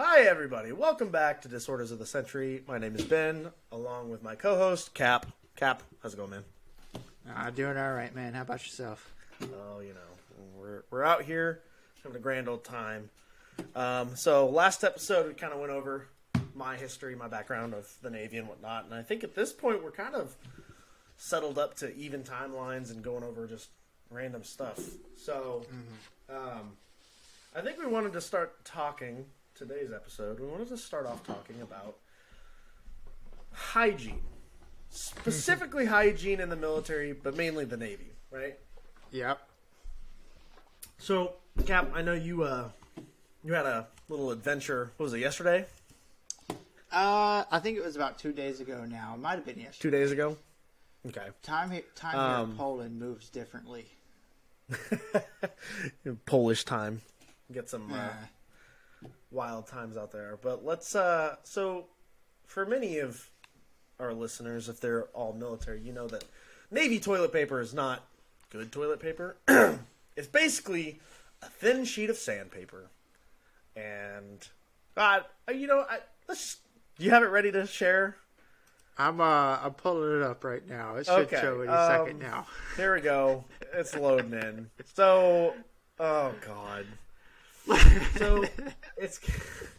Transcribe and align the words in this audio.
Hi, 0.00 0.20
everybody. 0.20 0.70
Welcome 0.70 1.08
back 1.08 1.42
to 1.42 1.48
Disorders 1.48 1.90
of 1.90 1.98
the 1.98 2.06
Century. 2.06 2.62
My 2.68 2.78
name 2.78 2.94
is 2.94 3.02
Ben, 3.02 3.50
along 3.72 4.10
with 4.10 4.22
my 4.22 4.36
co-host 4.36 4.94
Kap. 4.94 5.26
Kap, 5.56 5.82
how's 6.00 6.14
it 6.14 6.18
going, 6.18 6.30
man? 6.30 6.44
Uh, 7.28 7.50
doing 7.50 7.76
all 7.76 7.94
right, 7.94 8.14
man. 8.14 8.32
How 8.32 8.42
about 8.42 8.62
yourself? 8.62 9.12
Oh, 9.42 9.80
you 9.80 9.94
know, 9.94 10.44
we're 10.56 10.84
we're 10.92 11.02
out 11.02 11.22
here 11.22 11.62
having 12.04 12.16
a 12.16 12.20
grand 12.20 12.48
old 12.48 12.62
time. 12.62 13.10
Um, 13.74 14.14
so 14.14 14.48
last 14.48 14.84
episode 14.84 15.26
we 15.26 15.34
kind 15.34 15.52
of 15.52 15.58
went 15.58 15.72
over 15.72 16.06
my 16.54 16.76
history, 16.76 17.16
my 17.16 17.26
background 17.26 17.74
of 17.74 17.92
the 18.00 18.08
Navy 18.08 18.36
and 18.36 18.46
whatnot, 18.46 18.84
and 18.84 18.94
I 18.94 19.02
think 19.02 19.24
at 19.24 19.34
this 19.34 19.52
point 19.52 19.82
we're 19.82 19.90
kind 19.90 20.14
of 20.14 20.36
settled 21.16 21.58
up 21.58 21.74
to 21.78 21.92
even 21.96 22.22
timelines 22.22 22.92
and 22.92 23.02
going 23.02 23.24
over 23.24 23.48
just 23.48 23.70
random 24.12 24.44
stuff. 24.44 24.78
So, 25.16 25.66
um, 26.30 26.76
I 27.56 27.62
think 27.62 27.80
we 27.80 27.86
wanted 27.86 28.12
to 28.12 28.20
start 28.20 28.64
talking 28.64 29.24
today's 29.58 29.90
episode. 29.92 30.38
We 30.40 30.46
wanted 30.46 30.68
to 30.68 30.76
start 30.76 31.06
off 31.06 31.26
talking 31.26 31.60
about 31.62 31.96
hygiene, 33.52 34.20
specifically 34.90 35.84
hygiene 35.96 36.40
in 36.40 36.48
the 36.48 36.56
military, 36.56 37.12
but 37.12 37.36
mainly 37.36 37.64
the 37.64 37.76
Navy, 37.76 38.12
right? 38.30 38.56
Yep. 39.10 39.40
So, 40.98 41.34
Kap, 41.66 41.90
I 41.94 42.02
know 42.02 42.14
you 42.14 42.44
uh 42.44 42.68
you 43.44 43.52
had 43.54 43.66
a 43.66 43.86
little 44.08 44.30
adventure. 44.30 44.92
What 44.96 45.04
was 45.04 45.14
it 45.14 45.20
yesterday? 45.20 45.66
Uh, 46.90 47.44
I 47.50 47.58
think 47.62 47.76
it 47.76 47.84
was 47.84 47.96
about 47.96 48.18
two 48.18 48.32
days 48.32 48.60
ago. 48.60 48.84
Now 48.88 49.14
it 49.14 49.20
might 49.20 49.34
have 49.34 49.44
been 49.44 49.58
yesterday. 49.58 49.78
Two 49.82 49.90
days 49.90 50.10
ago. 50.12 50.36
Okay. 51.06 51.26
Time 51.42 51.70
he- 51.70 51.82
time 51.94 52.12
here 52.14 52.20
Um, 52.38 52.50
in 52.52 52.56
Poland 52.56 52.98
moves 52.98 53.28
differently. 53.28 53.86
Polish 56.26 56.64
time. 56.64 57.00
Get 57.52 57.68
some 57.68 57.92
Uh, 57.92 58.08
wild 59.30 59.66
times 59.66 59.96
out 59.96 60.12
there. 60.12 60.38
But 60.40 60.64
let's 60.64 60.94
uh 60.94 61.36
so 61.44 61.86
for 62.46 62.64
many 62.64 62.98
of 62.98 63.28
our 64.00 64.12
listeners, 64.12 64.68
if 64.68 64.80
they're 64.80 65.04
all 65.14 65.32
military, 65.32 65.80
you 65.80 65.92
know 65.92 66.06
that 66.08 66.24
Navy 66.70 67.00
toilet 67.00 67.32
paper 67.32 67.60
is 67.60 67.74
not 67.74 68.04
good 68.50 68.72
toilet 68.72 69.00
paper. 69.00 69.36
it's 70.16 70.28
basically 70.28 71.00
a 71.42 71.46
thin 71.46 71.84
sheet 71.84 72.10
of 72.10 72.16
sandpaper. 72.16 72.90
And 73.76 74.46
uh, 74.96 75.20
you 75.52 75.66
know, 75.66 75.84
I 75.88 75.98
let's 76.28 76.40
just, 76.40 76.58
you 76.98 77.10
have 77.10 77.22
it 77.22 77.26
ready 77.26 77.52
to 77.52 77.66
share? 77.66 78.16
I'm 78.98 79.20
uh 79.20 79.58
I'm 79.62 79.74
pulling 79.74 80.20
it 80.20 80.22
up 80.22 80.42
right 80.42 80.66
now. 80.68 80.96
It 80.96 81.06
should 81.06 81.32
Okay, 81.32 81.40
show 81.40 81.60
any 81.60 81.70
um, 81.70 81.88
second 81.88 82.18
now. 82.18 82.46
There 82.76 82.94
we 82.94 83.00
go. 83.00 83.44
It's 83.72 83.94
loading 83.94 84.32
in. 84.32 84.70
So, 84.94 85.54
oh 86.00 86.34
god. 86.44 86.86
So 88.18 88.44
it's 88.96 89.18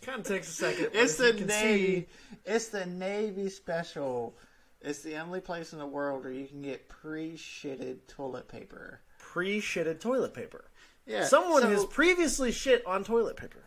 kind 0.02 0.20
of 0.22 0.26
takes 0.28 0.48
a 0.48 0.52
second. 0.52 0.90
It's 0.94 1.18
the 1.18 1.34
Navy. 1.34 1.48
see- 1.48 2.08
It's 2.46 2.68
the 2.68 2.86
Navy 2.86 3.50
special. 3.50 4.36
It's 4.82 5.02
the 5.02 5.18
only 5.18 5.42
place 5.42 5.74
in 5.74 5.80
the 5.80 5.86
world 5.86 6.24
where 6.24 6.32
you 6.34 6.48
can 6.48 6.62
get 6.62 6.88
pre-shitted 6.88 7.98
toilet 8.08 8.48
paper. 8.48 9.02
pre-shitted 9.18 10.00
toilet 10.00 10.34
paper. 10.34 10.66
Yeah. 11.06 11.26
Someone 11.26 11.64
so- 11.64 11.70
has 11.70 11.86
previously 11.86 12.52
shit 12.52 12.86
on 12.86 13.04
toilet 13.04 13.36
paper. 13.36 13.66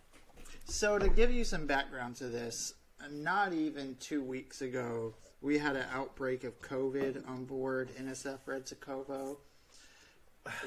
So 0.65 0.99
to 0.99 1.09
give 1.09 1.31
you 1.31 1.45
some 1.45 1.67
background 1.67 2.17
to 2.17 2.29
this, 2.29 2.75
not 3.11 3.53
even 3.53 3.97
two 4.01 4.23
weeks 4.23 4.63
ago, 4.63 5.15
we 5.41 5.59
had 5.59 5.75
an 5.77 5.87
outbreak 5.93 6.45
of 6.45 6.61
COVID 6.63 7.29
on 7.29 7.45
board 7.45 7.91
NSF 8.01 8.39
Redzikowo. 8.47 9.37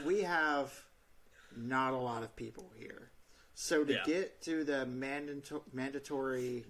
We 0.06 0.22
have 0.24 0.74
not 1.58 1.94
a 1.94 1.98
lot 1.98 2.24
of 2.24 2.36
people 2.36 2.72
here. 2.78 3.10
So 3.56 3.84
to 3.86 3.94
Yeah. 3.94 4.04
get 4.06 4.42
to 4.44 4.64
the 4.64 4.86
mandato- 4.86 5.64
mandatory 5.74 6.66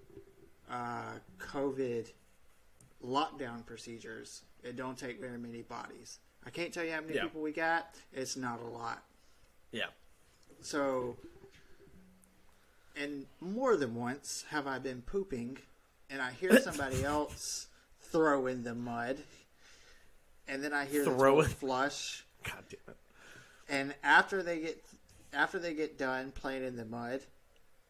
uh, 0.70 1.20
COVID 1.40 2.12
lockdown 3.04 3.66
procedures, 3.66 4.44
it 4.64 4.76
don't 4.76 4.98
take 4.98 5.20
very 5.20 5.38
many 5.38 5.62
bodies. 5.64 6.20
I 6.46 6.50
can't 6.52 6.74
tell 6.74 6.84
you 6.84 6.92
how 6.92 7.02
many 7.02 7.16
Yeah. 7.16 7.24
people 7.24 7.42
we 7.42 7.52
got. 7.52 7.96
It's 8.14 8.36
not 8.36 8.60
a 8.60 8.66
lot. 8.66 9.04
Yeah. 9.72 9.88
So, 10.62 11.18
and 12.96 13.26
more 13.42 13.76
than 13.76 13.96
once 13.96 14.46
have 14.50 14.68
I 14.68 14.80
been 14.80 15.02
pooping, 15.02 15.58
and 16.10 16.22
I 16.22 16.32
hear 16.32 16.60
somebody 16.62 17.04
else 17.04 17.68
throw 18.00 18.48
in 18.48 18.64
the 18.64 18.76
mud, 18.76 19.18
and 20.48 20.64
then 20.64 20.74
I 20.74 20.86
hear 20.86 21.04
the 21.04 21.12
Throw 21.12 21.32
toilet 21.36 21.48
flush, 21.52 22.24
God 22.44 22.64
damn 22.70 22.80
it. 22.94 22.98
and 23.68 23.96
after 24.04 24.42
they 24.44 24.60
get 24.60 24.84
after 25.36 25.60
they 25.60 25.74
get 25.74 25.98
done 25.98 26.32
playing 26.32 26.64
in 26.64 26.76
the 26.76 26.86
mud, 26.86 27.22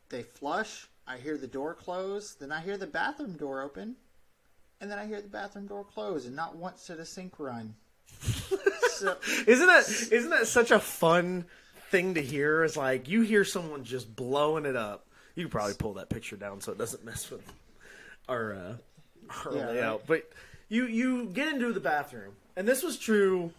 they 0.09 0.23
flush. 0.23 0.87
I 1.07 1.17
hear 1.17 1.37
the 1.37 1.47
door 1.47 1.73
close, 1.75 2.33
then 2.33 2.51
I 2.51 2.61
hear 2.61 2.77
the 2.77 2.87
bathroom 2.87 3.33
door 3.33 3.61
open, 3.61 3.95
and 4.81 4.89
then 4.89 4.97
I 4.97 5.05
hear 5.05 5.21
the 5.21 5.27
bathroom 5.27 5.67
door 5.67 5.83
close, 5.83 6.25
and 6.25 6.35
not 6.35 6.55
once 6.55 6.87
did 6.87 6.99
a 6.99 7.05
sink 7.05 7.39
run. 7.39 7.75
so, 8.89 9.15
Isn't 9.45 9.67
that 9.67 9.87
isn't 10.11 10.29
that 10.31 10.47
such 10.47 10.71
a 10.71 10.79
fun 10.79 11.45
thing 11.91 12.15
to 12.15 12.21
hear? 12.21 12.63
It's 12.63 12.77
like 12.77 13.07
you 13.07 13.21
hear 13.21 13.43
someone 13.45 13.83
just 13.83 14.15
blowing 14.15 14.65
it 14.65 14.75
up. 14.75 15.05
You 15.35 15.45
could 15.45 15.51
probably 15.51 15.73
pull 15.75 15.93
that 15.95 16.09
picture 16.09 16.37
down 16.37 16.61
so 16.61 16.71
it 16.71 16.77
doesn't 16.77 17.03
mess 17.05 17.29
with 17.29 17.43
our 18.27 18.53
uh, 18.53 18.73
our 19.45 19.55
Yeah, 19.55 19.67
layout. 19.67 19.99
right. 19.99 20.07
But 20.07 20.29
you 20.69 20.85
you 20.87 21.25
get 21.27 21.49
into 21.53 21.71
the 21.73 21.79
bathroom, 21.79 22.33
and 22.55 22.67
this 22.67 22.81
was 22.81 22.97
true 22.97 23.51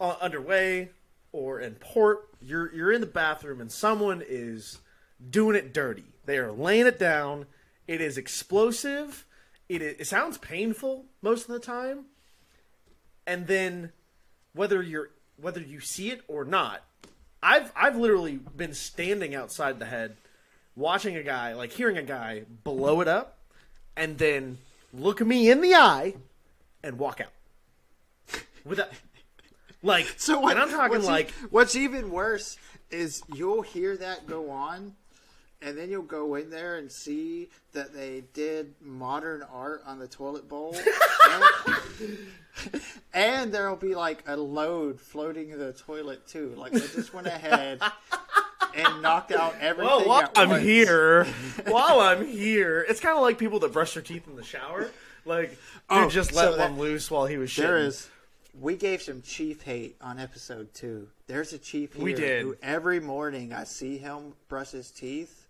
uh, 0.00 0.16
underway 0.20 0.90
or 1.36 1.60
in 1.60 1.74
port. 1.74 2.28
You're 2.40 2.74
you're 2.74 2.92
in 2.92 3.02
the 3.02 3.06
bathroom, 3.06 3.60
and 3.60 3.70
someone 3.70 4.22
is 4.26 4.78
doing 5.30 5.54
it 5.54 5.74
dirty. 5.74 6.04
They 6.24 6.38
are 6.38 6.50
laying 6.50 6.86
it 6.86 6.98
down. 6.98 7.46
It 7.86 8.00
is 8.00 8.16
explosive. 8.16 9.26
It 9.68 9.82
is, 9.82 10.00
it 10.00 10.06
sounds 10.06 10.38
painful 10.38 11.04
most 11.20 11.42
of 11.42 11.52
the 11.52 11.60
time. 11.60 12.06
And 13.26 13.46
then 13.46 13.92
whether 14.54 14.82
you're 14.82 15.10
whether 15.36 15.60
you 15.60 15.80
see 15.80 16.10
it 16.10 16.22
or 16.26 16.44
not, 16.44 16.82
I've 17.42 17.70
I've 17.76 17.96
literally 17.96 18.40
been 18.56 18.72
standing 18.72 19.34
outside 19.34 19.78
the 19.78 19.86
head 19.86 20.16
watching 20.74 21.16
a 21.16 21.22
guy, 21.22 21.52
like 21.52 21.72
hearing 21.72 21.98
a 21.98 22.02
guy 22.02 22.44
blow 22.64 23.02
it 23.02 23.08
up 23.08 23.38
and 23.96 24.16
then 24.16 24.58
look 24.92 25.20
me 25.20 25.50
in 25.50 25.60
the 25.60 25.74
eye 25.74 26.14
and 26.82 26.98
walk 26.98 27.20
out. 27.20 28.42
With 28.64 28.78
that 28.78 28.92
like 29.86 30.06
So 30.18 30.40
what, 30.40 30.52
and 30.52 30.60
I'm 30.60 30.70
talking 30.70 30.90
what's 30.98 31.04
e- 31.06 31.10
like 31.10 31.30
what's 31.50 31.76
even 31.76 32.10
worse 32.10 32.58
is 32.90 33.22
you'll 33.34 33.62
hear 33.62 33.96
that 33.96 34.26
go 34.26 34.50
on, 34.50 34.94
and 35.62 35.76
then 35.78 35.90
you'll 35.90 36.02
go 36.02 36.34
in 36.36 36.50
there 36.50 36.76
and 36.76 36.90
see 36.92 37.48
that 37.72 37.92
they 37.94 38.24
did 38.34 38.74
modern 38.80 39.42
art 39.52 39.82
on 39.86 39.98
the 39.98 40.06
toilet 40.06 40.48
bowl, 40.48 40.76
and, 41.30 41.44
and 43.12 43.52
there'll 43.52 43.76
be 43.76 43.94
like 43.94 44.22
a 44.26 44.36
load 44.36 45.00
floating 45.00 45.50
in 45.50 45.58
the 45.58 45.72
toilet 45.72 46.26
too. 46.26 46.54
Like 46.56 46.72
they 46.72 46.80
just 46.80 47.12
went 47.14 47.26
ahead 47.26 47.80
and 48.74 49.02
knocked 49.02 49.32
out 49.32 49.54
everything. 49.60 49.86
Well, 49.86 50.06
while 50.06 50.30
I'm 50.36 50.50
once. 50.50 50.62
here, 50.62 51.24
while 51.66 52.00
I'm 52.00 52.26
here, 52.26 52.84
it's 52.88 53.00
kind 53.00 53.16
of 53.16 53.22
like 53.22 53.38
people 53.38 53.58
that 53.60 53.72
brush 53.72 53.94
their 53.94 54.02
teeth 54.02 54.26
in 54.28 54.36
the 54.36 54.44
shower. 54.44 54.90
Like, 55.24 55.50
dude 55.50 55.58
Oh, 55.90 56.08
just 56.08 56.32
so 56.34 56.36
let 56.50 56.56
that- 56.56 56.70
one 56.70 56.78
loose 56.78 57.10
while 57.10 57.26
he 57.26 57.36
was 57.36 57.50
shitting. 57.50 57.56
There 57.62 57.78
is. 57.78 58.08
We 58.58 58.76
gave 58.76 59.02
some 59.02 59.20
chief 59.22 59.62
hate 59.62 59.96
on 60.00 60.18
episode 60.18 60.72
two. 60.72 61.08
There's 61.26 61.52
a 61.52 61.58
chief 61.58 61.92
here 61.94 62.04
We 62.04 62.14
did. 62.14 62.42
who 62.42 62.56
every 62.62 63.00
morning 63.00 63.52
I 63.52 63.64
see 63.64 63.98
him 63.98 64.32
brush 64.48 64.70
his 64.70 64.90
teeth. 64.90 65.46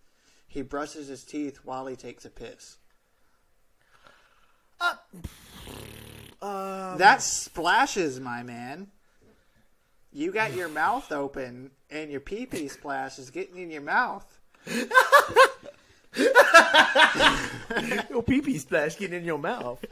He 0.47 0.61
brushes 0.61 1.07
his 1.07 1.23
teeth 1.23 1.59
while 1.63 1.87
he 1.87 1.95
takes 1.95 2.25
a 2.25 2.29
piss. 2.29 2.77
Um, 6.41 6.97
that 6.97 7.21
splashes, 7.21 8.19
my 8.19 8.43
man. 8.43 8.87
You 10.11 10.31
got 10.31 10.53
your 10.53 10.69
mouth 10.69 11.11
open 11.11 11.71
and 11.89 12.11
your 12.11 12.19
pee 12.19 12.45
pee 12.45 12.67
splash 12.67 13.19
is 13.19 13.29
getting 13.29 13.57
in 13.57 13.71
your 13.71 13.81
mouth. 13.81 14.25
your 18.09 18.23
pee 18.23 18.41
pee 18.41 18.57
splash 18.57 18.97
getting 18.97 19.19
in 19.19 19.25
your 19.25 19.39
mouth. 19.39 19.83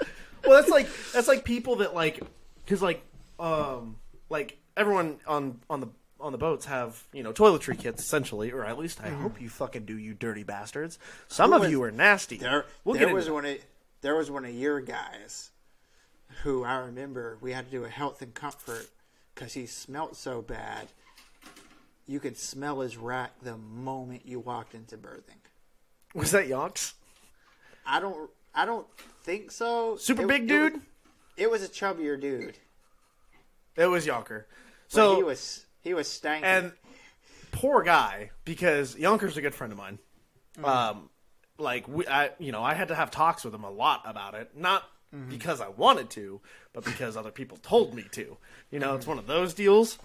Well, 0.45 0.59
that's 0.59 0.69
like 0.69 0.87
that's 1.13 1.27
like 1.27 1.43
people 1.45 1.77
that 1.77 1.93
like 1.95 2.21
because 2.65 2.81
like 2.81 3.03
um 3.39 3.97
like 4.29 4.57
everyone 4.75 5.19
on 5.27 5.59
on 5.69 5.79
the 5.81 5.87
on 6.19 6.31
the 6.31 6.37
boats 6.37 6.65
have 6.65 7.03
you 7.13 7.21
know 7.23 7.31
toiletry 7.31 7.77
kits 7.77 8.03
essentially, 8.03 8.51
or 8.51 8.65
at 8.65 8.77
least 8.77 8.99
I 9.03 9.09
hope 9.09 9.39
you 9.39 9.49
fucking 9.49 9.85
do, 9.85 9.97
you 9.97 10.13
dirty 10.13 10.43
bastards. 10.43 10.97
Some 11.27 11.51
Who 11.51 11.55
of 11.57 11.61
was- 11.63 11.71
you 11.71 11.83
are 11.83 11.91
nasty. 11.91 12.37
There, 12.37 12.65
we'll 12.83 12.95
there 12.95 13.07
get 13.07 13.13
was 13.13 13.25
into 13.25 13.33
one 13.35 13.45
of 13.45 13.57
there 14.01 14.15
was 14.15 14.31
one 14.31 14.45
of 14.45 14.51
your 14.53 14.79
guys 14.81 15.51
who 16.43 16.63
I 16.63 16.75
remember 16.77 17.37
we 17.41 17.51
had 17.53 17.65
to 17.65 17.71
do 17.71 17.83
a 17.85 17.89
health 17.89 18.21
and 18.21 18.33
comfort 18.33 18.87
because 19.33 19.53
he 19.53 19.65
smelt 19.65 20.15
so 20.15 20.41
bad. 20.41 20.87
You 22.07 22.19
could 22.19 22.37
smell 22.37 22.81
his 22.81 22.97
rack 22.97 23.31
the 23.41 23.57
moment 23.57 24.21
you 24.25 24.39
walked 24.39 24.75
into 24.75 24.95
berthing. 24.97 25.37
was 26.13 26.31
that 26.31 26.47
Yonks? 26.47 26.93
I 27.85 27.99
don't, 27.99 28.29
I 28.53 28.65
don't 28.65 28.85
think 29.23 29.51
so. 29.51 29.95
Super 29.97 30.21
It- 30.23 30.27
big 30.27 30.43
it 30.43 30.47
dude. 30.47 30.81
It 31.37 31.49
was 31.51 31.63
a 31.63 31.67
chubbier 31.67 32.19
dude. 32.19 32.57
It 33.75 33.87
was 33.87 34.05
Yonker. 34.05 34.45
So 34.87 35.11
So 35.11 35.15
he 35.17 35.23
was 35.23 35.65
he 35.81 35.93
was 35.93 36.07
stanky. 36.07 36.43
and 36.43 36.71
poor 37.51 37.83
guy 37.83 38.31
because 38.45 38.95
Yonker's 38.95 39.37
a 39.37 39.41
good 39.41 39.55
friend 39.55 39.71
of 39.73 39.77
mine. 39.77 39.99
Mm-hmm. 40.57 40.65
Um, 40.65 41.09
like 41.57 41.87
we, 41.87 42.07
I, 42.07 42.31
you 42.39 42.51
know, 42.51 42.63
I 42.63 42.73
had 42.73 42.89
to 42.89 42.95
have 42.95 43.11
talks 43.11 43.43
with 43.43 43.53
him 43.53 43.63
a 43.63 43.71
lot 43.71 44.03
about 44.05 44.33
it, 44.35 44.51
not 44.57 44.83
because 45.29 45.61
I 45.61 45.69
wanted 45.69 46.09
to, 46.11 46.41
but 46.73 46.83
because 46.83 47.15
other 47.15 47.31
people 47.31 47.57
told 47.57 47.93
me 47.93 48.03
to. 48.11 48.35
You 48.69 48.79
know, 48.79 48.95
it's 48.95 49.07
one 49.07 49.17
of 49.17 49.27
those 49.27 49.53
deals. 49.53 49.97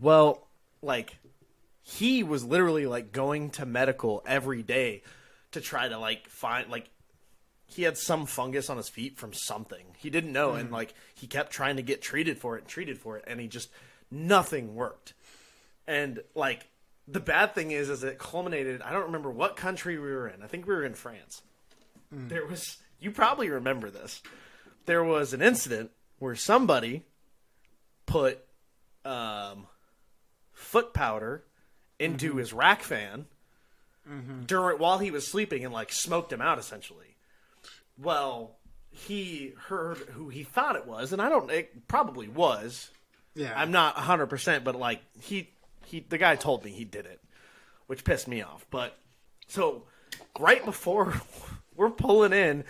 Well, 0.00 0.48
like 0.82 1.16
he 1.82 2.24
was 2.24 2.42
literally 2.44 2.86
like 2.86 3.12
going 3.12 3.50
to 3.50 3.66
medical 3.66 4.22
every 4.26 4.62
day 4.64 5.02
to 5.52 5.60
try 5.60 5.86
to 5.88 5.96
like 5.98 6.28
find 6.28 6.68
like 6.70 6.88
he 7.74 7.82
had 7.82 7.98
some 7.98 8.26
fungus 8.26 8.70
on 8.70 8.76
his 8.76 8.88
feet 8.88 9.18
from 9.18 9.32
something. 9.32 9.84
He 9.98 10.10
didn't 10.10 10.32
know 10.32 10.52
and 10.54 10.70
mm. 10.70 10.72
like 10.72 10.94
he 11.14 11.26
kept 11.26 11.52
trying 11.52 11.76
to 11.76 11.82
get 11.82 12.02
treated 12.02 12.38
for 12.38 12.56
it 12.56 12.60
and 12.60 12.68
treated 12.68 12.98
for 12.98 13.16
it 13.16 13.24
and 13.26 13.40
he 13.40 13.48
just 13.48 13.68
nothing 14.10 14.74
worked. 14.74 15.14
And 15.86 16.20
like 16.34 16.68
the 17.06 17.20
bad 17.20 17.54
thing 17.54 17.70
is 17.70 17.90
is 17.90 18.02
it 18.02 18.18
culminated 18.18 18.80
i 18.80 18.90
don't 18.90 19.04
remember 19.04 19.30
what 19.30 19.56
country 19.56 19.98
we 19.98 20.08
were 20.08 20.28
in. 20.28 20.42
I 20.42 20.46
think 20.46 20.66
we 20.66 20.74
were 20.74 20.84
in 20.84 20.94
france. 20.94 21.42
Mm. 22.14 22.28
There 22.28 22.46
was 22.46 22.78
you 23.00 23.10
probably 23.10 23.50
remember 23.50 23.90
this. 23.90 24.22
There 24.86 25.04
was 25.04 25.32
an 25.34 25.42
incident 25.42 25.90
where 26.18 26.34
somebody 26.34 27.02
put 28.06 28.38
um, 29.04 29.66
foot 30.52 30.94
powder 30.94 31.44
into 31.98 32.30
mm-hmm. 32.30 32.38
his 32.38 32.52
rack 32.52 32.82
fan 32.82 33.26
mm-hmm. 34.08 34.42
during 34.44 34.78
while 34.78 34.98
he 34.98 35.10
was 35.10 35.26
sleeping 35.26 35.64
and 35.64 35.72
like 35.72 35.92
smoked 35.92 36.32
him 36.32 36.40
out 36.40 36.58
essentially. 36.58 37.13
Well, 37.98 38.56
he 38.90 39.54
heard 39.68 39.98
who 39.98 40.28
he 40.28 40.42
thought 40.44 40.76
it 40.76 40.86
was, 40.86 41.12
and 41.12 41.20
I 41.20 41.28
don't. 41.28 41.50
It 41.50 41.88
probably 41.88 42.28
was. 42.28 42.90
Yeah. 43.34 43.52
I'm 43.56 43.72
not 43.72 43.96
100, 43.96 44.26
percent 44.26 44.64
but 44.64 44.76
like 44.76 45.02
he 45.20 45.50
he 45.86 46.00
the 46.00 46.18
guy 46.18 46.36
told 46.36 46.64
me 46.64 46.70
he 46.70 46.84
did 46.84 47.06
it, 47.06 47.20
which 47.86 48.04
pissed 48.04 48.28
me 48.28 48.42
off. 48.42 48.66
But 48.70 48.96
so 49.48 49.84
right 50.38 50.64
before 50.64 51.14
we're 51.74 51.90
pulling 51.90 52.32
in, 52.32 52.64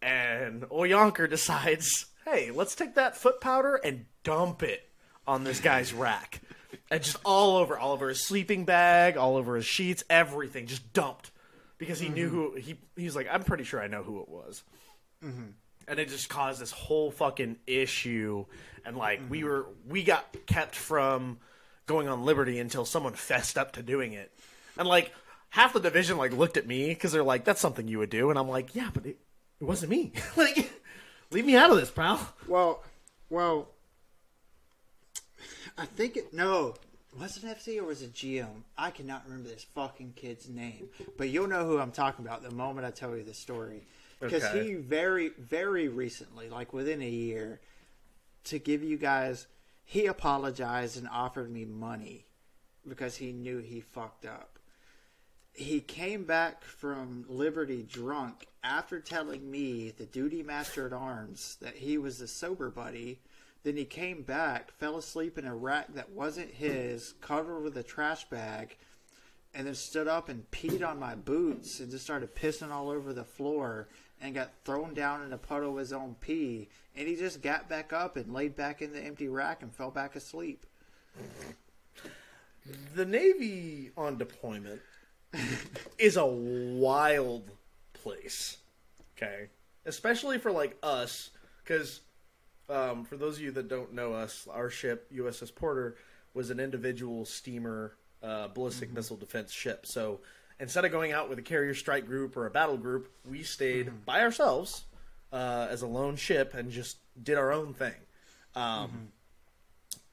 and 0.00 0.62
Oyonker 0.64 1.28
decides, 1.28 2.06
hey, 2.24 2.50
let's 2.50 2.74
take 2.74 2.94
that 2.94 3.16
foot 3.16 3.40
powder 3.40 3.76
and 3.76 4.06
dump 4.22 4.62
it 4.62 4.88
on 5.26 5.44
this 5.44 5.60
guy's 5.60 5.92
rack. 5.92 6.40
And 6.90 7.02
just 7.02 7.16
all 7.24 7.56
over, 7.56 7.78
all 7.78 7.92
over 7.92 8.08
his 8.08 8.24
sleeping 8.24 8.64
bag, 8.64 9.16
all 9.16 9.36
over 9.36 9.56
his 9.56 9.64
sheets, 9.64 10.04
everything, 10.10 10.66
just 10.66 10.92
dumped. 10.92 11.30
Because 11.78 11.98
he 11.98 12.08
knew 12.08 12.28
mm-hmm. 12.28 12.36
who 12.36 12.54
he 12.56 12.76
he 12.96 13.04
was 13.04 13.16
like, 13.16 13.28
I'm 13.30 13.42
pretty 13.42 13.64
sure 13.64 13.82
I 13.82 13.88
know 13.88 14.02
who 14.02 14.20
it 14.20 14.28
was. 14.28 14.62
Mm-hmm. 15.24 15.50
And 15.86 15.98
it 15.98 16.08
just 16.08 16.28
caused 16.28 16.60
this 16.60 16.70
whole 16.70 17.10
fucking 17.10 17.56
issue. 17.66 18.46
And 18.84 18.96
like 18.96 19.20
we 19.28 19.40
mm-hmm. 19.40 19.48
were 19.48 19.66
we 19.88 20.02
got 20.04 20.24
kept 20.46 20.74
from 20.74 21.38
going 21.86 22.08
on 22.08 22.24
Liberty 22.24 22.58
until 22.58 22.84
someone 22.84 23.14
fessed 23.14 23.58
up 23.58 23.72
to 23.72 23.82
doing 23.82 24.12
it. 24.12 24.32
And 24.78 24.88
like 24.88 25.12
half 25.54 25.72
the 25.72 25.80
division 25.80 26.16
like 26.18 26.32
looked 26.32 26.56
at 26.56 26.66
me 26.66 26.88
because 26.88 27.12
they're 27.12 27.22
like, 27.22 27.44
"That's 27.44 27.60
something 27.60 27.86
you 27.88 27.98
would 27.98 28.10
do," 28.10 28.30
and 28.30 28.38
I'm 28.38 28.48
like, 28.48 28.74
"Yeah, 28.74 28.90
but 28.92 29.06
it, 29.06 29.18
it 29.60 29.64
wasn't 29.64 29.90
me. 29.90 30.12
like, 30.36 30.70
leave 31.30 31.46
me 31.46 31.56
out 31.56 31.70
of 31.70 31.76
this, 31.76 31.90
pal." 31.90 32.34
Well, 32.48 32.82
well, 33.30 33.68
I 35.78 35.86
think 35.86 36.16
it. 36.16 36.34
No, 36.34 36.74
was 37.18 37.36
it 37.36 37.44
FC 37.44 37.78
or 37.78 37.84
was 37.84 38.02
it 38.02 38.12
GM? 38.14 38.62
I 38.76 38.90
cannot 38.90 39.24
remember 39.26 39.48
this 39.48 39.64
fucking 39.74 40.14
kid's 40.16 40.48
name, 40.48 40.88
but 41.16 41.28
you'll 41.28 41.48
know 41.48 41.66
who 41.66 41.78
I'm 41.78 41.92
talking 41.92 42.24
about 42.24 42.42
the 42.42 42.50
moment 42.50 42.86
I 42.86 42.90
tell 42.90 43.16
you 43.16 43.22
the 43.22 43.34
story. 43.34 43.82
Because 44.20 44.44
Okay. 44.44 44.64
he 44.68 44.74
very, 44.74 45.28
very 45.38 45.88
recently, 45.88 46.48
like 46.48 46.72
within 46.72 47.02
a 47.02 47.08
year, 47.08 47.60
to 48.44 48.58
give 48.58 48.82
you 48.82 48.96
guys, 48.96 49.46
he 49.84 50.06
apologized 50.06 50.96
and 50.96 51.08
offered 51.08 51.50
me 51.50 51.64
money 51.64 52.26
because 52.88 53.16
he 53.16 53.32
knew 53.32 53.58
he 53.58 53.80
fucked 53.80 54.24
up. 54.24 54.58
He 55.52 55.80
came 55.80 56.24
back 56.24 56.64
from 56.64 57.26
Liberty 57.28 57.82
drunk 57.82 58.46
after 58.62 58.98
telling 58.98 59.50
me, 59.50 59.90
the 59.90 60.06
duty 60.06 60.42
master 60.42 60.86
at 60.86 60.92
arms, 60.92 61.56
that 61.60 61.76
he 61.76 61.98
was 61.98 62.18
the 62.18 62.26
sober 62.26 62.70
buddy. 62.70 63.20
Then 63.64 63.78
he 63.78 63.86
came 63.86 64.22
back, 64.22 64.70
fell 64.72 64.98
asleep 64.98 65.38
in 65.38 65.46
a 65.46 65.56
rack 65.56 65.94
that 65.94 66.10
wasn't 66.10 66.50
his, 66.50 67.14
covered 67.22 67.62
with 67.62 67.76
a 67.78 67.82
trash 67.82 68.28
bag, 68.28 68.76
and 69.54 69.66
then 69.66 69.74
stood 69.74 70.06
up 70.06 70.28
and 70.28 70.50
peed 70.50 70.86
on 70.86 70.98
my 70.98 71.14
boots 71.14 71.80
and 71.80 71.90
just 71.90 72.04
started 72.04 72.34
pissing 72.34 72.70
all 72.70 72.90
over 72.90 73.14
the 73.14 73.24
floor 73.24 73.88
and 74.20 74.34
got 74.34 74.50
thrown 74.64 74.92
down 74.92 75.22
in 75.22 75.32
a 75.32 75.38
puddle 75.38 75.72
of 75.72 75.78
his 75.78 75.94
own 75.94 76.14
pee. 76.20 76.68
And 76.94 77.08
he 77.08 77.16
just 77.16 77.40
got 77.40 77.68
back 77.68 77.92
up 77.92 78.16
and 78.16 78.34
laid 78.34 78.54
back 78.54 78.82
in 78.82 78.92
the 78.92 79.00
empty 79.00 79.28
rack 79.28 79.62
and 79.62 79.72
fell 79.72 79.90
back 79.90 80.14
asleep. 80.14 80.66
The 82.94 83.06
Navy 83.06 83.90
on 83.96 84.18
deployment 84.18 84.82
is 85.98 86.16
a 86.18 86.26
wild 86.26 87.50
place. 87.94 88.58
Okay, 89.16 89.48
especially 89.86 90.38
for 90.38 90.50
like 90.50 90.76
us, 90.82 91.30
because 91.62 92.00
um, 92.68 93.04
for 93.04 93.16
those 93.16 93.36
of 93.36 93.42
you 93.42 93.50
that 93.52 93.68
don't 93.68 93.92
know 93.92 94.12
us, 94.14 94.46
our 94.50 94.70
ship 94.70 95.10
USS 95.14 95.54
Porter 95.54 95.96
was 96.32 96.50
an 96.50 96.60
individual 96.60 97.24
steamer 97.24 97.94
uh, 98.22 98.48
ballistic 98.48 98.92
missile 98.92 99.16
defense 99.16 99.52
ship. 99.52 99.86
So 99.86 100.20
instead 100.58 100.84
of 100.84 100.90
going 100.92 101.12
out 101.12 101.28
with 101.28 101.38
a 101.38 101.42
carrier 101.42 101.74
strike 101.74 102.06
group 102.06 102.36
or 102.36 102.46
a 102.46 102.50
battle 102.50 102.76
group, 102.76 103.10
we 103.28 103.42
stayed 103.42 104.04
by 104.06 104.22
ourselves 104.22 104.84
uh, 105.32 105.66
as 105.70 105.82
a 105.82 105.86
lone 105.86 106.16
ship 106.16 106.54
and 106.54 106.70
just 106.70 106.96
did 107.22 107.36
our 107.36 107.52
own 107.52 107.74
thing. 107.74 107.94
Um, 108.54 109.08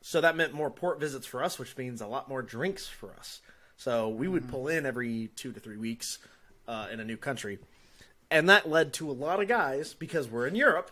So 0.04 0.20
that 0.20 0.36
meant 0.36 0.52
more 0.54 0.72
port 0.72 1.00
visits 1.00 1.28
for 1.28 1.44
us, 1.44 1.60
which 1.60 1.78
means 1.78 2.02
a 2.02 2.08
lot 2.08 2.28
more 2.28 2.42
drinks 2.42 2.88
for 2.88 3.14
us. 3.20 3.40
So 3.78 4.10
we 4.10 4.28
would 4.28 4.50
pull 4.50 4.68
in 4.68 4.86
every 4.86 5.30
two 5.36 5.52
to 5.54 5.60
three 5.60 5.78
weeks 5.78 6.18
uh, 6.68 6.88
in 6.92 7.00
a 7.00 7.06
new 7.06 7.18
country, 7.18 7.60
and 8.32 8.50
that 8.50 8.68
led 8.68 8.94
to 8.94 9.10
a 9.10 9.14
lot 9.14 9.42
of 9.42 9.48
guys 9.48 9.94
because 9.94 10.28
we're 10.28 10.48
in 10.48 10.56
Europe. 10.56 10.92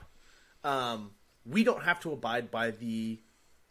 Um, 0.64 1.12
we 1.50 1.64
don't 1.64 1.84
have 1.84 2.00
to 2.02 2.12
abide 2.12 2.52
by 2.52 2.72
the 2.72 3.20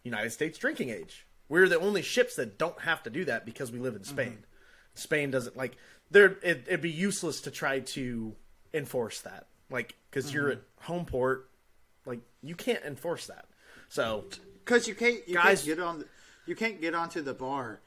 United 0.02 0.30
States 0.30 0.58
drinking 0.58 0.90
age. 0.90 1.26
We're 1.48 1.68
the 1.68 1.78
only 1.78 2.02
ships 2.02 2.36
that 2.36 2.58
don't 2.58 2.80
have 2.80 3.02
to 3.04 3.10
do 3.10 3.24
that 3.24 3.46
because 3.46 3.72
we 3.72 3.78
live 3.78 3.96
in 3.96 4.04
Spain. 4.04 4.32
Mm-hmm. 4.32 4.42
Spain 4.94 5.30
doesn't 5.30 5.56
like 5.56 5.76
there. 6.10 6.36
It, 6.42 6.64
it'd 6.66 6.82
be 6.82 6.90
useless 6.90 7.40
to 7.42 7.50
try 7.50 7.80
to 7.80 8.34
enforce 8.74 9.20
that, 9.22 9.46
like 9.70 9.94
because 10.10 10.32
you're 10.34 10.50
mm-hmm. 10.50 10.60
at 10.80 10.84
home 10.84 11.04
port, 11.04 11.48
like 12.04 12.20
you 12.42 12.54
can't 12.54 12.84
enforce 12.84 13.26
that. 13.28 13.46
So 13.88 14.24
Because 14.64 14.86
you 14.86 14.94
can't, 14.94 15.26
you 15.26 15.34
Guys- 15.36 15.64
can't 15.64 15.76
get 15.76 15.80
on, 15.80 16.04
you 16.46 16.54
can't 16.54 16.80
get 16.80 16.94
onto 16.94 17.22
the 17.22 17.32
bar 17.32 17.80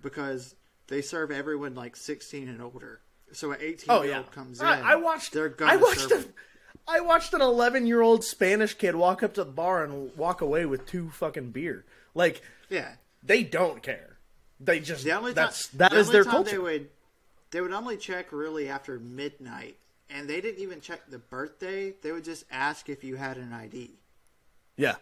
because 0.00 0.54
they 0.86 1.02
serve 1.02 1.30
everyone 1.30 1.74
like 1.74 1.96
sixteen 1.96 2.48
and 2.48 2.62
older. 2.62 3.00
So 3.32 3.52
an 3.52 3.58
eighteen 3.60 3.86
Oh 3.88 4.02
year 4.02 4.12
yeah, 4.12 4.18
old 4.18 4.30
comes 4.32 4.60
in. 4.60 4.66
I, 4.66 4.92
I 4.92 4.94
watched. 4.96 5.32
They're 5.32 5.48
gonna 5.48 5.72
I 5.72 5.76
watched. 5.76 6.08
serve 6.08 6.24
A, 6.24 6.28
I 6.86 7.00
watched 7.00 7.32
an 7.34 7.40
11 7.40 7.86
year 7.86 8.02
old 8.02 8.24
Spanish 8.24 8.74
kid 8.74 8.94
walk 8.94 9.22
up 9.22 9.34
to 9.34 9.44
the 9.44 9.50
bar 9.50 9.82
and 9.84 10.14
walk 10.16 10.40
away 10.40 10.66
with 10.66 10.86
two 10.86 11.10
fucking 11.10 11.50
beer. 11.50 11.84
Like 12.14 12.42
Yeah. 12.68 12.96
they 13.22 13.42
don't 13.42 13.82
care. 13.82 14.18
They 14.60 14.80
just 14.80 15.04
The 15.04 15.12
only 15.12 15.32
that's 15.32 15.68
time, 15.68 15.78
that 15.78 15.90
the 15.92 15.98
is 15.98 16.10
their 16.10 16.24
time 16.24 16.32
culture. 16.32 16.50
They 16.52 16.58
would, 16.58 16.90
they 17.50 17.60
would 17.60 17.72
only 17.72 17.96
check 17.96 18.32
really 18.32 18.68
after 18.68 18.98
midnight, 18.98 19.76
and 20.10 20.28
they 20.28 20.40
didn't 20.40 20.60
even 20.62 20.80
check 20.80 21.08
the 21.10 21.18
birthday. 21.18 21.92
They 22.02 22.12
would 22.12 22.24
just 22.24 22.44
ask 22.50 22.88
if 22.88 23.02
you 23.02 23.16
had 23.16 23.36
an 23.36 23.52
ID. 23.52 23.90
yeah, 24.76 24.96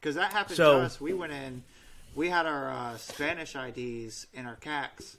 Because 0.00 0.14
that 0.14 0.32
happened 0.32 0.56
So- 0.56 0.78
to 0.80 0.86
us. 0.86 1.00
We 1.00 1.12
went 1.12 1.32
in, 1.32 1.62
we 2.14 2.28
had 2.30 2.46
our 2.46 2.70
uh, 2.70 2.96
Spanish 2.96 3.54
IDs 3.54 4.26
in 4.32 4.46
our 4.46 4.56
CACs, 4.56 5.16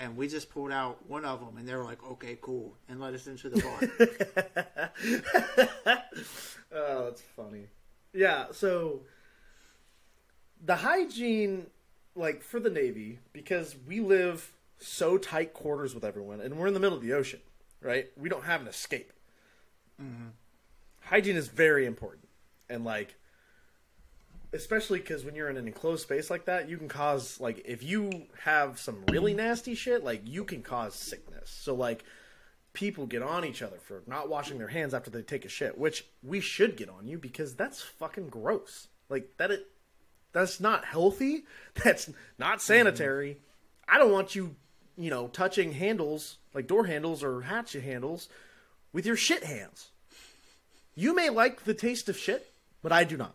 and 0.00 0.16
we 0.16 0.26
just 0.26 0.50
pulled 0.50 0.72
out 0.72 1.06
one 1.08 1.24
of 1.24 1.40
them, 1.40 1.56
and 1.58 1.68
they 1.68 1.74
were 1.74 1.84
like, 1.84 2.02
"Okay, 2.02 2.38
cool," 2.40 2.74
and 2.88 3.00
let 3.00 3.14
us 3.14 3.26
into 3.26 3.50
the 3.50 3.60
bar. 5.84 6.02
Oh, 6.72 7.06
that's 7.06 7.22
funny. 7.34 7.66
Yeah, 8.12 8.46
so 8.52 9.00
the 10.64 10.76
hygiene, 10.76 11.66
like 12.14 12.42
for 12.42 12.60
the 12.60 12.70
Navy, 12.70 13.18
because 13.32 13.74
we 13.88 14.00
live 14.00 14.52
so 14.78 15.18
tight 15.18 15.52
quarters 15.52 15.94
with 15.94 16.04
everyone, 16.04 16.40
and 16.40 16.56
we're 16.56 16.68
in 16.68 16.74
the 16.74 16.80
middle 16.80 16.96
of 16.96 17.02
the 17.02 17.12
ocean, 17.12 17.40
right? 17.82 18.08
We 18.16 18.28
don't 18.28 18.44
have 18.44 18.60
an 18.60 18.68
escape. 18.68 19.12
Mm-hmm. 20.00 20.28
Hygiene 21.02 21.36
is 21.36 21.48
very 21.48 21.86
important, 21.86 22.28
and 22.68 22.84
like, 22.84 23.16
especially 24.52 24.98
because 24.98 25.24
when 25.24 25.34
you're 25.34 25.48
in 25.48 25.56
an 25.56 25.66
enclosed 25.66 26.02
space 26.02 26.30
like 26.30 26.46
that, 26.46 26.68
you 26.68 26.76
can 26.76 26.88
cause 26.88 27.40
like 27.40 27.62
if 27.64 27.82
you 27.82 28.26
have 28.42 28.78
some 28.78 29.04
really 29.08 29.34
nasty 29.34 29.74
shit, 29.74 30.04
like 30.04 30.22
you 30.24 30.44
can 30.44 30.62
cause 30.62 30.94
sickness. 30.94 31.50
So 31.50 31.74
like 31.74 32.04
people 32.72 33.06
get 33.06 33.22
on 33.22 33.44
each 33.44 33.62
other 33.62 33.78
for 33.78 34.02
not 34.06 34.28
washing 34.28 34.58
their 34.58 34.68
hands 34.68 34.94
after 34.94 35.10
they 35.10 35.22
take 35.22 35.44
a 35.44 35.48
shit, 35.48 35.78
which 35.78 36.06
we 36.22 36.40
should 36.40 36.76
get 36.76 36.88
on 36.88 37.06
you 37.06 37.18
because 37.18 37.54
that's 37.54 37.82
fucking 37.82 38.28
gross. 38.28 38.88
Like 39.08 39.36
that 39.38 39.50
it 39.50 39.66
that's 40.32 40.60
not 40.60 40.84
healthy. 40.84 41.44
That's 41.84 42.08
not 42.38 42.62
sanitary. 42.62 43.38
I 43.88 43.98
don't 43.98 44.12
want 44.12 44.36
you, 44.36 44.54
you 44.96 45.10
know, 45.10 45.26
touching 45.26 45.72
handles 45.72 46.38
like 46.54 46.66
door 46.66 46.86
handles 46.86 47.24
or 47.24 47.42
hatch 47.42 47.72
handles 47.72 48.28
with 48.92 49.06
your 49.06 49.16
shit 49.16 49.42
hands. 49.42 49.90
You 50.94 51.14
may 51.14 51.30
like 51.30 51.64
the 51.64 51.74
taste 51.74 52.08
of 52.08 52.16
shit, 52.16 52.52
but 52.82 52.92
I 52.92 53.04
do 53.04 53.16
not. 53.16 53.34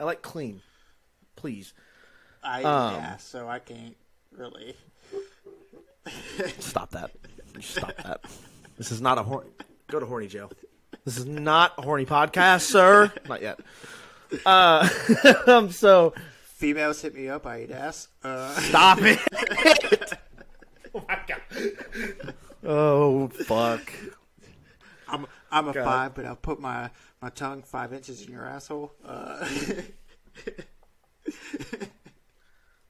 I 0.00 0.04
like 0.04 0.22
clean. 0.22 0.62
Please. 1.36 1.74
I 2.42 2.62
Um, 2.62 2.94
yeah, 2.94 3.16
so 3.18 3.46
I 3.46 3.58
can't 3.58 3.96
really. 4.32 4.74
Stop 6.58 6.90
that. 6.92 7.10
Stop 7.60 7.94
that. 7.98 8.24
This 8.78 8.90
is 8.90 9.02
not 9.02 9.18
a 9.18 9.22
horny. 9.22 9.50
Go 9.88 10.00
to 10.00 10.06
horny 10.06 10.26
jail. 10.26 10.50
This 11.04 11.18
is 11.18 11.26
not 11.26 11.74
a 11.76 11.82
horny 11.82 12.06
podcast, 12.06 12.62
sir. 12.62 13.12
Not 13.28 13.42
yet. 13.42 13.60
Uh, 14.46 14.88
um, 15.46 15.70
so 15.70 16.14
Females 16.44 17.02
hit 17.02 17.14
me 17.14 17.28
up. 17.28 17.46
I 17.46 17.62
eat 17.62 17.70
ass. 17.70 18.08
Uh, 18.24 18.54
stop 18.54 18.98
it. 19.02 19.18
oh 20.94 21.04
my 21.06 21.18
god. 21.28 22.34
Oh 22.64 23.28
fuck. 23.28 23.92
I'm 25.50 25.68
a 25.68 25.72
God. 25.72 25.84
five, 25.84 26.14
but 26.14 26.24
I'll 26.26 26.36
put 26.36 26.60
my 26.60 26.90
my 27.20 27.30
tongue 27.30 27.62
five 27.62 27.92
inches 27.92 28.22
in 28.22 28.32
your 28.32 28.46
asshole. 28.46 28.92
Uh, 29.04 29.46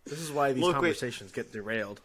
This 0.06 0.18
is 0.20 0.32
why 0.32 0.52
these 0.52 0.62
Look, 0.64 0.72
conversations 0.74 1.30
get 1.30 1.52
derailed. 1.52 2.00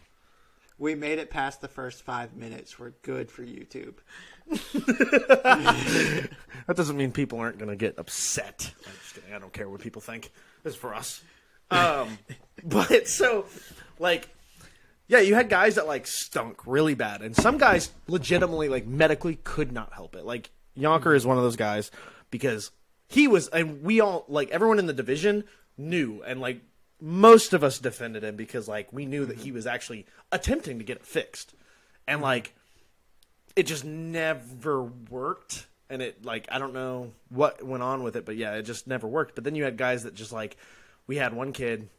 we 0.78 0.94
made 0.94 1.18
it 1.18 1.32
past 1.32 1.60
the 1.62 1.68
first 1.68 2.04
five 2.04 2.36
minutes. 2.36 2.78
We're 2.78 2.92
good 3.02 3.32
for 3.32 3.44
YouTube. 3.44 3.96
That 6.68 6.76
doesn't 6.78 6.98
mean 6.98 7.12
people 7.12 7.40
aren't 7.40 7.60
going 7.60 7.70
to 7.70 7.76
get 7.76 8.00
upset. 8.00 8.72
I'm 8.88 8.94
just 9.02 9.14
kidding. 9.16 9.34
I 9.34 9.40
don't 9.40 9.54
care 9.54 9.70
what 9.70 9.82
people 9.82 10.02
think. 10.02 10.32
This 10.64 10.74
is 10.74 10.80
for 10.80 10.96
us. 10.96 11.22
Um, 11.70 12.18
but 12.64 13.08
so, 13.08 13.46
like, 14.00 14.28
yeah, 15.08 15.20
you 15.20 15.36
had 15.36 15.50
guys 15.50 15.76
that 15.76 15.88
like 15.88 16.08
stunk 16.08 16.66
really 16.66 16.96
bad, 16.96 17.22
and 17.22 17.36
some 17.36 17.58
guys 17.58 17.92
legitimately, 18.08 18.70
like, 18.70 18.88
medically 18.88 19.38
could 19.44 19.72
not 19.72 19.94
help 19.94 20.16
it. 20.16 20.26
Like 20.26 20.52
Yonker 20.78 21.16
is 21.16 21.26
one 21.26 21.38
of 21.38 21.44
those 21.44 21.56
guys 21.56 21.92
because 22.32 22.72
he 23.08 23.28
was, 23.28 23.48
and 23.50 23.84
we 23.84 24.00
all 24.00 24.26
like 24.28 24.50
everyone 24.50 24.80
in 24.80 24.88
the 24.88 24.94
division 24.94 25.44
knew, 25.78 26.24
and 26.24 26.42
like 26.42 26.62
most 27.00 27.54
of 27.54 27.64
us 27.64 27.80
defended 27.80 28.24
him 28.24 28.36
because 28.36 28.68
like 28.68 28.92
we 28.92 29.06
knew 29.06 29.26
that 29.26 29.38
he 29.38 29.52
was 29.52 29.68
actually 29.68 30.06
attempting 30.32 30.80
to 30.80 30.84
get 30.84 30.98
it 30.98 31.06
fixed, 31.06 31.54
and 32.08 32.18
mm-hmm. 32.18 32.24
like 32.24 32.56
it 33.56 33.64
just 33.64 33.86
never 33.86 34.84
worked 34.84 35.68
and 35.90 36.02
it 36.02 36.26
like 36.26 36.48
i 36.52 36.60
don't 36.60 36.74
know 36.74 37.12
what 37.30 37.64
went 37.64 37.84
on 37.84 38.04
with 38.04 38.16
it 38.16 38.26
but 38.26 38.36
yeah 38.36 38.56
it 38.56 38.64
just 38.64 38.88
never 38.88 39.08
worked. 39.08 39.36
But 39.36 39.44
then 39.44 39.56
you 39.56 39.64
had 39.64 39.78
guys 39.78 40.04
that 40.04 40.14
just 40.14 40.32
like 40.32 40.58
we 41.08 41.18
had 41.18 41.34
one 41.34 41.54
kid 41.54 41.90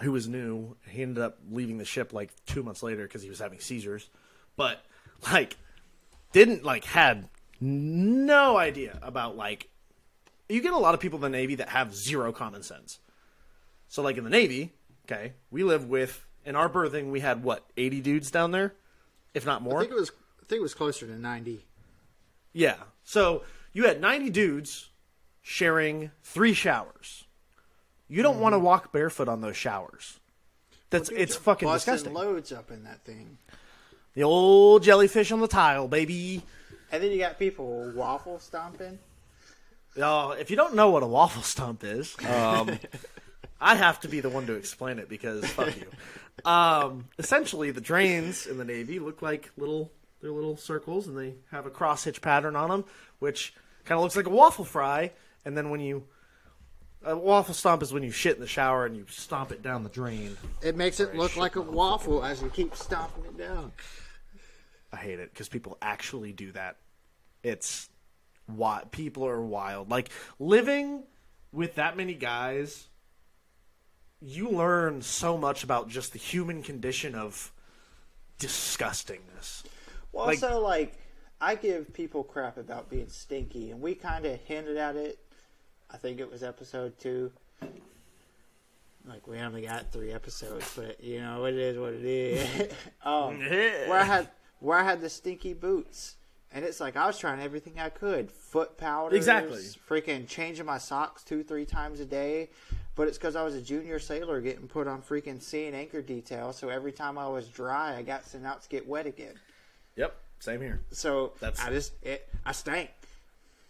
who 0.00 0.12
was 0.12 0.28
new 0.28 0.76
he 0.88 1.02
ended 1.02 1.22
up 1.22 1.38
leaving 1.50 1.78
the 1.78 1.84
ship 1.84 2.12
like 2.12 2.30
two 2.46 2.62
months 2.62 2.82
later 2.82 3.02
because 3.04 3.22
he 3.22 3.28
was 3.28 3.38
having 3.38 3.60
seizures 3.60 4.08
but 4.56 4.84
like 5.32 5.56
didn't 6.32 6.64
like 6.64 6.84
had 6.84 7.28
no 7.60 8.56
idea 8.56 8.98
about 9.02 9.36
like 9.36 9.68
you 10.48 10.60
get 10.60 10.72
a 10.72 10.78
lot 10.78 10.94
of 10.94 11.00
people 11.00 11.18
in 11.18 11.22
the 11.22 11.28
navy 11.38 11.54
that 11.56 11.68
have 11.68 11.94
zero 11.94 12.32
common 12.32 12.62
sense 12.62 12.98
so 13.88 14.02
like 14.02 14.16
in 14.16 14.24
the 14.24 14.30
navy 14.30 14.72
okay 15.04 15.34
we 15.50 15.62
live 15.64 15.84
with 15.86 16.26
in 16.44 16.56
our 16.56 16.68
berthing 16.68 17.10
we 17.10 17.20
had 17.20 17.42
what 17.42 17.64
80 17.76 18.00
dudes 18.00 18.30
down 18.30 18.50
there 18.50 18.74
if 19.34 19.44
not 19.44 19.62
more 19.62 19.78
I 19.78 19.80
think 19.82 19.92
it 19.92 20.00
was 20.00 20.10
I 20.42 20.46
think 20.46 20.58
it 20.60 20.62
was 20.62 20.74
closer 20.74 21.06
to 21.06 21.16
ninety. 21.16 21.66
yeah. 22.52 22.76
So 23.04 23.42
you 23.72 23.84
had 23.86 24.00
90 24.00 24.30
dudes 24.30 24.90
sharing 25.42 26.10
three 26.24 26.52
showers. 26.54 27.24
You 28.10 28.22
don't 28.22 28.40
want 28.40 28.54
to 28.54 28.58
walk 28.58 28.92
barefoot 28.92 29.28
on 29.28 29.40
those 29.40 29.56
showers. 29.56 30.18
That's 30.90 31.08
it's 31.10 31.36
fucking 31.36 31.68
disgusting. 31.68 32.12
loads 32.12 32.50
up 32.50 32.72
in 32.72 32.82
that 32.82 33.04
thing. 33.04 33.38
The 34.14 34.24
old 34.24 34.82
jellyfish 34.82 35.30
on 35.30 35.40
the 35.40 35.46
tile, 35.46 35.86
baby. 35.86 36.42
And 36.90 37.00
then 37.02 37.12
you 37.12 37.18
got 37.18 37.38
people 37.38 37.92
waffle 37.94 38.40
stomping. 38.40 38.98
Oh, 39.96 40.32
if 40.32 40.50
you 40.50 40.56
don't 40.56 40.74
know 40.74 40.90
what 40.90 41.04
a 41.04 41.06
waffle 41.06 41.42
stump 41.42 41.84
is, 41.84 42.16
um, 42.28 42.78
I 43.60 43.76
have 43.76 44.00
to 44.00 44.08
be 44.08 44.18
the 44.18 44.28
one 44.28 44.46
to 44.46 44.54
explain 44.54 44.98
it 44.98 45.08
because 45.08 45.44
fuck 45.46 45.72
you. 45.76 45.86
Um, 46.44 47.06
essentially, 47.18 47.70
the 47.70 47.80
drains 47.80 48.46
in 48.46 48.58
the 48.58 48.64
Navy 48.64 48.98
look 48.98 49.22
like 49.22 49.50
little 49.56 49.92
they're 50.20 50.32
little 50.32 50.56
circles, 50.56 51.06
and 51.06 51.16
they 51.16 51.34
have 51.50 51.66
a 51.66 51.70
cross 51.70 52.04
hitch 52.04 52.20
pattern 52.20 52.56
on 52.56 52.70
them, 52.70 52.84
which 53.20 53.54
kind 53.84 53.98
of 53.98 54.02
looks 54.02 54.16
like 54.16 54.26
a 54.26 54.30
waffle 54.30 54.64
fry. 54.64 55.12
And 55.44 55.56
then 55.56 55.70
when 55.70 55.80
you 55.80 56.04
a 57.04 57.16
waffle 57.16 57.54
stomp 57.54 57.82
is 57.82 57.92
when 57.92 58.02
you 58.02 58.10
shit 58.10 58.34
in 58.34 58.40
the 58.40 58.46
shower 58.46 58.84
and 58.86 58.96
you 58.96 59.06
stomp 59.08 59.52
it 59.52 59.62
down 59.62 59.82
the 59.82 59.88
drain. 59.88 60.36
It 60.62 60.76
makes 60.76 61.00
it 61.00 61.14
look 61.14 61.36
like 61.36 61.56
a 61.56 61.62
waffle 61.62 62.24
as 62.24 62.42
you 62.42 62.50
keep 62.50 62.74
stomping 62.74 63.24
it 63.24 63.38
down. 63.38 63.72
I 64.92 64.96
hate 64.96 65.18
it 65.20 65.32
because 65.32 65.48
people 65.48 65.78
actually 65.80 66.32
do 66.32 66.52
that. 66.52 66.76
It's 67.42 67.88
why 68.46 68.82
people 68.90 69.26
are 69.26 69.40
wild. 69.40 69.90
Like 69.90 70.10
living 70.38 71.04
with 71.52 71.76
that 71.76 71.96
many 71.96 72.14
guys, 72.14 72.88
you 74.20 74.50
learn 74.50 75.00
so 75.00 75.38
much 75.38 75.64
about 75.64 75.88
just 75.88 76.12
the 76.12 76.18
human 76.18 76.62
condition 76.62 77.14
of 77.14 77.52
disgustingness. 78.38 79.62
Well, 80.12 80.26
Like- 80.26 80.42
also, 80.42 80.60
like, 80.60 80.98
I 81.40 81.54
give 81.54 81.92
people 81.94 82.22
crap 82.24 82.58
about 82.58 82.90
being 82.90 83.08
stinky, 83.08 83.70
and 83.70 83.80
we 83.80 83.94
kind 83.94 84.26
of 84.26 84.38
hinted 84.40 84.76
at 84.76 84.96
it. 84.96 85.18
I 85.92 85.96
think 85.96 86.20
it 86.20 86.30
was 86.30 86.42
episode 86.42 86.98
two. 86.98 87.32
Like, 89.06 89.26
we 89.26 89.38
only 89.38 89.62
got 89.62 89.90
three 89.92 90.12
episodes, 90.12 90.72
but, 90.76 91.02
you 91.02 91.20
know, 91.20 91.46
it 91.46 91.54
is 91.54 91.78
what 91.78 91.94
it 91.94 92.04
is. 92.04 92.72
um, 93.04 93.38
where 93.40 94.00
I 94.00 94.04
had 94.04 94.28
where 94.60 94.78
I 94.78 94.84
had 94.84 95.00
the 95.00 95.08
stinky 95.08 95.54
boots. 95.54 96.16
And 96.52 96.64
it's 96.64 96.80
like 96.80 96.96
I 96.96 97.06
was 97.06 97.16
trying 97.16 97.40
everything 97.40 97.78
I 97.78 97.90
could. 97.90 98.30
Foot 98.30 98.76
powder, 98.76 99.14
Exactly. 99.14 99.62
Freaking 99.88 100.26
changing 100.26 100.66
my 100.66 100.78
socks 100.78 101.22
two, 101.22 101.44
three 101.44 101.64
times 101.64 102.00
a 102.00 102.04
day. 102.04 102.50
But 102.96 103.06
it's 103.06 103.16
because 103.16 103.36
I 103.36 103.44
was 103.44 103.54
a 103.54 103.62
junior 103.62 104.00
sailor 104.00 104.40
getting 104.40 104.66
put 104.66 104.88
on 104.88 105.00
freaking 105.00 105.40
sea 105.40 105.66
and 105.66 105.76
anchor 105.76 106.02
detail. 106.02 106.52
So 106.52 106.68
every 106.68 106.90
time 106.90 107.18
I 107.18 107.28
was 107.28 107.46
dry, 107.46 107.96
I 107.96 108.02
got 108.02 108.26
sent 108.26 108.44
out 108.44 108.62
to 108.62 108.68
get 108.68 108.86
wet 108.86 109.06
again. 109.06 109.34
Yep, 109.96 110.14
same 110.40 110.60
here. 110.60 110.80
So 110.90 111.32
That's- 111.40 111.64
I 111.64 111.70
just 111.70 111.92
it 112.02 112.28
I 112.44 112.52
stank. 112.52 112.90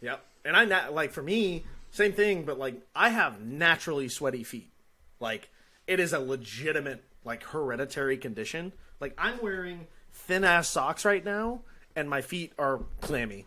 Yep. 0.00 0.24
And 0.46 0.56
I 0.56 0.64
not 0.64 0.94
like 0.94 1.12
for 1.12 1.22
me, 1.22 1.64
same 1.90 2.12
thing, 2.12 2.44
but 2.44 2.58
like 2.58 2.80
I 2.94 3.10
have 3.10 3.40
naturally 3.40 4.08
sweaty 4.08 4.44
feet. 4.44 4.70
Like 5.18 5.50
it 5.86 6.00
is 6.00 6.12
a 6.12 6.20
legitimate 6.20 7.02
like 7.24 7.42
hereditary 7.42 8.16
condition. 8.16 8.72
Like 9.00 9.14
I'm 9.18 9.40
wearing 9.42 9.86
thin 10.12 10.44
ass 10.44 10.68
socks 10.68 11.04
right 11.04 11.24
now, 11.24 11.62
and 11.96 12.08
my 12.08 12.20
feet 12.22 12.52
are 12.58 12.80
clammy. 13.00 13.44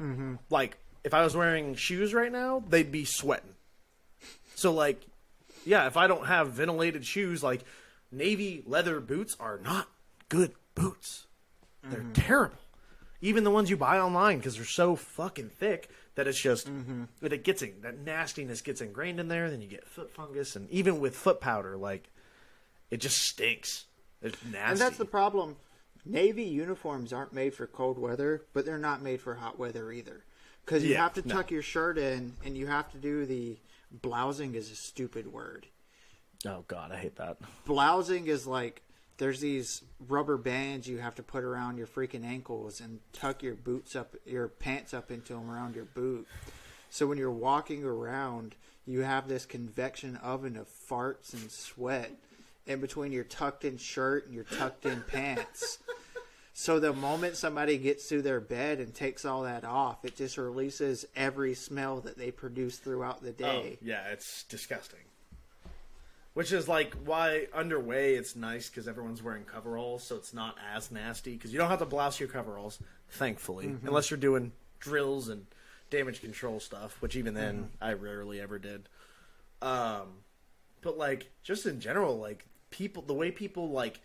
Mm-hmm. 0.00 0.34
Like 0.50 0.78
if 1.04 1.14
I 1.14 1.22
was 1.22 1.36
wearing 1.36 1.74
shoes 1.74 2.14
right 2.14 2.32
now, 2.32 2.62
they'd 2.68 2.92
be 2.92 3.04
sweating. 3.04 3.54
So 4.54 4.72
like, 4.72 5.00
yeah, 5.64 5.86
if 5.86 5.96
I 5.96 6.06
don't 6.06 6.26
have 6.26 6.50
ventilated 6.50 7.04
shoes, 7.04 7.42
like 7.42 7.64
navy 8.10 8.62
leather 8.66 9.00
boots 9.00 9.36
are 9.40 9.58
not 9.58 9.88
good 10.28 10.52
boots. 10.74 11.26
They're 11.84 12.04
terrible. 12.12 12.58
Even 13.20 13.42
the 13.42 13.50
ones 13.50 13.70
you 13.70 13.76
buy 13.76 13.98
online 13.98 14.38
because 14.38 14.56
they're 14.56 14.64
so 14.64 14.94
fucking 14.94 15.48
thick 15.48 15.90
that 16.14 16.26
it's 16.26 16.40
just 16.40 16.68
mm-hmm. 16.68 17.04
that 17.20 17.32
it 17.32 17.44
gets 17.44 17.62
in, 17.62 17.74
that 17.82 17.98
nastiness 17.98 18.60
gets 18.60 18.80
ingrained 18.80 19.20
in 19.20 19.28
there. 19.28 19.50
Then 19.50 19.60
you 19.62 19.68
get 19.68 19.86
foot 19.86 20.10
fungus, 20.12 20.56
and 20.56 20.70
even 20.70 21.00
with 21.00 21.16
foot 21.16 21.40
powder, 21.40 21.76
like 21.76 22.10
it 22.90 22.98
just 22.98 23.18
stinks. 23.18 23.86
It's 24.20 24.38
nasty. 24.44 24.70
And 24.72 24.78
that's 24.78 24.98
the 24.98 25.04
problem. 25.04 25.56
Navy 26.04 26.44
uniforms 26.44 27.12
aren't 27.12 27.32
made 27.32 27.54
for 27.54 27.66
cold 27.66 27.98
weather, 27.98 28.42
but 28.52 28.64
they're 28.66 28.78
not 28.78 29.02
made 29.02 29.20
for 29.20 29.34
hot 29.36 29.58
weather 29.58 29.92
either. 29.92 30.24
Because 30.64 30.84
you 30.84 30.90
Yeah, 30.92 31.02
have 31.02 31.14
to 31.14 31.26
no. 31.26 31.34
tuck 31.34 31.50
your 31.50 31.62
shirt 31.62 31.96
in, 31.98 32.34
and 32.44 32.56
you 32.56 32.66
have 32.66 32.90
to 32.92 32.98
do 32.98 33.24
the 33.26 33.56
blousing 33.90 34.54
is 34.54 34.70
a 34.70 34.76
stupid 34.76 35.32
word. 35.32 35.66
oh 36.46 36.64
god, 36.68 36.92
I 36.92 36.96
hate 36.98 37.16
that. 37.16 37.38
Blousing 37.66 38.26
is 38.26 38.46
like 38.46 38.82
there's 39.18 39.40
these 39.40 39.82
rubber 40.08 40.36
bands 40.36 40.88
you 40.88 40.98
have 40.98 41.14
to 41.16 41.22
put 41.22 41.44
around 41.44 41.76
your 41.78 41.86
freaking 41.86 42.24
ankles 42.24 42.80
and 42.80 43.00
tuck 43.12 43.42
your 43.42 43.54
boots 43.54 43.94
up, 43.94 44.14
your 44.26 44.48
pants 44.48 44.92
up 44.94 45.10
into 45.10 45.34
them 45.34 45.50
around 45.50 45.74
your 45.76 45.84
boot. 45.84 46.26
So 46.90 47.06
when 47.06 47.18
you're 47.18 47.30
walking 47.30 47.84
around, 47.84 48.54
you 48.86 49.00
have 49.00 49.28
this 49.28 49.46
convection 49.46 50.16
oven 50.16 50.56
of 50.56 50.66
farts 50.68 51.32
and 51.32 51.50
sweat 51.50 52.10
in 52.66 52.80
between 52.80 53.12
your 53.12 53.24
tucked 53.24 53.64
in 53.64 53.76
shirt 53.76 54.26
and 54.26 54.34
your 54.34 54.44
tucked 54.44 54.86
in 54.86 55.02
pants. 55.02 55.78
So 56.54 56.78
the 56.80 56.92
moment 56.92 57.36
somebody 57.36 57.78
gets 57.78 58.08
to 58.10 58.20
their 58.20 58.40
bed 58.40 58.78
and 58.78 58.94
takes 58.94 59.24
all 59.24 59.42
that 59.44 59.64
off, 59.64 60.04
it 60.04 60.16
just 60.16 60.36
releases 60.36 61.06
every 61.16 61.54
smell 61.54 62.00
that 62.00 62.18
they 62.18 62.30
produce 62.30 62.76
throughout 62.76 63.22
the 63.22 63.30
Oh, 63.30 63.32
day. 63.62 63.78
yeah, 63.80 64.08
it's 64.08 64.42
disgusting. 64.44 65.00
Which 66.34 66.50
is 66.50 66.66
like 66.66 66.94
why 67.04 67.48
underway 67.52 68.14
it's 68.14 68.34
nice 68.34 68.70
because 68.70 68.88
everyone's 68.88 69.22
wearing 69.22 69.44
coveralls, 69.44 70.02
so 70.02 70.16
it's 70.16 70.32
not 70.32 70.56
as 70.74 70.90
nasty 70.90 71.32
because 71.34 71.52
you 71.52 71.58
don't 71.58 71.68
have 71.68 71.80
to 71.80 71.86
blouse 71.86 72.18
your 72.18 72.28
coveralls, 72.28 72.78
thankfully, 73.10 73.66
mm-hmm. 73.66 73.86
unless 73.86 74.10
you're 74.10 74.18
doing 74.18 74.52
drills 74.80 75.28
and 75.28 75.46
damage 75.90 76.20
control 76.22 76.58
stuff, 76.58 76.96
which 77.00 77.16
even 77.16 77.34
then 77.34 77.56
mm-hmm. 77.56 77.84
I 77.84 77.92
rarely 77.92 78.40
ever 78.40 78.58
did. 78.58 78.88
Um, 79.60 80.08
but 80.80 80.98
like 80.98 81.30
just 81.42 81.66
in 81.66 81.80
general, 81.80 82.18
like 82.18 82.46
people, 82.70 83.02
the 83.02 83.14
way 83.14 83.30
people 83.30 83.70
like 83.70 84.00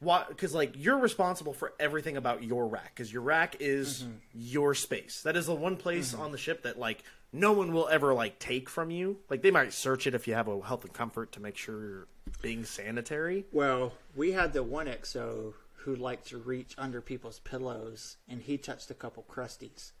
what 0.00 0.28
because 0.28 0.54
like 0.54 0.74
you're 0.76 0.98
responsible 0.98 1.54
for 1.54 1.72
everything 1.80 2.18
about 2.18 2.42
your 2.42 2.66
rack 2.66 2.92
because 2.94 3.10
your 3.10 3.22
rack 3.22 3.56
is 3.60 4.02
mm-hmm. 4.02 4.12
your 4.34 4.74
space. 4.74 5.22
That 5.22 5.36
is 5.36 5.46
the 5.46 5.54
one 5.54 5.76
place 5.76 6.12
on 6.12 6.32
the 6.32 6.38
ship 6.38 6.64
that 6.64 6.78
like 6.78 7.02
no 7.32 7.52
one 7.52 7.72
will 7.72 7.88
ever 7.88 8.14
like 8.14 8.38
take 8.38 8.68
from 8.68 8.90
you 8.90 9.18
like 9.28 9.42
they 9.42 9.50
might 9.50 9.72
search 9.72 10.06
it 10.06 10.14
if 10.14 10.26
you 10.26 10.34
have 10.34 10.48
a 10.48 10.60
health 10.62 10.84
and 10.84 10.92
comfort 10.92 11.32
to 11.32 11.40
make 11.40 11.56
sure 11.56 11.80
you're 11.80 12.06
being 12.42 12.64
sanitary 12.64 13.44
Well, 13.52 13.92
we 14.14 14.32
had 14.32 14.52
the 14.52 14.62
one 14.62 14.86
XO 14.86 15.54
who 15.86 15.94
liked 15.94 16.26
to 16.28 16.38
reach 16.38 16.74
under 16.76 17.00
people's 17.00 17.38
pillows, 17.38 18.16
and 18.28 18.42
he 18.42 18.58
touched 18.58 18.90
a 18.90 18.94
couple 18.94 19.24
crusties. 19.30 19.92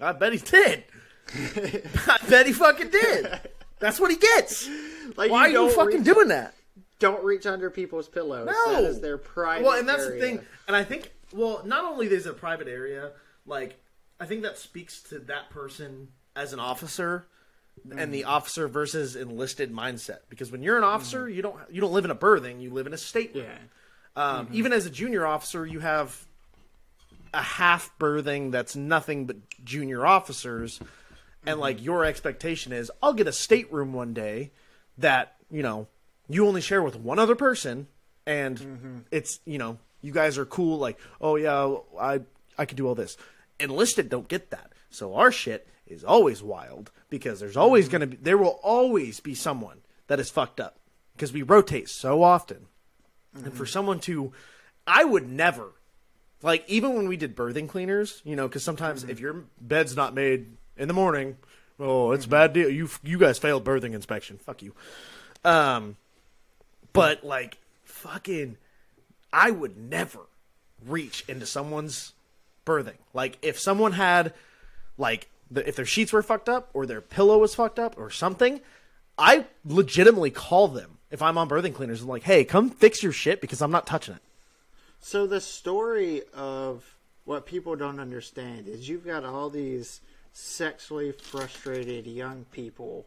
I 0.00 0.10
bet 0.10 0.32
he 0.32 0.40
did. 0.40 0.84
I 2.08 2.18
bet 2.28 2.46
he 2.46 2.52
fucking 2.52 2.90
did. 2.90 3.40
That's 3.78 4.00
what 4.00 4.10
he 4.10 4.16
gets. 4.16 4.68
Like, 5.16 5.30
Why 5.30 5.42
are 5.42 5.48
you 5.48 5.70
fucking 5.70 5.98
reach, 5.98 6.04
doing 6.12 6.28
that? 6.28 6.54
Don't 6.98 7.22
reach 7.22 7.46
under 7.46 7.70
people's 7.70 8.08
pillows. 8.08 8.48
No, 8.48 8.72
that 8.72 8.82
is 8.82 9.00
their 9.00 9.16
private. 9.16 9.64
Well, 9.64 9.78
and 9.78 9.88
that's 9.88 10.06
area. 10.06 10.20
the 10.20 10.26
thing. 10.26 10.46
And 10.66 10.74
I 10.74 10.82
think, 10.82 11.12
well, 11.32 11.62
not 11.64 11.84
only 11.84 12.08
is 12.08 12.26
it 12.26 12.30
a 12.30 12.34
private 12.34 12.66
area, 12.66 13.12
like 13.46 13.78
I 14.18 14.26
think 14.26 14.42
that 14.42 14.58
speaks 14.58 15.00
to 15.04 15.20
that 15.20 15.50
person 15.50 16.08
as 16.38 16.52
an 16.52 16.60
officer 16.60 17.26
and 17.96 18.12
the 18.12 18.22
mm. 18.22 18.28
officer 18.28 18.68
versus 18.68 19.16
enlisted 19.16 19.72
mindset. 19.72 20.18
Because 20.28 20.50
when 20.50 20.62
you're 20.62 20.78
an 20.78 20.84
officer, 20.84 21.26
mm-hmm. 21.26 21.36
you 21.36 21.42
don't 21.42 21.56
you 21.70 21.80
don't 21.80 21.92
live 21.92 22.04
in 22.04 22.10
a 22.10 22.14
berthing, 22.14 22.60
you 22.60 22.70
live 22.70 22.86
in 22.86 22.92
a 22.92 22.98
stateroom. 22.98 23.44
Yeah. 23.46 23.58
Um, 24.16 24.46
mm-hmm. 24.46 24.54
Even 24.54 24.72
as 24.72 24.86
a 24.86 24.90
junior 24.90 25.26
officer, 25.26 25.66
you 25.66 25.80
have 25.80 26.26
a 27.34 27.42
half 27.42 27.90
berthing 27.98 28.50
that's 28.50 28.74
nothing 28.74 29.26
but 29.26 29.36
junior 29.64 30.06
officers, 30.06 30.80
and 31.44 31.54
mm-hmm. 31.54 31.60
like 31.60 31.82
your 31.82 32.04
expectation 32.04 32.72
is, 32.72 32.90
I'll 33.02 33.14
get 33.14 33.26
a 33.26 33.32
stateroom 33.32 33.92
one 33.92 34.14
day 34.14 34.52
that 34.98 35.36
you 35.50 35.62
know 35.62 35.88
you 36.28 36.46
only 36.46 36.60
share 36.60 36.82
with 36.82 36.96
one 36.96 37.18
other 37.18 37.34
person, 37.36 37.86
and 38.26 39.04
it's 39.10 39.40
you 39.44 39.58
know 39.58 39.78
you 40.02 40.12
guys 40.12 40.38
are 40.38 40.46
cool. 40.46 40.78
Like, 40.78 40.98
oh 41.20 41.36
yeah, 41.36 41.76
I 42.00 42.20
I 42.56 42.64
can 42.64 42.76
do 42.76 42.86
all 42.86 42.94
this. 42.94 43.16
Enlisted 43.60 44.08
don't 44.08 44.28
get 44.28 44.50
that, 44.50 44.72
so 44.90 45.14
our 45.14 45.32
shit 45.32 45.66
is 45.90 46.04
always 46.04 46.42
wild 46.42 46.90
because 47.10 47.40
there's 47.40 47.56
always 47.56 47.86
mm-hmm. 47.86 47.92
gonna 47.92 48.06
be 48.06 48.16
there 48.16 48.38
will 48.38 48.60
always 48.62 49.20
be 49.20 49.34
someone 49.34 49.78
that 50.06 50.20
is 50.20 50.30
fucked 50.30 50.60
up 50.60 50.78
because 51.14 51.32
we 51.32 51.42
rotate 51.42 51.88
so 51.88 52.22
often. 52.22 52.66
And 53.34 53.52
for 53.52 53.64
mm-hmm. 53.64 53.66
someone 53.66 54.00
to, 54.00 54.32
I 54.86 55.04
would 55.04 55.28
never, 55.28 55.72
like, 56.42 56.64
even 56.66 56.94
when 56.94 57.08
we 57.08 57.16
did 57.16 57.36
berthing 57.36 57.68
cleaners, 57.68 58.22
you 58.24 58.36
know, 58.36 58.48
because 58.48 58.64
sometimes 58.64 59.02
mm-hmm. 59.02 59.10
if 59.10 59.20
your 59.20 59.44
bed's 59.60 59.94
not 59.94 60.14
made 60.14 60.46
in 60.76 60.88
the 60.88 60.94
morning, 60.94 61.36
oh, 61.78 62.12
it's 62.12 62.24
a 62.24 62.28
bad 62.28 62.52
deal. 62.52 62.68
You 62.68 62.88
you 63.02 63.18
guys 63.18 63.38
failed 63.38 63.64
berthing 63.64 63.92
inspection. 63.92 64.38
Fuck 64.38 64.62
you. 64.62 64.74
Um, 65.44 65.96
but 66.92 67.22
like, 67.22 67.58
fucking, 67.84 68.56
I 69.32 69.50
would 69.50 69.76
never 69.76 70.20
reach 70.86 71.24
into 71.28 71.46
someone's 71.46 72.14
berthing. 72.64 72.98
Like, 73.12 73.38
if 73.42 73.58
someone 73.58 73.92
had, 73.92 74.32
like, 74.96 75.28
if 75.54 75.76
their 75.76 75.86
sheets 75.86 76.12
were 76.12 76.22
fucked 76.22 76.48
up 76.48 76.70
or 76.74 76.86
their 76.86 77.00
pillow 77.00 77.38
was 77.38 77.54
fucked 77.54 77.78
up 77.78 77.98
or 77.98 78.10
something, 78.10 78.60
I 79.16 79.46
legitimately 79.64 80.30
call 80.30 80.68
them 80.68 80.98
if 81.10 81.22
I'm 81.22 81.38
on 81.38 81.48
berthing 81.48 81.72
cleaners. 81.72 82.02
I'm 82.02 82.08
like, 82.08 82.22
hey, 82.22 82.44
come 82.44 82.70
fix 82.70 83.02
your 83.02 83.12
shit 83.12 83.40
because 83.40 83.62
I'm 83.62 83.70
not 83.70 83.86
touching 83.86 84.14
it. 84.14 84.22
So 85.00 85.26
the 85.26 85.40
story 85.40 86.22
of 86.34 86.96
what 87.24 87.46
people 87.46 87.76
don't 87.76 88.00
understand 88.00 88.68
is 88.68 88.88
you've 88.88 89.06
got 89.06 89.24
all 89.24 89.50
these 89.50 90.00
sexually 90.32 91.12
frustrated 91.12 92.06
young 92.06 92.44
people 92.52 93.06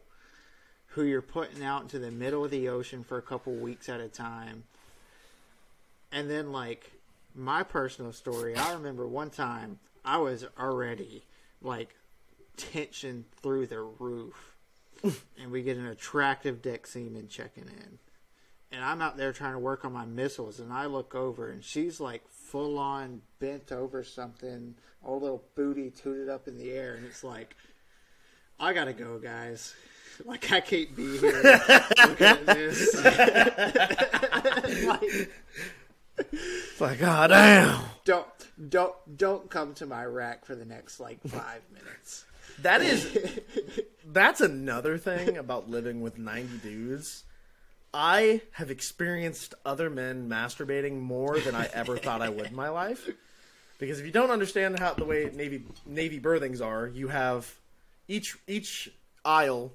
who 0.88 1.04
you're 1.04 1.22
putting 1.22 1.64
out 1.64 1.82
into 1.82 1.98
the 1.98 2.10
middle 2.10 2.44
of 2.44 2.50
the 2.50 2.68
ocean 2.68 3.02
for 3.02 3.16
a 3.16 3.22
couple 3.22 3.54
weeks 3.54 3.88
at 3.88 4.00
a 4.00 4.08
time. 4.08 4.64
And 6.10 6.30
then 6.30 6.52
like 6.52 6.92
my 7.34 7.62
personal 7.62 8.12
story, 8.12 8.54
I 8.54 8.74
remember 8.74 9.06
one 9.06 9.30
time 9.30 9.78
I 10.04 10.18
was 10.18 10.44
already 10.58 11.24
like 11.62 11.94
tension 12.56 13.24
through 13.42 13.66
the 13.66 13.80
roof. 13.80 14.56
and 15.02 15.50
we 15.50 15.62
get 15.62 15.76
an 15.76 15.86
attractive 15.86 16.62
deck 16.62 16.86
seaman 16.86 17.28
checking 17.28 17.64
in 17.64 17.98
and 18.72 18.82
I'm 18.82 19.02
out 19.02 19.16
there 19.16 19.32
trying 19.32 19.52
to 19.52 19.58
work 19.58 19.84
on 19.84 19.92
my 19.92 20.06
missiles, 20.06 20.58
and 20.58 20.72
I 20.72 20.86
look 20.86 21.14
over, 21.14 21.50
and 21.50 21.62
she's 21.62 22.00
like 22.00 22.26
full 22.28 22.78
on 22.78 23.20
bent 23.38 23.70
over 23.70 24.02
something, 24.02 24.74
all 25.04 25.20
little 25.20 25.44
booty 25.54 25.90
tooted 25.90 26.28
up 26.30 26.48
in 26.48 26.56
the 26.56 26.72
air, 26.72 26.94
and 26.94 27.04
it's 27.04 27.22
like, 27.22 27.54
I 28.58 28.72
gotta 28.72 28.92
go, 28.94 29.18
guys. 29.18 29.74
Like 30.26 30.52
I 30.52 30.60
can't 30.60 30.94
be 30.94 31.16
here 31.18 31.32
looking 31.42 32.26
at 32.26 32.46
this. 32.46 32.94
like, 34.84 35.02
It's 36.30 36.80
like, 36.80 36.98
god 37.00 37.28
damn. 37.28 37.80
don't 38.04 38.26
don't 38.68 38.94
don't 39.16 39.48
come 39.50 39.72
to 39.74 39.86
my 39.86 40.04
rack 40.04 40.44
for 40.44 40.54
the 40.54 40.66
next 40.66 41.00
like 41.00 41.18
five 41.26 41.62
minutes. 41.72 42.26
That 42.60 42.82
is, 42.82 43.08
that's 44.06 44.40
another 44.40 44.98
thing 44.98 45.36
about 45.36 45.70
living 45.70 46.00
with 46.00 46.18
90 46.18 46.58
dudes. 46.58 47.24
I 47.94 48.40
have 48.52 48.70
experienced 48.70 49.54
other 49.66 49.90
men 49.90 50.28
masturbating 50.28 51.00
more 51.00 51.38
than 51.38 51.54
I 51.54 51.68
ever 51.74 51.98
thought 51.98 52.22
I 52.22 52.28
would 52.28 52.46
in 52.46 52.54
my 52.54 52.70
life. 52.70 53.08
Because 53.78 53.98
if 53.98 54.06
you 54.06 54.12
don't 54.12 54.30
understand 54.30 54.78
how 54.78 54.94
the 54.94 55.04
way 55.04 55.30
Navy 55.34 55.64
Navy 55.84 56.18
berthings 56.18 56.60
are, 56.60 56.86
you 56.86 57.08
have 57.08 57.52
each 58.06 58.36
each 58.46 58.90
aisle, 59.24 59.72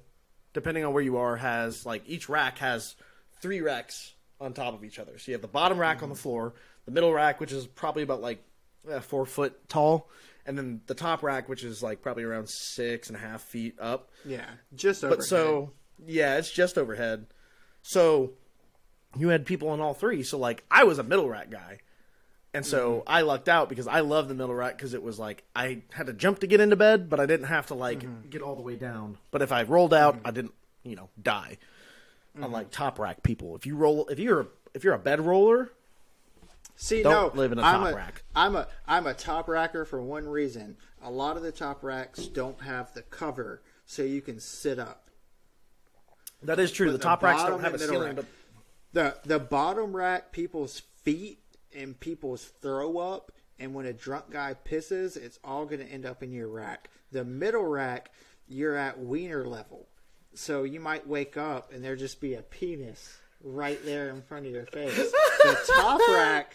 depending 0.54 0.84
on 0.84 0.92
where 0.92 1.02
you 1.02 1.18
are, 1.18 1.36
has 1.36 1.84
like 1.84 2.02
each 2.06 2.28
rack 2.28 2.58
has 2.58 2.96
three 3.40 3.60
racks 3.60 4.14
on 4.40 4.52
top 4.52 4.74
of 4.74 4.84
each 4.84 4.98
other. 4.98 5.18
So 5.18 5.30
you 5.30 5.34
have 5.34 5.42
the 5.42 5.48
bottom 5.48 5.78
rack 5.78 6.02
on 6.02 6.08
the 6.08 6.14
floor, 6.14 6.54
the 6.86 6.90
middle 6.90 7.12
rack, 7.12 7.38
which 7.38 7.52
is 7.52 7.66
probably 7.66 8.02
about 8.02 8.22
like 8.22 8.42
uh, 8.90 9.00
four 9.00 9.26
foot 9.26 9.68
tall, 9.68 10.08
and 10.48 10.56
then 10.56 10.80
the 10.86 10.94
top 10.94 11.22
rack, 11.22 11.46
which 11.48 11.62
is 11.62 11.82
like 11.82 12.00
probably 12.00 12.24
around 12.24 12.48
six 12.48 13.08
and 13.08 13.16
a 13.16 13.20
half 13.20 13.42
feet 13.42 13.76
up. 13.78 14.10
Yeah, 14.24 14.46
just 14.74 15.04
over. 15.04 15.16
But 15.16 15.24
so 15.24 15.72
yeah, 16.04 16.38
it's 16.38 16.50
just 16.50 16.78
overhead. 16.78 17.26
So 17.82 18.32
you 19.16 19.28
had 19.28 19.44
people 19.44 19.68
on 19.68 19.80
all 19.80 19.92
three. 19.92 20.22
So 20.22 20.38
like 20.38 20.64
I 20.70 20.84
was 20.84 20.98
a 20.98 21.02
middle 21.04 21.28
rack 21.28 21.50
guy. 21.50 21.80
And 22.54 22.64
so 22.64 23.00
mm-hmm. 23.00 23.08
I 23.08 23.20
lucked 23.20 23.50
out 23.50 23.68
because 23.68 23.86
I 23.86 24.00
love 24.00 24.26
the 24.26 24.34
middle 24.34 24.54
rack 24.54 24.78
because 24.78 24.94
it 24.94 25.02
was 25.02 25.18
like 25.18 25.44
I 25.54 25.82
had 25.92 26.06
to 26.06 26.14
jump 26.14 26.38
to 26.40 26.46
get 26.46 26.60
into 26.60 26.76
bed, 26.76 27.10
but 27.10 27.20
I 27.20 27.26
didn't 27.26 27.46
have 27.46 27.66
to 27.66 27.74
like 27.74 28.00
mm-hmm. 28.00 28.30
get 28.30 28.40
all 28.40 28.56
the 28.56 28.62
way 28.62 28.74
down. 28.74 29.18
But 29.30 29.42
if 29.42 29.52
I 29.52 29.62
rolled 29.64 29.92
out, 29.92 30.16
mm-hmm. 30.16 30.26
I 30.26 30.30
didn't, 30.30 30.54
you 30.82 30.96
know, 30.96 31.10
die. 31.22 31.58
Unlike 32.40 32.70
top 32.70 33.00
rack 33.00 33.24
people, 33.24 33.56
if 33.56 33.66
you 33.66 33.74
roll, 33.76 34.06
if 34.06 34.20
you're 34.20 34.46
if 34.72 34.84
you're 34.84 34.94
a 34.94 34.98
bed 34.98 35.20
roller, 35.20 35.72
See, 36.80 37.02
Don't 37.02 37.34
no, 37.34 37.40
live 37.40 37.50
in 37.50 37.58
a 37.58 37.62
I'm 37.62 37.80
top 37.80 37.92
a, 37.92 37.96
rack. 37.96 38.22
I'm 38.36 38.54
a 38.54 38.68
I'm 38.86 39.06
a 39.08 39.12
top 39.14 39.48
racker 39.48 39.84
for 39.84 40.00
one 40.00 40.28
reason. 40.28 40.76
A 41.02 41.10
lot 41.10 41.36
of 41.36 41.42
the 41.42 41.50
top 41.50 41.82
racks 41.82 42.28
don't 42.28 42.60
have 42.62 42.94
the 42.94 43.02
cover, 43.02 43.62
so 43.84 44.02
you 44.02 44.20
can 44.20 44.38
sit 44.38 44.78
up. 44.78 45.10
that 46.44 46.60
is 46.60 46.70
true. 46.70 46.92
The 46.92 46.98
the 46.98 47.02
top 47.02 47.20
racks 47.24 47.42
don't 47.42 47.62
have 47.62 47.74
a 47.74 47.80
ceiling, 47.80 48.14
rack. 48.14 48.16
but 48.16 48.26
the 48.92 49.16
The 49.24 49.40
bottom 49.40 49.94
rack, 49.94 50.30
people's 50.30 50.82
feet 51.02 51.40
and 51.76 51.98
people's 51.98 52.44
throw 52.44 52.98
up, 52.98 53.32
and 53.58 53.74
when 53.74 53.86
a 53.86 53.92
drunk 53.92 54.30
guy 54.30 54.54
pisses, 54.64 55.16
it's 55.16 55.40
all 55.42 55.66
going 55.66 55.84
to 55.84 55.92
end 55.92 56.06
up 56.06 56.22
in 56.22 56.30
your 56.30 56.48
rack. 56.48 56.90
The 57.10 57.24
middle 57.24 57.66
rack, 57.66 58.12
you're 58.46 58.76
at 58.76 59.00
wiener 59.00 59.44
level, 59.44 59.88
so 60.32 60.62
you 60.62 60.78
might 60.78 61.08
wake 61.08 61.36
up 61.36 61.72
and 61.72 61.84
there 61.84 61.96
just 61.96 62.20
be 62.20 62.34
a 62.34 62.42
penis 62.42 63.18
right 63.42 63.82
there 63.84 64.10
in 64.10 64.22
front 64.22 64.46
of 64.46 64.52
your 64.52 64.66
face. 64.66 64.96
the 65.42 65.58
top 65.76 66.00
rack, 66.08 66.54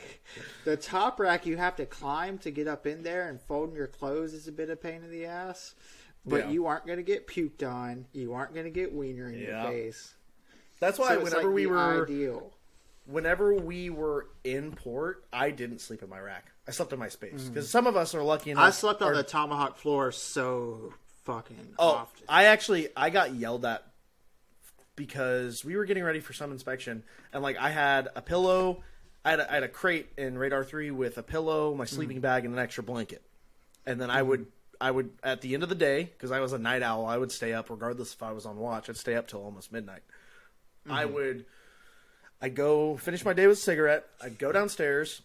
the 0.65 0.77
top 0.77 1.19
rack, 1.19 1.45
you 1.45 1.57
have 1.57 1.75
to 1.77 1.85
climb 1.85 2.37
to 2.39 2.51
get 2.51 2.67
up 2.67 2.85
in 2.85 3.03
there, 3.03 3.27
and 3.29 3.39
folding 3.41 3.75
your 3.75 3.87
clothes 3.87 4.33
is 4.33 4.47
a 4.47 4.51
bit 4.51 4.69
of 4.69 4.81
pain 4.81 5.03
in 5.03 5.09
the 5.11 5.25
ass. 5.25 5.75
But 6.25 6.45
Yeah. 6.45 6.51
you 6.51 6.65
aren't 6.67 6.85
going 6.85 6.97
to 6.99 7.03
get 7.03 7.27
puked 7.27 7.63
on. 7.69 8.05
You 8.13 8.33
aren't 8.33 8.53
going 8.53 8.65
to 8.65 8.71
get 8.71 8.93
wiener 8.93 9.29
in 9.29 9.39
Yeah. 9.39 9.63
your 9.63 9.71
face. 9.71 10.13
that's 10.79 10.99
why 10.99 11.09
So 11.15 11.19
whenever 11.23 11.43
like 11.47 11.53
we 11.53 11.65
were 11.65 12.03
ideal. 12.03 12.53
whenever 13.05 13.53
we 13.53 13.89
were 13.89 14.27
in 14.43 14.71
port, 14.73 15.23
I 15.31 15.51
didn't 15.51 15.79
sleep 15.79 16.01
in 16.03 16.09
my 16.09 16.19
rack. 16.19 16.51
I 16.67 16.71
slept 16.71 16.91
in 16.93 16.99
my 16.99 17.09
space 17.09 17.43
mm. 17.43 17.47
because 17.49 17.69
some 17.69 17.87
of 17.87 17.95
us 17.97 18.13
are 18.15 18.23
lucky 18.23 18.51
enough. 18.51 18.63
I 18.63 18.69
slept 18.69 19.01
on 19.01 19.13
the 19.13 19.23
tomahawk 19.23 19.77
floor 19.77 20.11
so 20.11 20.93
fucking 21.25 21.75
Oh, 21.79 21.89
often. 21.89 22.25
I 22.27 22.45
actually 22.45 22.89
I 22.95 23.09
got 23.09 23.33
yelled 23.33 23.65
at 23.65 23.85
because 24.95 25.63
we 25.65 25.75
were 25.75 25.85
getting 25.85 26.03
ready 26.03 26.19
for 26.19 26.33
some 26.33 26.51
inspection, 26.51 27.03
and 27.31 27.43
like 27.43 27.57
I 27.57 27.69
had 27.69 28.09
a 28.15 28.21
pillow, 28.21 28.83
I 29.25 29.31
had 29.31 29.39
a, 29.39 29.51
I 29.51 29.53
had 29.55 29.63
a 29.63 29.67
crate 29.67 30.09
in 30.17 30.37
Radar 30.37 30.63
Three 30.63 30.91
with 30.91 31.17
a 31.17 31.23
pillow, 31.23 31.73
my 31.73 31.85
hmm. 31.85 31.95
sleeping 31.95 32.19
bag, 32.19 32.45
and 32.45 32.53
an 32.53 32.59
extra 32.59 32.83
blanket, 32.83 33.21
and 33.85 33.99
then 33.99 34.09
I 34.09 34.21
hmm. 34.21 34.29
would 34.29 34.45
I 34.79 34.91
would 34.91 35.11
at 35.23 35.41
the 35.41 35.53
end 35.53 35.63
of 35.63 35.69
the 35.69 35.75
day 35.75 36.03
because 36.03 36.31
I 36.31 36.39
was 36.39 36.53
a 36.53 36.57
night 36.57 36.83
owl, 36.83 37.05
I 37.05 37.17
would 37.17 37.31
stay 37.31 37.53
up 37.53 37.69
regardless 37.69 38.13
if 38.13 38.21
I 38.21 38.33
was 38.33 38.45
on 38.45 38.57
watch. 38.57 38.89
I'd 38.89 38.97
stay 38.97 39.15
up 39.15 39.27
till 39.27 39.41
almost 39.41 39.71
midnight. 39.71 40.01
I 40.89 41.05
mm-hmm. 41.05 41.13
would. 41.13 41.45
I'd 42.41 42.55
go 42.55 42.97
finish 42.97 43.23
my 43.23 43.31
day 43.31 43.47
with 43.47 43.57
a 43.57 43.61
cigarette. 43.61 44.05
I'd 44.21 44.37
go 44.37 44.51
downstairs, 44.51 45.21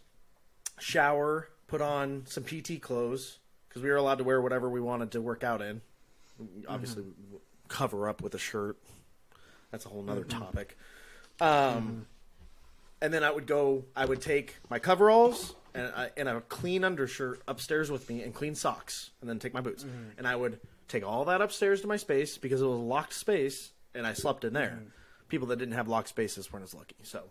shower, 0.79 1.49
put 1.67 1.81
on 1.81 2.23
some 2.27 2.45
PT 2.45 2.81
clothes 2.81 3.39
because 3.69 3.83
we 3.83 3.91
were 3.91 3.97
allowed 3.97 4.19
to 4.19 4.25
wear 4.25 4.41
whatever 4.41 4.71
we 4.71 4.81
wanted 4.81 5.11
to 5.13 5.21
work 5.21 5.43
out 5.43 5.61
in. 5.61 5.81
Obviously, 6.69 7.03
mm-hmm. 7.03 7.37
cover 7.67 8.09
up 8.09 8.23
with 8.23 8.35
a 8.35 8.39
shirt. 8.39 8.77
That's 9.71 9.87
a 9.87 9.89
whole 9.89 10.03
nother 10.03 10.25
topic. 10.25 10.77
Um, 11.41 12.07
And 13.01 13.15
then 13.15 13.23
I 13.23 13.31
would 13.31 13.47
go. 13.47 13.85
I 13.95 14.05
would 14.05 14.21
take 14.21 14.57
my 14.69 14.79
coveralls 14.79 15.55
and, 15.75 15.93
I, 15.95 16.11
and 16.17 16.29
a 16.29 16.41
clean 16.41 16.83
undershirt 16.83 17.43
upstairs 17.47 17.91
with 17.91 18.09
me 18.09 18.23
and 18.23 18.35
clean 18.35 18.55
socks, 18.55 19.11
and 19.21 19.31
then 19.31 19.39
take 19.39 19.55
my 19.55 19.61
boots. 19.61 19.85
Mm-hmm. 19.85 20.19
And 20.19 20.27
I 20.27 20.35
would 20.35 20.59
take 20.89 21.07
all 21.07 21.27
that 21.27 21.41
upstairs 21.41 21.83
to 21.83 21.87
my 21.87 21.97
space 21.97 22.39
because 22.39 22.61
it 22.61 22.67
was 22.67 22.79
a 22.79 22.83
locked 22.83 23.13
space, 23.13 23.71
and 23.95 24.07
I 24.07 24.15
slept 24.15 24.45
in 24.45 24.53
there. 24.53 24.79
Mm-hmm. 24.81 24.89
People 25.29 25.49
that 25.49 25.59
didn't 25.61 25.75
have 25.75 25.87
locked 25.87 26.09
spaces 26.09 26.53
weren't 26.53 26.65
as 26.65 26.75
lucky. 26.75 26.97
So, 27.03 27.23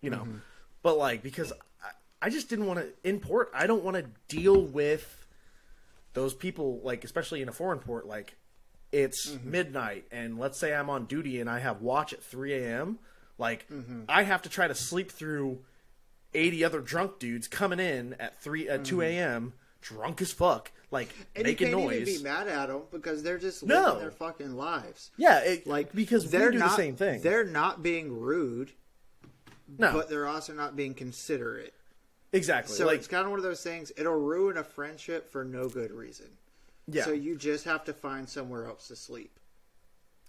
you 0.00 0.10
know, 0.10 0.18
mm-hmm. 0.18 0.36
but 0.82 0.98
like 0.98 1.22
because 1.22 1.52
I 2.20 2.30
just 2.30 2.48
didn't 2.48 2.66
want 2.66 2.78
to 2.78 2.88
import. 3.02 3.50
I 3.52 3.66
don't 3.66 3.82
want 3.82 3.96
to 3.96 4.04
deal 4.28 4.60
with 4.60 5.26
those 6.12 6.32
people, 6.32 6.80
like 6.84 7.02
especially 7.02 7.42
in 7.42 7.48
a 7.48 7.52
foreign 7.52 7.80
port. 7.80 8.06
Like 8.06 8.36
it's 8.92 9.30
Mm-hmm. 9.30 9.50
midnight, 9.50 10.04
and 10.12 10.38
let's 10.38 10.58
say 10.58 10.74
I'm 10.74 10.90
on 10.90 11.06
duty 11.06 11.40
and 11.40 11.48
I 11.50 11.58
have 11.60 11.80
watch 11.80 12.12
at 12.12 12.22
3 12.22 12.54
a.m. 12.54 12.98
Like 13.38 13.66
Mm-hmm. 13.68 14.02
I 14.08 14.22
have 14.24 14.42
to 14.42 14.48
try 14.48 14.68
to 14.68 14.74
sleep 14.74 15.10
through 15.10 15.60
80 16.34 16.64
other 16.64 16.80
drunk 16.80 17.18
dudes 17.18 17.48
coming 17.48 17.80
in 17.80 18.14
at 18.20 18.40
three 18.40 18.68
at 18.68 18.84
2 18.84 19.02
a.m. 19.02 19.52
drunk 19.80 20.20
as 20.22 20.32
fuck, 20.32 20.70
like 20.90 21.08
Mm-hmm. 21.08 21.22
And 21.36 21.44
making 21.44 21.68
you 21.68 21.74
can't 21.76 21.86
noise. 21.88 22.00
even 22.08 22.16
be 22.18 22.22
mad 22.22 22.48
at 22.48 22.68
them 22.68 22.82
because 22.90 23.22
they're 23.22 23.38
just 23.38 23.64
No. 23.64 23.84
living 23.86 24.00
their 24.00 24.10
fucking 24.10 24.52
lives. 24.54 25.10
yeah, 25.16 25.40
it, 25.40 25.66
Like 25.66 25.92
because 25.94 26.30
they're 26.30 26.52
not, 26.52 26.70
the 26.70 26.76
same 26.76 26.96
thing. 26.96 27.20
They're 27.22 27.44
not 27.44 27.82
being 27.82 28.18
rude, 28.18 28.72
no, 29.78 29.92
but 29.92 30.08
they're 30.10 30.26
also 30.28 30.52
not 30.52 30.76
being 30.76 30.94
considerate. 30.94 31.72
exactly. 32.32 32.74
So 32.76 32.86
like 32.86 32.98
it's 32.98 33.08
kind 33.08 33.24
of 33.24 33.30
one 33.30 33.38
of 33.38 33.44
those 33.44 33.62
things. 33.62 33.90
It'll 33.96 34.12
ruin 34.18 34.56
a 34.58 34.64
friendship 34.64 35.30
for 35.30 35.44
no 35.44 35.68
good 35.68 35.90
reason. 35.92 36.26
Yeah, 36.88 37.04
So 37.04 37.12
you 37.12 37.36
just 37.36 37.64
have 37.64 37.84
to 37.84 37.92
find 37.92 38.28
somewhere 38.28 38.66
else 38.66 38.88
to 38.88 38.96
sleep. 38.96 39.38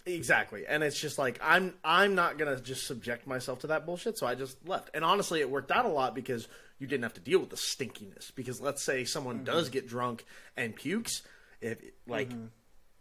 Exactly. 0.05 0.65
And 0.67 0.83
it's 0.83 0.99
just 0.99 1.17
like 1.17 1.39
I'm 1.41 1.73
I'm 1.83 2.13
not 2.15 2.37
going 2.37 2.53
to 2.55 2.61
just 2.61 2.85
subject 2.85 3.25
myself 3.25 3.59
to 3.59 3.67
that 3.67 3.85
bullshit, 3.85 4.17
so 4.17 4.27
I 4.27 4.35
just 4.35 4.67
left. 4.67 4.89
And 4.93 5.03
honestly, 5.03 5.39
it 5.39 5.49
worked 5.49 5.71
out 5.71 5.85
a 5.85 5.89
lot 5.89 6.13
because 6.13 6.47
you 6.77 6.87
didn't 6.87 7.03
have 7.03 7.13
to 7.13 7.21
deal 7.21 7.39
with 7.39 7.49
the 7.49 7.55
stinkiness 7.55 8.33
because 8.35 8.59
let's 8.59 8.83
say 8.83 9.05
someone 9.05 9.37
mm-hmm. 9.37 9.45
does 9.45 9.69
get 9.69 9.87
drunk 9.87 10.25
and 10.57 10.75
pukes, 10.75 11.21
if 11.61 11.77
like 12.05 12.29
mm-hmm. 12.29 12.47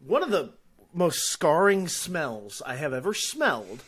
one 0.06 0.22
of 0.22 0.30
the 0.30 0.52
most 0.94 1.24
scarring 1.24 1.88
smells 1.88 2.62
I 2.64 2.76
have 2.76 2.92
ever 2.92 3.14
smelled 3.14 3.82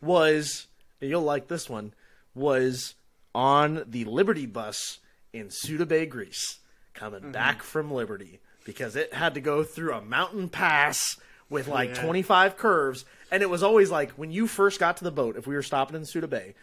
was 0.00 0.66
and 1.00 1.10
you'll 1.10 1.22
like 1.22 1.48
this 1.48 1.68
one 1.68 1.92
was 2.34 2.94
on 3.34 3.84
the 3.86 4.04
Liberty 4.04 4.46
bus 4.46 4.98
in 5.32 5.48
Suda 5.50 5.84
Bay, 5.84 6.06
Greece, 6.06 6.60
coming 6.94 7.20
mm-hmm. 7.20 7.32
back 7.32 7.62
from 7.62 7.90
Liberty 7.90 8.40
because 8.68 8.96
it 8.96 9.14
had 9.14 9.32
to 9.32 9.40
go 9.40 9.64
through 9.64 9.94
a 9.94 10.02
mountain 10.02 10.50
pass 10.50 11.16
with 11.48 11.68
like 11.68 11.88
Yeah. 11.88 12.02
25 12.02 12.58
curves. 12.58 13.06
And 13.30 13.42
it 13.42 13.48
was 13.48 13.62
always 13.62 13.90
like 13.90 14.10
when 14.10 14.30
you 14.30 14.46
first 14.46 14.78
got 14.78 14.98
to 14.98 15.04
the 15.04 15.10
boat 15.10 15.36
if 15.36 15.46
we 15.46 15.54
were 15.54 15.62
stopping 15.62 15.96
in 15.96 16.04
Suda 16.04 16.28
Bay 16.28 16.54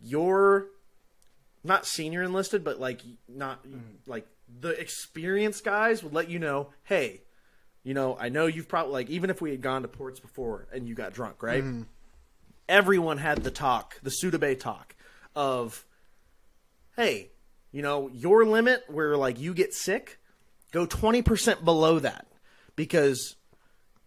you're 0.00 0.68
not 1.64 1.86
senior 1.86 2.22
enlisted 2.22 2.62
but 2.62 2.78
like 2.78 3.00
not 3.28 3.66
mm. 3.66 3.80
like 4.06 4.28
the 4.60 4.70
experienced 4.80 5.64
guys 5.64 6.04
would 6.04 6.14
let 6.14 6.30
you 6.30 6.38
know 6.38 6.68
hey 6.84 7.20
you 7.82 7.94
know 7.94 8.16
I 8.18 8.28
know 8.28 8.46
you've 8.46 8.68
probably 8.68 8.92
like 8.92 9.10
even 9.10 9.28
if 9.28 9.42
we 9.42 9.50
had 9.50 9.60
gone 9.60 9.82
to 9.82 9.88
ports 9.88 10.20
before 10.20 10.68
and 10.72 10.88
you 10.88 10.94
got 10.94 11.12
drunk 11.12 11.42
right? 11.42 11.64
Mm-hmm. 11.64 11.82
Everyone 12.68 13.18
had 13.18 13.42
the 13.42 13.50
talk, 13.50 13.98
the 14.04 14.10
Suda 14.10 14.38
Bay 14.38 14.54
talk 14.54 14.94
of, 15.34 15.84
hey, 16.94 17.32
you 17.72 17.82
know, 17.82 18.08
your 18.12 18.44
limit 18.44 18.84
where 18.86 19.16
like 19.16 19.40
you 19.40 19.52
get 19.52 19.74
sick, 19.74 20.19
go 20.70 20.86
20% 20.86 21.64
below 21.64 21.98
that. 21.98 22.26
Because 22.76 23.36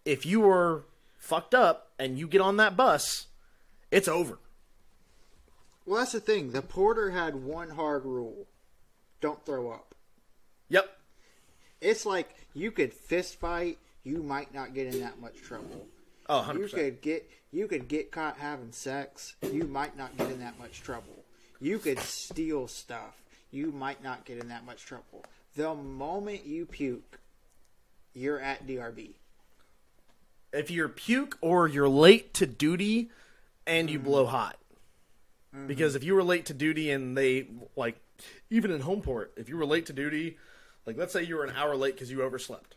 if 0.04 0.26
you 0.26 0.40
were 0.40 0.84
fucked 1.18 1.54
up 1.54 1.92
and 1.98 2.18
you 2.18 2.26
get 2.26 2.40
on 2.40 2.56
that 2.58 2.76
bus, 2.76 3.26
it's 3.90 4.08
over. 4.08 4.38
Well, 5.86 5.98
that's 5.98 6.12
the 6.12 6.20
thing. 6.20 6.52
The 6.52 6.62
porter 6.62 7.10
had 7.10 7.36
one 7.36 7.70
hard 7.70 8.04
rule: 8.04 8.46
don't 9.20 9.44
throw 9.44 9.70
up. 9.70 9.94
Yep. 10.68 10.88
It's 11.80 12.06
like 12.06 12.34
you 12.54 12.70
could 12.70 12.94
fist 12.94 13.38
fight, 13.38 13.78
you 14.02 14.22
might 14.22 14.54
not 14.54 14.74
get 14.74 14.92
in 14.94 15.00
that 15.00 15.20
much 15.20 15.42
trouble. 15.42 15.86
Oh, 16.28 16.46
100%. 16.48 16.58
You 16.58 16.68
could 16.68 17.00
get 17.02 17.30
you 17.52 17.68
could 17.68 17.86
get 17.86 18.10
caught 18.10 18.38
having 18.38 18.72
sex, 18.72 19.36
you 19.52 19.64
might 19.64 19.96
not 19.96 20.16
get 20.16 20.30
in 20.30 20.40
that 20.40 20.58
much 20.58 20.82
trouble. 20.82 21.24
You 21.60 21.78
could 21.78 21.98
steal 22.00 22.66
stuff, 22.66 23.22
you 23.50 23.70
might 23.70 24.02
not 24.02 24.24
get 24.24 24.38
in 24.38 24.48
that 24.48 24.64
much 24.64 24.84
trouble. 24.84 25.24
The 25.54 25.74
moment 25.74 26.46
you 26.46 26.66
puke, 26.66 27.20
you're 28.12 28.40
at 28.40 28.66
DRB. 28.66 29.14
if 30.52 30.70
you're 30.70 30.88
puke 30.88 31.36
or 31.40 31.66
you're 31.68 31.88
late 31.88 32.32
to 32.34 32.46
duty 32.46 33.10
and 33.66 33.90
you 33.90 33.98
mm-hmm. 33.98 34.08
blow 34.08 34.26
hot. 34.26 34.56
Mm-hmm. 35.54 35.66
Because 35.66 35.94
if 35.94 36.04
you 36.04 36.14
were 36.14 36.22
late 36.22 36.46
to 36.46 36.54
duty 36.54 36.90
and 36.90 37.16
they 37.16 37.46
like 37.76 37.96
even 38.50 38.70
in 38.70 38.80
home 38.80 39.02
port, 39.02 39.32
if 39.36 39.48
you 39.48 39.56
were 39.56 39.66
late 39.66 39.86
to 39.86 39.92
duty, 39.92 40.38
like 40.86 40.96
let's 40.96 41.12
say 41.12 41.22
you 41.22 41.36
were 41.36 41.44
an 41.44 41.54
hour 41.56 41.76
late 41.76 41.94
because 41.94 42.10
you 42.10 42.22
overslept. 42.22 42.76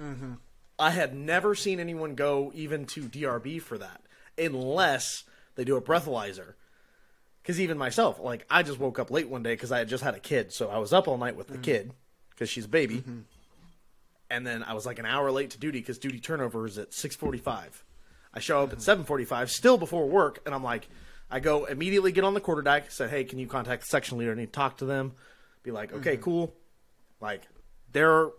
Mm-hmm. 0.00 0.34
I 0.78 0.90
had 0.90 1.14
never 1.14 1.54
seen 1.54 1.80
anyone 1.80 2.14
go 2.14 2.52
even 2.54 2.84
to 2.86 3.02
DRB 3.02 3.62
for 3.62 3.78
that 3.78 4.02
unless 4.36 5.24
they 5.54 5.64
do 5.64 5.76
a 5.76 5.82
breathalyzer. 5.82 6.54
Because 7.46 7.60
even 7.60 7.78
myself, 7.78 8.18
like 8.18 8.44
I 8.50 8.64
just 8.64 8.80
woke 8.80 8.98
up 8.98 9.08
late 9.08 9.28
one 9.28 9.44
day 9.44 9.52
because 9.52 9.70
I 9.70 9.78
had 9.78 9.88
just 9.88 10.02
had 10.02 10.16
a 10.16 10.18
kid, 10.18 10.52
so 10.52 10.68
I 10.68 10.78
was 10.78 10.92
up 10.92 11.06
all 11.06 11.16
night 11.16 11.36
with 11.36 11.46
the 11.46 11.58
mm. 11.58 11.62
kid 11.62 11.92
because 12.30 12.50
she's 12.50 12.64
a 12.64 12.68
baby 12.68 12.96
mm-hmm. 12.96 13.20
and 14.28 14.44
then 14.44 14.64
I 14.64 14.74
was 14.74 14.84
like 14.84 14.98
an 14.98 15.06
hour 15.06 15.30
late 15.30 15.50
to 15.50 15.58
duty 15.58 15.78
because 15.78 15.96
duty 15.98 16.18
turnover 16.18 16.66
is 16.66 16.76
at 16.76 16.92
six 16.92 17.14
forty-five. 17.14 17.84
I 18.34 18.40
show 18.40 18.64
up 18.64 18.70
at 18.70 18.78
mm-hmm. 18.78 18.82
seven 18.82 19.04
forty-five, 19.04 19.52
still 19.52 19.78
before 19.78 20.08
work, 20.08 20.42
and 20.44 20.56
I'm 20.56 20.64
like, 20.64 20.88
I 21.30 21.38
go 21.38 21.66
immediately 21.66 22.10
get 22.10 22.24
on 22.24 22.34
the 22.34 22.40
quarterdeck. 22.40 22.90
Said, 22.90 23.10
hey, 23.10 23.22
can 23.22 23.38
you 23.38 23.46
contact 23.46 23.82
the 23.82 23.86
section 23.86 24.18
leader? 24.18 24.32
I 24.32 24.34
need 24.34 24.46
to 24.46 24.52
talk 24.52 24.78
to 24.78 24.84
them. 24.84 25.12
Be 25.62 25.70
like, 25.70 25.92
okay, 25.92 26.14
mm-hmm. 26.14 26.22
cool. 26.24 26.54
Like 27.20 27.42
they're 27.92 28.30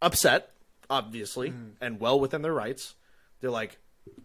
upset, 0.00 0.50
obviously, 0.88 1.52
and 1.82 2.00
well 2.00 2.18
within 2.18 2.40
their 2.40 2.54
rights. 2.54 2.94
They're 3.42 3.50
like, 3.50 3.76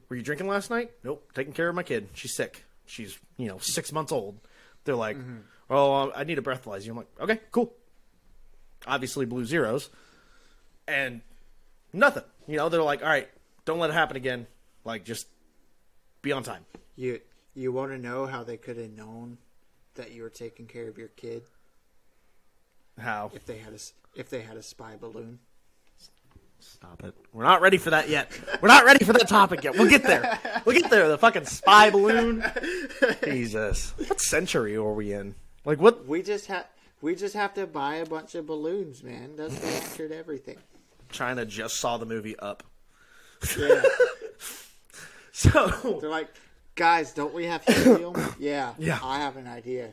were 0.07 0.15
you 0.15 0.23
drinking 0.23 0.47
last 0.47 0.69
night? 0.69 0.91
Nope, 1.03 1.29
taking 1.33 1.51
care 1.51 1.67
of 1.67 1.75
my 1.75 1.83
kid. 1.83 2.07
She's 2.13 2.33
sick. 2.33 2.63
She's 2.89 3.17
you 3.37 3.47
know 3.47 3.59
six 3.59 3.91
months 3.91 4.11
old. 4.11 4.39
They're 4.83 4.95
like, 4.95 5.17
mm-hmm. 5.17 5.39
oh, 5.69 6.11
I 6.15 6.23
need 6.23 6.39
a 6.39 6.41
breathalyzer. 6.41 6.89
I'm 6.89 6.97
like, 6.97 7.07
okay, 7.19 7.39
cool. 7.51 7.73
Obviously, 8.87 9.25
blew 9.25 9.45
zeros 9.45 9.89
and 10.87 11.21
nothing. 11.93 12.23
You 12.47 12.57
know, 12.57 12.69
they're 12.69 12.81
like, 12.81 13.03
all 13.03 13.09
right, 13.09 13.29
don't 13.65 13.79
let 13.79 13.89
it 13.89 13.93
happen 13.93 14.17
again. 14.17 14.47
Like, 14.83 15.05
just 15.05 15.27
be 16.21 16.31
on 16.31 16.43
time. 16.43 16.65
You 16.95 17.19
you 17.53 17.71
want 17.71 17.91
to 17.91 17.97
know 17.97 18.25
how 18.25 18.43
they 18.43 18.57
could 18.57 18.77
have 18.77 18.91
known 18.91 19.37
that 19.95 20.11
you 20.11 20.23
were 20.23 20.29
taking 20.29 20.65
care 20.65 20.87
of 20.87 20.97
your 20.97 21.09
kid 21.09 21.43
How? 22.97 23.31
if 23.33 23.45
they 23.45 23.57
had 23.57 23.73
a 23.73 23.79
if 24.19 24.29
they 24.29 24.41
had 24.41 24.57
a 24.57 24.63
spy 24.63 24.95
balloon? 24.99 25.39
Stop 26.59 27.03
it. 27.03 27.15
We're 27.33 27.43
not 27.43 27.61
ready 27.61 27.77
for 27.77 27.89
that 27.91 28.09
yet. 28.09 28.31
We're 28.61 28.67
not 28.67 28.85
ready 28.85 29.05
for 29.05 29.13
that 29.13 29.27
topic 29.27 29.63
yet. 29.63 29.77
We'll 29.77 29.89
get 29.89 30.03
there. 30.03 30.39
We'll 30.65 30.79
get 30.79 30.89
there. 30.89 31.07
The 31.07 31.17
fucking 31.17 31.45
spy 31.45 31.89
balloon. 31.89 32.43
Jesus. 33.23 33.93
What 33.97 34.19
century 34.19 34.75
are 34.75 34.93
we 34.93 35.13
in? 35.13 35.35
Like, 35.65 35.79
what? 35.79 36.05
We 36.07 36.21
just 36.21 36.47
have 36.47 36.67
we 37.01 37.15
just 37.15 37.33
have 37.35 37.53
to 37.53 37.65
buy 37.65 37.95
a 37.95 38.05
bunch 38.05 38.35
of 38.35 38.45
balloons, 38.45 39.03
man. 39.03 39.35
That's 39.35 39.57
the 39.57 39.67
answer 39.67 40.07
to 40.09 40.17
everything. 40.17 40.57
China 41.11 41.45
just 41.45 41.77
saw 41.77 41.97
the 41.97 42.05
movie 42.05 42.37
Up. 42.39 42.63
Yeah. 43.57 43.81
So, 45.31 45.99
They're 46.01 46.09
like, 46.09 46.27
guys, 46.75 47.13
don't 47.13 47.33
we 47.33 47.45
have 47.45 47.63
helium? 47.63 48.13
yeah. 48.39 48.73
Yeah. 48.77 48.99
I 49.01 49.19
have 49.19 49.37
an 49.37 49.47
idea. 49.47 49.91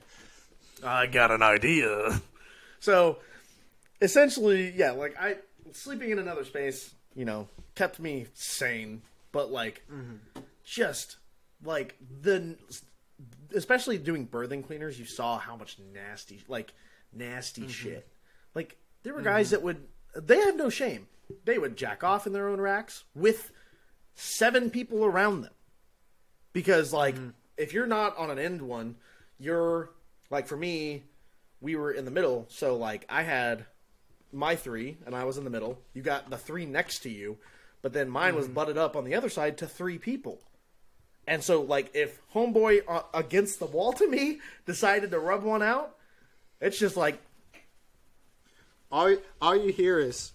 I 0.82 1.06
got 1.06 1.30
an 1.30 1.40
idea. 1.40 2.20
So, 2.80 3.18
essentially, 4.00 4.72
yeah, 4.74 4.90
like 4.90 5.14
I 5.20 5.36
sleeping 5.76 6.10
in 6.10 6.18
another 6.18 6.44
space, 6.44 6.94
you 7.14 7.24
know, 7.24 7.48
kept 7.74 7.98
me 7.98 8.26
sane, 8.34 9.02
but 9.32 9.50
like 9.50 9.82
just 10.64 11.16
like 11.64 11.96
the 12.22 12.56
especially 13.54 13.98
doing 13.98 14.24
berthing 14.24 14.62
cleaners, 14.62 14.98
you 14.98 15.04
saw 15.04 15.38
how 15.38 15.56
much 15.56 15.78
nasty 15.92 16.42
like 16.48 16.72
nasty 17.12 17.62
mm-hmm. 17.62 17.70
shit. 17.70 18.08
Like 18.54 18.76
there 19.02 19.14
were 19.14 19.22
guys 19.22 19.46
mm-hmm. 19.46 19.54
that 19.54 19.62
would 19.62 19.86
they 20.14 20.38
have 20.40 20.56
no 20.56 20.70
shame. 20.70 21.08
They 21.44 21.58
would 21.58 21.76
jack 21.76 22.04
off 22.04 22.26
in 22.26 22.32
their 22.32 22.48
own 22.48 22.60
racks 22.60 23.04
with 23.14 23.50
seven 24.14 24.70
people 24.70 25.04
around 25.04 25.42
them. 25.42 25.52
Because 26.52 26.92
like 26.92 27.16
mm-hmm. 27.16 27.30
if 27.56 27.72
you're 27.72 27.86
not 27.86 28.16
on 28.16 28.30
an 28.30 28.38
end 28.38 28.62
one 28.62 28.96
you're 29.38 29.90
like 30.30 30.46
for 30.46 30.56
me 30.56 31.04
we 31.60 31.76
were 31.76 31.92
in 31.92 32.04
the 32.04 32.10
middle. 32.10 32.46
So 32.48 32.76
like 32.76 33.06
i 33.08 33.22
had 33.22 33.66
my 34.32 34.56
three 34.56 34.96
and 35.06 35.14
i 35.14 35.24
was 35.24 35.38
in 35.38 35.44
the 35.44 35.50
middle. 35.50 35.78
You 35.94 36.02
got 36.02 36.28
the 36.30 36.36
three 36.36 36.66
next 36.66 37.00
to 37.00 37.10
you 37.10 37.38
but 37.82 37.92
then 37.92 38.08
mine 38.08 38.34
was 38.34 38.48
butted 38.48 38.76
up 38.76 38.96
on 38.96 39.04
the 39.04 39.14
other 39.14 39.28
side 39.28 39.58
to 39.58 39.66
three 39.66 39.96
people. 39.98 40.40
And 41.28 41.44
so 41.44 41.62
like 41.62 41.90
if 41.94 42.18
homeboy 42.34 42.82
uh, 42.88 43.02
against 43.14 43.58
the 43.60 43.66
wall 43.66 43.92
to 43.92 44.08
me 44.08 44.40
decided 44.64 45.10
to 45.12 45.18
rub 45.20 45.42
one 45.44 45.62
out 45.62 45.94
it's 46.60 46.78
just 46.78 46.96
like 46.96 47.20
All 48.90 49.16
all 49.40 49.56
you 49.56 49.72
hear 49.72 49.98
is 49.98 50.32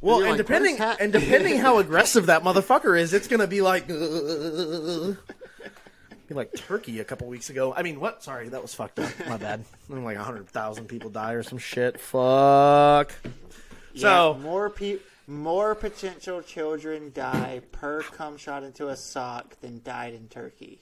well 0.00 0.18
You're 0.18 0.28
and 0.28 0.38
like, 0.38 0.46
depending 0.46 0.78
"What 0.78 0.88
is 0.88 0.90
hap-" 0.92 1.00
and 1.00 1.12
depending 1.12 1.58
how 1.58 1.78
aggressive 1.84 2.26
that 2.26 2.42
motherfucker 2.42 2.98
is 2.98 3.12
it's 3.12 3.28
gonna 3.28 3.46
be 3.46 3.62
like 3.62 3.86
in 6.32 6.36
like 6.36 6.52
Turkey 6.54 6.98
a 7.00 7.04
couple 7.04 7.28
weeks 7.28 7.48
ago. 7.50 7.72
I 7.74 7.82
mean, 7.82 8.00
what? 8.00 8.22
Sorry, 8.24 8.48
that 8.48 8.60
was 8.60 8.74
fucked 8.74 8.98
up. 8.98 9.10
My 9.28 9.36
bad. 9.36 9.64
I'm 9.90 10.04
like 10.04 10.16
hundred 10.16 10.48
thousand 10.48 10.86
people 10.86 11.10
die 11.10 11.32
or 11.34 11.42
some 11.42 11.58
shit. 11.58 12.00
Fuck. 12.00 13.12
so 13.94 14.34
more 14.42 14.68
pe- 14.70 14.98
more 15.28 15.74
potential 15.74 16.42
children 16.42 17.12
die 17.14 17.60
per 17.70 18.02
cum 18.02 18.36
shot 18.36 18.64
into 18.64 18.88
a 18.88 18.96
sock 18.96 19.60
than 19.60 19.80
died 19.84 20.14
in 20.14 20.28
Turkey. 20.28 20.80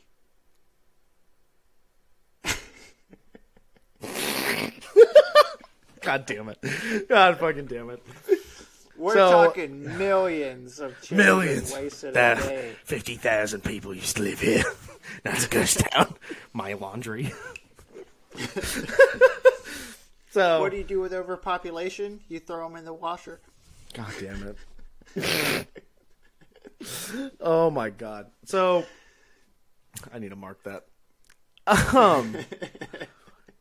God 6.00 6.24
damn 6.26 6.48
it. 6.48 7.08
God 7.08 7.38
fucking 7.38 7.66
damn 7.66 7.90
it. 7.90 8.02
We're 8.96 9.14
So- 9.14 9.30
talking 9.30 9.82
millions 9.98 10.78
of 10.80 11.00
children 11.02 11.62
wasted 11.72 12.10
a 12.10 12.34
day. 12.36 12.74
fifty 12.84 13.16
thousand 13.16 13.62
people 13.64 13.94
used 13.94 14.16
to 14.16 14.22
live 14.22 14.40
here. 14.40 14.64
Now 15.24 15.32
it's 15.32 15.46
a 15.46 15.48
ghost 15.48 15.80
town. 15.90 16.14
My 16.52 16.74
laundry. 16.74 17.32
so, 20.30 20.60
What 20.60 20.70
do 20.70 20.76
you 20.76 20.84
do 20.84 21.00
with 21.00 21.12
overpopulation? 21.12 22.20
You 22.28 22.38
throw 22.40 22.68
them 22.68 22.76
in 22.76 22.84
the 22.84 22.92
washer. 22.94 23.40
God 23.94 24.12
damn 24.20 24.54
it. 25.16 25.66
oh 27.40 27.70
my 27.70 27.90
god. 27.90 28.26
So 28.44 28.84
I 30.12 30.18
need 30.18 30.30
to 30.30 30.36
mark 30.36 30.62
that. 30.64 30.86
Um 31.94 32.36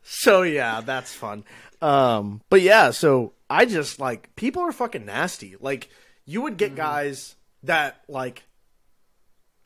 So 0.02 0.42
yeah, 0.42 0.80
that's 0.80 1.12
fun. 1.12 1.44
Um 1.82 2.40
but 2.48 2.62
yeah, 2.62 2.90
so 2.90 3.32
I 3.48 3.66
just 3.66 3.98
like 4.00 4.34
people 4.36 4.62
are 4.62 4.72
fucking 4.72 5.04
nasty. 5.06 5.56
Like 5.60 5.90
you 6.24 6.42
would 6.42 6.56
get 6.56 6.76
guys 6.76 7.34
that 7.64 8.02
like 8.08 8.44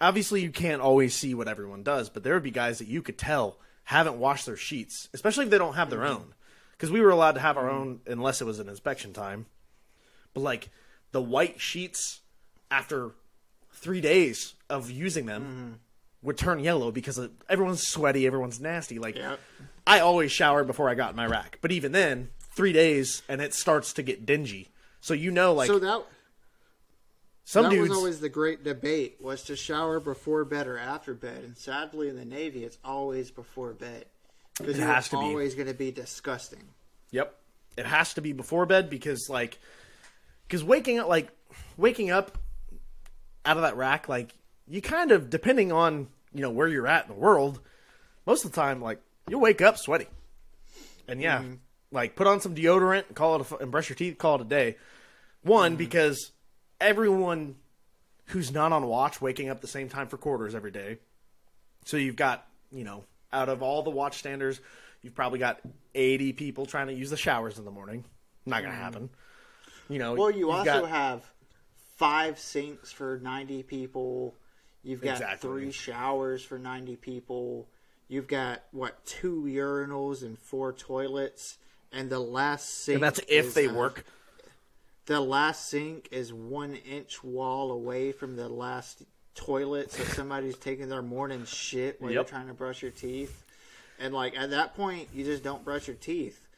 obviously 0.04 0.42
you 0.42 0.50
can't 0.50 0.82
always 0.82 1.14
see 1.14 1.34
what 1.34 1.48
everyone 1.48 1.82
does, 1.82 2.10
but 2.10 2.22
there 2.22 2.34
would 2.34 2.42
be 2.42 2.50
guys 2.50 2.78
that 2.78 2.88
you 2.88 3.02
could 3.02 3.18
tell 3.18 3.58
haven't 3.84 4.18
washed 4.18 4.46
their 4.46 4.56
sheets, 4.56 5.08
especially 5.12 5.44
if 5.44 5.50
they 5.50 5.58
don't 5.58 5.74
have 5.74 5.90
their 5.90 6.04
own. 6.04 6.34
Because 6.72 6.90
we 6.90 7.00
were 7.00 7.10
allowed 7.10 7.32
to 7.32 7.40
have 7.40 7.56
our 7.56 7.70
own 7.70 8.00
unless 8.06 8.40
it 8.40 8.44
was 8.44 8.58
an 8.58 8.68
inspection 8.68 9.12
time. 9.12 9.46
But 10.32 10.40
like 10.40 10.70
the 11.12 11.22
white 11.22 11.60
sheets 11.60 12.20
after 12.70 13.12
three 13.72 14.00
days 14.00 14.54
of 14.68 14.90
using 14.90 15.26
them 15.26 15.42
mm-hmm. 15.42 15.72
would 16.22 16.36
turn 16.36 16.58
yellow 16.58 16.90
because 16.90 17.16
of, 17.18 17.30
everyone's 17.48 17.86
sweaty, 17.86 18.26
everyone's 18.26 18.60
nasty. 18.60 18.98
Like 18.98 19.16
Yep. 19.16 19.40
I 19.86 20.00
always 20.00 20.32
showered 20.32 20.66
before 20.66 20.88
I 20.88 20.94
got 20.94 21.10
in 21.10 21.16
my 21.16 21.26
rack, 21.26 21.58
but 21.60 21.70
even 21.70 21.92
then, 21.92 22.30
three 22.54 22.72
days 22.72 23.22
and 23.28 23.40
it 23.40 23.54
starts 23.54 23.92
to 23.94 24.02
get 24.02 24.26
dingy. 24.26 24.70
So 25.00 25.14
you 25.14 25.30
know, 25.30 25.54
like 25.54 25.68
so 25.68 25.78
that 25.78 26.04
some 27.44 27.64
that 27.64 27.70
dudes, 27.70 27.90
was 27.90 27.98
always 27.98 28.20
the 28.20 28.28
great 28.28 28.64
debate: 28.64 29.18
was 29.20 29.42
to 29.44 29.56
shower 29.56 30.00
before 30.00 30.44
bed 30.44 30.66
or 30.66 30.78
after 30.78 31.14
bed. 31.14 31.44
And 31.44 31.56
sadly, 31.56 32.08
in 32.08 32.16
the 32.16 32.24
Navy, 32.24 32.64
it's 32.64 32.78
always 32.84 33.30
before 33.30 33.72
bed 33.72 34.06
because 34.58 34.78
It 34.78 34.82
has 34.82 35.08
to 35.10 35.18
be. 35.18 35.24
always 35.24 35.54
going 35.54 35.68
to 35.68 35.74
be 35.74 35.90
disgusting. 35.90 36.64
Yep. 37.10 37.34
It 37.76 37.86
has 37.86 38.14
to 38.14 38.20
be 38.20 38.32
before 38.32 38.66
bed 38.66 38.88
because 38.88 39.28
like 39.28 39.58
cuz 40.48 40.62
waking 40.62 40.98
up 41.00 41.08
like 41.08 41.28
waking 41.76 42.10
up 42.10 42.38
out 43.44 43.56
of 43.56 43.62
that 43.62 43.76
rack 43.76 44.08
like 44.08 44.32
you 44.66 44.80
kind 44.80 45.12
of 45.12 45.28
depending 45.28 45.70
on, 45.72 46.08
you 46.32 46.40
know, 46.40 46.50
where 46.50 46.68
you're 46.68 46.86
at 46.86 47.04
in 47.04 47.14
the 47.14 47.20
world, 47.20 47.60
most 48.26 48.44
of 48.44 48.52
the 48.52 48.56
time 48.56 48.80
like 48.80 49.00
you'll 49.28 49.40
wake 49.40 49.60
up 49.60 49.76
sweaty. 49.76 50.06
And 51.06 51.20
yeah, 51.20 51.40
mm-hmm. 51.40 51.54
like 51.90 52.16
put 52.16 52.26
on 52.26 52.40
some 52.40 52.54
deodorant, 52.54 53.14
call 53.14 53.40
it 53.40 53.50
a, 53.50 53.56
and 53.58 53.70
brush 53.70 53.90
your 53.90 53.96
teeth, 53.96 54.16
call 54.16 54.36
it 54.36 54.40
a 54.42 54.44
day. 54.44 54.76
One 55.42 55.72
mm-hmm. 55.72 55.78
because 55.78 56.30
everyone 56.84 57.56
who's 58.26 58.52
not 58.52 58.72
on 58.72 58.86
watch 58.86 59.20
waking 59.20 59.48
up 59.48 59.60
the 59.60 59.66
same 59.66 59.88
time 59.88 60.06
for 60.06 60.16
quarters 60.16 60.54
every 60.54 60.70
day. 60.70 60.98
So 61.84 61.96
you've 61.96 62.16
got, 62.16 62.46
you 62.70 62.84
know, 62.84 63.04
out 63.32 63.48
of 63.48 63.62
all 63.62 63.82
the 63.82 63.90
watch 63.90 64.18
standers, 64.18 64.60
you've 65.02 65.14
probably 65.14 65.38
got 65.38 65.60
80 65.94 66.34
people 66.34 66.66
trying 66.66 66.86
to 66.86 66.94
use 66.94 67.10
the 67.10 67.16
showers 67.16 67.58
in 67.58 67.64
the 67.64 67.70
morning. 67.70 68.04
Not 68.46 68.62
going 68.62 68.72
to 68.72 68.78
mm. 68.78 68.82
happen. 68.82 69.10
You 69.88 69.98
know, 69.98 70.14
Well, 70.14 70.30
you 70.30 70.50
also 70.50 70.82
got- 70.82 70.88
have 70.88 71.24
five 71.96 72.38
sinks 72.38 72.92
for 72.92 73.18
90 73.22 73.62
people. 73.62 74.34
You've 74.82 75.00
got 75.00 75.12
Exactly. 75.12 75.48
three 75.48 75.72
showers 75.72 76.44
for 76.44 76.58
90 76.58 76.96
people. 76.96 77.68
You've 78.08 78.26
got, 78.26 78.62
what, 78.70 79.04
two 79.06 79.44
urinals 79.44 80.22
and 80.22 80.38
four 80.38 80.72
toilets. 80.72 81.58
And 81.90 82.10
the 82.10 82.18
last 82.18 82.68
sink. 82.68 82.96
and 82.96 83.02
that's 83.02 83.20
if 83.28 83.54
they 83.54 83.68
work. 83.68 84.04
The 85.06 85.20
last 85.20 85.68
sink 85.68 86.08
is 86.10 86.32
one 86.32 86.76
inch 86.76 87.22
wall 87.22 87.70
away 87.70 88.12
from 88.12 88.36
the 88.36 88.48
last 88.48 89.02
toilet. 89.34 89.92
So 89.92 90.04
somebody's 90.04 90.56
taking 90.56 90.88
their 90.88 91.02
morning 91.02 91.44
shit 91.44 92.00
while 92.00 92.10
you're 92.10 92.24
trying 92.24 92.46
to 92.46 92.54
brush 92.54 92.80
your 92.80 92.90
teeth. 92.90 93.44
And, 94.00 94.14
like, 94.14 94.36
at 94.36 94.50
that 94.50 94.74
point, 94.74 95.08
you 95.14 95.24
just 95.24 95.44
don't 95.44 95.64
brush 95.64 95.86
your 95.86 95.96
teeth. 95.96 96.48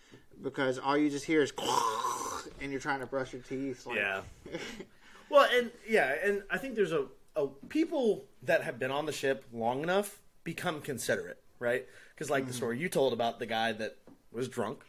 Because 0.43 0.79
all 0.79 0.97
you 0.97 1.11
just 1.11 1.25
hear 1.25 1.43
is. 1.43 1.53
And 2.61 2.71
you're 2.71 2.81
trying 2.81 3.01
to 3.01 3.07
brush 3.07 3.33
your 3.33 3.43
teeth. 3.43 3.87
Like, 3.87 3.97
Yeah. 3.97 4.21
well, 5.29 5.49
and 5.53 5.71
yeah, 5.87 6.15
and 6.23 6.43
I 6.49 6.59
think 6.59 6.77
there's 6.77 6.93
a, 6.93 7.07
a 7.35 7.49
people 7.69 8.25
that 8.45 8.63
have 8.63 8.79
been 8.79 8.93
on 8.93 9.05
the 9.05 9.13
ship 9.13 9.45
long 9.53 9.83
enough 9.83 10.21
become 10.45 10.81
considerate, 10.81 11.43
right? 11.59 11.87
Because 12.15 12.31
like 12.31 12.45
the 12.45 12.51
mm-hmm. 12.51 12.57
story 12.57 12.79
you 12.79 12.89
told 12.89 13.13
about 13.13 13.41
the 13.41 13.47
guy 13.47 13.73
that 13.73 13.97
was 14.33 14.49
drunk 14.49 14.85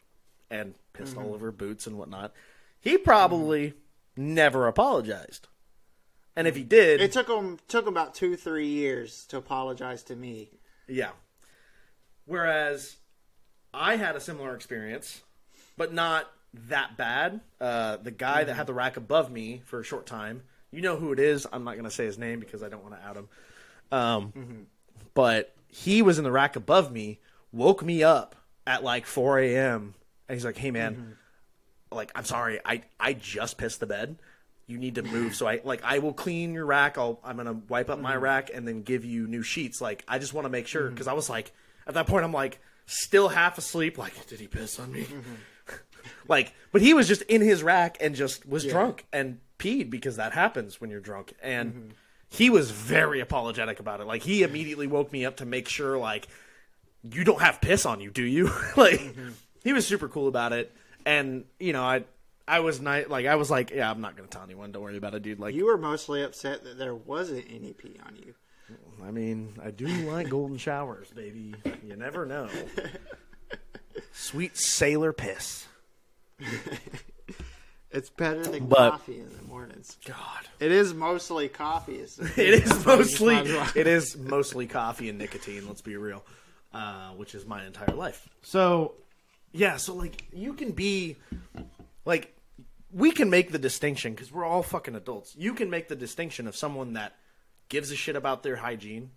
and 0.50 0.76
pissed 0.94 1.18
all 1.18 1.24
mm-hmm. 1.24 1.34
over 1.34 1.52
boots 1.52 1.88
and 1.88 1.98
whatnot, 1.98 2.32
he 2.88 2.98
probably 2.98 3.74
never 4.16 4.68
apologized. 4.68 5.48
And 6.36 6.48
if 6.48 6.56
he 6.56 6.64
did, 6.64 7.02
It 7.02 7.12
took 7.12 7.28
him 7.28 7.58
took 7.68 7.84
him 7.86 7.94
about 7.94 8.14
two 8.16 8.36
three 8.36 8.68
years 8.68 9.26
to 9.28 9.38
apologize 9.38 10.04
to 10.04 10.16
me. 10.16 10.52
Yeah. 10.88 11.12
Whereas 12.26 12.98
I 13.74 13.96
had 13.96 14.16
a 14.16 14.20
similar 14.20 14.56
experience, 14.56 15.22
but 15.78 15.94
not 15.94 16.30
that 16.54 16.98
bad. 16.98 17.42
Uh, 17.60 17.98
the 17.98 18.12
guy 18.12 18.44
that 18.44 18.54
had 18.54 18.68
the 18.68 18.74
rack 18.74 18.98
above 18.98 19.32
me 19.32 19.62
for 19.66 19.80
a 19.80 19.84
short 19.84 20.06
time, 20.06 20.44
you 20.72 20.82
know 20.82 20.96
who 20.98 21.12
it 21.12 21.20
is. 21.20 21.48
I'm 21.52 21.64
not 21.64 21.74
going 21.74 21.86
to 21.86 21.92
say 21.92 22.06
his 22.06 22.18
name 22.18 22.40
because 22.40 22.64
I 22.64 22.70
don't 22.70 22.84
want 22.84 22.96
to 22.96 23.08
out 23.08 23.18
him. 23.18 23.30
Um, 23.92 24.68
But 25.14 25.56
he 25.68 26.02
was 26.02 26.18
in 26.18 26.24
the 26.24 26.32
rack 26.32 26.56
above 26.56 26.92
me, 26.92 27.20
woke 27.52 27.84
me 27.84 28.04
up 28.04 28.36
at 28.66 28.84
like 28.84 29.06
4 29.06 29.40
a.m. 29.40 29.96
And 30.28 30.36
he's 30.36 30.46
like, 30.46 30.58
hey, 30.58 30.72
man, 30.72 31.18
like, 31.92 32.12
I'm 32.16 32.26
sorry, 32.26 32.60
I, 32.64 32.84
I 33.00 33.14
just 33.14 33.58
pissed 33.58 33.80
the 33.80 33.88
bed. 33.88 34.18
You 34.68 34.78
need 34.78 34.96
to 34.96 35.02
move. 35.02 35.34
So 35.34 35.48
I 35.48 35.62
like 35.64 35.82
I 35.86 36.00
will 36.00 36.12
clean 36.12 36.54
your 36.54 36.66
rack. 36.66 36.98
I'll 36.98 37.22
I'm 37.24 37.38
gonna 37.38 37.54
wipe 37.54 37.90
up 37.90 38.00
my 38.00 38.16
mm-hmm. 38.16 38.24
rack 38.24 38.52
and 38.54 38.68
then 38.68 38.82
give 38.82 39.06
you 39.06 39.26
new 39.26 39.42
sheets. 39.42 39.80
Like 39.80 40.04
I 40.10 40.20
just 40.20 40.34
want 40.34 40.44
to 40.44 40.50
make 40.50 40.68
sure 40.68 40.84
mm-hmm. 40.84 40.94
because 40.94 41.08
I 41.08 41.14
was 41.14 41.30
like 41.30 41.54
at 41.88 41.94
that 41.94 42.06
point 42.06 42.26
I'm 42.26 42.34
like 42.34 42.60
still 42.86 43.30
half 43.30 43.58
asleep. 43.58 43.98
Like 43.98 44.28
did 44.28 44.42
he 44.42 44.48
piss 44.48 44.78
on 44.78 44.92
me? 44.92 45.04
Mm-hmm. 45.04 45.74
like 46.28 46.54
but 46.74 46.82
he 46.82 46.94
was 46.94 47.08
just 47.08 47.22
in 47.24 47.40
his 47.40 47.64
rack 47.64 47.98
and 48.02 48.14
just 48.14 48.46
was 48.46 48.66
drunk 48.66 49.06
and 49.14 49.40
peed 49.58 49.90
because 49.90 50.18
that 50.18 50.34
happens 50.34 50.82
when 50.82 50.90
you're 50.90 51.00
drunk 51.00 51.32
and 51.42 51.94
he 52.30 52.50
was 52.50 52.72
very 52.72 53.22
apologetic 53.22 53.80
about 53.80 54.02
it. 54.02 54.08
Like 54.08 54.22
he 54.22 54.44
immediately 54.44 54.88
woke 54.88 55.12
me 55.12 55.26
up 55.26 55.38
to 55.38 55.46
make 55.46 55.70
sure 55.70 55.98
like 55.98 56.28
you 57.04 57.24
don't 57.24 57.42
have 57.42 57.62
piss 57.62 57.86
on 57.86 58.02
you, 58.02 58.12
do 58.12 58.24
you? 58.24 58.52
like 58.76 59.16
he 59.64 59.74
was 59.74 59.88
super 59.88 60.08
cool 60.08 60.28
about 60.28 60.54
it, 60.54 60.74
and 61.08 61.46
you 61.60 61.74
know 61.74 61.84
I 61.84 62.04
I 62.48 62.60
was. 62.60 62.80
Like 62.80 63.26
I 63.26 63.36
was 63.36 63.50
like, 63.50 63.72
yeah, 63.72 63.90
I'm 63.90 64.02
not 64.02 64.16
gonna 64.16 64.28
tell 64.28 64.44
anyone. 64.44 64.72
Don't 64.72 64.84
worry 64.84 64.98
about 64.98 65.16
it, 65.16 65.24
dude. 65.24 65.40
Like 65.40 65.56
You 65.56 65.66
were 65.66 65.78
mostly 65.78 66.22
upset 66.24 66.64
that 66.66 66.78
there 66.78 66.94
wasn't 66.94 67.46
any 67.50 67.74
pee 67.74 67.98
on 68.06 68.16
you. 68.16 68.34
I 69.04 69.12
mean, 69.12 69.58
I 69.64 69.72
do 69.72 69.88
like 69.88 70.30
golden 70.30 70.58
showers, 70.58 71.10
baby. 71.12 71.56
You 71.86 71.96
never 71.96 72.26
know. 72.26 72.50
Sweet 74.12 74.58
sailor 74.58 75.14
piss. 75.14 75.66
It's 77.90 78.10
better 78.10 78.44
than 78.44 78.68
But- 78.68 78.92
coffee 78.92 79.20
in 79.20 79.30
the 79.36 79.44
mornings. 79.44 79.98
God. 80.06 80.46
It 80.60 80.72
is 80.72 80.94
mostly 80.94 81.48
coffee. 81.48 81.96
It's, 81.96 82.18
mostly 82.86 83.36
might 83.36 83.76
it 83.76 83.88
is 83.88 84.18
mostly 84.18 84.68
coffee 84.68 85.08
and 85.10 85.18
nicotine. 85.18 85.66
Let's 85.68 85.82
be 85.82 85.96
real, 85.96 86.24
uh, 86.74 87.12
which 87.12 87.34
is 87.34 87.46
my 87.46 87.66
entire 87.66 87.96
life. 87.96 88.28
So, 88.44 88.94
yeah. 89.52 89.78
So 89.78 89.94
like, 89.96 90.26
you 90.32 90.54
can 90.54 90.72
be 90.72 91.18
like, 92.06 92.36
we 92.92 93.12
can 93.12 93.30
make 93.30 93.52
the 93.52 93.60
distinction 93.60 94.14
because 94.14 94.32
we're 94.32 94.46
all 94.46 94.64
fucking 94.64 94.96
adults. 94.96 95.36
You 95.38 95.54
can 95.54 95.70
make 95.70 95.88
the 95.88 95.96
distinction 95.96 96.48
of 96.48 96.56
someone 96.56 96.94
that 96.94 97.16
gives 97.70 97.92
a 97.92 97.96
shit 97.96 98.16
about 98.16 98.44
their 98.44 98.58
hygiene 98.58 99.12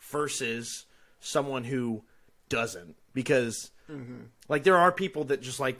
versus 0.00 0.86
someone 1.20 1.64
who 1.64 2.02
doesn't 2.48 2.96
because 3.12 3.70
mm-hmm. 3.90 4.22
like 4.48 4.64
there 4.64 4.76
are 4.76 4.90
people 4.90 5.24
that 5.24 5.42
just 5.42 5.60
like 5.60 5.78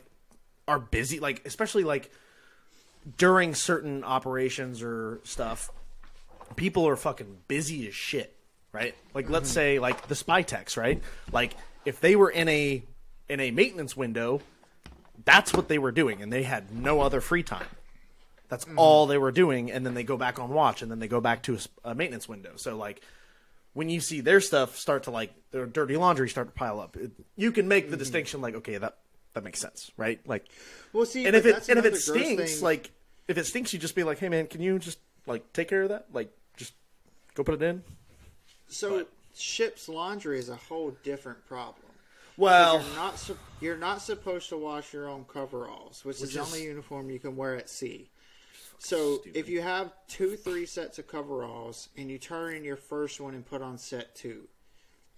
are 0.68 0.78
busy 0.78 1.18
like 1.18 1.42
especially 1.46 1.82
like 1.82 2.12
during 3.16 3.54
certain 3.54 4.04
operations 4.04 4.82
or 4.82 5.18
stuff 5.24 5.72
people 6.56 6.86
are 6.88 6.96
fucking 6.96 7.38
busy 7.48 7.88
as 7.88 7.94
shit, 7.94 8.36
right? 8.72 8.94
Like 9.14 9.30
let's 9.30 9.48
mm-hmm. 9.50 9.54
say 9.54 9.78
like 9.78 10.08
the 10.08 10.14
spy 10.14 10.42
techs, 10.42 10.76
right? 10.76 11.02
Like 11.32 11.54
if 11.84 12.00
they 12.00 12.16
were 12.16 12.30
in 12.30 12.48
a 12.48 12.82
in 13.30 13.40
a 13.40 13.50
maintenance 13.50 13.96
window, 13.96 14.42
that's 15.24 15.54
what 15.54 15.68
they 15.68 15.78
were 15.78 15.92
doing 15.92 16.20
and 16.20 16.32
they 16.32 16.42
had 16.42 16.72
no 16.72 17.00
other 17.00 17.20
free 17.20 17.42
time. 17.42 17.66
That's 18.48 18.64
mm-hmm. 18.64 18.78
all 18.78 19.06
they 19.06 19.18
were 19.18 19.30
doing 19.30 19.70
and 19.70 19.86
then 19.86 19.94
they 19.94 20.02
go 20.02 20.16
back 20.16 20.38
on 20.38 20.50
watch 20.50 20.82
and 20.82 20.90
then 20.90 20.98
they 20.98 21.08
go 21.08 21.20
back 21.20 21.42
to 21.44 21.58
a 21.84 21.94
maintenance 21.94 22.28
window. 22.28 22.52
So 22.56 22.76
like 22.76 23.02
when 23.72 23.88
you 23.88 24.00
see 24.00 24.20
their 24.20 24.40
stuff 24.40 24.76
start 24.76 25.04
to 25.04 25.10
like 25.10 25.32
their 25.52 25.66
dirty 25.66 25.96
laundry 25.96 26.28
start 26.28 26.48
to 26.48 26.54
pile 26.54 26.80
up, 26.80 26.96
it, 26.96 27.12
you 27.36 27.52
can 27.52 27.68
make 27.68 27.84
the 27.84 27.92
mm-hmm. 27.92 28.00
distinction 28.00 28.40
like 28.40 28.54
okay, 28.56 28.78
that 28.78 28.98
that 29.34 29.44
makes 29.44 29.60
sense, 29.60 29.92
right? 29.96 30.20
Like 30.26 30.46
well, 30.92 31.06
see, 31.06 31.24
and 31.24 31.36
if 31.36 31.46
it 31.46 31.68
and 31.68 31.78
if 31.78 31.84
it 31.84 31.96
stinks, 31.96 32.54
thing. 32.54 32.64
like 32.64 32.90
if 33.28 33.38
it 33.38 33.46
stinks, 33.46 33.72
you 33.72 33.78
just 33.78 33.94
be 33.94 34.02
like, 34.02 34.18
"Hey, 34.18 34.28
man, 34.28 34.48
can 34.48 34.60
you 34.60 34.78
just 34.80 34.98
like 35.26 35.52
take 35.52 35.68
care 35.68 35.82
of 35.84 35.90
that? 35.90 36.06
Like, 36.12 36.32
just 36.56 36.72
go 37.34 37.44
put 37.44 37.54
it 37.54 37.62
in." 37.62 37.84
so 38.66 39.06
ship's 39.36 39.88
laundry 39.88 40.38
is 40.38 40.48
a 40.48 40.56
whole 40.56 40.96
different 41.04 41.46
problem. 41.46 41.89
Well, 42.36 42.80
you're 42.82 42.96
not 42.96 43.18
su- 43.18 43.38
you're 43.60 43.76
not 43.76 44.00
supposed 44.02 44.48
to 44.50 44.56
wash 44.56 44.92
your 44.92 45.08
own 45.08 45.24
coveralls, 45.24 46.04
which, 46.04 46.16
is 46.16 46.22
Which 46.22 46.32
the 46.34 46.40
only 46.40 46.62
uniform 46.64 47.10
you 47.10 47.18
can 47.18 47.36
wear 47.36 47.56
at 47.56 47.68
sea. 47.68 48.10
So 48.78 49.18
stupid. 49.18 49.36
if 49.38 49.48
you 49.48 49.60
have 49.60 49.92
two, 50.08 50.36
three 50.36 50.64
sets 50.64 50.98
of 50.98 51.06
coveralls, 51.06 51.90
and 51.98 52.10
you 52.10 52.16
turn 52.18 52.54
in 52.54 52.64
your 52.64 52.76
first 52.76 53.20
one 53.20 53.34
and 53.34 53.44
put 53.44 53.60
on 53.60 53.76
set 53.76 54.14
two, 54.14 54.48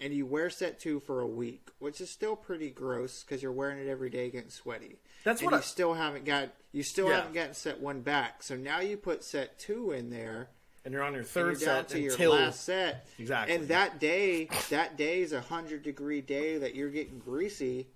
and 0.01 0.13
you 0.13 0.27
wear 0.27 0.51
set 0.51 0.81
two 0.81 0.99
for 0.99 1.21
a 1.21 1.27
week, 1.27 1.69
which 1.79 2.01
is 2.01 2.11
still 2.11 2.35
pretty 2.35 2.71
gross 2.71 3.23
because 3.23 3.41
you're 3.41 3.53
wearing 3.53 3.79
it 3.79 3.89
every 3.89 4.11
day, 4.11 4.31
getting 4.31 4.51
sweaty. 4.51 4.97
That's 5.23 5.41
and 5.43 5.51
what 5.53 5.57
you 5.57 5.61
I- 5.61 5.65
still 5.65 5.95
haven't 5.95 6.25
got. 6.25 6.49
You 6.73 6.83
still 6.83 7.09
Yeah. 7.09 7.17
haven't 7.19 7.35
gotten 7.35 7.55
set 7.55 7.79
one 7.81 8.01
back. 8.01 8.43
So 8.43 8.57
now 8.57 8.81
you 8.81 8.97
put 8.97 9.23
set 9.23 9.61
two 9.61 9.93
in 9.93 10.11
there. 10.11 10.49
And 10.85 10.93
you're 10.93 11.03
on 11.03 11.13
your 11.13 11.21
and 11.21 11.29
third 11.29 11.59
set 11.61 11.89
to 11.91 12.01
your 12.01 12.13
until 12.13 12.33
last 12.33 12.65
set. 12.65 13.07
Exactly. 13.19 13.55
And 13.55 13.69
that 13.69 14.01
day, 14.01 14.49
that 14.71 14.97
day 14.97 15.21
is 15.23 15.33
a 15.33 15.41
hundred 15.41 15.83
degree 15.83 16.21
day 16.21 16.59
that 16.59 16.75
you're 16.75 16.91
getting 16.91 17.19
greasy. 17.19 17.89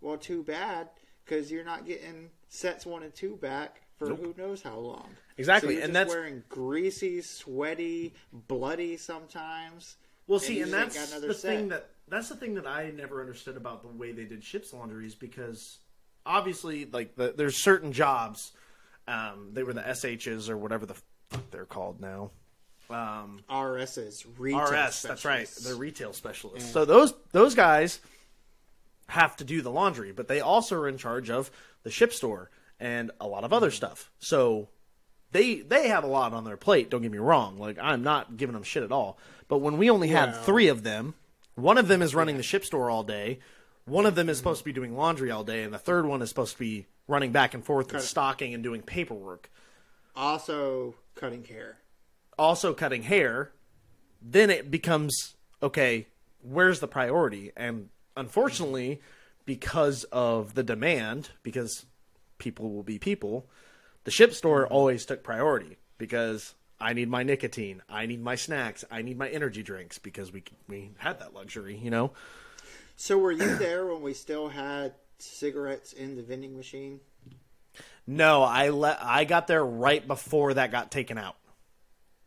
Well, 0.00 0.16
too 0.18 0.42
bad 0.42 0.88
because 1.24 1.50
you're 1.50 1.64
not 1.64 1.86
getting 1.86 2.30
sets 2.48 2.84
one 2.84 3.02
and 3.02 3.14
two 3.14 3.36
back 3.36 3.80
for 3.98 4.08
Nope. 4.08 4.20
who 4.20 4.34
knows 4.36 4.62
how 4.62 4.76
long. 4.76 5.08
Exactly, 5.36 5.68
So 5.68 5.72
you're 5.78 5.84
and 5.84 5.92
just 5.94 6.08
that's- 6.08 6.14
wearing 6.16 6.42
greasy, 6.48 7.20
sweaty, 7.22 8.14
bloody 8.32 8.96
sometimes. 8.96 9.96
Well, 10.26 10.36
and 10.38 10.44
see, 10.46 10.60
and 10.62 10.72
ain't 10.74 10.92
that's 10.92 11.20
the 11.20 11.34
set. 11.34 11.56
thing 11.56 11.68
that 11.68 11.90
that's 12.08 12.28
the 12.28 12.36
thing 12.36 12.54
that 12.54 12.66
I 12.66 12.90
never 12.90 13.20
understood 13.20 13.56
about 13.56 13.82
the 13.82 13.88
way 13.88 14.12
they 14.12 14.24
did 14.24 14.44
ships 14.44 14.72
laundries 14.72 15.14
because 15.14 15.78
obviously, 16.26 16.84
like 16.86 17.16
the, 17.16 17.32
there's 17.36 17.56
certain 17.56 17.92
jobs, 17.92 18.52
um, 19.08 19.50
they 19.52 19.62
were 19.62 19.72
the 19.72 19.80
SHs 19.82 20.48
or 20.48 20.56
whatever 20.56 20.84
the 20.86 20.96
they're 21.50 21.64
called 21.64 22.00
now. 22.00 22.30
Um, 22.90 23.40
RSs, 23.50 24.24
retail 24.38 24.60
RS, 24.86 25.02
that's 25.02 25.24
right, 25.24 25.48
they're 25.64 25.74
retail 25.74 26.12
specialists. 26.12 26.70
So 26.70 26.84
those 26.84 27.14
those 27.32 27.54
guys 27.54 28.00
have 29.08 29.36
to 29.36 29.44
do 29.44 29.62
the 29.62 29.70
laundry, 29.70 30.12
but 30.12 30.28
they 30.28 30.40
also 30.40 30.76
are 30.76 30.88
in 30.88 30.98
charge 30.98 31.30
of 31.30 31.50
the 31.82 31.90
ship 31.90 32.12
store 32.12 32.50
and 32.80 33.10
a 33.20 33.26
lot 33.26 33.44
of 33.44 33.52
other 33.52 33.68
Mm-hmm. 33.68 33.74
stuff. 33.76 34.10
So 34.18 34.68
they 35.32 35.56
they 35.60 35.88
have 35.88 36.04
a 36.04 36.08
lot 36.08 36.32
on 36.34 36.44
their 36.44 36.56
plate. 36.58 36.90
Don't 36.90 37.02
get 37.02 37.10
me 37.10 37.18
wrong. 37.18 37.58
Like 37.58 37.78
I'm 37.80 38.02
not 38.02 38.36
giving 38.36 38.52
them 38.54 38.62
shit 38.62 38.82
at 38.82 38.92
all. 38.92 39.18
But 39.48 39.58
when 39.58 39.78
we 39.78 39.90
only 39.90 40.08
had 40.08 40.32
Well- 40.32 40.42
three 40.42 40.68
of 40.68 40.82
them, 40.82 41.14
one 41.54 41.78
of 41.78 41.88
them 41.88 42.02
is 42.02 42.14
running 42.14 42.36
the 42.36 42.42
ship 42.42 42.64
store 42.64 42.90
all 42.90 43.02
day. 43.02 43.38
One 43.86 44.06
of 44.06 44.14
them 44.14 44.28
is 44.28 44.38
supposed 44.38 44.60
to 44.60 44.64
be 44.64 44.72
doing 44.72 44.96
laundry 44.96 45.30
all 45.30 45.44
day, 45.44 45.62
and 45.62 45.72
the 45.72 45.78
third 45.78 46.06
one 46.06 46.22
is 46.22 46.28
supposed 46.30 46.52
to 46.54 46.58
be 46.58 46.86
running 47.08 47.32
back 47.32 47.52
and 47.54 47.64
forth 47.64 47.92
and 47.92 48.02
stocking 48.02 48.54
and 48.54 48.62
doing 48.62 48.80
paperwork. 48.82 49.50
Also 50.16 50.94
cutting 51.14 51.44
hair. 51.44 51.78
also 52.38 52.74
cutting 52.74 53.02
hair, 53.02 53.52
then 54.20 54.50
it 54.50 54.70
becomes 54.70 55.34
okay, 55.62 56.06
where's 56.42 56.80
the 56.80 56.88
priority? 56.88 57.52
And 57.56 57.88
unfortunately, 58.16 59.00
because 59.46 60.04
of 60.04 60.54
the 60.54 60.62
demand, 60.62 61.30
because 61.42 61.86
people 62.38 62.70
will 62.72 62.82
be 62.82 62.98
people, 62.98 63.48
the 64.04 64.10
ship 64.10 64.34
store 64.34 64.66
always 64.66 65.06
took 65.06 65.22
priority 65.22 65.78
because 65.96 66.54
I 66.80 66.92
need 66.92 67.08
my 67.08 67.22
nicotine, 67.22 67.82
I 67.88 68.06
need 68.06 68.22
my 68.22 68.34
snacks, 68.34 68.84
I 68.90 69.02
need 69.02 69.16
my 69.16 69.28
energy 69.28 69.62
drinks 69.62 69.98
because 69.98 70.32
we 70.32 70.44
we 70.68 70.90
had 70.98 71.20
that 71.20 71.32
luxury, 71.32 71.76
you 71.76 71.90
know. 71.90 72.12
So 72.96 73.18
were 73.18 73.32
you 73.32 73.56
there 73.56 73.86
when 73.86 74.02
we 74.02 74.14
still 74.14 74.48
had 74.48 74.94
cigarettes 75.18 75.92
in 75.92 76.16
the 76.16 76.22
vending 76.22 76.56
machine? 76.56 77.00
No, 78.06 78.42
I 78.42 78.68
let 78.70 78.98
I 79.02 79.24
got 79.24 79.46
there 79.46 79.64
right 79.64 80.06
before 80.06 80.54
that 80.54 80.70
got 80.70 80.90
taken 80.90 81.18
out. 81.18 81.36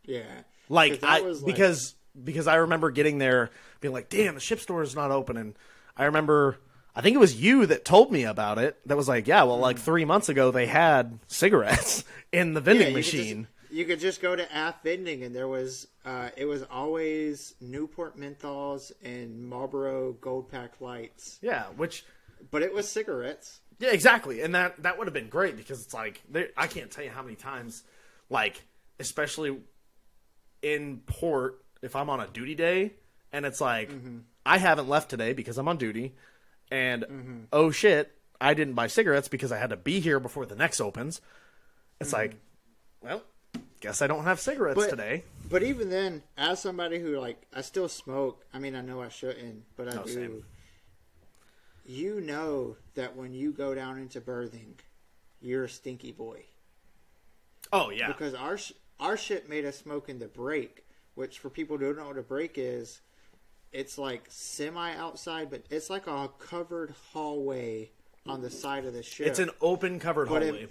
Yeah. 0.04 0.22
Like 0.68 1.02
I 1.02 1.20
like- 1.20 1.44
because 1.44 1.94
because 2.22 2.46
I 2.46 2.56
remember 2.56 2.90
getting 2.90 3.18
there 3.18 3.50
being 3.80 3.94
like, 3.94 4.08
"Damn, 4.08 4.34
the 4.34 4.40
ship 4.40 4.60
store 4.60 4.82
is 4.82 4.94
not 4.96 5.10
open." 5.10 5.36
And 5.36 5.54
I 5.96 6.04
remember 6.06 6.58
I 6.96 7.00
think 7.00 7.14
it 7.14 7.18
was 7.20 7.40
you 7.40 7.66
that 7.66 7.84
told 7.84 8.10
me 8.10 8.24
about 8.24 8.58
it. 8.58 8.76
That 8.86 8.96
was 8.96 9.06
like, 9.08 9.26
"Yeah, 9.28 9.44
well, 9.44 9.58
like 9.58 9.78
3 9.78 10.04
months 10.04 10.28
ago 10.28 10.50
they 10.50 10.66
had 10.66 11.18
cigarettes 11.28 12.04
in 12.32 12.54
the 12.54 12.60
vending 12.60 12.88
you 12.88 12.94
could 12.94 13.02
just- 13.04 13.16
machine." 13.16 13.46
you 13.70 13.84
could 13.84 14.00
just 14.00 14.22
go 14.22 14.34
to 14.34 14.42
AF 14.50 14.82
vending, 14.82 15.22
and 15.24 15.36
there 15.36 15.46
was 15.46 15.86
uh, 16.06 16.30
it 16.38 16.46
was 16.46 16.62
always 16.70 17.54
Newport 17.60 18.16
menthols 18.18 18.92
and 19.04 19.46
Marlboro 19.46 20.12
Gold 20.14 20.50
Pack 20.50 20.80
lights, 20.80 21.38
yeah, 21.42 21.64
which 21.76 22.04
but 22.50 22.62
it 22.62 22.72
was 22.72 22.88
cigarettes. 22.88 23.60
Yeah, 23.78 23.90
exactly. 23.90 24.42
And 24.42 24.54
that 24.54 24.82
that 24.82 24.98
would 24.98 25.06
have 25.06 25.14
been 25.14 25.28
great 25.28 25.56
because 25.56 25.82
it's 25.84 25.94
like 25.94 26.20
there, 26.28 26.48
I 26.56 26.66
can't 26.66 26.90
tell 26.90 27.04
you 27.04 27.10
how 27.10 27.22
many 27.22 27.36
times 27.36 27.82
like 28.28 28.62
especially 29.00 29.58
in 30.62 30.98
port 31.06 31.62
if 31.82 31.94
I'm 31.94 32.10
on 32.10 32.20
a 32.20 32.26
duty 32.26 32.54
day 32.54 32.94
and 33.32 33.46
it's 33.46 33.60
like 33.60 33.90
mm-hmm. 33.90 34.18
I 34.44 34.58
haven't 34.58 34.88
left 34.88 35.10
today 35.10 35.32
because 35.32 35.58
I'm 35.58 35.68
on 35.68 35.76
duty 35.76 36.14
and 36.70 37.02
mm-hmm. 37.04 37.38
oh 37.52 37.70
shit, 37.70 38.12
I 38.40 38.54
didn't 38.54 38.74
buy 38.74 38.88
cigarettes 38.88 39.28
because 39.28 39.52
I 39.52 39.58
had 39.58 39.70
to 39.70 39.76
be 39.76 40.00
here 40.00 40.20
before 40.20 40.46
the 40.46 40.56
next 40.56 40.80
opens. 40.80 41.20
It's 42.00 42.12
like, 42.12 42.32
mm-hmm. 42.32 43.08
well, 43.08 43.22
guess 43.80 44.02
I 44.02 44.06
don't 44.06 44.24
have 44.24 44.40
cigarettes 44.40 44.76
But- 44.76 44.90
today. 44.90 45.24
But 45.50 45.62
even 45.62 45.88
then, 45.88 46.22
as 46.36 46.60
somebody 46.60 46.98
who 46.98 47.18
like 47.18 47.40
I 47.54 47.62
still 47.62 47.88
smoke. 47.88 48.44
I 48.52 48.58
mean, 48.58 48.74
I 48.74 48.82
know 48.82 49.00
I 49.00 49.08
shouldn't, 49.08 49.64
but 49.76 49.88
I 49.88 49.94
No, 49.94 50.02
do. 50.02 50.12
same. 50.12 50.44
You 51.88 52.20
know 52.20 52.76
that 52.96 53.16
when 53.16 53.32
you 53.32 53.50
go 53.50 53.74
down 53.74 53.98
into 53.98 54.20
berthing, 54.20 54.74
you're 55.40 55.64
a 55.64 55.68
stinky 55.70 56.12
boy. 56.12 56.42
Oh 57.72 57.88
yeah. 57.88 58.08
because 58.08 58.34
our 58.34 58.58
sh- 58.58 58.72
our 59.00 59.16
shit 59.16 59.48
made 59.48 59.64
us 59.64 59.78
smoke 59.78 60.10
in 60.10 60.18
the 60.18 60.26
break, 60.26 60.84
which 61.14 61.38
for 61.38 61.48
people 61.48 61.78
who 61.78 61.86
don't 61.86 61.96
know 61.96 62.08
what 62.08 62.18
a 62.18 62.22
break 62.22 62.52
is, 62.56 63.00
it's 63.72 63.96
like 63.96 64.24
semi 64.28 64.94
outside, 64.96 65.48
but 65.50 65.62
it's 65.70 65.88
like 65.88 66.06
a 66.06 66.28
covered 66.38 66.94
hallway 67.12 67.88
on 68.26 68.42
the 68.42 68.50
side 68.50 68.84
of 68.84 68.92
the 68.92 69.02
ship. 69.02 69.26
It's 69.26 69.38
an 69.38 69.50
open 69.62 69.98
covered 69.98 70.28
But 70.28 70.42
hallway. 70.42 70.66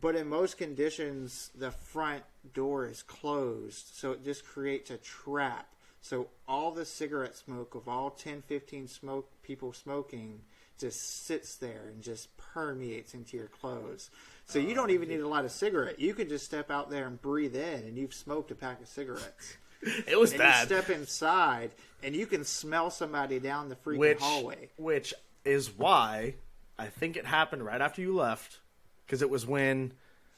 but 0.00 0.14
in 0.14 0.28
most 0.28 0.56
conditions, 0.56 1.50
the 1.58 1.72
front 1.72 2.22
door 2.54 2.86
is 2.86 3.02
closed, 3.02 3.88
so 3.92 4.12
it 4.12 4.22
just 4.24 4.44
creates 4.44 4.88
a 4.90 4.98
trap. 4.98 5.66
So 6.02 6.26
all 6.48 6.72
the 6.72 6.84
cigarette 6.84 7.36
smoke 7.36 7.74
of 7.74 7.88
all 7.88 8.10
10, 8.10 8.42
15 8.42 8.88
smoke 8.88 9.30
people 9.42 9.72
smoking 9.72 10.40
just 10.78 11.24
sits 11.26 11.54
there 11.54 11.84
and 11.92 12.02
just 12.02 12.36
permeates 12.36 13.14
into 13.14 13.36
your 13.36 13.46
clothes. 13.46 14.10
So 14.46 14.58
you 14.58 14.74
don't 14.74 14.90
even 14.90 15.08
need 15.08 15.20
a 15.20 15.28
lot 15.28 15.44
of 15.44 15.52
cigarette. 15.52 16.00
You 16.00 16.12
can 16.12 16.28
just 16.28 16.44
step 16.44 16.70
out 16.72 16.90
there 16.90 17.06
and 17.06 17.22
breathe 17.22 17.54
in, 17.54 17.84
and 17.84 17.96
you've 17.96 18.12
smoked 18.14 18.50
a 18.50 18.54
pack 18.56 18.80
of 18.82 18.88
cigarettes. 18.88 19.56
It 20.06 20.16
was 20.16 20.30
And 20.30 20.38
bad. 20.38 20.60
you 20.70 20.76
step 20.76 20.90
inside, 20.90 21.72
and 22.04 22.14
you 22.14 22.24
can 22.26 22.44
smell 22.44 22.88
somebody 22.88 23.40
down 23.40 23.68
the 23.68 23.74
freaking 23.74 23.98
which 23.98 24.20
hallway. 24.20 24.68
which 24.76 25.12
is 25.44 25.72
why 25.76 26.34
I 26.78 26.86
think 26.86 27.16
it 27.16 27.26
happened 27.26 27.64
right 27.64 27.80
after 27.80 28.00
you 28.00 28.14
left 28.14 28.60
because 29.04 29.22
it 29.22 29.30
was 29.30 29.44
when 29.44 29.92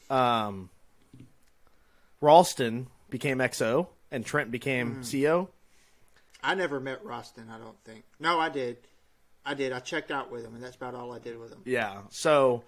um, 0.09 0.71
Ralston 2.23 2.87
became 3.11 3.37
XO 3.39 3.89
and 4.15 4.25
Trent 4.25 4.51
became 4.51 5.03
Mm. 5.03 5.23
CO. 5.23 5.49
I 6.43 6.55
never 6.55 6.79
met 6.81 7.05
Ralston. 7.05 7.51
I 7.51 7.59
don't 7.59 7.79
think. 7.85 8.05
No, 8.21 8.39
I 8.39 8.49
did. 8.49 8.77
I 9.45 9.55
did. 9.55 9.73
I 9.73 9.81
checked 9.81 10.11
out 10.11 10.31
with 10.31 10.45
him, 10.45 10.55
and 10.55 10.63
that's 10.63 10.77
about 10.77 10.95
all 10.95 11.13
I 11.13 11.19
did 11.19 11.39
with 11.39 11.53
him. 11.53 11.61
Yeah, 11.65 12.03
so 12.11 12.65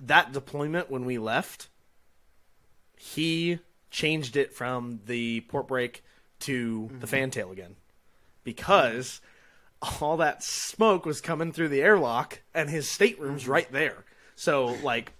that 0.00 0.32
deployment 0.32 0.90
when 0.90 1.04
we 1.04 1.18
left, 1.18 1.68
he 2.96 3.58
changed 3.90 4.36
it 4.36 4.52
from 4.54 5.00
the 5.06 5.40
port 5.42 5.68
break 5.68 6.02
to 6.40 6.90
the 7.00 7.06
fantail 7.06 7.50
again 7.50 7.76
because 8.44 9.20
all 10.00 10.16
that 10.18 10.42
smoke 10.42 11.04
was 11.06 11.20
coming 11.20 11.52
through 11.52 11.68
the 11.68 11.80
airlock 11.82 12.40
and 12.54 12.68
his 12.70 12.88
stateroom's 12.88 13.48
right 13.48 13.70
there. 13.72 14.04
So 14.36 14.66
like 14.82 15.12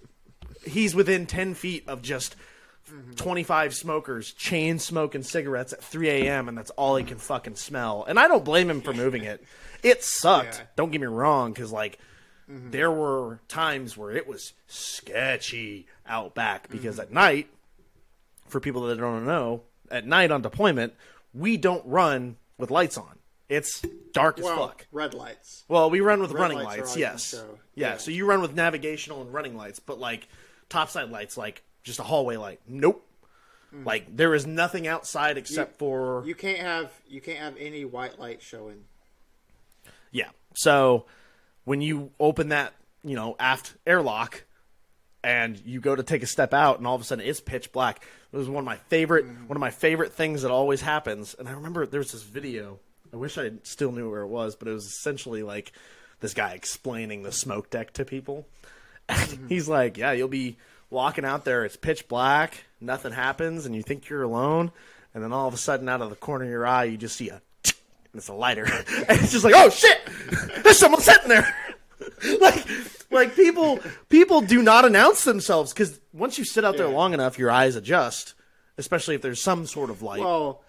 he's 0.64 0.94
within 0.94 1.26
10 1.26 1.54
feet 1.54 1.84
of 1.88 2.02
just 2.02 2.36
Mm-hmm. 2.92 3.12
25 3.12 3.74
smokers 3.74 4.32
chain 4.32 4.78
smoking 4.78 5.22
cigarettes 5.22 5.72
at 5.72 5.82
3 5.82 6.08
a.m. 6.08 6.48
and 6.48 6.56
that's 6.56 6.70
all 6.70 6.96
he 6.96 7.04
can 7.04 7.18
fucking 7.18 7.56
smell. 7.56 8.04
And 8.08 8.18
I 8.18 8.28
don't 8.28 8.44
blame 8.44 8.70
him 8.70 8.80
for 8.80 8.92
moving 8.92 9.24
it. 9.24 9.44
It 9.82 10.02
sucked. 10.02 10.58
Yeah. 10.58 10.66
Don't 10.76 10.90
get 10.90 11.00
me 11.00 11.06
wrong, 11.06 11.52
because 11.52 11.70
like 11.70 11.98
mm-hmm. 12.50 12.70
there 12.70 12.90
were 12.90 13.40
times 13.48 13.96
where 13.96 14.10
it 14.10 14.26
was 14.26 14.52
sketchy 14.66 15.86
out 16.06 16.34
back 16.34 16.68
because 16.68 16.94
mm-hmm. 16.94 17.02
at 17.02 17.12
night, 17.12 17.48
for 18.46 18.60
people 18.60 18.82
that 18.86 18.98
don't 18.98 19.26
know, 19.26 19.62
at 19.90 20.06
night 20.06 20.30
on 20.30 20.42
deployment, 20.42 20.94
we 21.34 21.56
don't 21.56 21.84
run 21.86 22.36
with 22.56 22.70
lights 22.70 22.96
on. 22.96 23.18
It's 23.48 23.82
dark 24.12 24.38
as 24.38 24.44
Well, 24.44 24.68
fuck. 24.68 24.86
red 24.92 25.14
lights. 25.14 25.64
Well, 25.68 25.88
we 25.90 26.00
run 26.00 26.20
with 26.20 26.32
Red 26.32 26.40
running 26.40 26.58
lights 26.58 26.66
lights, 26.66 26.90
all 26.90 26.98
you 26.98 27.04
can 27.04 27.12
yes. 27.14 27.34
Yeah, 27.74 27.90
Yeah. 27.92 27.96
so 27.96 28.10
you 28.10 28.26
run 28.26 28.42
with 28.42 28.54
navigational 28.54 29.22
and 29.22 29.32
running 29.32 29.56
lights, 29.56 29.78
but 29.78 29.98
like 29.98 30.28
topside 30.68 31.10
lights, 31.10 31.36
like 31.36 31.62
just 31.88 31.98
a 31.98 32.04
hallway 32.04 32.36
light. 32.36 32.60
Nope. 32.68 33.04
Hmm. 33.70 33.84
Like 33.84 34.16
there 34.16 34.34
is 34.34 34.46
nothing 34.46 34.86
outside 34.86 35.36
except 35.36 35.78
for 35.78 36.22
You 36.26 36.34
can't 36.34 36.60
have 36.60 36.92
you 37.08 37.20
can't 37.20 37.38
have 37.38 37.56
any 37.58 37.84
white 37.84 38.18
light 38.18 38.40
showing. 38.42 38.84
yeah. 40.12 40.28
So 40.54 41.06
when 41.64 41.80
you 41.80 42.10
open 42.18 42.48
that, 42.50 42.72
you 43.04 43.14
know, 43.14 43.36
aft 43.38 43.74
airlock 43.86 44.44
and 45.22 45.60
you 45.66 45.80
go 45.80 45.96
to 45.96 46.02
take 46.02 46.22
a 46.22 46.26
step 46.26 46.54
out 46.54 46.78
and 46.78 46.86
all 46.86 46.94
of 46.94 47.00
a 47.00 47.04
sudden 47.04 47.26
it's 47.26 47.40
pitch 47.40 47.72
black. 47.72 48.04
It 48.32 48.36
was 48.36 48.48
one 48.48 48.62
of 48.62 48.66
my 48.66 48.76
favorite 48.76 49.24
hmm. 49.24 49.48
one 49.48 49.56
of 49.56 49.60
my 49.60 49.70
favorite 49.70 50.12
things 50.12 50.42
that 50.42 50.50
always 50.50 50.80
happens. 50.80 51.34
And 51.38 51.48
I 51.48 51.52
remember 51.52 51.84
there 51.86 52.00
was 52.00 52.12
this 52.12 52.22
video 52.22 52.78
I 53.12 53.16
wish 53.16 53.38
I 53.38 53.52
still 53.62 53.92
knew 53.92 54.10
where 54.10 54.22
it 54.22 54.28
was, 54.28 54.54
but 54.56 54.68
it 54.68 54.72
was 54.72 54.84
essentially 54.84 55.42
like 55.42 55.72
this 56.20 56.34
guy 56.34 56.52
explaining 56.52 57.22
the 57.22 57.32
smoke 57.32 57.70
deck 57.70 57.92
to 57.94 58.04
people. 58.04 58.46
Mm-hmm. 59.08 59.46
He's 59.48 59.66
like, 59.70 59.96
"Yeah, 59.96 60.12
you'll 60.12 60.28
be 60.28 60.58
walking 60.90 61.24
out 61.24 61.44
there. 61.44 61.64
It's 61.64 61.76
pitch 61.76 62.08
black. 62.08 62.64
Nothing 62.80 63.12
happens, 63.12 63.66
and 63.66 63.74
you 63.74 63.82
think 63.82 64.08
you're 64.08 64.22
alone, 64.22 64.70
and 65.14 65.22
then 65.22 65.32
all 65.32 65.48
of 65.48 65.54
a 65.54 65.58
sudden, 65.58 65.88
out 65.88 66.00
of 66.00 66.10
the 66.10 66.16
corner 66.16 66.44
of 66.44 66.50
your 66.50 66.66
eye, 66.66 66.84
you 66.84 66.96
just 66.96 67.16
see 67.16 67.28
a." 67.30 67.40
And 68.10 68.20
it's 68.20 68.28
a 68.28 68.32
lighter, 68.32 68.64
and 69.08 69.20
it's 69.20 69.32
just 69.32 69.44
like, 69.44 69.52
oh 69.54 69.68
shit, 69.68 69.98
there's 70.62 70.78
someone 70.78 71.02
sitting 71.02 71.28
there. 71.28 71.54
like, 72.40 72.66
like 73.10 73.36
people, 73.36 73.80
people 74.08 74.40
do 74.40 74.62
not 74.62 74.86
announce 74.86 75.24
themselves 75.24 75.74
because 75.74 76.00
once 76.14 76.38
you 76.38 76.44
sit 76.46 76.64
out 76.64 76.78
there 76.78 76.88
Yeah. 76.88 76.94
long 76.94 77.12
enough, 77.12 77.38
your 77.38 77.50
eyes 77.50 77.76
adjust, 77.76 78.32
especially 78.78 79.14
if 79.14 79.20
there's 79.20 79.42
some 79.42 79.66
sort 79.66 79.90
of 79.90 80.00
light. 80.00 80.20
Well, 80.20 80.62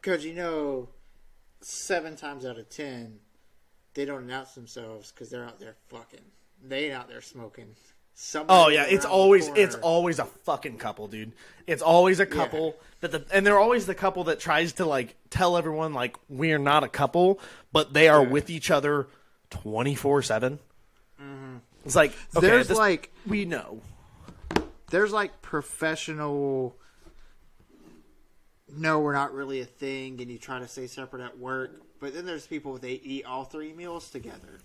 because 0.00 0.24
you 0.24 0.34
know, 0.34 0.88
seven 1.60 2.16
times 2.16 2.44
out 2.44 2.58
of 2.58 2.68
ten, 2.68 3.20
they 3.94 4.04
don't 4.04 4.24
announce 4.24 4.56
themselves 4.56 5.12
because 5.12 5.30
they're 5.30 5.44
out 5.44 5.60
there 5.60 5.76
fucking. 5.88 6.24
They 6.66 6.86
ain't 6.86 6.94
out 6.94 7.08
there 7.08 7.20
smoking. 7.20 7.76
Oh 8.48 8.68
yeah, 8.68 8.84
it's 8.88 9.04
always 9.04 9.48
it's 9.48 9.74
always 9.76 10.18
a 10.18 10.24
fucking 10.24 10.78
couple, 10.78 11.08
dude. 11.08 11.32
It's 11.66 11.82
always 11.82 12.20
a 12.20 12.26
couple 12.26 12.76
that 13.00 13.10
the 13.10 13.24
and 13.32 13.46
they're 13.46 13.58
always 13.58 13.86
the 13.86 13.94
couple 13.94 14.24
that 14.24 14.38
tries 14.38 14.74
to 14.74 14.84
like 14.84 15.16
tell 15.30 15.56
everyone 15.56 15.92
like 15.92 16.16
we 16.28 16.52
are 16.52 16.58
not 16.58 16.84
a 16.84 16.88
couple, 16.88 17.40
but 17.72 17.92
they 17.94 18.08
are 18.08 18.22
with 18.22 18.50
each 18.50 18.70
other 18.70 19.08
twenty 19.50 19.94
four 19.94 20.22
seven. 20.22 20.58
Mm-hmm. 21.20 21.56
It's 21.84 21.96
like 21.96 22.12
okay, 22.36 22.46
There's 22.46 22.68
this- 22.68 22.78
like 22.78 23.12
we 23.26 23.44
know. 23.44 23.80
there's 24.90 25.12
like 25.12 25.42
professional. 25.42 26.76
No, 28.74 29.00
we're 29.00 29.12
not 29.12 29.34
really 29.34 29.60
a 29.60 29.66
thing, 29.66 30.20
and 30.20 30.30
you 30.30 30.38
try 30.38 30.58
to 30.58 30.68
stay 30.68 30.86
separate 30.86 31.22
at 31.22 31.38
work. 31.38 31.82
But 32.00 32.14
then 32.14 32.24
there's 32.24 32.46
people 32.46 32.78
they 32.78 32.92
eat 32.92 33.24
all 33.24 33.44
three 33.44 33.72
meals 33.72 34.10
together. 34.10 34.60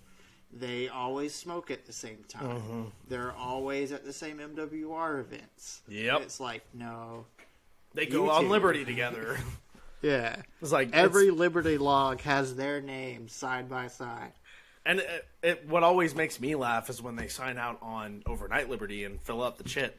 They 0.52 0.88
always 0.88 1.34
smoke 1.34 1.70
at 1.70 1.84
the 1.86 1.92
same 1.92 2.24
time. 2.28 2.46
Mm-hmm. 2.48 2.82
They're 3.08 3.32
always 3.32 3.92
at 3.92 4.04
the 4.04 4.12
same 4.12 4.38
MWR 4.38 5.20
events. 5.20 5.82
Yep. 5.88 6.14
And 6.16 6.24
it's 6.24 6.40
like 6.40 6.62
no. 6.74 7.26
They 7.94 8.06
go 8.06 8.30
on. 8.30 8.48
Liberty 8.48 8.84
together. 8.84 9.38
Yeah. 10.00 10.36
It's 10.62 10.70
like 10.70 10.90
Every 10.94 11.24
it's- 11.24 11.36
Liberty 11.36 11.76
log 11.76 12.20
has 12.20 12.54
their 12.54 12.80
name 12.80 13.26
side 13.26 13.68
by 13.68 13.88
side. 13.88 14.30
and 14.86 15.00
it, 15.00 15.26
it, 15.42 15.68
what 15.68 15.82
always 15.82 16.14
makes 16.14 16.38
me 16.38 16.54
laugh 16.54 16.88
is 16.88 17.02
when 17.02 17.16
they 17.16 17.26
sign 17.26 17.58
out 17.58 17.78
on 17.82 18.22
overnight 18.24 18.70
Liberty 18.70 19.02
and 19.02 19.20
fill 19.20 19.42
up 19.42 19.58
the 19.58 19.64
chit, 19.64 19.98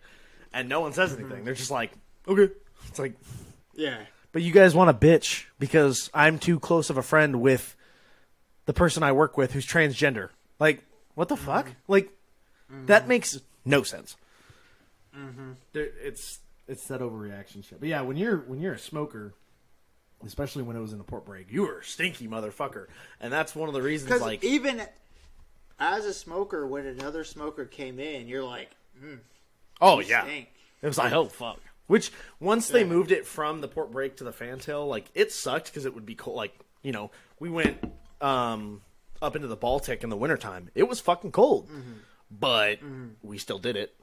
and 0.53 0.69
no 0.69 0.79
one 0.79 0.93
says 0.93 1.13
anything. 1.13 1.43
They're 1.43 1.53
just 1.53 1.69
like, 1.69 1.91
okay. 2.29 2.49
It's 2.87 2.97
like, 2.97 3.11
Yeah. 3.75 3.97
But 4.31 4.41
you 4.41 4.53
guys 4.53 4.73
want 4.73 4.97
to 4.97 5.05
bitch 5.07 5.47
because 5.59 6.09
I'm 6.13 6.39
too 6.39 6.61
close 6.61 6.89
of 6.89 6.95
a 6.95 7.03
friend 7.03 7.41
with 7.41 7.75
the 8.67 8.73
person 8.73 9.03
I 9.03 9.11
work 9.11 9.35
with 9.37 9.51
who's 9.51 9.67
transgender. 9.67 10.29
Like, 10.59 10.83
what 11.15 11.29
the 11.29 11.37
fuck? 11.37 11.71
Like, 11.87 12.11
that 12.85 13.07
makes 13.07 13.39
no 13.65 13.83
sense. 13.83 14.15
There, 15.73 15.87
it's 16.03 16.39
it's 16.67 16.87
that 16.87 17.01
overreaction 17.01 17.63
shit. 17.63 17.79
But 17.79 17.89
yeah, 17.89 18.01
when 18.01 18.15
you're 18.17 18.37
when 18.37 18.59
you're 18.61 18.73
a 18.73 18.79
smoker, 18.79 19.33
especially 20.25 20.63
when 20.63 20.75
it 20.75 20.79
was 20.79 20.91
in 20.91 20.97
the 20.97 21.03
port 21.03 21.25
break, 21.25 21.51
you 21.51 21.63
were 21.63 21.79
a 21.79 21.83
stinky 21.83 22.27
motherfucker, 22.27 22.85
and 23.19 23.33
that's 23.33 23.55
one 23.55 23.67
of 23.67 23.73
the 23.73 23.81
reasons. 23.81 24.09
Because 24.09 24.21
Like, 24.21 24.43
even 24.43 24.81
as 25.79 26.05
a 26.05 26.13
smoker, 26.13 26.67
when 26.67 26.85
another 26.85 27.23
smoker 27.23 27.65
came 27.65 27.99
in, 27.99 28.27
you're 28.27 28.43
like, 28.43 28.69
mm, 29.03 29.19
oh 29.81 29.99
yeah, 29.99 30.23
stink. 30.23 30.49
It 30.81 30.87
was 30.87 30.97
like, 30.97 31.11
oh 31.13 31.25
fuck. 31.25 31.59
Which 31.87 32.11
once 32.39 32.67
they 32.67 32.83
moved 32.83 33.11
it 33.11 33.25
from 33.25 33.61
the 33.61 33.67
port 33.67 33.91
break 33.91 34.17
to 34.17 34.23
the 34.23 34.31
fantail, 34.31 34.85
like 34.87 35.05
it 35.15 35.31
sucked 35.31 35.65
because 35.65 35.85
it 35.85 35.95
would 35.95 36.05
be 36.05 36.13
cold. 36.15 36.37
Like 36.37 36.53
you 36.83 36.91
know, 36.91 37.09
we 37.39 37.49
went 37.49 37.83
um, 38.21 38.81
up 39.21 39.35
into 39.35 39.47
the 39.47 39.55
Baltic 39.55 40.03
in 40.03 40.09
the 40.09 40.17
wintertime. 40.17 40.69
It 40.75 40.87
was 40.87 40.99
fucking 40.99 41.31
cold, 41.31 41.67
Mm-hmm. 41.69 41.93
but 42.31 42.79
we 43.21 43.37
still 43.37 43.59
did 43.59 43.75
it. 43.75 43.95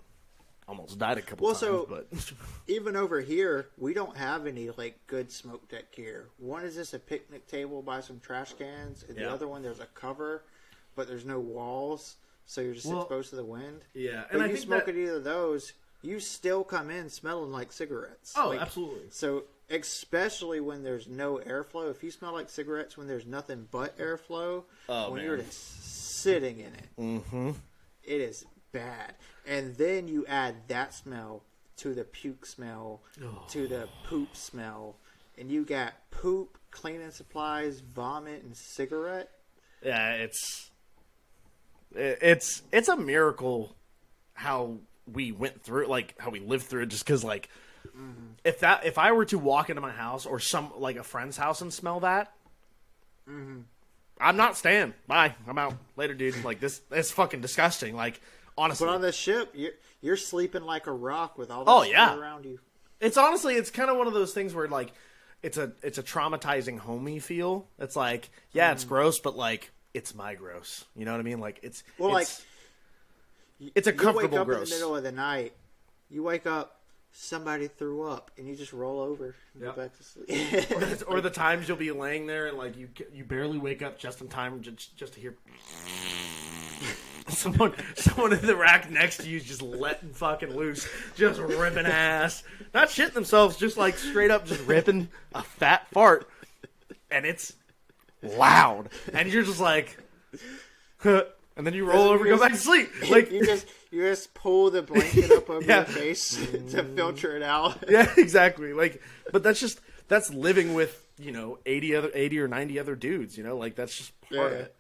Almost 0.69 0.99
died 0.99 1.17
a 1.17 1.23
couple 1.23 1.45
Well, 1.47 1.55
times, 1.55 1.61
so- 1.61 1.87
but 1.89 2.09
Even 2.67 2.97
over 2.97 3.21
here, 3.21 3.69
we 3.79 3.95
don't 3.95 4.17
have 4.17 4.47
any 4.49 4.71
like 4.71 4.99
good 5.07 5.31
smoke 5.31 5.69
deck 5.69 5.93
gear. 5.93 6.27
One 6.39 6.65
is 6.65 6.75
just 6.75 6.93
a 6.93 6.99
picnic 6.99 7.47
table 7.47 7.83
by 7.83 8.01
some 8.01 8.19
trash 8.19 8.53
cans, 8.55 9.05
and 9.09 9.17
the 9.17 9.31
other 9.31 9.47
one 9.47 9.63
there's 9.63 9.79
a 9.81 9.87
cover, 9.95 10.43
but 10.97 11.07
there's 11.07 11.25
no 11.25 11.39
walls, 11.39 12.17
so 12.47 12.61
you're 12.61 12.75
just 12.75 12.87
Well, 12.87 13.03
exposed 13.03 13.31
to 13.31 13.37
the 13.37 13.45
wind. 13.45 13.83
yeah, 13.95 14.25
But 14.29 14.35
and 14.35 14.43
I 14.43 14.47
you 14.47 14.55
think 14.55 14.65
smoke 14.67 14.87
that- 14.87 14.97
at 14.97 15.01
either 15.01 15.17
of 15.17 15.25
those, 15.25 15.73
you 16.03 16.21
still 16.21 16.63
come 16.65 16.91
in 16.91 17.09
smelling 17.11 17.51
like 17.53 17.73
cigarettes. 17.73 18.33
oh, 18.37 18.49
Like, 18.51 18.61
absolutely. 18.61 19.07
So, 19.11 19.45
especially 19.71 20.61
when 20.61 20.83
there's 20.85 21.09
no 21.09 21.39
airflow, 21.45 21.91
if 21.91 22.03
you 22.05 22.11
smell 22.11 22.33
like 22.33 22.49
cigarettes 22.49 22.97
when 22.97 23.07
there's 23.09 23.27
nothing 23.27 23.67
but 23.71 23.99
airflow, 23.99 24.65
Oh, 24.89 25.11
when 25.11 25.19
man. 25.19 25.25
you're 25.27 25.37
just 25.39 26.21
sitting 26.23 26.61
in 26.61 26.73
it, 26.75 26.89
Mm-hmm. 26.99 27.51
it 28.05 28.21
is 28.21 28.45
bad. 28.73 29.15
And 29.47 29.75
then 29.77 30.07
you 30.09 30.27
add 30.27 30.69
that 30.69 30.95
smell 30.95 31.43
to 31.79 31.95
the 31.95 32.05
puke 32.05 32.47
smell, 32.47 33.01
to 33.51 33.69
the 33.69 33.89
poop 34.09 34.35
smell, 34.37 34.97
and 35.39 35.51
you 35.51 35.65
got 35.65 35.95
poop, 36.11 36.57
cleaning 36.71 37.11
supplies, 37.11 37.81
vomit, 37.81 38.43
and 38.43 38.57
cigarette. 38.57 39.31
Yeah, 39.83 40.13
it's 40.15 40.71
it's 41.95 42.63
it's 42.73 42.89
a 42.89 42.97
miracle 42.97 43.77
how 44.35 44.79
we 45.11 45.33
went 45.33 45.63
through 45.63 45.87
like 45.87 46.15
how 46.19 46.31
we 46.31 46.41
lived 46.41 46.65
through 46.65 46.83
it. 46.83 46.87
Just 46.87 47.05
because, 47.05 47.23
like, 47.25 47.49
if 48.45 48.61
that 48.61 48.85
if 48.85 48.99
I 48.99 49.13
were 49.13 49.25
to 49.27 49.39
walk 49.39 49.71
into 49.71 49.81
my 49.83 49.93
house 49.93 50.27
or 50.27 50.41
some 50.41 50.73
like 50.79 50.97
a 50.97 51.03
friend's 51.03 51.37
house 51.37 51.61
and 51.61 51.73
smell 51.73 52.01
that, 52.01 52.33
I'm 53.29 54.37
not 54.37 54.57
staying. 54.57 54.95
Bye. 55.07 55.35
I'm 55.47 55.59
out 55.59 55.75
later, 55.97 56.15
dude. 56.15 56.43
Like 56.45 56.61
this, 56.61 56.81
it's 56.91 57.11
fucking 57.11 57.41
disgusting. 57.41 57.95
Like 57.95 58.21
honestly, 58.57 58.87
But 58.87 58.95
on 58.95 59.01
this 59.03 59.17
ship, 59.17 59.51
you're, 59.55 59.73
you're 60.01 60.17
sleeping 60.17 60.63
like 60.63 60.87
a 60.87 60.93
rock 60.93 61.37
with 61.39 61.51
all 61.51 61.65
that 61.65 61.71
Oh, 61.71 61.83
yeah. 61.83 62.17
around 62.17 62.45
you. 62.47 62.59
it's 63.01 63.17
honestly 63.17 63.55
it's 63.55 63.71
kind 63.71 63.91
of 63.91 63.97
one 63.97 64.07
of 64.07 64.15
those 64.15 64.33
things 64.33 64.55
where 64.55 64.69
like 64.69 64.93
it's 65.43 65.59
a 65.59 65.73
it's 65.83 65.99
a 65.99 66.03
traumatizing 66.03 66.79
homey 66.79 67.19
feel. 67.19 67.67
It's 67.79 67.97
like 67.97 68.31
yeah, 68.53 68.73
it's 68.73 68.85
mm. 68.85 68.89
gross, 68.89 69.21
but 69.21 69.37
like 69.37 69.71
it's 69.93 70.15
my 70.15 70.35
gross. 70.35 70.85
You 70.95 71.05
know 71.05 71.13
what 71.13 71.21
I 71.21 71.25
mean? 71.25 71.41
Like 71.41 71.61
it's 71.63 71.83
Well, 71.99 72.17
it's, 72.17 72.39
like, 72.41 72.47
it's 73.75 73.87
a 73.87 73.93
you 73.93 73.97
comfortable 73.97 74.39
wake 74.39 74.41
up 74.41 74.47
gross. 74.47 74.71
in 74.71 74.71
the 74.71 74.77
middle 74.77 74.97
of 74.97 75.03
the 75.03 75.13
night, 75.13 75.53
you 76.11 76.23
wake 76.23 76.47
up, 76.47 76.81
somebody 77.13 77.69
threw 77.69 78.03
up, 78.03 78.31
and 78.37 78.47
you 78.47 78.55
just 78.55 78.73
roll 78.73 79.01
over 79.01 79.35
and 79.55 79.63
Yep. 79.63 79.75
go 79.77 79.83
back 79.83 79.97
to 79.97 80.03
sleep. 80.03 81.03
or 81.09 81.21
the 81.21 81.31
times 81.31 81.67
you'll 81.69 81.77
be 81.77 81.91
laying 81.91 82.27
there 82.27 82.47
and 82.49 82.59
like 82.59 82.77
you 82.77 82.89
you 83.13 83.25
barely 83.25 83.59
wake 83.59 83.83
up 83.83 83.99
just 83.99 84.21
in 84.21 84.29
time 84.29 84.61
just, 84.61 84.97
just 84.97 85.15
to 85.15 85.21
hear 85.21 85.35
someone 87.29 87.75
someone 87.97 88.33
in 88.33 88.45
the 88.47 88.55
rack 88.57 88.91
next 88.91 89.19
to 89.19 89.29
you 89.29 89.39
is 89.39 89.45
just 89.45 89.63
letting 89.63 90.13
fucking 90.13 90.55
loose, 90.55 90.89
just 91.17 91.41
ripping 91.41 91.87
ass, 91.87 92.43
not 92.75 92.89
shitting 92.89 93.15
themselves, 93.15 93.57
just 93.57 93.77
like 93.77 93.97
straight 93.97 94.31
up 94.31 94.47
just 94.47 94.65
ripping 94.67 95.09
a 95.35 95.43
fat 95.43 95.87
fart, 95.93 96.29
and 97.11 97.25
it's 97.27 97.55
loud, 98.23 98.91
and 99.13 99.33
you're 99.33 99.43
just 99.43 99.61
like, 99.61 99.99
huh, 100.99 101.25
and 101.57 101.67
then 101.67 101.75
you 101.75 101.85
roll 101.87 102.09
over, 102.09 102.25
and 102.27 102.37
go 102.37 102.41
back 102.43 102.53
to 102.53 102.59
sleep, 102.59 102.91
like 103.11 103.31
you 103.33 103.45
just 103.45 103.67
you 103.91 104.03
just 104.03 104.35
pull 104.35 104.71
the 104.71 104.83
blanket 104.83 105.31
up 105.31 105.49
over 105.49 105.63
Yeah. 105.67 105.77
your 105.79 105.85
face 105.87 106.37
to 106.71 106.85
filter 106.85 107.37
it 107.37 107.43
out. 107.43 107.85
yeah, 107.89 108.13
exactly. 108.17 108.73
Like, 108.73 109.01
but 109.33 109.43
that's 109.43 109.61
just 109.61 109.81
that's 110.09 110.33
living 110.33 110.75
with 110.75 111.07
you 111.19 111.33
know 111.33 111.59
eighty 111.67 111.95
other 111.95 112.11
eighty 112.15 112.39
or 112.39 112.49
ninety 112.49 112.79
other 112.79 112.95
dudes. 112.95 113.37
You 113.39 113.45
know, 113.45 113.57
like 113.57 113.75
that's 113.75 113.97
just 113.97 114.21
part 114.23 114.53
of 114.53 114.59
it. 114.61 114.77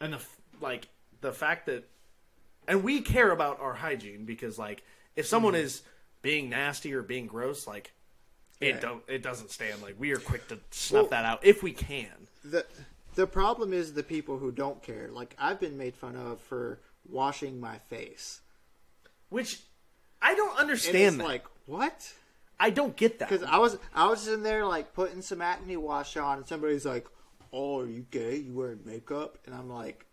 And 0.00 0.12
the 0.14 0.20
like 0.60 0.88
the 1.20 1.32
fact 1.32 1.66
that, 1.66 1.88
and 2.68 2.82
we 2.82 3.00
care 3.00 3.30
about 3.30 3.60
our 3.60 3.74
hygiene 3.74 4.24
because 4.24 4.58
like 4.58 4.82
if 5.14 5.26
someone 5.26 5.54
mm-hmm. 5.54 5.64
is 5.64 5.82
being 6.22 6.50
nasty 6.50 6.92
or 6.94 7.02
being 7.02 7.26
gross, 7.26 7.66
like 7.66 7.92
Yeah. 8.60 8.68
it 8.70 8.80
don't 8.80 9.02
it 9.08 9.22
doesn't 9.22 9.50
stand. 9.50 9.82
Like 9.82 9.94
we 9.98 10.10
are 10.12 10.18
quick 10.18 10.48
to 10.48 10.58
snuff 10.70 11.02
Well- 11.04 11.10
that 11.10 11.24
out 11.24 11.44
if 11.44 11.62
we 11.62 11.72
can. 11.72 12.10
the 12.44 12.66
The 13.16 13.26
problem 13.26 13.72
is 13.72 13.94
the 13.94 14.02
people 14.02 14.38
who 14.38 14.52
don't 14.52 14.82
care. 14.82 15.08
Like 15.10 15.34
I've 15.38 15.58
been 15.58 15.76
made 15.76 15.96
fun 15.96 16.16
of 16.16 16.38
for 16.40 16.80
washing 17.08 17.58
my 17.58 17.78
face, 17.78 18.40
Which 19.30 19.62
I 20.20 20.34
don't 20.34 20.56
understand. 20.58 21.18
like 21.18 21.44
what? 21.64 22.12
I 22.60 22.70
don't 22.70 22.94
get 22.94 23.18
that. 23.18 23.30
Because 23.30 23.42
I 23.44 23.56
was 23.56 23.78
I 23.94 24.06
was 24.08 24.28
in 24.28 24.42
there 24.42 24.66
like 24.66 24.92
putting 24.92 25.22
some 25.22 25.40
acne 25.40 25.78
wash 25.78 26.16
on, 26.18 26.38
and 26.38 26.46
somebody's 26.46 26.84
like, 26.84 27.06
"Oh, 27.52 27.80
are 27.80 27.86
you 27.86 28.04
gay? 28.10 28.36
You 28.36 28.54
wearing 28.54 28.80
makeup?" 28.84 29.38
And 29.46 29.54
I'm 29.54 29.70
like, 29.70 30.04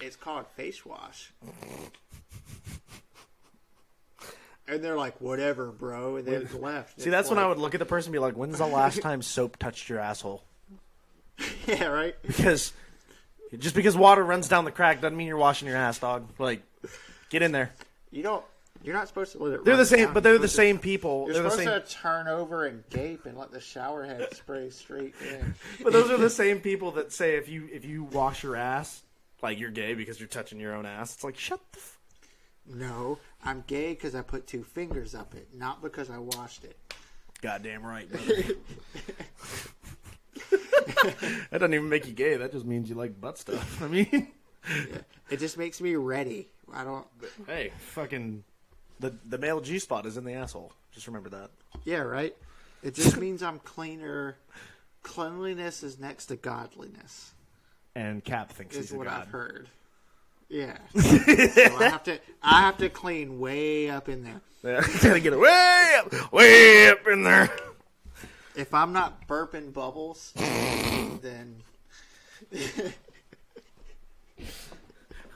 "It's 0.00 0.16
called 0.16 0.46
face 0.46 0.86
wash." 0.86 1.32
And 4.68 4.82
they're 4.82 4.96
like, 4.96 5.20
"Whatever, 5.20 5.72
bro," 5.72 6.16
and 6.16 6.26
they 6.26 6.38
left. 6.38 7.00
See, 7.00 7.10
that's 7.10 7.28
when 7.28 7.38
I 7.38 7.46
would 7.46 7.58
look 7.58 7.74
at 7.74 7.78
the 7.78 7.86
person 7.86 8.10
and 8.10 8.12
be 8.14 8.18
like, 8.20 8.34
"When's 8.34 8.58
the 8.58 8.66
last 8.66 9.00
time 9.00 9.22
soap 9.22 9.58
touched 9.58 9.88
your 9.88 9.98
asshole?" 9.98 10.44
Yeah, 11.66 11.86
right. 11.86 12.14
because 12.26 12.72
just 13.58 13.74
because 13.74 13.96
water 13.96 14.24
runs 14.24 14.48
down 14.48 14.64
the 14.64 14.70
crack 14.70 15.00
doesn't 15.00 15.16
mean 15.16 15.26
you're 15.26 15.36
washing 15.36 15.68
your 15.68 15.76
ass, 15.76 15.98
dog. 15.98 16.28
Like, 16.38 16.62
get 17.30 17.42
in 17.42 17.52
there. 17.52 17.72
You 18.10 18.22
don't 18.22 18.44
You're 18.82 18.94
not 18.94 19.08
supposed 19.08 19.32
to 19.32 19.42
let 19.42 19.52
it. 19.54 19.64
They're 19.64 19.76
the 19.76 19.84
same, 19.84 20.06
down. 20.06 20.14
but 20.14 20.22
they're 20.22 20.38
the 20.38 20.46
same 20.48 20.78
people. 20.78 21.26
To, 21.26 21.32
They're 21.32 21.42
you're 21.42 21.50
the 21.50 21.56
supposed 21.58 21.88
same. 21.90 21.98
to 21.98 22.02
turn 22.02 22.28
over 22.28 22.66
and 22.66 22.82
gape 22.88 23.26
and 23.26 23.36
let 23.36 23.50
the 23.50 23.60
shower 23.60 24.04
head 24.04 24.34
spray 24.34 24.70
straight 24.70 25.14
in. 25.28 25.54
But 25.82 25.92
those 25.92 26.10
are 26.10 26.16
the 26.16 26.30
same 26.30 26.60
people 26.60 26.92
that 26.92 27.12
say 27.12 27.36
if 27.36 27.48
you 27.48 27.68
if 27.72 27.84
you 27.84 28.04
wash 28.04 28.42
your 28.42 28.56
ass, 28.56 29.02
like 29.42 29.58
you're 29.58 29.70
gay 29.70 29.94
because 29.94 30.18
you're 30.20 30.28
touching 30.28 30.60
your 30.60 30.74
own 30.74 30.86
ass. 30.86 31.14
It's 31.14 31.24
like 31.24 31.36
shut 31.36 31.60
the. 31.72 31.78
F- 31.78 31.98
No, 32.72 33.18
I'm 33.44 33.64
gay 33.66 33.90
because 33.90 34.14
I 34.14 34.22
put 34.22 34.46
two 34.46 34.62
fingers 34.64 35.14
up 35.14 35.34
it, 35.34 35.48
not 35.54 35.82
because 35.82 36.08
I 36.10 36.18
washed 36.18 36.64
it. 36.64 36.76
Goddamn 37.42 37.84
right. 37.84 38.08
that 41.50 41.58
doesn't 41.58 41.74
even 41.74 41.88
make 41.88 42.06
you 42.06 42.12
gay. 42.12 42.36
That 42.36 42.52
just 42.52 42.64
means 42.64 42.88
you 42.88 42.94
like 42.94 43.20
butt 43.20 43.38
stuff. 43.38 43.82
I 43.82 43.88
mean, 43.88 44.28
It 45.30 45.38
just 45.38 45.58
makes 45.58 45.80
me 45.80 45.94
ready. 45.96 46.48
I 46.72 46.84
don't. 46.84 47.06
hey, 47.46 47.72
fucking, 47.92 48.42
the 49.00 49.14
the 49.26 49.38
male 49.38 49.60
G 49.60 49.78
spot 49.78 50.06
is 50.06 50.16
in 50.16 50.24
the 50.24 50.32
asshole. 50.34 50.72
Just 50.92 51.06
remember 51.06 51.28
that. 51.30 51.50
Yeah, 51.84 51.98
right. 51.98 52.34
It 52.82 52.94
just 52.94 53.16
means 53.20 53.42
I'm 53.42 53.58
cleaner. 53.60 54.36
Cleanliness 55.02 55.82
is 55.82 55.98
next 56.00 56.26
to 56.26 56.36
godliness. 56.36 57.32
And 57.94 58.22
Kap 58.24 58.50
thinks 58.50 58.74
Is 58.76 58.86
he's 58.88 58.92
a 58.92 58.98
what 58.98 59.06
god. 59.06 59.22
I've 59.22 59.28
heard. 59.28 59.68
Yeah. 60.48 60.76
so 60.94 61.00
I 61.00 61.88
have 61.90 62.02
to. 62.04 62.18
I 62.42 62.60
have 62.62 62.76
to 62.78 62.88
clean 62.88 63.38
way 63.38 63.88
up 63.90 64.08
in 64.08 64.22
there. 64.24 64.40
Yeah, 64.62 64.80
gotta 65.02 65.20
get 65.20 65.32
it 65.32 65.38
way 65.38 65.96
up, 66.00 66.32
way 66.32 66.88
up 66.90 67.06
in 67.06 67.22
there. 67.22 67.48
If 68.56 68.72
I'm 68.72 68.92
not 68.92 69.28
burping 69.28 69.72
bubbles, 69.72 70.32
then 71.22 71.62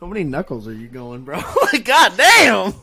How 0.00 0.06
many 0.06 0.24
knuckles 0.24 0.66
are 0.66 0.72
you 0.72 0.88
going, 0.88 1.22
bro? 1.22 1.40
like, 1.72 1.84
God 1.84 2.16
damn! 2.16 2.74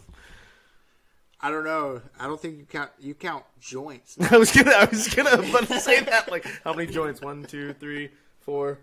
I 1.39 1.51
don't 1.51 1.63
know. 1.63 2.01
I 2.19 2.25
don't 2.25 2.39
think 2.39 2.57
you 2.57 2.65
count. 2.65 2.91
You 2.99 3.13
count 3.13 3.43
joints. 3.59 4.17
I 4.31 4.37
was 4.37 4.51
gonna, 4.51 4.71
I 4.71 4.85
was 4.85 5.07
gonna 5.07 5.31
about 5.31 5.67
to 5.67 5.79
say 5.79 6.01
that. 6.01 6.31
Like, 6.31 6.45
how 6.63 6.73
many 6.73 6.91
joints? 6.91 7.21
One, 7.21 7.43
two, 7.43 7.73
three, 7.73 8.09
four, 8.41 8.79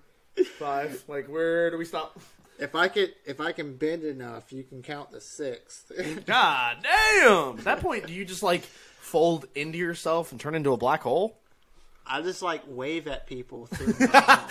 five. 0.59 1.02
Like, 1.09 1.28
where 1.28 1.70
do 1.70 1.78
we 1.78 1.84
stop? 1.84 2.18
If 2.59 2.74
I 2.74 2.88
could, 2.88 3.14
if 3.24 3.40
I 3.40 3.52
can 3.52 3.76
bend 3.76 4.05
enough, 4.05 4.52
you 4.52 4.62
can 4.62 4.82
count 4.82 5.11
the 5.11 5.20
sixth. 5.20 5.92
God 6.26 6.78
damn! 6.82 7.59
At 7.59 7.64
that 7.64 7.80
point, 7.80 8.07
do 8.07 8.12
you 8.12 8.24
just 8.24 8.42
like 8.42 8.62
fold 8.62 9.46
into 9.55 9.78
yourself 9.78 10.32
and 10.32 10.40
turn 10.40 10.55
into 10.55 10.72
a 10.72 10.76
black 10.76 11.02
hole? 11.02 11.36
I 12.07 12.22
just 12.22 12.42
like 12.42 12.62
wave 12.66 13.07
at 13.07 13.26
people 13.26 13.66
through 13.66 13.94
my 14.12 14.44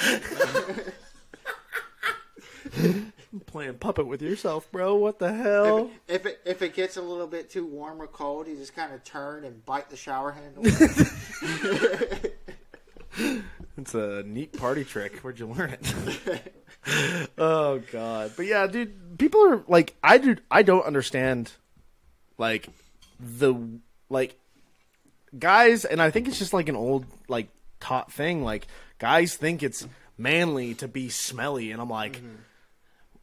Playing 3.46 3.76
puppet 3.76 4.08
with 4.08 4.22
yourself, 4.22 4.72
bro. 4.72 4.96
What 4.96 5.20
the 5.20 5.34
hell? 5.34 5.92
If 6.08 6.26
it 6.26 6.40
if 6.46 6.62
it 6.62 6.74
gets 6.74 6.98
a 6.98 7.02
little 7.02 7.28
bit 7.28 7.50
too 7.50 7.66
warm 7.66 8.02
or 8.02 8.08
cold, 8.08 8.48
you 8.48 8.56
just 8.56 8.76
kind 8.76 8.94
of 8.94 9.04
turn 9.04 9.44
and 9.44 9.66
bite 9.66 9.90
the 9.90 9.98
shower 9.98 10.32
handle. 10.32 10.64
It's 13.76 13.94
a 13.96 14.24
neat 14.24 14.54
party 14.54 14.84
trick. 14.84 15.18
Where'd 15.18 15.40
you 15.40 15.48
learn 15.48 15.72
it? 15.72 16.54
oh 17.38 17.80
god. 17.92 18.32
But 18.36 18.46
yeah, 18.46 18.68
dude, 18.68 19.18
people 19.18 19.46
are 19.48 19.64
like 19.68 19.96
I 20.04 20.18
do 20.20 20.38
I 20.50 20.62
don't 20.64 20.86
understand 20.86 21.52
like 22.38 22.70
the 23.20 23.56
like 24.10 24.40
guys 25.38 25.86
and 25.86 26.02
I 26.02 26.12
think 26.12 26.28
it's 26.28 26.40
just 26.40 26.54
like 26.54 26.70
an 26.70 26.76
old 26.76 27.06
like 27.28 27.48
taught 27.80 28.12
thing 28.12 28.44
like 28.44 28.68
guys 29.00 29.36
think 29.36 29.64
it's 29.64 29.88
manly 30.18 30.74
to 30.76 30.88
be 30.88 31.10
smelly 31.10 31.72
and 31.72 31.82
I'm 31.82 31.90
like 31.90 32.18
mm-hmm. 32.18 32.36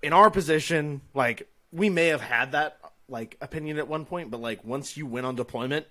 in 0.03 0.13
our 0.13 0.31
position 0.31 1.01
like 1.15 1.49
we 1.73 1.89
may 1.89 2.09
have 2.09 2.21
had 2.21 2.53
that 2.53 2.79
like 3.09 3.37
opinion 3.41 3.79
at 3.79 3.89
one 3.89 4.05
point 4.05 4.31
but 4.31 4.41
like 4.41 4.65
once 4.65 4.97
you 4.97 5.07
went 5.07 5.27
on 5.27 5.37
deployment 5.37 5.87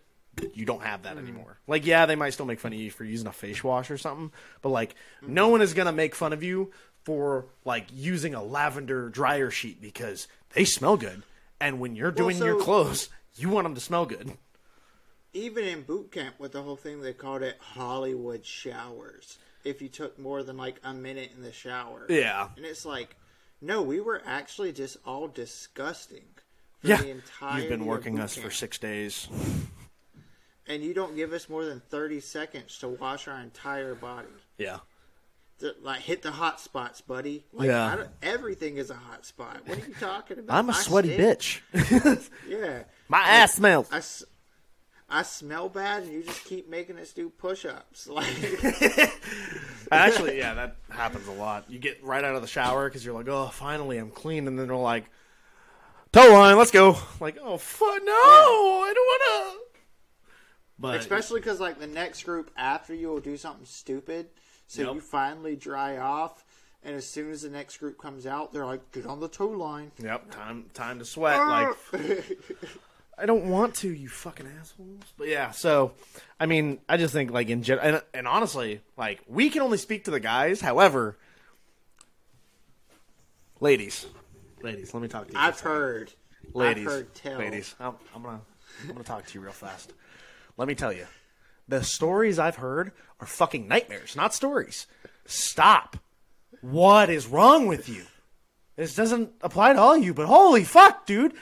you 0.53 0.65
don't 0.65 0.83
have 0.83 1.03
that 1.03 1.15
mm-hmm. 1.15 1.27
anymore. 1.27 1.59
Like, 1.67 1.85
yeah, 1.85 2.05
they 2.05 2.15
might 2.15 2.31
still 2.31 2.45
make 2.45 2.59
fun 2.59 2.73
of 2.73 2.79
you 2.79 2.91
for 2.91 3.03
using 3.03 3.27
a 3.27 3.31
face 3.31 3.63
wash 3.63 3.91
or 3.91 3.97
something, 3.97 4.31
but 4.61 4.69
like, 4.69 4.95
mm-hmm. 5.21 5.33
no 5.33 5.49
one 5.49 5.61
is 5.61 5.73
gonna 5.73 5.91
make 5.91 6.15
fun 6.15 6.33
of 6.33 6.43
you 6.43 6.71
for 7.03 7.45
like 7.65 7.87
using 7.93 8.35
a 8.35 8.43
lavender 8.43 9.09
dryer 9.09 9.51
sheet 9.51 9.81
because 9.81 10.27
they 10.53 10.65
smell 10.65 10.97
good. 10.97 11.23
And 11.61 11.79
when 11.79 11.95
you're 11.95 12.11
doing 12.11 12.37
your 12.37 12.59
so- 12.59 12.63
clothes, 12.63 13.09
you 13.35 13.49
want 13.49 13.65
them 13.65 13.75
to 13.75 13.81
smell 13.81 14.05
good. 14.05 14.37
Even 15.33 15.63
in 15.65 15.81
boot 15.83 16.11
camp 16.11 16.35
with 16.39 16.53
the 16.53 16.61
whole 16.63 16.75
thing, 16.75 17.01
they 17.01 17.13
called 17.13 17.43
it 17.43 17.57
Hollywood 17.59 18.45
showers. 18.45 19.37
If 19.63 19.81
you 19.81 19.89
took 19.89 20.17
more 20.17 20.41
than 20.41 20.57
like 20.57 20.79
a 20.83 20.93
minute 20.93 21.31
in 21.35 21.43
the 21.43 21.51
shower, 21.51 22.05
Yeah, 22.09 22.47
and 22.55 22.65
it's 22.65 22.85
like, 22.85 23.15
no, 23.61 23.81
we 23.81 23.99
were 23.99 24.21
actually 24.25 24.71
just 24.71 24.97
all 25.05 25.27
disgusting. 25.27 26.23
For 26.81 26.87
yeah. 26.87 27.01
You've 27.57 27.67
been 27.69 27.85
working 27.85 28.19
us 28.19 28.35
for 28.35 28.49
six 28.49 28.77
days. 28.77 29.27
and 30.65 30.81
you 30.81 30.93
don't 30.93 31.15
give 31.15 31.33
us 31.33 31.49
more 31.49 31.65
than 31.65 31.81
thirty 31.89 32.21
seconds 32.21 32.77
to 32.79 32.87
wash 32.87 33.27
our 33.27 33.39
entire 33.41 33.95
body. 33.95 34.27
Yeah, 34.57 34.77
To, 35.59 35.75
like 35.81 35.99
hit 36.01 36.21
the 36.21 36.31
hot 36.31 36.59
spots, 36.61 37.01
buddy. 37.01 37.43
Like, 37.51 37.67
Yeah. 37.67 37.85
I 37.85 37.95
don't, 37.97 38.09
everything 38.23 38.77
is 38.77 38.89
a 38.89 38.95
hot 38.95 39.25
spot. 39.25 39.57
What 39.65 39.77
are 39.77 39.87
you 39.87 39.93
talking 39.99 40.39
about? 40.39 40.57
I'm 40.57 40.69
a 40.69 40.73
I 40.73 40.75
sweaty 40.75 41.13
stink. 41.13 41.61
bitch. 41.73 42.29
Yeah. 42.47 42.83
My 43.09 43.19
ass 43.19 43.55
smells. 43.55 43.89
I, 43.91 44.01
I 45.09 45.23
smell 45.23 45.69
bad, 45.69 46.03
and 46.03 46.13
you 46.13 46.23
just 46.23 46.45
keep 46.45 46.69
making 46.69 46.97
us 46.99 47.11
do 47.13 47.29
push-ups. 47.29 48.07
Like, 48.07 49.11
Actually, 49.91 50.37
yeah, 50.37 50.53
that 50.53 50.75
happens 50.89 51.27
a 51.27 51.31
lot. 51.31 51.65
You 51.67 51.79
get 51.79 52.03
right 52.03 52.23
out 52.23 52.35
of 52.35 52.41
the 52.43 52.47
shower 52.47 52.87
because 52.87 53.03
you're 53.03 53.15
like, 53.15 53.27
oh, 53.27 53.47
finally, 53.47 53.97
I'm 53.97 54.11
clean, 54.11 54.47
and 54.47 54.57
then 54.59 54.67
they're 54.67 54.75
like, 54.75 55.05
toe 56.11 56.31
line, 56.31 56.57
let's 56.57 56.69
go. 56.71 56.95
Like, 57.19 57.37
oh, 57.41 57.57
fuck, 57.57 58.03
no, 58.03 58.11
I 58.13 58.93
don't 58.95 59.05
want 59.05 59.55
to. 59.55 59.79
But 60.77 60.99
especially 60.99 61.41
because 61.41 61.59
like 61.59 61.77
the 61.79 61.87
next 61.87 62.23
group 62.23 62.51
after 62.55 62.93
you 62.93 63.09
will 63.09 63.19
do 63.19 63.35
something 63.35 63.65
stupid, 63.65 64.27
so 64.67 64.83
Yep. 64.83 64.93
you 64.93 65.01
finally 65.01 65.55
dry 65.57 65.97
off, 65.97 66.45
and 66.83 66.95
as 66.95 67.05
soon 67.05 67.31
as 67.31 67.41
the 67.41 67.49
next 67.49 67.77
group 67.79 67.97
comes 67.99 68.25
out, 68.25 68.53
they're 68.53 68.65
like, 68.65 68.91
"Get 68.93 69.05
on 69.05 69.19
the 69.19 69.27
toe 69.27 69.49
line." 69.49 69.91
Yep, 70.01 70.31
time 70.31 70.69
time 70.73 70.99
to 70.99 71.03
sweat. 71.05 71.37
Like 71.37 71.75
I 73.21 73.25
don't 73.25 73.45
want 73.49 73.75
to, 73.75 73.89
you 73.89 74.07
fucking 74.09 74.47
assholes. 74.59 75.03
But 75.17 75.27
yeah, 75.27 75.51
so 75.51 75.93
I 76.39 76.45
mean, 76.45 76.79
I 76.87 76.97
just 76.97 77.13
think 77.13 77.31
like 77.31 77.49
in 77.49 77.63
gen- 77.63 77.79
and, 77.79 78.01
and 78.13 78.27
honestly, 78.27 78.81
like 78.97 79.21
we 79.27 79.49
can 79.49 79.61
only 79.61 79.77
speak 79.77 80.05
to 80.05 80.11
the 80.11 80.19
guys. 80.19 80.61
However, 80.61 81.17
ladies, 83.59 84.05
ladies, 84.61 84.93
let 84.93 85.01
me 85.01 85.07
talk 85.09 85.27
to 85.27 85.33
you. 85.33 85.39
I've 85.39 85.59
heard, 85.59 86.11
ladies, 86.53 86.87
I've 86.87 86.93
heard 86.93 87.15
tell. 87.15 87.39
ladies. 87.39 87.75
I'm, 87.79 87.95
I'm 88.15 88.23
gonna 88.23 88.41
I'm 88.83 88.91
gonna 88.93 89.03
talk 89.03 89.25
to 89.25 89.33
you 89.33 89.41
real 89.41 89.51
fast. 89.51 89.93
Let 90.57 90.67
me 90.67 90.75
tell 90.75 90.93
you, 90.93 91.05
the 91.67 91.83
stories 91.83 92.39
I've 92.39 92.57
heard 92.57 92.91
are 93.19 93.27
fucking 93.27 93.67
nightmares, 93.67 94.15
not 94.15 94.33
stories. 94.33 94.87
Stop. 95.25 95.97
What 96.61 97.09
is 97.09 97.27
wrong 97.27 97.67
with 97.67 97.87
you? 97.87 98.03
This 98.75 98.95
doesn't 98.95 99.31
apply 99.41 99.73
to 99.73 99.79
all 99.79 99.97
you, 99.97 100.13
but 100.13 100.25
holy 100.25 100.63
fuck, 100.63 101.05
dude. 101.05 101.33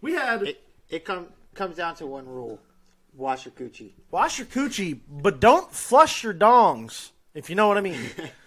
We 0.00 0.12
had 0.12 0.42
It 0.42 0.62
it 0.90 1.04
come, 1.04 1.26
comes 1.54 1.76
down 1.76 1.94
to 1.96 2.06
one 2.06 2.26
rule: 2.26 2.58
wash 3.14 3.44
your 3.44 3.52
coochie. 3.52 3.92
wash 4.10 4.38
your 4.38 4.46
coochie, 4.46 5.00
but 5.08 5.40
don't 5.40 5.72
flush 5.72 6.22
your 6.24 6.34
dongs. 6.34 7.10
If 7.34 7.48
you 7.50 7.56
know 7.56 7.68
what 7.68 7.78
I 7.78 7.80
mean. 7.82 8.00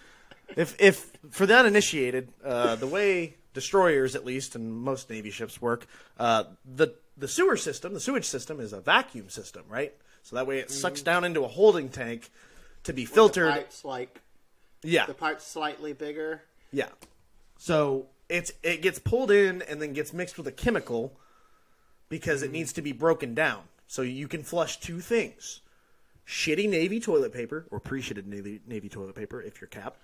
if 0.55 0.75
if 0.79 1.11
for 1.29 1.45
the 1.45 1.55
uninitiated, 1.57 2.29
uh, 2.43 2.75
the 2.75 2.87
way 2.87 3.35
destroyers, 3.53 4.15
at 4.15 4.25
least, 4.25 4.55
and 4.55 4.71
most 4.73 5.09
navy 5.09 5.29
ships 5.29 5.61
work, 5.61 5.85
uh, 6.19 6.45
the 6.65 6.95
the 7.17 7.27
sewer 7.27 7.57
system, 7.57 7.93
the 7.93 7.99
sewage 7.99 8.25
system, 8.25 8.59
is 8.59 8.73
a 8.73 8.81
vacuum 8.81 9.29
system, 9.29 9.63
right? 9.69 9.93
So 10.23 10.35
that 10.35 10.47
way 10.47 10.59
it 10.59 10.69
sucks 10.71 11.01
down 11.01 11.23
into 11.23 11.43
a 11.43 11.47
holding 11.47 11.89
tank 11.89 12.29
to 12.83 12.93
be 12.93 13.05
The 13.05 13.11
filtered. 13.11 13.51
pipe's 13.51 13.83
like 13.85 14.21
Yeah, 14.83 15.05
the 15.05 15.13
pipe's 15.13 15.45
slightly 15.45 15.93
bigger. 15.93 16.43
yeah. 16.71 16.89
So 17.57 18.07
it's 18.29 18.51
it 18.63 18.81
gets 18.81 18.99
pulled 18.99 19.31
in 19.31 19.61
and 19.63 19.81
then 19.81 19.93
gets 19.93 20.13
mixed 20.13 20.37
with 20.37 20.47
a 20.47 20.51
chemical 20.51 21.17
because 22.11 22.43
it 22.43 22.49
mm. 22.49 22.53
needs 22.53 22.73
to 22.73 22.83
be 22.83 22.91
broken 22.91 23.33
down. 23.33 23.61
So 23.87 24.03
you 24.03 24.27
can 24.27 24.43
flush 24.43 24.79
two 24.79 24.99
things: 24.99 25.61
shitty 26.27 26.69
navy 26.69 26.99
toilet 26.99 27.33
paper 27.33 27.65
or 27.71 27.79
pre-shitted 27.79 28.27
navy 28.27 28.61
navy 28.67 28.89
toilet 28.89 29.15
paper 29.15 29.41
if 29.41 29.59
you're 29.59 29.67
Kap. 29.67 29.95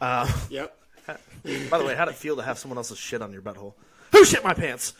Uh, 0.00 0.30
yep. 0.50 0.78
By 1.08 1.78
the 1.78 1.84
way, 1.84 1.96
how'd 1.96 2.08
it 2.08 2.14
feel 2.14 2.36
to 2.36 2.42
have 2.42 2.58
someone 2.58 2.76
else's 2.76 2.98
shit 2.98 3.22
on 3.22 3.32
your 3.32 3.42
butthole? 3.42 3.72
Who 4.12 4.24
shit 4.24 4.44
my 4.44 4.54
pants? 4.54 4.92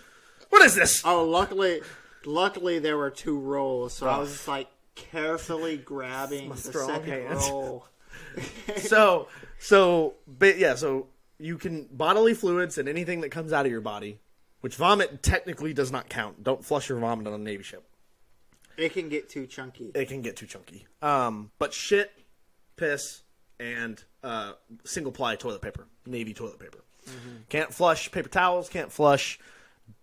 What 0.49 0.63
is 0.63 0.75
this? 0.75 1.03
Oh, 1.05 1.25
luckily, 1.25 1.83
luckily 2.25 2.79
there 2.79 2.97
were 2.97 3.11
two 3.11 3.39
rolls, 3.39 3.93
so 3.93 4.09
I 4.09 4.17
Oh. 4.17 4.21
was 4.21 4.33
just 4.33 4.49
like 4.49 4.69
carefully 4.95 5.77
grabbing 5.77 6.49
the 6.49 6.57
second 6.57 7.29
roll. 7.31 7.87
So, 8.77 9.29
so, 9.59 10.15
but 10.27 10.59
yeah, 10.59 10.75
so 10.75 11.09
you 11.39 11.59
can 11.59 11.89
bodily 11.91 12.35
fluids 12.35 12.79
and 12.79 12.89
anything 12.89 13.21
that 13.21 13.31
comes 13.31 13.53
out 13.53 13.67
of 13.67 13.73
your 13.73 13.81
body, 13.81 14.19
which 14.61 14.75
vomit 14.77 15.23
technically 15.23 15.73
does 15.73 15.91
not 15.93 16.09
count. 16.09 16.43
Don't 16.43 16.65
flush 16.65 16.89
your 16.89 16.99
vomit 16.99 17.27
on 17.27 17.33
a 17.35 17.39
navy 17.39 17.63
ship. 17.63 17.85
It 18.77 18.93
can 18.93 19.09
get 19.09 19.29
too 19.29 19.47
chunky. 19.47 19.91
it 19.95 20.07
can 20.09 20.23
get 20.23 20.37
too 20.37 20.47
chunky. 20.47 20.87
Um, 21.03 21.51
but 21.59 21.73
shit, 21.75 22.13
piss, 22.77 23.23
and 23.59 24.03
uh, 24.23 24.53
single 24.85 25.11
ply 25.13 25.35
toilet 25.37 25.63
paper, 25.63 25.87
navy 26.07 26.33
toilet 26.35 26.59
paper. 26.61 26.79
Can't 27.49 27.73
flush 27.73 28.11
paper 28.13 28.29
towels. 28.29 28.69
Can't 28.69 28.93
flush 28.93 29.39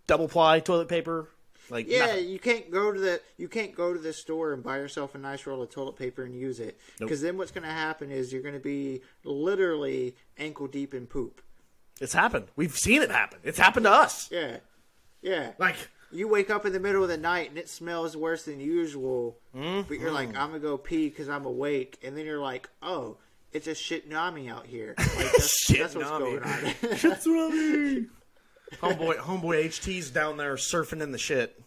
double 0.07 0.27
ply 0.27 0.59
toilet 0.59 0.87
paper. 0.89 1.29
Like 1.69 1.87
Yeah, 1.87 2.07
nothing. 2.07 2.29
you 2.29 2.39
can't 2.39 2.69
go 2.71 2.91
to 2.91 2.99
the 2.99 3.21
you 3.37 3.47
can't 3.47 3.73
go 3.75 3.93
to 3.93 3.99
the 3.99 4.11
store 4.13 4.53
and 4.53 4.63
buy 4.63 4.77
yourself 4.77 5.15
a 5.15 5.17
nice 5.17 5.45
roll 5.47 5.61
of 5.61 5.69
toilet 5.69 5.95
paper 5.97 6.23
and 6.23 6.35
use 6.35 6.59
it 6.59 6.79
Nope. 6.99 7.07
because 7.09 7.21
then 7.21 7.37
what's 7.37 7.49
going 7.51 7.63
to 7.63 7.69
happen 7.73 8.11
is 8.11 8.31
you're 8.33 8.41
going 8.43 8.53
to 8.55 8.59
be 8.59 9.01
literally 9.23 10.15
ankle 10.37 10.67
deep 10.67 10.93
in 10.93 11.07
poop. 11.07 11.41
It's 12.01 12.13
happened. 12.13 12.47
We've 12.55 12.77
seen 12.77 13.01
it 13.01 13.11
happen. 13.11 13.39
It's 13.43 13.57
happened 13.57 13.85
to 13.85 13.91
us. 13.91 14.29
Yeah, 14.31 14.57
yeah. 15.21 15.51
Like 15.57 15.75
You 16.11 16.27
wake 16.27 16.49
up 16.49 16.65
in 16.65 16.73
the 16.73 16.79
middle 16.79 17.03
of 17.03 17.09
the 17.09 17.17
night 17.17 17.49
and 17.49 17.57
it 17.57 17.67
smells 17.69 18.15
worse 18.15 18.43
than 18.45 18.59
usual, 18.59 19.37
but 19.53 19.89
you're 19.99 20.11
like, 20.11 20.29
mm-hmm. 20.29 20.37
I'm 20.37 20.47
gonna 20.49 20.59
go 20.59 20.77
pee 20.77 21.09
because 21.09 21.29
I'm 21.29 21.45
awake, 21.45 21.97
and 22.03 22.15
then 22.17 22.25
you're 22.25 22.39
like, 22.39 22.69
oh, 22.81 23.17
it's 23.53 23.67
a 23.67 23.75
shit 23.75 24.07
nami 24.09 24.49
out 24.49 24.65
here. 24.65 24.95
Like, 24.99 25.31
that's, 25.31 25.57
Shit 25.65 25.79
that's 25.79 25.95
what's 25.95 26.09
nami. 26.09 26.25
going 26.25 26.43
on. 26.43 26.49
Shitsurami. 26.99 28.07
homeboy, 28.81 29.17
homeboy 29.17 29.65
HT's 29.67 30.09
down 30.11 30.37
there 30.37 30.55
surfing 30.55 31.01
in 31.01 31.11
the 31.11 31.17
shit. 31.17 31.59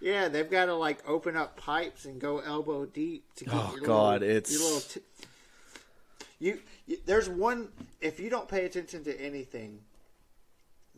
yeah, 0.00 0.28
they've 0.28 0.50
got 0.50 0.66
to 0.66 0.74
like 0.74 0.98
open 1.08 1.36
up 1.36 1.56
pipes 1.56 2.04
and 2.04 2.20
go 2.20 2.38
elbow 2.38 2.84
deep 2.86 3.24
to 3.36 3.44
get 3.46 3.54
Oh, 3.54 3.72
your 3.76 3.84
God, 3.86 4.20
little, 4.20 4.36
it's- 4.36 4.52
your 4.52 4.62
little. 4.62 4.80
T- 4.80 5.00
you 6.38 6.58
there's 7.04 7.28
one 7.28 7.68
if 8.00 8.20
you 8.20 8.30
don't 8.30 8.48
pay 8.48 8.64
attention 8.64 9.04
to 9.04 9.20
anything. 9.20 9.80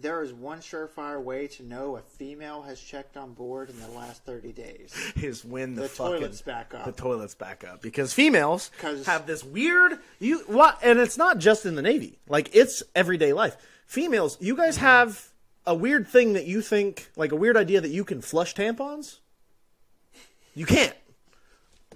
There 0.01 0.23
is 0.23 0.33
one 0.33 0.61
surefire 0.61 1.21
way 1.21 1.49
to 1.49 1.65
know 1.65 1.97
a 1.97 2.03
female 2.03 2.63
has 2.63 2.81
checked 2.81 3.17
on 3.17 3.33
board 3.33 3.69
in 3.69 3.81
the 3.81 3.89
last 3.89 4.25
30 4.25 4.53
days. 4.53 4.95
Is 5.17 5.45
when 5.45 5.75
the, 5.75 5.83
The 5.83 5.89
fucking 5.89 6.13
toilet's 6.21 6.41
back 6.41 6.73
up. 6.73 6.85
the 6.85 6.93
toilet's 6.93 7.35
back 7.35 7.65
up 7.65 7.83
because 7.83 8.13
females 8.15 8.71
have 9.07 9.27
this 9.27 9.43
weird 9.43 9.99
you 10.21 10.39
what 10.47 10.79
and 10.85 11.01
it's 11.01 11.19
not 11.19 11.39
just 11.39 11.67
in 11.67 11.75
the 11.75 11.83
navy 11.83 12.17
like 12.29 12.55
it's 12.55 12.81
everyday 12.95 13.33
life 13.33 13.57
females 13.87 14.39
you 14.41 14.55
guys 14.57 14.77
Mm-hmm. 14.77 14.85
have 14.87 15.29
a 15.67 15.75
weird 15.75 16.07
thing 16.07 16.35
that 16.35 16.47
you 16.47 16.63
think 16.63 17.11
like 17.17 17.33
a 17.33 17.37
weird 17.37 17.57
idea 17.57 17.81
that 17.81 17.91
you 17.91 18.05
can 18.05 18.21
flush 18.23 18.55
tampons 18.55 19.19
you 20.55 20.65
can't 20.65 20.95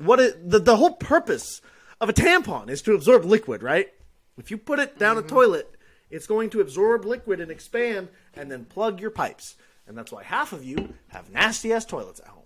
What 0.01 0.18
is, 0.18 0.34
the, 0.45 0.59
the 0.59 0.76
whole 0.76 0.95
purpose 0.95 1.61
of 2.03 2.09
a 2.09 2.12
tampon 2.12 2.68
is 2.68 2.82
to 2.82 2.92
absorb 2.94 3.24
liquid 3.24 3.62
right 3.62 3.88
if 4.36 4.50
you 4.50 4.59
put 4.59 4.78
it 4.78 4.98
down 4.98 5.16
Mm-hmm. 5.16 5.26
a 5.26 5.30
toilet 5.30 5.74
it's 6.11 6.26
going 6.26 6.50
to 6.50 6.61
absorb 6.61 7.07
liquid 7.07 7.40
and 7.40 7.50
expand 7.50 8.09
and 8.34 8.50
then 8.50 8.64
plug 8.66 9.00
your 9.00 9.11
pipes 9.11 9.57
and 9.86 9.96
that's 9.96 10.12
why 10.12 10.22
half 10.22 10.53
of 10.53 10.62
you 10.64 10.92
have 11.09 11.30
nasty 11.30 11.72
ass 11.72 11.84
toilets 11.86 12.20
at 12.20 12.26
home 12.26 12.42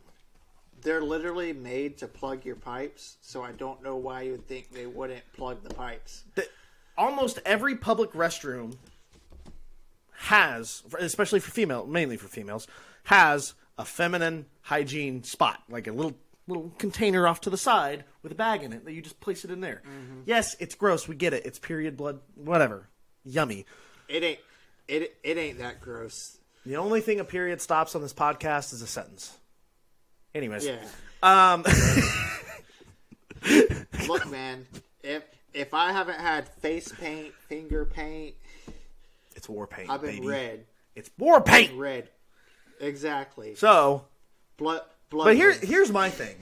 They're 0.82 1.02
literally 1.02 1.52
made 1.52 1.98
to 1.98 2.06
plug 2.06 2.44
your 2.44 2.54
pipes, 2.56 3.16
so 3.20 3.42
I 3.42 3.52
don't 3.52 3.82
know 3.82 3.96
why 3.96 4.22
you 4.22 4.32
would 4.32 4.46
think 4.46 4.70
they 4.70 4.86
wouldn't 4.86 5.24
plug 5.32 5.62
the 5.64 5.74
pipes. 5.74 6.24
that 6.36 6.48
almost 6.96 7.40
every 7.44 7.74
public 7.76 8.12
restroom 8.12 8.76
has, 10.18 10.82
especially 10.98 11.40
for 11.40 11.50
female, 11.50 11.86
mainly 11.86 12.16
for 12.16 12.28
females, 12.28 12.66
has 13.04 13.54
a 13.78 13.84
feminine 13.84 14.46
hygiene 14.62 15.22
spot, 15.22 15.62
like 15.68 15.86
a 15.86 15.92
little 15.92 16.14
little 16.48 16.72
container 16.78 17.26
off 17.26 17.40
to 17.42 17.50
the 17.50 17.56
side 17.56 18.04
with 18.22 18.30
a 18.32 18.34
bag 18.36 18.62
in 18.62 18.72
it 18.72 18.84
that 18.84 18.92
you 18.92 19.02
just 19.02 19.18
place 19.20 19.44
it 19.44 19.50
in 19.50 19.60
there. 19.60 19.82
Yes, 20.26 20.54
it's 20.60 20.74
gross. 20.74 21.08
We 21.08 21.14
get 21.16 21.32
it. 21.32 21.44
It's 21.46 21.58
period 21.58 21.96
blood, 21.96 22.20
whatever. 22.34 22.88
Yummy. 23.24 23.66
It 24.08 24.22
ain't 24.22 24.38
it 24.88 25.16
it 25.24 25.36
ain't 25.38 25.58
that 25.58 25.80
gross. 25.80 26.38
The 26.64 26.76
only 26.76 27.00
thing 27.00 27.18
a 27.20 27.24
period 27.24 27.60
stops 27.60 27.94
on 27.94 28.02
this 28.02 28.12
podcast 28.14 28.72
is 28.72 28.82
a 28.82 28.86
sentence. 28.86 29.36
Anyways, 30.34 30.66
Yeah. 30.66 30.84
um, 31.22 31.64
Look, 34.08 34.28
man, 34.30 34.66
if 35.02 35.22
if 35.52 35.72
I 35.74 35.92
haven't 35.92 36.18
had 36.20 36.48
face 36.48 36.90
paint, 37.00 37.32
finger 37.48 37.84
paint, 37.84 38.34
it's 39.34 39.48
war 39.48 39.66
paint, 39.66 39.88
I've 39.90 40.00
been 40.02 40.16
baby. 40.16 40.26
red, 40.26 40.64
It's 40.94 41.10
war 41.18 41.40
paint. 41.40 41.72
red. 41.74 42.10
Exactly. 42.80 43.54
So 43.54 44.04
Blood, 44.58 44.82
blood. 45.10 45.24
But 45.26 45.36
here, 45.36 45.52
here's 45.52 45.90
my 45.90 46.10
thing. 46.10 46.36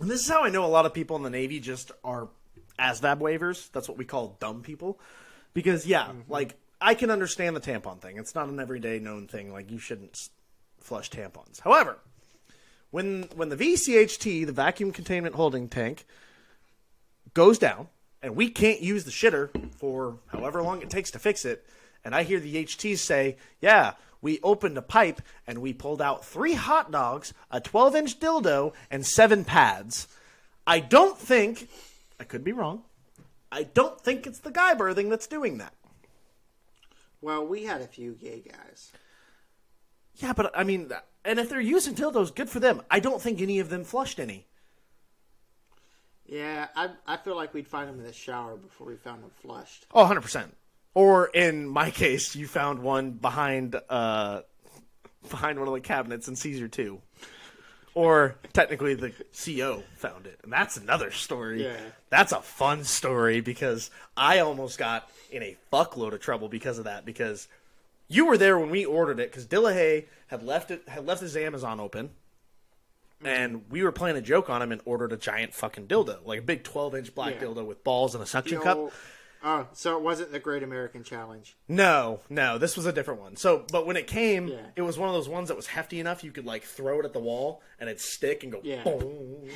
And 0.00 0.10
this 0.10 0.20
is 0.22 0.28
how 0.28 0.44
I 0.44 0.50
know 0.50 0.64
a 0.64 0.66
lot 0.66 0.86
of 0.86 0.94
people 0.94 1.16
in 1.16 1.22
the 1.22 1.30
Navy 1.30 1.60
just 1.60 1.92
are 2.04 2.28
ASVAB 2.78 3.18
waivers. 3.18 3.70
That's 3.72 3.88
what 3.88 3.98
we 3.98 4.04
call 4.04 4.36
dumb 4.40 4.62
people. 4.62 4.98
Because, 5.54 5.86
yeah, 5.86 6.06
Mm-hmm. 6.06 6.30
like, 6.32 6.56
I 6.80 6.94
can 6.94 7.10
understand 7.10 7.56
the 7.56 7.60
tampon 7.60 8.00
thing. 8.00 8.18
It's 8.18 8.34
not 8.34 8.48
an 8.48 8.60
everyday 8.60 8.98
known 9.00 9.26
thing. 9.26 9.52
Like, 9.52 9.70
you 9.70 9.78
shouldn't 9.78 10.28
flush 10.78 11.10
tampons. 11.10 11.60
However, 11.60 11.98
when 12.90 13.24
when 13.34 13.48
the 13.48 13.56
VCHT, 13.56 14.46
the 14.46 14.52
vacuum 14.52 14.92
containment 14.92 15.34
holding 15.34 15.68
tank, 15.68 16.06
goes 17.34 17.58
down, 17.58 17.88
and 18.22 18.36
we 18.36 18.48
can't 18.50 18.80
use 18.80 19.04
the 19.04 19.10
shitter 19.10 19.50
for 19.74 20.18
however 20.28 20.62
long 20.62 20.82
it 20.82 20.90
takes 20.90 21.10
to 21.12 21.18
fix 21.18 21.44
it, 21.44 21.66
and 22.04 22.14
I 22.14 22.22
hear 22.22 22.38
the 22.40 22.64
HTs 22.64 22.98
say, 22.98 23.36
"Yeah, 23.60 23.94
we 24.20 24.40
opened 24.42 24.76
a 24.78 24.82
pipe 24.82 25.20
and 25.46 25.58
we 25.58 25.72
pulled 25.72 26.02
out 26.02 26.24
three 26.24 26.54
hot 26.54 26.90
dogs, 26.90 27.32
a 27.50 27.60
12-inch 27.60 28.18
dildo, 28.20 28.72
and 28.90 29.06
seven 29.06 29.44
pads." 29.44 30.08
I 30.66 30.80
don't 30.80 31.16
think 31.18 31.68
I 32.20 32.24
could 32.24 32.44
be 32.44 32.52
wrong. 32.52 32.82
I 33.50 33.62
don't 33.62 33.98
think 34.00 34.26
it's 34.26 34.40
the 34.40 34.50
guy 34.50 34.74
berthing 34.74 35.08
that's 35.08 35.26
doing 35.26 35.58
that. 35.58 35.72
well, 37.22 37.46
we 37.46 37.64
had 37.64 37.80
a 37.80 37.86
few 37.86 38.12
gay 38.12 38.40
guys. 38.46 38.92
Yeah, 40.16 40.32
but 40.34 40.50
I 40.56 40.64
mean, 40.64 40.90
and 41.24 41.38
if 41.38 41.48
they're 41.48 41.60
using 41.60 41.94
dildos, 41.94 42.34
good 42.34 42.50
for 42.50 42.60
them. 42.60 42.82
I 42.90 43.00
don't 43.00 43.22
think 43.22 43.40
any 43.40 43.60
of 43.60 43.70
them 43.70 43.84
flushed 43.84 44.18
any. 44.20 44.46
Yeah, 46.26 46.68
I 46.76 46.90
I 47.06 47.16
feel 47.16 47.36
like 47.36 47.54
we'd 47.54 47.66
find 47.68 47.88
them 47.88 47.98
in 47.98 48.04
the 48.04 48.12
shower 48.12 48.56
before 48.56 48.86
we 48.86 48.96
found 48.96 49.22
them 49.22 49.30
flushed. 49.40 49.86
Oh, 49.94 50.04
100%. 50.04 50.50
Or 50.94 51.26
in 51.26 51.66
my 51.68 51.90
case, 51.90 52.34
you 52.34 52.46
found 52.46 52.80
one 52.80 53.12
behind 53.12 53.76
uh 53.88 54.42
behind 55.28 55.58
one 55.58 55.68
of 55.68 55.74
the 55.74 55.80
cabinets 55.80 56.28
in 56.28 56.36
Caesar 56.36 56.68
2. 56.68 57.00
Or 57.94 58.36
technically 58.52 58.94
the 58.94 59.12
CO 59.44 59.82
found 59.96 60.26
it. 60.26 60.38
And 60.42 60.52
that's 60.52 60.76
another 60.76 61.10
story. 61.10 61.64
Yeah. 61.64 61.76
That's 62.10 62.32
a 62.32 62.40
fun 62.40 62.84
story 62.84 63.40
because 63.40 63.90
I 64.16 64.38
almost 64.38 64.78
got 64.78 65.10
in 65.30 65.42
a 65.42 65.56
fuckload 65.72 66.12
of 66.12 66.20
trouble 66.20 66.48
because 66.48 66.78
of 66.78 66.84
that 66.84 67.04
because 67.04 67.48
you 68.08 68.26
were 68.26 68.38
there 68.38 68.58
when 68.58 68.70
we 68.70 68.84
ordered 68.84 69.20
it 69.20 69.32
cuz 69.32 69.46
Dillahay 69.46 70.06
had 70.28 70.42
left 70.42 70.70
it 70.70 70.88
had 70.88 71.06
left 71.06 71.20
his 71.20 71.36
Amazon 71.36 71.80
open. 71.80 72.10
And 73.24 73.68
we 73.68 73.82
were 73.82 73.90
playing 73.90 74.16
a 74.16 74.20
joke 74.22 74.48
on 74.48 74.62
him 74.62 74.70
and 74.70 74.80
ordered 74.84 75.12
a 75.12 75.16
giant 75.16 75.52
fucking 75.52 75.88
dildo, 75.88 76.24
like 76.24 76.38
a 76.38 76.42
big 76.42 76.62
12 76.62 76.94
inch 76.94 77.14
black 77.14 77.34
Yeah. 77.34 77.48
dildo 77.48 77.66
with 77.66 77.82
balls 77.82 78.14
and 78.14 78.22
a 78.22 78.26
suction 78.26 78.58
The 78.58 78.64
cup. 78.64 78.92
Oh, 79.42 79.68
so 79.72 79.96
it 79.96 80.02
wasn't 80.02 80.32
the 80.32 80.40
Great 80.40 80.62
American 80.64 81.04
Challenge. 81.04 81.56
No, 81.68 82.20
no, 82.28 82.58
this 82.58 82.76
was 82.76 82.86
a 82.86 82.92
different 82.92 83.20
one. 83.20 83.36
So, 83.36 83.64
but 83.70 83.86
when 83.86 83.96
it 83.96 84.06
came, 84.08 84.48
Yeah. 84.48 84.56
it 84.74 84.82
was 84.82 84.98
one 84.98 85.08
of 85.08 85.14
those 85.14 85.28
ones 85.28 85.46
that 85.48 85.56
was 85.56 85.68
hefty 85.68 86.00
enough 86.00 86.24
you 86.24 86.32
could 86.32 86.44
like 86.46 86.64
throw 86.64 86.98
it 87.00 87.04
at 87.04 87.12
the 87.12 87.20
wall 87.20 87.62
and 87.78 87.88
it'd 87.88 88.00
stick 88.00 88.42
and 88.42 88.50
go 88.52 88.60
Yeah. 88.64 88.82
boom. 88.82 89.48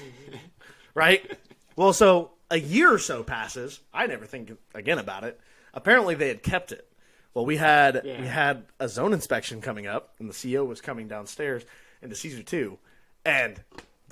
right? 0.95 1.39
Well, 1.76 1.93
so 1.93 2.33
a 2.51 2.59
year 2.59 2.93
or 2.93 2.99
so 2.99 3.22
passes. 3.24 3.80
I 3.93 4.07
never 4.07 4.26
think 4.26 4.53
again 4.74 4.99
about 4.99 5.24
it. 5.24 5.41
Apparently, 5.74 6.14
they 6.14 6.28
had 6.28 6.43
kept 6.43 6.70
it. 6.70 6.87
Well, 7.35 7.47
we 7.47 7.57
had 7.57 8.03
Yeah. 8.05 8.20
we 8.20 8.26
had 8.26 8.66
a 8.78 8.89
zone 8.89 9.12
inspection 9.12 9.61
coming 9.62 9.87
up, 9.87 10.14
and 10.18 10.28
the 10.28 10.35
CO 10.35 10.64
was 10.64 10.80
coming 10.80 11.09
downstairs 11.09 11.64
into 12.03 12.14
Caesar 12.14 12.43
two, 12.43 12.78
and 13.24 13.62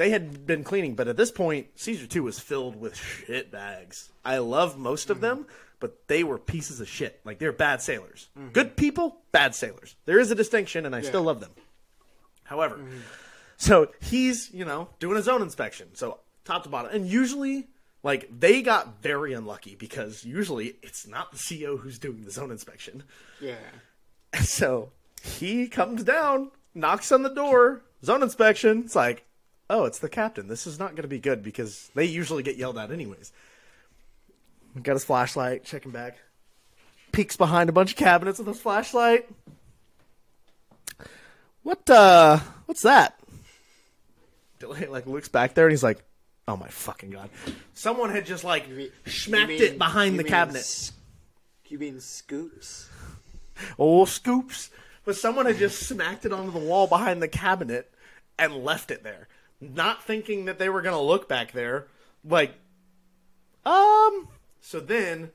they 0.00 0.08
had 0.08 0.46
been 0.46 0.64
cleaning. 0.64 0.94
But 0.94 1.08
at 1.08 1.18
this 1.18 1.30
point, 1.30 1.66
Caesar 1.74 2.06
two 2.06 2.22
was 2.22 2.38
filled 2.38 2.74
with 2.74 2.96
shit 2.96 3.52
bags. 3.52 4.08
I 4.24 4.38
love 4.38 4.78
most 4.78 5.10
of 5.10 5.20
them, 5.20 5.46
but 5.78 6.08
they 6.08 6.24
were 6.24 6.38
pieces 6.38 6.80
of 6.80 6.88
shit. 6.88 7.20
Like 7.22 7.38
they're 7.38 7.52
bad 7.52 7.82
sailors. 7.82 8.30
Mm-hmm. 8.38 8.52
Good 8.52 8.76
people, 8.76 9.20
bad 9.30 9.54
sailors. 9.54 9.96
There 10.06 10.18
is 10.18 10.30
a 10.30 10.34
distinction, 10.34 10.86
and 10.86 10.96
I 10.96 11.02
still 11.02 11.22
love 11.22 11.40
them. 11.40 11.50
However, 12.44 12.76
mm-hmm. 12.76 12.96
so 13.58 13.88
he's, 14.00 14.50
you 14.54 14.64
know, 14.64 14.88
doing 15.00 15.16
his 15.16 15.28
own 15.28 15.42
inspection. 15.42 15.94
So 15.94 16.20
top 16.46 16.62
to 16.62 16.70
bottom. 16.70 16.92
And 16.94 17.06
usually, 17.06 17.68
like, 18.02 18.26
they 18.32 18.62
got 18.62 19.02
very 19.02 19.34
unlucky 19.34 19.74
because 19.74 20.24
usually 20.24 20.76
it's 20.82 21.06
not 21.06 21.30
the 21.30 21.38
CO 21.38 21.76
who's 21.76 21.98
doing 21.98 22.24
the 22.24 22.30
zone 22.30 22.50
inspection. 22.50 23.02
Yeah. 23.38 23.56
So 24.40 24.92
he 25.22 25.66
comes 25.66 26.04
down, 26.04 26.52
knocks 26.72 27.12
on 27.12 27.22
the 27.22 27.34
door, 27.34 27.82
zone 28.02 28.22
inspection. 28.22 28.84
It's 28.84 28.94
like, 28.94 29.26
oh, 29.70 29.84
it's 29.86 30.00
the 30.00 30.08
captain. 30.10 30.48
This 30.48 30.66
is 30.66 30.78
not 30.78 30.90
going 30.90 31.02
to 31.02 31.08
be 31.08 31.18
good 31.20 31.42
because 31.42 31.90
they 31.94 32.04
usually 32.04 32.42
get 32.42 32.56
yelled 32.56 32.76
at 32.76 32.90
anyways. 32.90 33.32
Got 34.82 34.92
his 34.94 35.04
flashlight, 35.04 35.64
checking 35.64 35.92
back. 35.92 36.18
Peeks 37.12 37.36
behind 37.36 37.68
a 37.70 37.72
bunch 37.72 37.92
of 37.92 37.96
cabinets 37.96 38.38
with 38.38 38.48
his 38.48 38.60
flashlight. 38.60 39.28
What, 41.62 41.88
uh, 41.90 42.38
what's 42.66 42.82
that? 42.82 43.18
Delay, 44.58 44.86
like, 44.86 45.06
looks 45.06 45.28
back 45.28 45.54
there 45.54 45.66
and 45.66 45.72
he's 45.72 45.82
like, 45.82 46.02
oh 46.48 46.56
my 46.56 46.68
fucking 46.68 47.10
god. 47.10 47.30
Someone 47.74 48.10
had 48.10 48.26
just, 48.26 48.44
like, 48.44 48.66
smacked 49.06 49.48
mean- 49.48 49.62
it 49.62 49.78
behind 49.78 50.18
the 50.18 50.24
mean 50.24 50.30
cabinet. 50.30 50.60
s- 50.60 50.92
You 51.68 51.78
mean 51.78 52.00
scoops? 52.00 52.88
Oh, 53.78 54.04
scoops. 54.04 54.70
But 55.04 55.16
someone 55.16 55.46
had 55.46 55.56
just 55.58 55.86
smacked 55.86 56.24
it 56.24 56.32
onto 56.32 56.52
the 56.52 56.58
wall 56.58 56.86
behind 56.86 57.22
the 57.22 57.28
cabinet 57.28 57.90
and 58.38 58.54
left 58.64 58.90
it 58.90 59.02
there. 59.02 59.28
Not 59.60 60.04
thinking 60.04 60.46
that 60.46 60.58
they 60.58 60.68
were 60.68 60.82
going 60.82 60.94
to 60.94 61.00
look 61.00 61.28
back 61.28 61.52
there. 61.52 61.86
Like, 62.24 62.54
um. 63.64 64.28
So 64.62 64.80
then, 64.80 65.30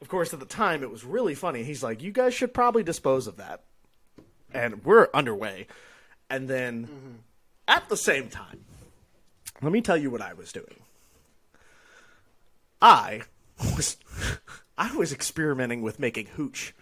of 0.00 0.08
course, 0.08 0.32
at 0.32 0.40
the 0.40 0.46
time, 0.46 0.82
it 0.82 0.90
was 0.90 1.04
really 1.04 1.34
funny. 1.34 1.62
He's 1.62 1.82
like, 1.82 2.02
you 2.02 2.12
guys 2.12 2.34
should 2.34 2.54
probably 2.54 2.82
dispose 2.82 3.26
of 3.26 3.36
that. 3.36 3.62
And 4.52 4.84
we're 4.84 5.08
underway. 5.12 5.66
And 6.30 6.48
then 6.48 6.88
at 7.68 7.88
the 7.88 7.96
same 7.96 8.28
time, 8.28 8.64
let 9.62 9.72
me 9.72 9.80
tell 9.80 9.96
you 9.96 10.10
what 10.10 10.22
I 10.22 10.34
was 10.34 10.52
doing. 10.52 10.80
I 12.80 13.22
was 13.76 13.96
I 14.78 14.94
was 14.94 15.12
experimenting 15.12 15.82
with 15.82 15.98
making 15.98 16.26
hooch 16.26 16.74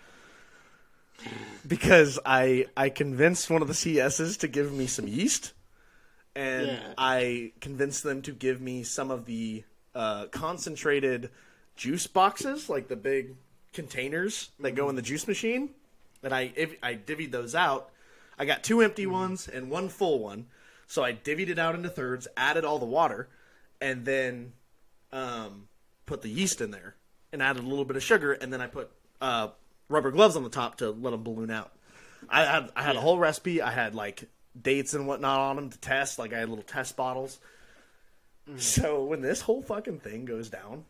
because 1.66 2.18
I 2.26 2.66
I 2.76 2.88
convinced 2.88 3.50
one 3.50 3.62
of 3.62 3.68
the 3.68 3.74
CSs 3.74 4.38
to 4.40 4.48
give 4.48 4.72
me 4.72 4.86
some 4.86 5.06
yeast, 5.06 5.52
and 6.34 6.66
Yeah. 6.68 6.94
I 6.98 7.52
convinced 7.60 8.02
them 8.02 8.22
to 8.22 8.32
give 8.32 8.60
me 8.60 8.82
some 8.82 9.10
of 9.10 9.24
the 9.26 9.64
uh, 9.94 10.26
concentrated 10.26 11.30
juice 11.76 12.06
boxes, 12.06 12.68
like 12.68 12.88
the 12.88 12.96
big 12.96 13.36
containers 13.72 14.50
that 14.60 14.72
go 14.72 14.88
in 14.88 14.96
the 14.96 15.02
juice 15.02 15.26
machine. 15.26 15.70
And 16.22 16.34
I 16.34 16.52
if, 16.56 16.74
I 16.82 16.94
divvied 16.94 17.30
those 17.32 17.54
out. 17.54 17.90
I 18.38 18.44
got 18.44 18.64
two 18.64 18.80
empty 18.80 19.06
ones 19.06 19.46
and 19.46 19.70
one 19.70 19.88
full 19.88 20.18
one, 20.18 20.46
so 20.86 21.04
I 21.04 21.12
divvied 21.12 21.48
it 21.48 21.58
out 21.58 21.74
into 21.74 21.88
thirds, 21.88 22.26
added 22.36 22.64
all 22.64 22.78
the 22.78 22.86
water, 22.86 23.28
and 23.80 24.04
then 24.04 24.52
um, 25.12 25.68
put 26.06 26.22
the 26.22 26.28
yeast 26.28 26.60
in 26.60 26.70
there 26.72 26.96
and 27.32 27.40
added 27.42 27.62
a 27.62 27.66
little 27.68 27.84
bit 27.84 27.96
of 27.96 28.02
sugar, 28.02 28.32
and 28.32 28.52
then 28.52 28.60
I 28.60 28.66
put 28.66 28.90
uh, 29.20 29.48
rubber 29.88 30.10
gloves 30.10 30.34
on 30.34 30.42
the 30.42 30.50
top 30.50 30.76
to 30.78 30.90
let 30.90 31.10
them 31.10 31.22
balloon 31.22 31.50
out. 31.50 31.70
I 32.28 32.44
had 32.44 32.70
I 32.74 32.82
had 32.82 32.96
a 32.96 33.00
whole 33.00 33.18
recipe. 33.18 33.60
I 33.62 33.70
had 33.70 33.94
like 33.94 34.28
dates 34.60 34.94
and 34.94 35.06
whatnot 35.06 35.40
on 35.40 35.56
them 35.56 35.70
to 35.70 35.78
test. 35.78 36.18
Like 36.18 36.32
I 36.32 36.38
had 36.38 36.48
little 36.48 36.64
test 36.64 36.96
bottles. 36.96 37.38
So 38.56 39.04
when 39.04 39.22
this 39.22 39.40
whole 39.40 39.62
fucking 39.62 40.00
thing 40.00 40.26
goes 40.26 40.50
down, 40.50 40.84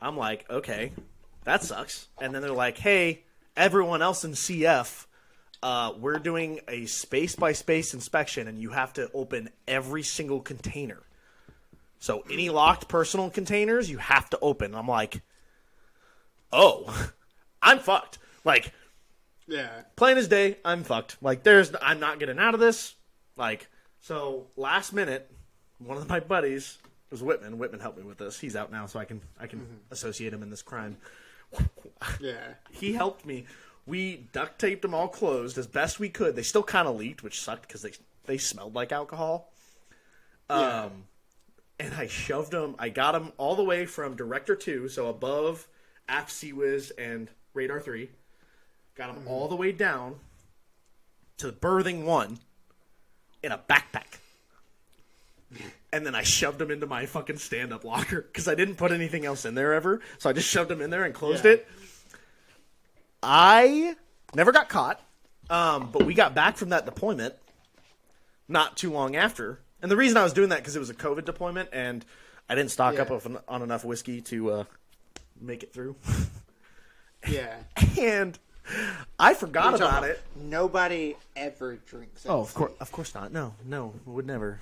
I'm 0.00 0.16
like, 0.16 0.44
okay, 0.50 0.92
that 1.44 1.62
sucks. 1.62 2.08
And 2.20 2.34
then 2.34 2.42
they're 2.42 2.50
like, 2.50 2.78
hey, 2.78 3.22
everyone 3.56 4.02
else 4.02 4.24
in 4.24 4.32
CF, 4.32 5.06
uh, 5.62 5.92
we're 5.98 6.18
doing 6.18 6.60
a 6.68 6.86
space 6.86 7.36
by 7.36 7.52
space 7.52 7.94
inspection, 7.94 8.48
and 8.48 8.60
you 8.60 8.70
have 8.70 8.92
to 8.94 9.10
open 9.12 9.50
every 9.66 10.02
single 10.02 10.40
container. 10.40 11.02
So 12.00 12.22
any 12.30 12.48
locked 12.50 12.88
personal 12.88 13.30
containers 13.30 13.90
you 13.90 13.98
have 13.98 14.30
to 14.30 14.38
open. 14.40 14.74
I'm 14.74 14.86
like, 14.86 15.20
oh, 16.52 17.10
I'm 17.62 17.80
fucked. 17.80 18.18
Like 18.44 18.72
Yeah. 19.48 19.70
plain 19.96 20.18
as 20.18 20.28
day, 20.28 20.58
I'm 20.64 20.84
fucked. 20.84 21.16
Like 21.20 21.42
there's, 21.42 21.72
I'm 21.82 21.98
not 21.98 22.20
getting 22.20 22.38
out 22.38 22.54
of 22.54 22.60
this. 22.60 22.94
Like 23.36 23.68
so, 24.00 24.46
last 24.56 24.92
minute, 24.92 25.30
one 25.78 25.96
of 25.96 26.08
my 26.08 26.20
buddies 26.20 26.78
was 27.10 27.22
Whitman. 27.22 27.58
Whitman 27.58 27.80
helped 27.80 27.98
me 27.98 28.04
with 28.04 28.18
this. 28.18 28.38
He's 28.38 28.56
out 28.56 28.70
now, 28.70 28.86
so 28.86 28.98
I 28.98 29.04
can 29.04 29.20
I 29.40 29.46
can 29.46 29.66
associate 29.90 30.32
him 30.32 30.42
in 30.42 30.50
this 30.50 30.62
crime. 30.62 30.96
Yeah. 32.20 32.36
He 32.70 32.92
helped 32.92 33.24
me. 33.26 33.46
We 33.86 34.28
duct 34.32 34.58
taped 34.60 34.82
them 34.82 34.94
all 34.94 35.08
closed 35.08 35.56
as 35.58 35.66
best 35.66 35.98
we 35.98 36.10
could. 36.10 36.36
They 36.36 36.42
still 36.42 36.62
kind 36.62 36.86
of 36.86 36.96
leaked, 36.96 37.22
which 37.22 37.40
sucked 37.40 37.62
because 37.66 37.82
they 37.82 37.92
they 38.26 38.38
smelled 38.38 38.74
like 38.74 38.92
alcohol. 38.92 39.50
Yeah. 40.50 40.84
Um, 40.84 41.04
and 41.80 41.94
I 41.94 42.06
shoved 42.06 42.50
them. 42.52 42.74
I 42.78 42.88
got 42.88 43.12
them 43.12 43.32
all 43.38 43.56
the 43.56 43.64
way 43.64 43.86
from 43.86 44.16
Director 44.16 44.54
Two, 44.56 44.88
so 44.88 45.08
above 45.08 45.66
Aft 46.08 46.30
CIWS 46.30 46.92
and 46.98 47.30
Radar 47.54 47.80
Three. 47.80 48.10
Got 48.98 49.14
them 49.14 49.24
all 49.28 49.48
the 49.48 49.56
way 49.56 49.72
down 49.72 50.16
to 51.38 51.52
Berthing 51.52 52.04
One 52.04 52.38
in 53.42 53.52
a 53.52 53.58
backpack. 53.58 54.18
And 55.90 56.04
then 56.04 56.14
I 56.14 56.22
shoved 56.22 56.58
them 56.58 56.70
into 56.70 56.86
my 56.86 57.06
fucking 57.06 57.38
stand-up 57.38 57.82
locker 57.82 58.20
because 58.20 58.46
I 58.46 58.54
didn't 58.54 58.74
put 58.74 58.92
anything 58.92 59.24
else 59.24 59.46
in 59.46 59.54
there 59.54 59.72
ever. 59.72 60.02
So 60.18 60.28
I 60.28 60.34
just 60.34 60.46
shoved 60.46 60.68
them 60.68 60.82
in 60.82 60.90
there 60.90 61.04
and 61.04 61.14
closed 61.14 61.46
Yeah. 61.46 61.52
it. 61.52 61.68
I 63.22 63.96
never 64.34 64.52
got 64.52 64.68
caught, 64.68 65.00
um, 65.48 65.90
but 65.90 66.04
we 66.04 66.12
got 66.12 66.34
back 66.34 66.58
from 66.58 66.68
that 66.68 66.84
deployment 66.84 67.34
not 68.48 68.76
too 68.76 68.92
long 68.92 69.16
after. 69.16 69.60
And 69.80 69.90
the 69.90 69.96
reason 69.96 70.18
I 70.18 70.22
was 70.24 70.34
doing 70.34 70.50
that 70.50 70.58
because 70.58 70.76
it 70.76 70.80
was 70.80 70.90
a 70.90 70.94
COVID 70.94 71.24
deployment, 71.24 71.70
and 71.72 72.04
I 72.50 72.54
didn't 72.54 72.70
stock 72.70 72.98
up 72.98 73.08
Yeah. 73.08 73.16
on, 73.24 73.38
on 73.48 73.62
enough 73.62 73.82
whiskey 73.82 74.20
to 74.20 74.50
uh, 74.50 74.64
make 75.40 75.62
it 75.62 75.72
through. 75.72 75.96
Yeah. 77.26 77.56
and 77.98 78.38
I 79.18 79.34
forgot 79.34 79.74
about 79.74 80.04
it. 80.04 80.20
Nobody 80.36 81.16
ever 81.36 81.76
drinks. 81.76 82.26
Oh, 82.28 82.40
of 82.40 82.54
course, 82.54 82.72
of 82.80 82.92
course 82.92 83.14
not. 83.14 83.32
No, 83.32 83.54
no, 83.64 83.94
would 84.04 84.26
never. 84.26 84.60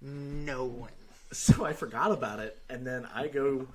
No 0.00 0.64
one. 0.64 0.90
So 1.32 1.64
I 1.64 1.72
forgot 1.72 2.12
about 2.12 2.40
it, 2.40 2.58
and 2.68 2.86
then 2.86 3.06
I 3.14 3.28
go 3.28 3.66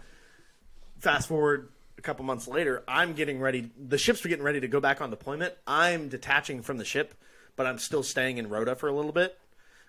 fast 0.99 1.27
forward 1.27 1.69
a 1.97 2.01
couple 2.01 2.23
months 2.25 2.47
later. 2.47 2.83
I'm 2.87 3.13
getting 3.13 3.39
ready. 3.39 3.71
The 3.77 3.97
ships 3.97 4.23
are 4.25 4.29
getting 4.29 4.43
ready 4.43 4.59
to 4.61 4.67
go 4.67 4.79
back 4.79 5.01
on 5.01 5.09
deployment. 5.09 5.53
I'm 5.65 6.09
detaching 6.09 6.61
from 6.61 6.77
the 6.77 6.85
ship, 6.85 7.13
but 7.55 7.65
I'm 7.65 7.79
still 7.79 8.03
staying 8.03 8.37
in 8.37 8.49
Rota 8.49 8.75
for 8.75 8.87
a 8.87 8.93
little 8.93 9.11
bit 9.11 9.37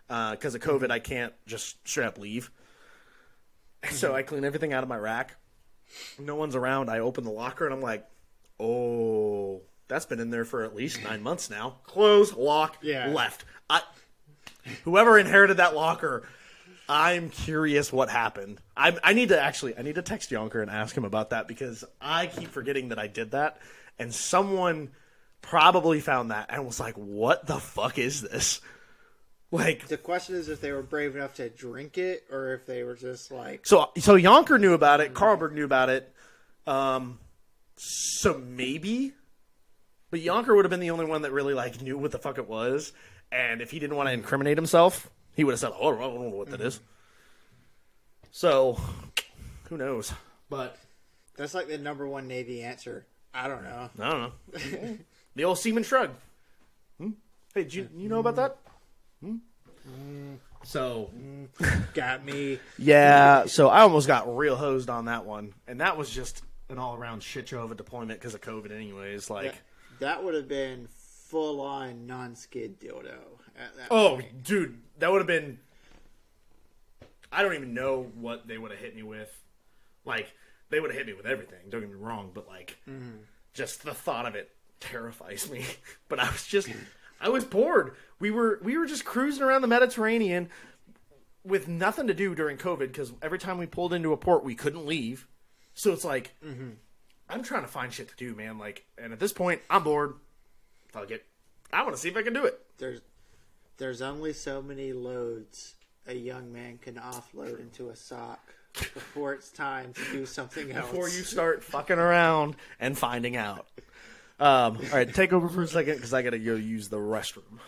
uh, 0.08 0.32
because 0.32 0.54
of 0.54 0.62
COVID. 0.62 0.84
Mm-hmm. 0.84 0.92
I 0.92 0.98
can't 0.98 1.32
just 1.46 1.86
straight 1.86 2.06
up 2.06 2.18
leave. 2.18 2.50
So 3.92 4.08
mm-hmm. 4.08 4.16
I 4.16 4.22
clean 4.22 4.44
everything 4.44 4.72
out 4.72 4.82
of 4.82 4.88
my 4.88 4.96
rack. 4.96 5.36
No 6.18 6.34
one's 6.34 6.56
around. 6.56 6.90
I 6.90 6.98
open 6.98 7.22
the 7.22 7.30
locker 7.30 7.64
and 7.64 7.72
I'm 7.72 7.80
like, 7.80 8.04
"Oh, 8.58 9.62
that's 9.89 10.07
been 10.07 10.20
in 10.20 10.30
there 10.30 10.45
for 10.45 10.64
at 10.64 10.74
least 10.76 11.03
nine 11.03 11.22
months 11.22 11.51
now." 11.51 11.76
Close, 11.84 12.32
lock, 12.34 12.76
Yeah. 12.80 13.09
left. 13.09 13.45
I 13.68 13.82
whoever 14.84 15.18
inherited 15.18 15.57
that 15.57 15.74
locker, 15.74 16.28
I'm 16.89 17.30
curious 17.30 17.93
what 17.93 18.09
happened. 18.11 18.61
I, 18.76 18.97
I 19.03 19.12
need 19.14 19.30
to 19.30 19.41
actually, 19.41 19.76
I 19.78 19.82
need 19.82 19.95
to 19.97 20.03
text 20.03 20.30
Yonker 20.30 20.61
and 20.62 20.70
ask 20.70 20.97
him 20.97 21.05
about 21.05 21.30
that 21.30 21.49
because 21.49 21.84
I 22.01 22.26
keep 22.26 22.51
forgetting 22.51 22.89
that 22.91 22.99
I 22.99 23.07
did 23.07 23.32
that, 23.32 23.59
and 23.99 24.14
someone 24.14 24.91
probably 25.43 26.01
found 26.01 26.30
that 26.30 26.47
and 26.51 26.64
was 26.66 26.80
like, 26.80 26.95
"What 26.95 27.47
the 27.47 27.59
fuck 27.59 27.99
is 27.99 28.22
this?" 28.22 28.61
Like, 29.51 29.86
The 29.89 29.97
question 29.97 30.34
is 30.34 30.51
if 30.51 30.61
they 30.61 30.72
were 30.72 30.82
brave 30.82 31.16
enough 31.16 31.32
to 31.36 31.49
drink 31.49 31.97
it 31.97 32.24
or 32.30 32.53
if 32.53 32.66
they 32.66 32.82
were 32.82 32.95
just 32.95 33.30
like, 33.30 33.66
so 33.66 33.91
so 33.97 34.14
Yonker 34.14 34.61
knew 34.61 34.74
about 34.74 35.01
it, 35.01 35.14
Carlberg 35.14 35.53
knew 35.55 35.64
about 35.64 35.89
it, 35.89 36.12
um, 36.66 37.18
so 37.76 38.36
maybe, 38.39 39.12
but 40.11 40.20
Yonker 40.20 40.54
would 40.54 40.64
have 40.64 40.70
been 40.70 40.80
the 40.80 40.90
only 40.90 41.04
one 41.04 41.22
that 41.22 41.32
really 41.32 41.54
like 41.54 41.80
knew 41.80 41.98
what 41.98 42.11
the 42.12 42.18
fuck 42.18 42.38
it 42.38 42.48
was, 42.48 42.92
and 43.30 43.61
if 43.61 43.70
he 43.70 43.78
didn't 43.78 43.96
want 43.96 44.09
to 44.09 44.12
incriminate 44.12 44.56
himself, 44.56 45.11
he 45.34 45.44
would 45.44 45.52
have 45.52 45.61
said, 45.61 45.72
"Oh, 45.78 45.94
I 45.96 46.00
don't 46.00 46.20
know 46.30 46.36
what 46.36 46.50
that 46.50 46.61
is." 46.61 46.80
So, 48.30 48.78
who 49.64 49.76
knows? 49.76 50.12
But 50.50 50.76
that's 51.36 51.54
like 51.54 51.68
the 51.68 51.78
number 51.78 52.06
one 52.06 52.28
Navy 52.28 52.62
answer. 52.62 53.06
I 53.34 53.48
don't 53.48 53.62
know. 53.62 53.90
I 53.98 54.11
don't 54.11 54.20
know. 54.20 54.98
the 55.36 55.44
old 55.44 55.59
seaman 55.59 55.82
shrug. 55.82 56.11
Hmm? 56.98 57.11
Hey, 57.54 57.64
did 57.64 57.74
you 57.74 57.88
you 57.96 58.09
know 58.09 58.20
about 58.20 58.36
that? 58.36 58.56
Hmm? 59.22 59.36
So 60.64 61.11
Got 61.94 62.24
me. 62.24 62.59
yeah, 62.78 63.46
so 63.46 63.68
I 63.68 63.80
almost 63.82 64.06
got 64.06 64.36
real 64.36 64.56
hosed 64.56 64.90
on 64.90 65.06
that 65.06 65.24
one, 65.24 65.54
and 65.66 65.80
that 65.80 65.96
was 65.96 66.11
just 66.11 66.42
an 66.68 66.78
all 66.78 66.96
around 66.96 67.22
shit 67.22 67.48
show 67.48 67.62
of 67.62 67.70
a 67.70 67.74
deployment 67.74 68.20
because 68.20 68.34
of 68.34 68.40
COVID, 68.40 68.70
anyways. 68.70 69.30
Like, 69.30 69.54
that 70.01 70.22
would 70.24 70.34
have 70.34 70.49
been 70.49 70.88
full 71.28 71.61
on 71.61 72.07
non 72.07 72.34
skid 72.34 72.80
dildo. 72.80 73.18
At 73.57 73.76
that 73.76 73.88
oh, 73.90 74.16
point. 74.16 74.42
dude, 74.44 74.78
that 74.99 75.11
would 75.11 75.18
have 75.18 75.26
been. 75.26 75.59
I 77.30 77.42
don't 77.42 77.55
even 77.55 77.74
know 77.74 78.11
what 78.14 78.49
they 78.49 78.57
would 78.57 78.70
have 78.70 78.80
hit 78.80 78.96
me 78.96 79.03
with. 79.03 79.30
Like, 80.05 80.32
they 80.70 80.80
would 80.80 80.90
have 80.90 80.96
hit 80.96 81.07
me 81.07 81.12
with 81.12 81.26
everything. 81.26 81.59
Don't 81.68 81.80
get 81.82 81.90
me 81.90 81.96
wrong, 81.96 82.30
but 82.32 82.49
like, 82.49 82.78
mm-hmm. 82.88 83.18
just 83.53 83.82
the 83.82 83.92
thought 83.92 84.26
of 84.26 84.34
it 84.34 84.51
terrifies 84.80 85.51
me. 85.51 85.64
but 86.09 86.18
I 86.18 86.30
was 86.30 86.46
just, 86.46 86.68
I 87.20 87.28
was 87.28 87.44
bored. 87.44 87.94
We 88.18 88.30
were 88.30 88.61
we 88.62 88.78
were 88.78 88.86
just 88.86 89.05
cruising 89.05 89.42
around 89.42 89.62
the 89.62 89.68
Mediterranean 89.68 90.49
with 91.44 91.68
nothing 91.68 92.07
to 92.07 92.14
do 92.14 92.34
during 92.34 92.57
COVID 92.57 92.78
because 92.78 93.12
every 93.22 93.38
time 93.38 93.59
we 93.59 93.66
pulled 93.66 93.92
into 93.92 94.12
a 94.12 94.16
port, 94.16 94.44
we 94.44 94.55
couldn't 94.55 94.86
leave. 94.86 95.26
So 95.74 95.92
it's 95.92 96.05
like, 96.05 96.34
mm-hmm. 96.44 96.70
I'm 97.28 97.42
trying 97.42 97.62
to 97.62 97.68
find 97.68 97.92
shit 97.92 98.08
to 98.08 98.16
do, 98.16 98.34
man. 98.34 98.58
Like, 98.58 98.84
and 98.96 99.12
at 99.12 99.20
this 99.20 99.32
point, 99.32 99.60
I'm 99.68 99.84
bored. 99.84 100.14
Fuck 100.88 101.10
it. 101.10 101.24
I 101.72 101.82
want 101.82 101.94
to 101.94 102.00
see 102.00 102.08
if 102.08 102.16
I 102.16 102.22
can 102.22 102.32
do 102.32 102.46
it. 102.46 102.58
There's 102.78 103.00
there's 103.76 104.02
only 104.02 104.32
so 104.32 104.62
many 104.62 104.92
loads 104.92 105.74
a 106.06 106.14
young 106.14 106.52
man 106.52 106.78
can 106.78 106.94
offload 106.94 107.60
into 107.60 107.90
a 107.90 107.96
sock 107.96 108.54
before 108.72 109.34
it's 109.34 109.50
time 109.50 109.92
to 109.92 110.12
do 110.12 110.26
something 110.26 110.72
else. 110.72 110.88
before 110.90 111.08
you 111.08 111.22
start 111.22 111.62
fucking 111.62 111.98
around 111.98 112.56
and 112.80 112.96
finding 112.96 113.36
out. 113.36 113.66
Um, 114.40 114.76
all 114.76 114.92
right, 114.92 115.12
take 115.12 115.32
over 115.32 115.48
for 115.48 115.62
a 115.62 115.66
second 115.68 115.96
because 115.96 116.14
I 116.14 116.22
gotta 116.22 116.38
go 116.38 116.54
use 116.54 116.88
the 116.88 116.98
restroom. 116.98 117.58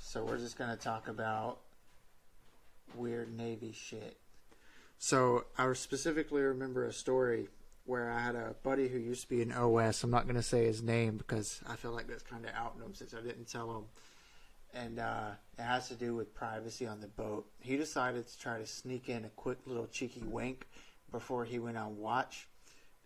So 0.00 0.24
we're 0.24 0.38
just 0.38 0.56
gonna 0.56 0.76
talk 0.76 1.08
about 1.08 1.58
weird 2.94 3.36
Navy 3.36 3.72
shit. 3.72 4.16
So 5.04 5.46
I 5.58 5.72
specifically 5.72 6.42
remember 6.42 6.84
a 6.86 6.92
story 6.92 7.48
where 7.86 8.08
I 8.08 8.20
had 8.20 8.36
a 8.36 8.54
buddy 8.62 8.86
who 8.86 8.98
used 8.98 9.22
to 9.22 9.28
be 9.28 9.42
an 9.42 9.50
OS. 9.50 10.04
I'm 10.04 10.12
not 10.12 10.28
gonna 10.28 10.44
say 10.44 10.64
his 10.64 10.80
name 10.80 11.16
because 11.16 11.60
I 11.68 11.74
feel 11.74 11.90
like 11.90 12.06
that's 12.06 12.22
kind 12.22 12.44
of 12.44 12.52
outing 12.54 12.82
him 12.82 12.94
since 12.94 13.12
I 13.12 13.20
didn't 13.20 13.48
tell 13.48 13.68
him. 13.78 13.84
And 14.72 15.00
uh, 15.00 15.30
it 15.58 15.62
has 15.62 15.88
to 15.88 15.96
do 15.96 16.14
with 16.14 16.32
privacy 16.36 16.86
on 16.86 17.00
the 17.00 17.08
boat. 17.08 17.46
He 17.58 17.76
decided 17.76 18.28
to 18.28 18.38
try 18.38 18.58
to 18.58 18.64
sneak 18.64 19.08
in 19.08 19.24
a 19.24 19.28
quick 19.30 19.58
little 19.66 19.88
cheeky 19.88 20.22
wink 20.24 20.68
before 21.10 21.44
he 21.44 21.58
went 21.58 21.78
on 21.78 21.98
watch, 21.98 22.46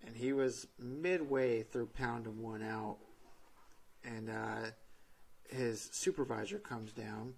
and 0.07 0.15
he 0.15 0.35
was 0.35 0.67
midway 0.79 1.63
through 1.63 1.87
pounding 1.87 2.43
one 2.43 2.63
out 2.63 2.99
and 4.05 4.29
uh, 4.29 4.71
his 5.49 5.89
supervisor 5.93 6.59
comes 6.59 6.93
down 6.93 7.33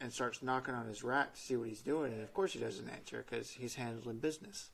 and 0.00 0.12
starts 0.12 0.42
knocking 0.42 0.74
on 0.74 0.86
his 0.86 1.02
rack 1.02 1.34
to 1.34 1.40
see 1.40 1.56
what 1.56 1.68
he's 1.68 1.80
doing, 1.80 2.12
and 2.12 2.22
of 2.22 2.32
course 2.34 2.52
he 2.52 2.58
doesn't 2.58 2.88
answer 2.88 3.24
because 3.28 3.50
he's 3.50 3.74
handling 3.74 4.18
business. 4.18 4.70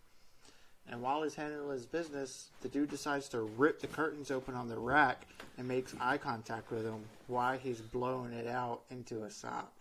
And 0.88 1.02
while 1.02 1.22
he's 1.22 1.34
handling 1.34 1.70
his 1.70 1.86
business, 1.86 2.48
the 2.62 2.68
dude 2.68 2.90
decides 2.90 3.28
to 3.28 3.42
rip 3.42 3.80
the 3.80 3.86
curtains 3.86 4.30
open 4.30 4.54
on 4.54 4.68
the 4.68 4.78
rack 4.78 5.26
and 5.56 5.68
makes 5.68 5.94
eye 6.00 6.18
contact 6.18 6.70
with 6.70 6.84
him 6.84 7.04
while 7.28 7.56
he's 7.56 7.80
blowing 7.80 8.32
it 8.32 8.48
out 8.48 8.82
into 8.90 9.22
a 9.22 9.30
sock. 9.30 9.72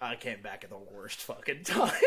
I 0.00 0.16
came 0.16 0.40
back 0.40 0.64
at 0.64 0.70
the 0.70 0.78
worst 0.78 1.20
fucking 1.20 1.64
time. 1.64 1.92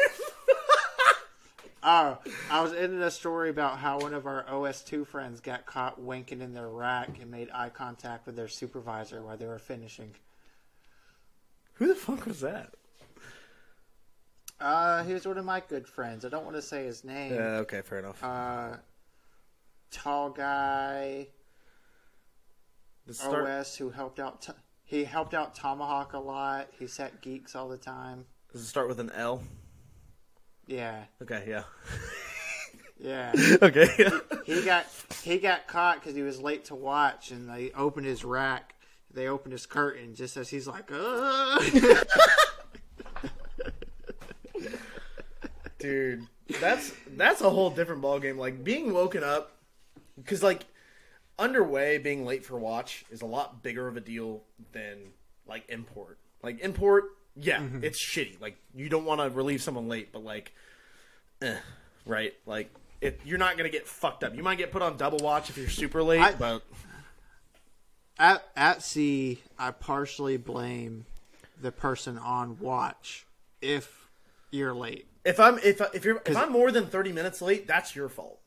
Oh, 1.85 2.17
I 2.49 2.61
was 2.61 2.71
in 2.71 3.01
a 3.01 3.11
story 3.11 3.49
about 3.49 3.77
how 3.77 3.99
one 3.99 4.13
of 4.13 4.25
our 4.25 4.45
OS2 4.45 5.05
friends 5.05 5.41
got 5.41 5.65
caught 5.65 6.01
winking 6.01 6.39
in 6.39 6.53
their 6.53 6.69
rack 6.69 7.19
and 7.19 7.29
made 7.29 7.49
eye 7.53 7.67
contact 7.67 8.25
with 8.25 8.37
their 8.37 8.47
supervisor 8.47 9.21
while 9.21 9.35
they 9.35 9.45
were 9.45 9.59
finishing. 9.59 10.15
Who 11.75 11.87
the 11.87 11.95
fuck 11.95 12.25
was 12.25 12.41
that? 12.41 12.73
Uh, 14.59 15.03
he 15.03 15.13
was 15.13 15.25
one 15.27 15.37
of 15.37 15.45
my 15.45 15.61
good 15.67 15.87
friends. 15.87 16.23
I 16.23 16.29
don't 16.29 16.43
want 16.45 16.55
to 16.55 16.61
say 16.61 16.85
his 16.85 17.03
name. 17.03 17.33
Yeah, 17.33 17.57
okay, 17.61 17.81
fair 17.81 17.99
enough. 17.99 18.23
Uh, 18.23 18.77
tall 19.91 20.29
guy, 20.29 21.27
Let's 23.05 23.19
start- 23.19 23.47
OS, 23.49 23.75
who 23.75 23.89
helped 23.89 24.19
out. 24.19 24.41
T- 24.43 24.53
he 24.85 25.03
helped 25.03 25.33
out 25.33 25.55
Tomahawk 25.55 26.13
a 26.13 26.19
lot. 26.19 26.69
He 26.79 26.87
set 26.87 27.21
geeks 27.21 27.55
all 27.55 27.67
the 27.67 27.77
time. 27.77 28.25
Does 28.53 28.61
it 28.61 28.67
start 28.67 28.87
with 28.87 28.99
an 28.99 29.11
L? 29.11 29.41
Yeah, 30.67 31.05
Okay, 31.21 31.43
yeah. 31.47 31.63
yeah. 32.99 33.33
okay. 33.61 33.87
he 34.45 34.61
got 34.63 34.85
he 35.23 35.39
got 35.39 35.67
caught 35.67 35.99
because 35.99 36.15
he 36.15 36.21
was 36.21 36.39
late 36.41 36.63
to 36.65 36.75
watch, 36.75 37.31
and 37.31 37.49
they 37.49 37.71
opened 37.71 38.05
his 38.05 38.23
rack. 38.23 38.72
They 39.13 39.27
open 39.27 39.51
his 39.51 39.65
curtain 39.65 40.15
just 40.15 40.37
as 40.37 40.49
he's 40.49 40.67
like, 40.67 40.89
Dude, 45.79 46.27
that's 46.61 46.93
that's 47.17 47.41
a 47.41 47.49
whole 47.49 47.69
different 47.69 48.01
ballgame. 48.01 48.37
Like 48.37 48.63
being 48.63 48.93
woken 48.93 49.23
up, 49.23 49.51
because 50.17 50.41
like 50.41 50.65
underway 51.37 51.97
being 51.97 52.25
late 52.25 52.45
for 52.45 52.57
watch 52.57 53.03
is 53.11 53.21
a 53.21 53.25
lot 53.25 53.63
bigger 53.63 53.87
of 53.87 53.97
a 53.97 53.99
deal 54.01 54.43
than 54.71 54.97
like 55.45 55.65
import. 55.67 56.17
Like 56.41 56.59
import, 56.61 57.05
yeah, 57.35 57.61
it's 57.81 58.01
shitty. 58.03 58.39
Like 58.39 58.57
you 58.73 58.87
don't 58.87 59.03
want 59.05 59.19
to 59.19 59.29
relieve 59.29 59.61
someone 59.61 59.89
late, 59.89 60.13
but 60.13 60.23
like, 60.23 60.53
eh, 61.41 61.57
right? 62.05 62.33
Like 62.45 62.73
it, 63.01 63.19
you're 63.25 63.37
not 63.39 63.57
gonna 63.57 63.67
get 63.69 63.85
fucked 63.85 64.23
up. 64.23 64.35
You 64.35 64.43
might 64.43 64.57
get 64.57 64.71
put 64.71 64.81
on 64.81 64.95
double 64.95 65.19
watch 65.19 65.49
if 65.49 65.57
you're 65.57 65.67
super 65.69 66.01
late, 66.01 66.21
I- 66.21 66.33
but 66.35 66.63
at 68.19 68.43
at 68.55 68.81
sea, 68.83 69.41
I 69.57 69.71
partially 69.71 70.37
blame 70.37 71.05
the 71.61 71.71
person 71.71 72.17
on 72.17 72.59
watch 72.59 73.25
if 73.61 74.09
you're 74.51 74.73
late. 74.73 75.07
if 75.25 75.39
I'm 75.39 75.57
if 75.59 75.81
if 75.93 76.05
you're 76.05 76.21
if 76.25 76.35
I'm 76.35 76.51
more 76.51 76.71
than 76.71 76.87
thirty 76.87 77.11
minutes 77.11 77.41
late, 77.41 77.67
that's 77.67 77.95
your 77.95 78.09
fault. 78.09 78.39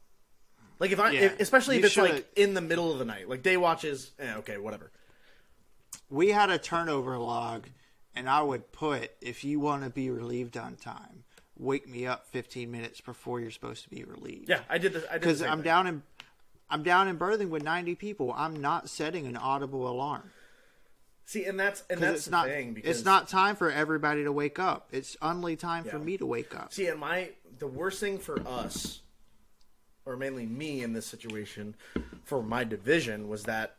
Like 0.78 0.90
if 0.92 1.00
I, 1.00 1.10
Yeah. 1.12 1.20
if, 1.22 1.40
especially 1.40 1.78
if 1.78 1.84
it's 1.84 1.96
like 1.96 2.26
in 2.36 2.52
the 2.54 2.60
middle 2.60 2.92
of 2.92 2.98
the 2.98 3.04
night, 3.06 3.28
like 3.28 3.42
day 3.42 3.56
watches. 3.56 4.12
Eh, 4.18 4.34
okay, 4.36 4.58
whatever. 4.58 4.90
We 6.10 6.28
had 6.30 6.50
a 6.50 6.58
turnover 6.58 7.16
log, 7.18 7.66
and 8.14 8.28
I 8.28 8.42
would 8.42 8.70
put 8.72 9.10
if 9.20 9.42
you 9.42 9.58
want 9.58 9.84
to 9.84 9.90
be 9.90 10.10
relieved 10.10 10.56
on 10.56 10.76
time, 10.76 11.24
wake 11.58 11.88
me 11.88 12.06
up 12.06 12.26
15 12.28 12.70
minutes 12.70 13.00
before 13.00 13.40
you're 13.40 13.50
supposed 13.50 13.84
to 13.84 13.90
be 13.90 14.04
relieved. 14.04 14.48
Yeah, 14.50 14.60
I 14.68 14.76
did 14.78 14.92
this. 14.92 15.04
I 15.10 15.14
did 15.14 15.22
the 15.22 15.26
because 15.26 15.42
I'm 15.42 15.58
thing. 15.58 15.64
down 15.64 15.86
in 15.86 16.02
I'm 16.68 16.82
down 16.82 17.08
in 17.08 17.16
Berthing 17.16 17.50
with 17.50 17.62
90 17.62 17.94
people. 17.94 18.34
I'm 18.36 18.60
not 18.60 18.88
setting 18.88 19.26
an 19.26 19.36
audible 19.36 19.88
alarm 19.88 20.30
See, 21.26 21.44
and 21.44 21.58
that's 21.58 21.82
and 21.90 22.00
that's 22.00 22.18
it's 22.18 22.24
the 22.26 22.30
not 22.30 22.46
thing 22.46 22.72
because 22.72 22.88
it's 22.98 23.04
not 23.04 23.28
time 23.28 23.56
for 23.56 23.68
everybody 23.68 24.22
to 24.22 24.30
wake 24.30 24.60
up. 24.60 24.88
It's 24.92 25.16
only 25.20 25.56
time 25.56 25.82
for 25.82 25.98
me 25.98 26.16
to 26.18 26.24
wake 26.24 26.54
up. 26.54 26.72
See, 26.72 26.86
and 26.86 27.00
my 27.00 27.30
the 27.58 27.66
worst 27.66 27.98
thing 27.98 28.18
for 28.18 28.40
us, 28.46 29.00
or 30.04 30.16
mainly 30.16 30.46
me 30.46 30.84
in 30.84 30.92
this 30.92 31.04
situation, 31.04 31.74
for 32.22 32.44
my 32.44 32.62
division 32.62 33.28
was 33.28 33.42
that 33.42 33.74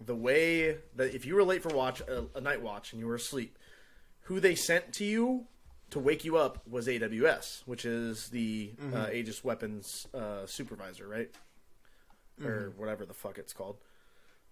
the 0.00 0.14
way 0.14 0.76
that 0.94 1.12
if 1.12 1.26
you 1.26 1.34
were 1.34 1.42
late 1.42 1.64
for 1.64 1.74
watch 1.74 2.00
a, 2.02 2.26
a 2.36 2.40
night 2.40 2.62
watch 2.62 2.92
and 2.92 3.00
you 3.00 3.08
were 3.08 3.16
asleep, 3.16 3.58
who 4.22 4.38
they 4.38 4.54
sent 4.54 4.92
to 4.92 5.04
you 5.04 5.48
to 5.90 5.98
wake 5.98 6.24
you 6.24 6.36
up 6.36 6.62
was 6.68 6.86
AWS, 6.86 7.62
which 7.66 7.84
is 7.84 8.28
the 8.28 8.72
uh, 8.94 9.08
Aegis 9.12 9.42
Weapons 9.42 10.06
uh, 10.14 10.46
supervisor, 10.46 11.08
right? 11.08 11.30
Or 12.42 12.72
whatever 12.76 13.04
the 13.04 13.14
fuck 13.14 13.38
it's 13.38 13.52
called. 13.52 13.76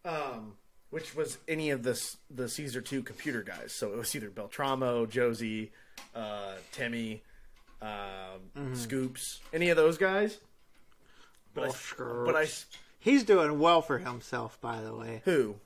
Um, 0.04 0.54
which 0.90 1.14
was 1.14 1.38
any 1.48 1.70
of 1.70 1.82
this 1.82 2.18
the 2.30 2.48
Caesar 2.48 2.80
two 2.80 3.02
computer 3.02 3.42
guys. 3.42 3.72
So 3.72 3.92
it 3.92 3.96
was 3.96 4.14
either 4.14 4.28
Beltramo, 4.30 5.08
Josie, 5.08 5.72
uh, 6.14 6.52
Timmy, 6.72 7.22
um, 7.80 8.74
Scoops, 8.74 9.40
any 9.52 9.70
of 9.70 9.76
those 9.76 9.96
guys. 9.98 10.38
But 11.54 11.70
I, 11.70 12.02
but 12.24 12.36
I 12.36 12.46
He's 12.98 13.24
doing 13.24 13.58
well 13.58 13.82
for 13.82 13.98
himself, 13.98 14.60
by 14.60 14.80
the 14.80 14.94
way. 14.94 15.22
who? 15.24 15.56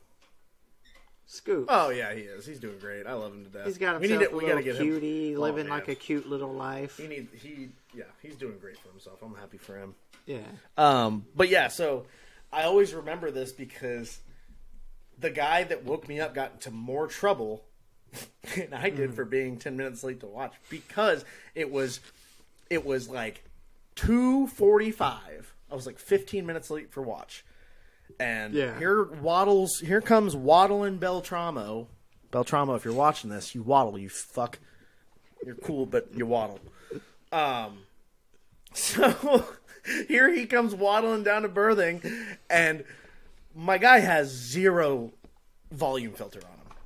Scoop. 1.28 1.66
Oh 1.68 1.90
yeah, 1.90 2.14
he 2.14 2.20
is. 2.22 2.46
He's 2.46 2.60
doing 2.60 2.78
great. 2.78 3.04
I 3.06 3.12
love 3.14 3.32
him 3.34 3.44
to 3.44 3.50
death. 3.50 3.66
He's 3.66 3.78
got 3.78 4.00
himself 4.00 4.02
we 4.02 4.08
need 4.16 4.24
to, 4.24 4.30
a 4.30 4.36
we 4.36 4.44
little 4.44 4.48
gotta 4.50 4.62
get 4.62 4.76
him. 4.76 4.82
cutie, 4.84 5.34
Oh, 5.36 5.40
living 5.40 5.66
man. 5.68 5.78
like 5.78 5.88
a 5.88 5.94
cute 5.96 6.28
little 6.28 6.52
life. 6.52 6.96
He 6.98 7.08
need 7.08 7.26
he 7.34 7.68
yeah. 7.96 8.04
He's 8.22 8.36
doing 8.36 8.58
great 8.58 8.78
for 8.78 8.88
himself. 8.90 9.22
I'm 9.22 9.34
happy 9.34 9.58
for 9.58 9.76
him. 9.76 9.94
Yeah. 10.26 10.38
Um, 10.76 11.24
but 11.34 11.48
yeah, 11.48 11.68
so 11.68 12.06
I 12.52 12.64
always 12.64 12.92
remember 12.94 13.30
this 13.30 13.52
because 13.52 14.18
the 15.18 15.30
guy 15.30 15.64
that 15.64 15.84
woke 15.84 16.06
me 16.08 16.20
up 16.20 16.34
got 16.34 16.52
into 16.54 16.70
more 16.70 17.06
trouble 17.06 17.64
than 18.56 18.72
I 18.74 18.90
did 18.90 19.14
for 19.14 19.24
being 19.24 19.56
ten 19.58 19.76
minutes 19.76 20.04
late 20.04 20.20
to 20.20 20.26
watch 20.26 20.52
because 20.70 21.24
it 21.54 21.70
was 21.70 22.00
it 22.70 22.84
was 22.84 23.08
like 23.08 23.44
two 23.94 24.46
forty 24.48 24.90
five. 24.90 25.54
I 25.70 25.74
was 25.74 25.86
like 25.86 25.98
fifteen 25.98 26.46
minutes 26.46 26.70
late 26.70 26.92
for 26.92 27.02
watch. 27.02 27.44
And 28.20 28.54
Yeah. 28.54 28.78
here 28.78 29.04
waddles 29.04 29.78
here 29.80 30.00
comes 30.00 30.34
waddling 30.36 30.98
Beltramo. 30.98 31.86
Beltramo, 32.32 32.76
if 32.76 32.84
you're 32.84 32.94
watching 32.94 33.30
this, 33.30 33.54
you 33.54 33.62
waddle, 33.62 33.98
you 33.98 34.08
fuck. 34.08 34.58
You're 35.44 35.54
cool, 35.56 35.86
but 35.86 36.08
you 36.14 36.26
waddle. 36.26 36.60
Um 37.32 37.78
so 38.76 39.44
here 40.08 40.32
he 40.32 40.46
comes 40.46 40.74
waddling 40.74 41.22
down 41.22 41.42
to 41.42 41.48
berthing, 41.48 42.02
and 42.50 42.84
my 43.54 43.78
guy 43.78 43.98
has 44.00 44.28
zero 44.28 45.12
volume 45.72 46.12
filter 46.12 46.40
on 46.40 46.50
him. 46.58 46.76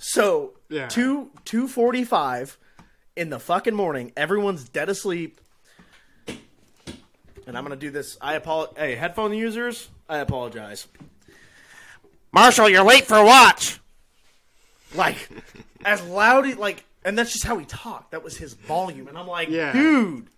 So 0.00 0.54
Yeah. 0.68 0.88
two 0.88 1.30
two 1.44 1.68
forty 1.68 2.04
five 2.04 2.58
in 3.14 3.30
the 3.30 3.38
fucking 3.38 3.74
morning, 3.74 4.12
everyone's 4.16 4.68
dead 4.68 4.88
asleep. 4.88 5.40
And 7.46 7.56
I'm 7.56 7.62
gonna 7.64 7.76
do 7.76 7.90
this. 7.90 8.18
I 8.20 8.34
apologize. 8.34 8.74
Hey, 8.76 8.94
headphone 8.96 9.32
users, 9.32 9.88
I 10.08 10.18
apologize. 10.18 10.88
Marshall, 12.32 12.68
you're 12.68 12.82
late 12.84 13.06
for 13.06 13.24
watch. 13.24 13.78
Like, 14.94 15.28
as 15.84 16.02
loud 16.04 16.46
as 16.46 16.56
like, 16.56 16.84
and 17.04 17.16
that's 17.16 17.32
just 17.32 17.44
how 17.44 17.56
he 17.58 17.64
talked. 17.64 18.10
That 18.10 18.24
was 18.24 18.36
his 18.36 18.54
volume, 18.54 19.06
and 19.08 19.16
I'm 19.16 19.28
like, 19.28 19.48
Yeah. 19.48 19.72
dude. 19.72 20.28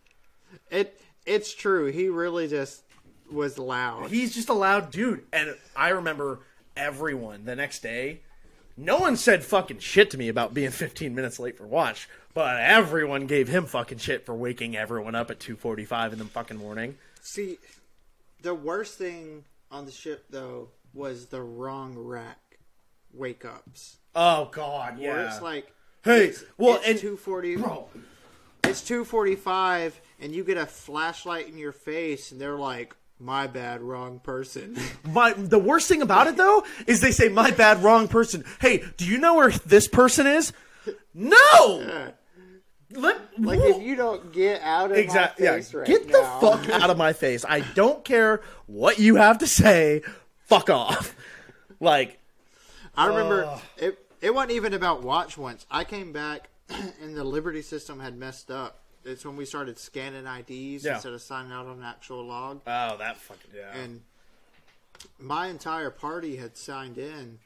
It 0.71 1.01
it's 1.27 1.53
true. 1.55 1.87
He 1.87 2.09
really 2.09 2.49
just 2.49 2.83
was 3.31 3.59
loud. 3.59 4.11
He's 4.11 4.35
just 4.35 4.49
a 4.49 4.55
loud 4.55 4.91
dude. 4.91 5.25
And 5.33 5.57
I 5.77 5.91
remember 5.91 6.41
everyone 6.77 7.45
the 7.45 7.57
next 7.57 7.83
day. 7.83 8.21
No 8.77 8.99
one 8.99 9.17
said 9.17 9.45
fucking 9.45 9.81
shit 9.81 10.11
to 10.11 10.19
me 10.19 10.29
about 10.29 10.55
being 10.55 10.71
15 10.73 11.15
minutes 11.15 11.39
late 11.39 11.59
for 11.59 11.67
watch, 11.67 12.09
but 12.33 12.61
everyone 12.61 13.27
gave 13.27 13.49
him 13.49 13.67
fucking 13.67 13.99
shit 13.99 14.25
for 14.25 14.35
waking 14.35 14.77
everyone 14.77 15.15
up 15.15 15.31
at 15.31 15.41
2:45 15.41 16.13
in 16.13 16.19
the 16.19 16.25
fucking 16.25 16.57
morning. 16.57 16.97
See, 17.21 17.59
the 18.41 18.55
worst 18.55 18.97
thing 18.97 19.45
on 19.71 19.85
the 19.85 19.93
ship 19.93 20.27
though 20.31 20.69
was 20.95 21.27
the 21.27 21.43
wrong 21.43 21.95
rack 21.97 22.39
wake 23.13 23.45
ups. 23.45 23.97
Oh 24.15 24.49
god, 24.53 24.99
yeah. 24.99 25.13
Where 25.13 25.27
it's 25.27 25.43
like 25.43 25.73
hey, 26.05 26.27
it's, 26.27 26.45
well, 26.57 26.77
it's 26.77 26.87
and 26.89 26.99
two 26.99 27.17
forty. 27.17 27.57
bro, 27.57 27.89
It's 28.65 28.83
two 28.83 29.05
forty 29.05 29.35
five, 29.35 30.01
and 30.21 30.33
you 30.35 30.45
get 30.45 30.57
a 30.59 30.67
flashlight 30.67 31.49
in 31.49 31.59
your 31.59 31.73
face, 31.73 32.33
and 32.33 32.41
they're 32.41 32.57
like, 32.57 32.95
"My 33.19 33.47
bad, 33.47 33.83
wrong 33.83 34.19
person." 34.21 34.77
my 35.05 35.33
the 35.33 35.59
worst 35.59 35.89
thing 35.89 36.03
about 36.03 36.27
it 36.27 36.37
though 36.37 36.65
is 36.87 37.01
they 37.01 37.13
say 37.13 37.29
my 37.29 37.51
bad, 37.51 37.83
wrong 37.83 38.09
person. 38.09 38.45
Hey, 38.61 38.85
do 38.97 39.05
you 39.07 39.19
know 39.19 39.35
where 39.35 39.51
this 39.51 39.89
person 39.89 40.27
is? 40.27 40.53
No. 41.15 42.13
Let, 42.91 43.19
like 43.39 43.61
if 43.61 43.83
you 43.83 43.97
don't 43.97 44.33
get 44.33 44.63
out 44.63 44.91
of 44.91 44.97
Exactly. 44.97 45.45
my 45.45 45.51
Yeah. 45.51 45.57
face 45.59 45.75
right 45.75 45.87
Get 45.87 46.07
the 46.09 46.23
fuck 46.41 46.67
out 46.71 46.89
of 46.89 46.97
my 46.97 47.13
face. 47.13 47.45
I 47.47 47.61
don't 47.61 48.03
care 48.03 48.41
what 48.67 48.99
you 48.99 49.17
have 49.17 49.39
to 49.39 49.47
say. 49.47 50.03
Fuck 50.47 50.71
off. 50.71 51.15
Like, 51.81 52.19
I 52.97 53.07
remember 53.07 53.45
Ugh. 53.45 53.61
it. 53.77 53.99
It 54.21 54.35
wasn't 54.35 54.51
even 54.53 54.75
about 54.75 55.05
watch 55.05 55.39
once. 55.39 55.65
I 55.71 55.85
came 55.85 56.13
back, 56.13 56.49
and 57.01 57.17
the 57.17 57.23
Liberty 57.23 57.63
system 57.63 58.01
had 58.01 58.17
messed 58.19 58.51
up. 58.51 58.83
It's 59.09 59.25
when 59.25 59.37
we 59.37 59.45
started 59.45 59.79
scanning 59.79 60.27
IDs 60.27 60.85
Yeah. 60.85 60.95
instead 60.95 61.13
of 61.13 61.23
signing 61.23 61.53
out 61.53 61.67
on 61.67 61.79
an 61.79 61.85
actual 61.85 62.25
log. 62.25 62.61
oh, 62.67 62.97
that 62.97 63.17
fucking 63.17 63.51
yeah. 63.55 63.75
and 63.77 64.03
my 65.19 65.47
entire 65.47 65.91
party 65.91 66.37
had 66.37 66.57
signed 66.57 66.99
in 66.99 67.39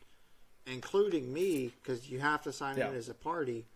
including 0.67 1.33
me, 1.33 1.73
because 1.83 2.09
you 2.09 2.21
have 2.21 2.41
to 2.43 2.53
sign 2.53 2.77
Yeah. 2.77 2.91
in 2.91 2.95
as 2.95 3.09
a 3.09 3.15
party. 3.15 3.67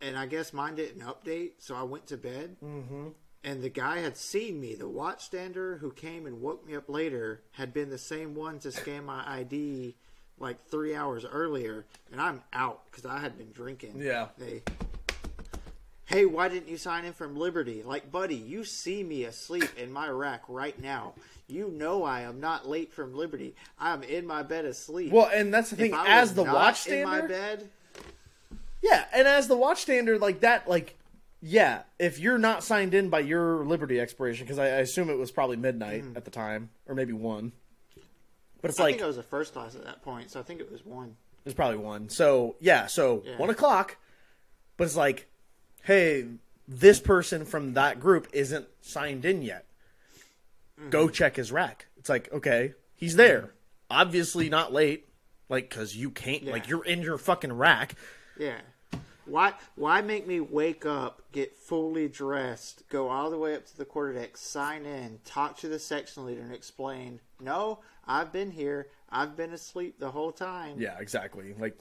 And 0.00 0.16
I 0.18 0.26
guess 0.26 0.52
mine 0.52 0.74
didn't 0.76 1.02
update, 1.02 1.52
so 1.58 1.74
I 1.74 1.82
went 1.82 2.06
to 2.08 2.16
bed. 2.16 2.56
Mm-hmm. 2.64 3.08
And 3.44 3.62
the 3.62 3.68
guy 3.68 3.98
had 3.98 4.16
seen 4.16 4.60
me. 4.60 4.74
The 4.74 4.88
watchstander 4.88 5.78
who 5.80 5.92
came 5.92 6.26
and 6.26 6.40
woke 6.40 6.66
me 6.66 6.74
up 6.74 6.88
later 6.88 7.42
had 7.52 7.72
been 7.74 7.90
the 7.90 7.98
same 7.98 8.34
one 8.34 8.60
to 8.60 8.72
scan 8.72 9.04
my 9.04 9.22
ID 9.28 9.94
like 10.38 10.64
three 10.68 10.94
hours 10.94 11.24
earlier, 11.24 11.84
and 12.10 12.20
I'm 12.20 12.42
out 12.52 12.84
because 12.90 13.04
I 13.04 13.18
had 13.18 13.36
been 13.36 13.52
drinking. 13.52 13.96
Yeah. 14.00 14.28
They, 14.38 14.62
hey, 16.12 16.26
why 16.26 16.48
didn't 16.48 16.68
you 16.68 16.76
sign 16.76 17.04
in 17.04 17.12
from 17.12 17.36
Liberty? 17.36 17.82
Like, 17.82 18.12
buddy, 18.12 18.34
you 18.36 18.64
see 18.64 19.02
me 19.02 19.24
asleep 19.24 19.68
in 19.78 19.90
my 19.92 20.08
rack 20.08 20.42
right 20.48 20.78
now. 20.80 21.14
You 21.48 21.68
know 21.70 22.04
I 22.04 22.20
am 22.22 22.38
not 22.40 22.68
late 22.68 22.92
from 22.92 23.14
Liberty. 23.14 23.54
I 23.78 23.92
am 23.92 24.02
in 24.02 24.26
my 24.26 24.42
bed 24.42 24.64
asleep. 24.64 25.12
Well, 25.12 25.30
and 25.32 25.52
that's 25.52 25.70
the 25.70 25.76
thing. 25.76 25.94
I 25.94 26.06
As 26.20 26.34
the 26.34 26.44
not 26.44 26.86
in 26.86 27.04
my 27.04 27.20
watchstander, 27.22 27.28
bed, 27.28 27.68
yeah, 28.82 29.04
and 29.12 29.26
as 29.26 29.48
the 29.48 29.56
watchstander, 29.56 30.20
like 30.20 30.40
that, 30.40 30.68
like 30.68 30.96
yeah, 31.40 31.82
if 31.98 32.18
you're 32.20 32.38
not 32.38 32.62
signed 32.62 32.94
in 32.94 33.08
by 33.08 33.18
your 33.20 33.64
Liberty 33.64 33.98
expiration, 33.98 34.44
because 34.46 34.58
I, 34.58 34.66
I 34.66 34.76
assume 34.78 35.10
it 35.10 35.18
was 35.18 35.30
probably 35.30 35.56
midnight 35.56 36.04
at 36.14 36.24
the 36.24 36.30
time, 36.30 36.70
or 36.86 36.94
maybe 36.94 37.12
one. 37.12 37.52
But 38.60 38.70
it's 38.70 38.78
Mm. 38.78 38.82
I 38.82 38.84
like 38.84 38.92
think 38.94 39.02
I 39.02 39.06
was 39.08 39.18
a 39.18 39.22
first 39.24 39.52
class 39.52 39.74
at 39.74 39.84
that 39.84 40.02
point, 40.02 40.30
so 40.30 40.38
I 40.40 40.42
think 40.44 40.60
it 40.60 40.70
was 40.70 40.84
one. 40.84 41.16
There's 41.44 41.54
probably 41.54 41.78
one. 41.78 42.08
So 42.08 42.54
yeah, 42.60 42.86
so 42.86 43.22
Yeah. 43.26 43.36
one 43.38 43.50
o'clock. 43.50 43.96
But 44.76 44.84
it's 44.84 44.96
like, 44.96 45.28
hey, 45.82 46.26
this 46.68 47.00
person 47.00 47.44
from 47.44 47.74
that 47.74 48.00
group 48.00 48.28
isn't 48.32 48.66
signed 48.80 49.24
in 49.24 49.42
yet. 49.42 49.64
Go 50.90 51.06
Mm-hmm. 51.06 51.12
check 51.12 51.36
his 51.36 51.52
rack. 51.52 51.86
It's 51.98 52.08
like, 52.08 52.32
okay, 52.32 52.74
he's 52.96 53.16
there. 53.16 53.50
Obviously 53.90 54.48
not 54.48 54.72
late. 54.72 55.06
Like, 55.48 55.68
cause 55.70 55.94
you 55.94 56.10
can't. 56.10 56.44
Like, 56.46 56.66
you're 56.68 56.84
in 56.84 57.02
your 57.02 57.18
fucking 57.18 57.52
rack. 57.52 57.94
Yeah. 58.38 58.58
Why 59.26 59.52
why 59.76 60.00
make 60.00 60.26
me 60.26 60.40
wake 60.40 60.84
up, 60.84 61.22
get 61.30 61.54
fully 61.54 62.08
dressed, 62.08 62.82
go 62.88 63.08
all 63.08 63.30
the 63.30 63.38
way 63.38 63.54
up 63.54 63.64
to 63.66 63.76
the 63.76 63.84
quarterdeck, 63.84 64.36
sign 64.36 64.84
in, 64.84 65.20
talk 65.24 65.58
to 65.58 65.68
the 65.68 65.78
section 65.78 66.26
leader 66.26 66.40
and 66.40 66.52
explain, 66.52 67.20
"No, 67.38 67.78
I've 68.04 68.32
been 68.32 68.50
here. 68.50 68.88
I've 69.10 69.36
been 69.36 69.52
asleep 69.52 70.00
the 70.00 70.10
whole 70.10 70.32
time." 70.32 70.80
Yeah, 70.80 70.98
exactly. 70.98 71.54
Like, 71.56 71.78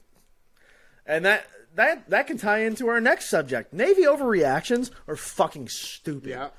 and 1.11 1.25
that 1.25 1.45
that 1.75 2.09
that 2.09 2.27
can 2.27 2.37
tie 2.37 2.59
into 2.63 2.87
our 2.87 2.99
next 3.01 3.29
subject. 3.29 3.71
Navy 3.73 4.03
overreactions 4.03 4.89
are 5.07 5.15
fucking 5.15 5.67
stupid. 5.69 6.29
Yeah. 6.29 6.49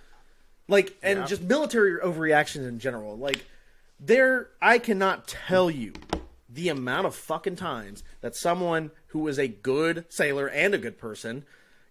like 0.69 0.97
and 1.03 1.21
Yeah. 1.21 1.27
just 1.27 1.43
military 1.43 1.99
overreactions 2.01 2.67
in 2.69 2.79
general 2.79 3.17
like 3.19 3.45
there 3.99 4.49
i 4.61 4.79
cannot 4.79 5.27
tell 5.29 5.71
you 5.71 5.93
the 6.49 6.69
amount 6.69 7.07
of 7.07 7.15
fucking 7.15 7.57
times 7.57 8.03
that 8.21 8.35
someone 8.37 8.91
who 9.09 9.21
was 9.21 9.39
a 9.39 9.49
good 9.49 10.05
sailor 10.09 10.49
and 10.49 10.75
a 10.75 10.79
good 10.79 10.99
person 10.99 11.45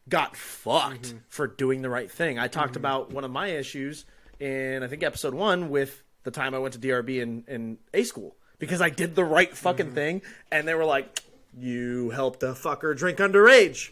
got 0.09 0.35
fucked 0.35 1.03
Mm-hmm. 1.09 1.17
for 1.29 1.47
doing 1.47 1.81
the 1.81 1.89
right 1.89 2.09
thing 2.09 2.39
i 2.39 2.47
talked 2.47 2.75
about 2.75 3.11
one 3.11 3.23
of 3.23 3.31
my 3.31 3.47
issues 3.47 4.05
in 4.39 4.83
i 4.83 4.87
think 4.87 5.03
episode 5.03 5.33
one 5.33 5.69
with 5.69 6.01
the 6.23 6.31
time 6.31 6.53
i 6.55 6.59
went 6.59 6.73
to 6.73 6.79
drb 6.79 7.09
in, 7.21 7.43
in 7.47 7.77
a 7.93 8.03
school 8.03 8.35
because 8.57 8.81
i 8.81 8.89
did 8.89 9.15
the 9.15 9.25
right 9.25 9.55
fucking 9.55 9.87
Mm-hmm. 9.87 9.95
thing 9.95 10.21
and 10.51 10.67
they 10.67 10.75
were 10.75 10.85
like 10.85 11.19
you 11.57 12.09
helped 12.11 12.43
a 12.43 12.53
fucker 12.53 12.95
drink 12.95 13.17
underage 13.19 13.91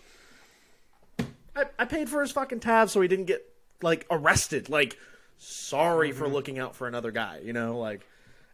I, 1.60 1.66
I 1.80 1.86
paid 1.86 2.10
for 2.10 2.22
his 2.22 2.32
fucking 2.32 2.62
tab 2.62 2.90
so 2.90 3.02
he 3.02 3.08
didn't 3.08 3.26
get 3.26 3.46
like 3.82 4.06
arrested. 4.10 4.70
Like, 4.70 4.98
sorry 5.38 6.12
for 6.12 6.26
mm-hmm. 6.26 6.34
looking 6.34 6.60
out 6.60 6.76
for 6.76 6.88
another 6.88 7.12
guy, 7.12 7.42
you 7.44 7.54
know? 7.54 7.78
Like, 7.78 8.08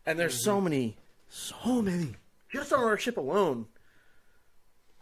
and 0.06 0.18
there's 0.20 0.44
so 0.44 0.56
mm-hmm. 0.56 0.64
many, 0.66 0.98
so 1.30 1.82
many. 1.82 2.16
Just 2.50 2.72
on 2.72 2.84
our 2.84 2.98
ship 2.98 3.18
alone, 3.18 3.66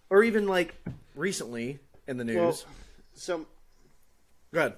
or 0.09 0.23
even 0.23 0.47
like 0.47 0.75
recently 1.15 1.79
in 2.07 2.17
the 2.17 2.23
news. 2.23 2.35
Well, 2.37 2.57
so 3.13 3.45
Go 4.53 4.59
ahead. 4.59 4.73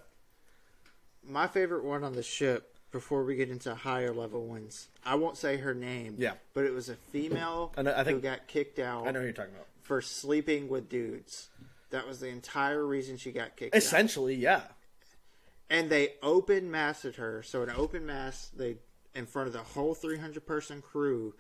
my 1.23 1.47
favorite 1.47 1.84
one 1.84 2.03
on 2.03 2.13
the 2.13 2.23
ship 2.23 2.74
before 2.95 3.25
we 3.25 3.35
get 3.35 3.49
into 3.49 3.75
higher 3.75 4.13
level 4.13 4.45
ones. 4.47 4.87
I 5.03 5.15
won't 5.15 5.35
say 5.35 5.57
her 5.57 5.73
name. 5.73 6.15
Yeah. 6.17 6.35
But 6.53 6.63
it 6.63 6.73
was 6.73 6.87
a 6.87 6.95
female 6.95 7.73
I 7.75 7.81
know- 7.81 7.93
I 7.93 8.05
think- 8.05 8.15
who 8.15 8.21
got 8.21 8.47
kicked 8.47 8.79
out 8.79 9.05
I 9.05 9.11
know 9.11 9.19
who 9.19 9.25
you're 9.25 9.33
talking 9.33 9.53
about. 9.53 9.67
for 9.81 10.01
sleeping 10.01 10.69
with 10.69 10.87
dudes. 10.87 11.49
That 11.89 12.07
was 12.07 12.21
the 12.21 12.29
entire 12.29 12.85
reason 12.85 13.17
she 13.17 13.33
got 13.33 13.57
kicked 13.57 13.75
out. 13.75 13.77
Essentially, 13.77 14.33
yeah. 14.35 14.61
and 15.69 15.89
they 15.89 16.13
open 16.23 16.71
masted 16.71 17.17
her. 17.17 17.43
So 17.43 17.63
an 17.63 17.69
open 17.71 18.05
mast, 18.05 18.57
they 18.57 18.77
in 19.13 19.25
front 19.25 19.47
of 19.47 19.53
the 19.53 19.59
whole 19.63 19.93
300 19.93 20.45
person 20.45 20.81
crew, 20.81 21.35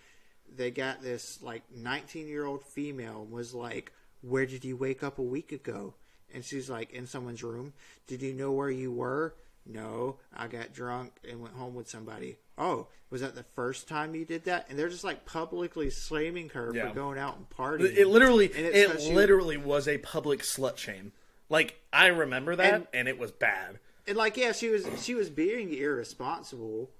they 0.53 0.71
got 0.71 1.01
this 1.01 1.41
like 1.41 1.63
19 1.73 2.27
year 2.27 2.45
old 2.45 2.63
female 2.65 3.25
was 3.25 3.53
like, 3.53 3.93
"Where 4.21 4.45
did 4.45 4.65
you 4.65 4.75
wake 4.75 5.03
up 5.03 5.19
a 5.19 5.23
week 5.23 5.53
ago?" 5.53 5.93
And 6.33 6.43
she's 6.43 6.69
like, 6.69 6.91
"In 6.91 7.07
someone's 7.07 7.43
room." 7.43 7.71
Did 8.07 8.21
you 8.21 8.33
know 8.33 8.51
where 8.51 8.69
you 8.69 8.91
were? 8.91 9.35
No, 9.65 10.17
I 10.35 10.47
got 10.47 10.73
drunk 10.73 11.13
and 11.27 11.41
went 11.41 11.55
home 11.55 11.73
with 11.73 11.89
somebody. 11.89 12.37
Oh, 12.57 12.87
was 13.09 13.21
that 13.21 13.33
the 13.35 13.43
first 13.43 13.87
time 13.87 14.13
you 14.15 14.23
did 14.25 14.43
that? 14.45 14.67
And 14.69 14.77
they're 14.77 14.89
just 14.89 15.03
like 15.03 15.25
publicly 15.25 15.89
shaming 15.89 16.49
her 16.49 16.71
Yeah. 16.73 16.89
for 16.89 16.95
going 16.95 17.17
out 17.17 17.37
and 17.37 17.49
partying. 17.49 17.95
It 17.97 18.07
literally, 18.07 18.45
it 18.47 19.01
literally 19.11 19.57
was 19.57 19.87
a 19.87 19.97
public 19.97 20.41
slut 20.41 20.77
shame. 20.77 21.13
Like 21.49 21.79
I 21.91 22.07
remember 22.07 22.55
that, 22.55 22.73
And- 22.73 22.87
and 22.93 23.07
it 23.07 23.17
was 23.17 23.31
bad. 23.31 23.79
And 24.07 24.15
like, 24.17 24.37
yeah, 24.37 24.51
she 24.51 24.69
was 24.69 24.85
she 25.03 25.15
was 25.15 25.29
being 25.31 25.73
irresponsible, 25.73 26.91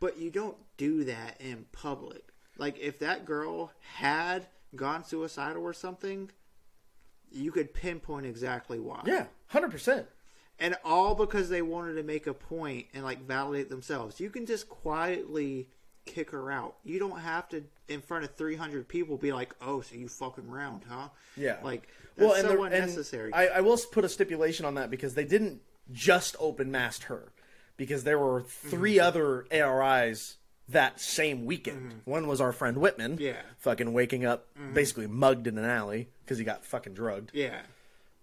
but 0.00 0.18
you 0.18 0.30
don't 0.30 0.56
do 0.76 1.04
that 1.04 1.40
in 1.40 1.64
public. 1.72 2.24
Like, 2.58 2.78
if 2.78 2.98
that 2.98 3.24
girl 3.24 3.72
had 3.94 4.46
gone 4.76 5.04
suicidal 5.04 5.62
or 5.62 5.72
something, 5.72 6.30
you 7.30 7.50
could 7.50 7.72
pinpoint 7.72 8.26
exactly 8.26 8.78
why. 8.78 9.02
Yeah, 9.06 9.26
hundred 9.46 9.70
percent. 9.70 10.06
And 10.62 10.76
all 10.84 11.14
because 11.16 11.48
they 11.48 11.60
wanted 11.60 11.94
to 11.94 12.02
make 12.04 12.26
a 12.28 12.32
point 12.34 12.86
and 12.94 13.02
like 13.04 13.20
validate 13.26 13.68
themselves. 13.68 14.20
You 14.20 14.30
can 14.30 14.46
just 14.46 14.68
quietly 14.68 15.66
kick 16.06 16.30
her 16.30 16.50
out. 16.50 16.76
You 16.84 16.98
don't 16.98 17.18
have 17.18 17.48
to 17.50 17.64
in 17.88 18.00
front 18.00 18.24
of 18.24 18.34
300 18.36 18.86
people 18.88 19.16
be 19.16 19.32
like, 19.32 19.54
"Oh, 19.60 19.80
so 19.80 19.96
you 19.96 20.06
fucking 20.08 20.48
round, 20.48 20.82
huh?" 20.88 21.08
Yeah. 21.36 21.56
Like 21.64 21.88
that's 22.16 22.38
and 22.38 22.48
so 22.48 22.56
the- 22.56 22.62
and 22.62 22.74
unnecessary. 22.74 23.32
I, 23.32 23.46
I 23.48 23.60
will 23.60 23.76
put 23.90 24.04
a 24.04 24.08
stipulation 24.08 24.64
on 24.64 24.76
that 24.76 24.88
because 24.90 25.14
they 25.14 25.24
didn't 25.24 25.60
just 25.92 26.36
open 26.38 26.70
masted 26.70 27.04
her, 27.06 27.32
because 27.76 28.04
there 28.04 28.18
were 28.20 28.42
3 28.42 28.94
Mm-hmm. 28.96 29.04
other 29.06 29.46
ARIs 29.50 30.36
that 30.68 31.00
same 31.00 31.44
weekend. 31.44 32.02
One 32.04 32.28
was 32.28 32.40
our 32.40 32.52
friend 32.52 32.78
Whitman, 32.78 33.18
Yeah. 33.20 33.32
Mm-hmm. 33.32 33.48
fucking 33.58 33.92
waking 33.92 34.24
up 34.24 34.46
basically 34.74 35.08
mugged 35.08 35.46
in 35.48 35.58
an 35.58 35.64
alley 35.64 36.08
because 36.24 36.38
he 36.38 36.44
got 36.44 36.64
fucking 36.64 36.94
drugged, 36.94 37.32
yeah. 37.34 37.62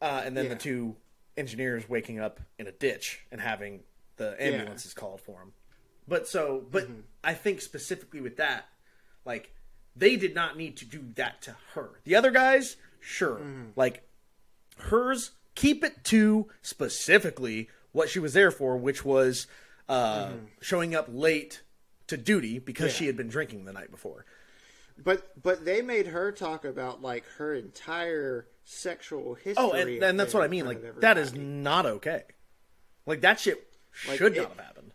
uh, 0.02 0.22
and 0.26 0.38
then 0.38 0.46
Yeah. 0.46 0.50
the 0.54 0.56
two 0.56 0.96
engineers 1.40 1.88
waking 1.90 2.20
up 2.20 2.40
in 2.60 2.68
a 2.68 2.72
ditch 2.72 3.22
and 3.32 3.40
having 3.42 3.82
the 4.18 4.36
ambulances 4.44 4.94
called 4.94 5.22
for 5.22 5.42
him. 5.42 5.54
But 6.08 6.28
so, 6.28 6.64
but 6.70 6.84
Mm-hmm. 6.84 7.00
I 7.24 7.34
think 7.34 7.62
specifically 7.62 8.22
with 8.22 8.38
that, 8.38 8.66
like 9.26 9.54
they 9.96 10.16
did 10.16 10.36
not 10.36 10.58
need 10.58 10.78
to 10.78 10.86
do 10.86 11.04
that 11.16 11.42
to 11.44 11.56
her. 11.74 12.00
The 12.04 12.16
other 12.16 12.32
guys, 12.32 12.76
sure, 13.00 13.38
Mm-hmm. 13.40 13.70
like 13.76 14.04
hers, 14.78 15.32
keep 15.56 15.84
it 15.84 16.04
to 16.06 16.48
specifically 16.62 17.70
what 17.92 18.10
she 18.10 18.20
was 18.20 18.34
there 18.34 18.52
for, 18.52 18.78
which 18.78 19.04
was 19.04 19.48
uh, 19.88 20.32
showing 20.62 20.94
up 20.96 21.08
late 21.10 21.62
to 22.08 22.18
duty 22.18 22.60
because 22.60 22.88
Mm-hmm. 22.88 22.94
Yeah. 22.94 22.98
she 23.00 23.06
had 23.08 23.18
been 23.18 23.28
drinking 23.30 23.66
the 23.66 23.74
night 23.74 23.92
before. 23.92 24.26
But 25.02 25.42
but 25.42 25.64
they 25.64 25.82
made 25.82 26.08
her 26.08 26.32
talk 26.32 26.66
about 26.66 27.02
like 27.02 27.24
her 27.38 27.54
entire 27.54 28.48
sexual 28.70 29.34
history. 29.34 29.56
Oh, 29.58 29.72
and, 29.72 30.04
and 30.04 30.20
that's 30.20 30.34
what 30.34 30.44
I 30.44 30.48
mean. 30.48 30.66
Like 30.66 31.00
that 31.02 31.18
is 31.18 31.34
not 31.34 31.86
okay. 31.86 32.24
Like 33.06 33.22
that 33.22 33.40
shit 33.40 33.68
Like, 34.08 34.18
should 34.18 34.36
it- 34.38 34.42
not 34.42 34.50
have 34.56 34.66
happened. 34.66 34.92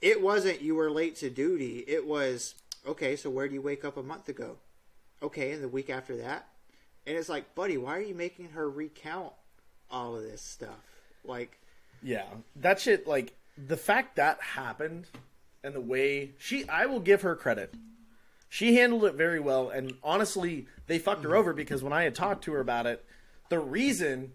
It 0.00 0.20
wasn't 0.20 0.60
you 0.62 0.74
were 0.74 0.90
late 0.90 1.14
to 1.16 1.30
duty. 1.30 1.84
It 1.86 2.04
was 2.06 2.56
okay. 2.86 3.14
So 3.14 3.30
where 3.30 3.46
do 3.46 3.54
you 3.54 3.62
wake 3.62 3.84
up 3.84 3.96
a 3.96 4.02
month 4.02 4.28
ago? 4.28 4.56
Okay, 5.22 5.52
and 5.52 5.62
the 5.62 5.68
week 5.68 5.88
after 5.88 6.16
that, 6.16 6.48
and 7.06 7.16
it's 7.16 7.28
like, 7.28 7.54
buddy, 7.54 7.78
why 7.78 7.96
are 7.96 8.00
you 8.02 8.14
making 8.14 8.48
her 8.50 8.68
recount 8.68 9.32
all 9.88 10.16
of 10.16 10.22
this 10.24 10.42
stuff? 10.42 10.80
Like, 11.24 11.60
Yeah, 12.02 12.24
that 12.56 12.80
shit. 12.80 13.06
Like 13.06 13.34
the 13.56 13.76
fact 13.76 14.16
that 14.16 14.40
happened, 14.42 15.06
and 15.62 15.72
the 15.72 15.80
way 15.80 16.32
she, 16.38 16.68
I 16.68 16.86
will 16.86 16.98
give 16.98 17.22
her 17.22 17.36
credit. 17.36 17.72
She 18.52 18.74
handled 18.76 19.06
it 19.06 19.14
very 19.14 19.40
well, 19.40 19.70
and 19.70 19.94
honestly, 20.02 20.66
they 20.86 20.98
fucked 20.98 21.24
her 21.24 21.34
over 21.34 21.54
because 21.54 21.82
when 21.82 21.94
I 21.94 22.02
had 22.02 22.14
talked 22.14 22.44
to 22.44 22.52
her 22.52 22.60
about 22.60 22.84
it, 22.84 23.02
the 23.48 23.58
reason 23.58 24.32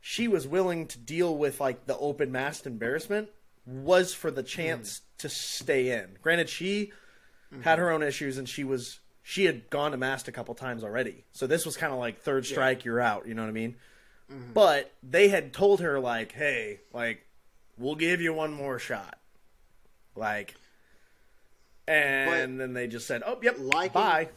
she 0.00 0.26
was 0.26 0.44
willing 0.44 0.88
to 0.88 0.98
deal 0.98 1.38
with 1.38 1.60
like 1.60 1.86
the 1.86 1.96
open 1.96 2.32
mast 2.32 2.66
embarrassment 2.66 3.28
was 3.64 4.12
for 4.12 4.32
the 4.32 4.42
chance 4.42 5.02
to 5.18 5.28
stay 5.28 5.96
in. 5.96 6.18
Granted, 6.20 6.48
she 6.48 6.90
had 7.60 7.78
her 7.78 7.92
own 7.92 8.02
issues, 8.02 8.38
and 8.38 8.48
she 8.48 8.64
was 8.64 8.98
she 9.22 9.44
had 9.44 9.70
gone 9.70 9.92
to 9.92 9.96
mast 9.96 10.26
a 10.26 10.32
couple 10.32 10.56
times 10.56 10.82
already, 10.82 11.22
so 11.30 11.46
this 11.46 11.64
was 11.64 11.76
kind 11.76 11.92
of 11.92 12.00
like 12.00 12.22
third 12.22 12.46
strike, 12.46 12.84
you're 12.84 13.00
out. 13.00 13.28
You 13.28 13.34
know 13.34 13.42
what 13.42 13.50
I 13.50 13.52
mean? 13.52 13.76
Mm-hmm. 14.32 14.52
But 14.52 14.92
they 15.00 15.28
had 15.28 15.52
told 15.52 15.78
her 15.80 16.00
like, 16.00 16.32
"Hey, 16.32 16.80
like, 16.92 17.24
we'll 17.78 17.94
give 17.94 18.20
you 18.20 18.34
one 18.34 18.52
more 18.52 18.80
shot." 18.80 19.16
Like, 20.16 20.56
and 21.88 22.60
then 22.60 22.72
they 22.72 22.86
just 22.86 23.06
said, 23.06 23.22
"Oh, 23.24 23.38
yep, 23.42 23.56
Liking- 23.58 23.92
bye." 23.92 24.28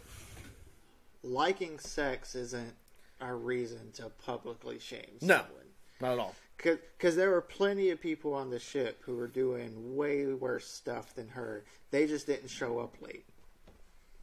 liking 1.25 1.79
sex 1.79 2.35
isn't 2.35 2.73
a 3.21 3.33
reason 3.33 3.91
to 3.93 4.09
publicly 4.25 4.77
shame 4.79 5.17
No. 5.21 5.37
someone. 5.37 5.63
Not 6.01 6.11
at 6.13 6.19
all. 6.19 6.35
Because 6.57 7.15
there 7.15 7.29
were 7.29 7.41
plenty 7.41 7.89
of 7.91 8.01
people 8.01 8.33
on 8.33 8.49
the 8.49 8.59
ship 8.59 9.01
who 9.03 9.15
were 9.15 9.27
doing 9.27 9.95
way 9.95 10.25
worse 10.27 10.67
stuff 10.67 11.13
than 11.15 11.29
her. 11.29 11.63
They 11.91 12.07
just 12.07 12.27
didn't 12.27 12.49
show 12.49 12.79
up 12.79 12.95
late. 13.01 13.25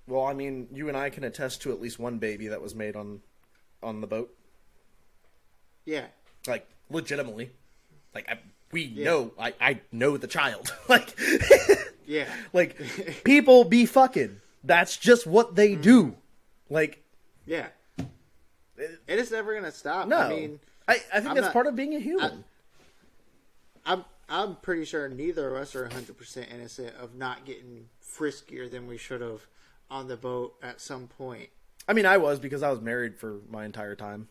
Well, 0.07 0.25
I 0.25 0.35
mean, 0.35 0.69
you 0.73 0.89
and 0.89 0.97
I 0.97 1.09
can 1.11 1.25
attest 1.25 1.63
to 1.63 1.73
at 1.73 1.81
least 1.81 1.99
one 1.99 2.19
baby 2.19 2.49
that 2.49 2.61
was 2.61 2.75
made 2.75 2.97
on 2.97 3.21
on 3.83 4.01
the 4.03 4.07
boat. 4.07 4.35
Yeah. 5.87 6.07
Like 6.47 6.67
legitimately. 6.91 7.51
Like 8.15 8.29
I, 8.29 8.39
we 8.73 8.89
know 8.89 9.33
I 9.39 9.55
I 9.61 9.81
know 9.93 10.17
the 10.17 10.27
child. 10.27 10.75
like 10.89 11.19
Yeah. 12.11 12.27
like 12.53 12.77
people 13.25 13.63
be 13.63 13.87
fucking. 13.87 14.41
That's 14.65 14.97
just 14.97 15.27
what 15.27 15.55
they 15.55 15.77
mm. 15.77 15.83
do. 15.83 16.17
Like 16.69 17.05
Yeah. 17.47 17.69
It 18.77 19.19
is 19.19 19.31
never 19.31 19.53
going 19.53 19.65
to 19.65 19.73
stop. 19.73 20.09
no. 20.09 20.17
I 20.19 20.29
mean, 20.29 20.61
I, 20.89 20.95
I 20.95 20.97
think 20.97 21.29
I'm 21.29 21.35
that's 21.35 21.47
not- 21.47 21.53
part 21.53 21.67
of 21.67 21.77
being 21.77 21.95
a 21.95 22.01
human. 22.01 22.45
I'm 23.87 24.05
I'm 24.29 24.57
pretty 24.57 24.85
sure 24.85 25.09
neither 25.09 25.55
of 25.55 25.61
us 25.61 25.75
are 25.75 25.89
100% 25.89 26.53
innocent 26.53 26.95
of 26.97 27.17
not 27.17 27.45
getting 27.45 27.87
friskier 28.05 28.71
than 28.71 28.87
we 28.87 28.97
should 28.97 29.21
have 29.21 29.47
on 29.91 30.07
the 30.07 30.17
boat 30.17 30.55
at 30.63 30.81
some 30.81 31.09
point. 31.09 31.49
I 31.89 31.93
mean, 31.93 32.07
I 32.07 32.17
was 32.19 32.39
because 32.39 32.63
I 32.63 32.71
was 32.71 32.81
married 32.81 33.19
for 33.19 33.41
my 33.51 33.65
entire 33.65 33.97
time. 33.97 34.29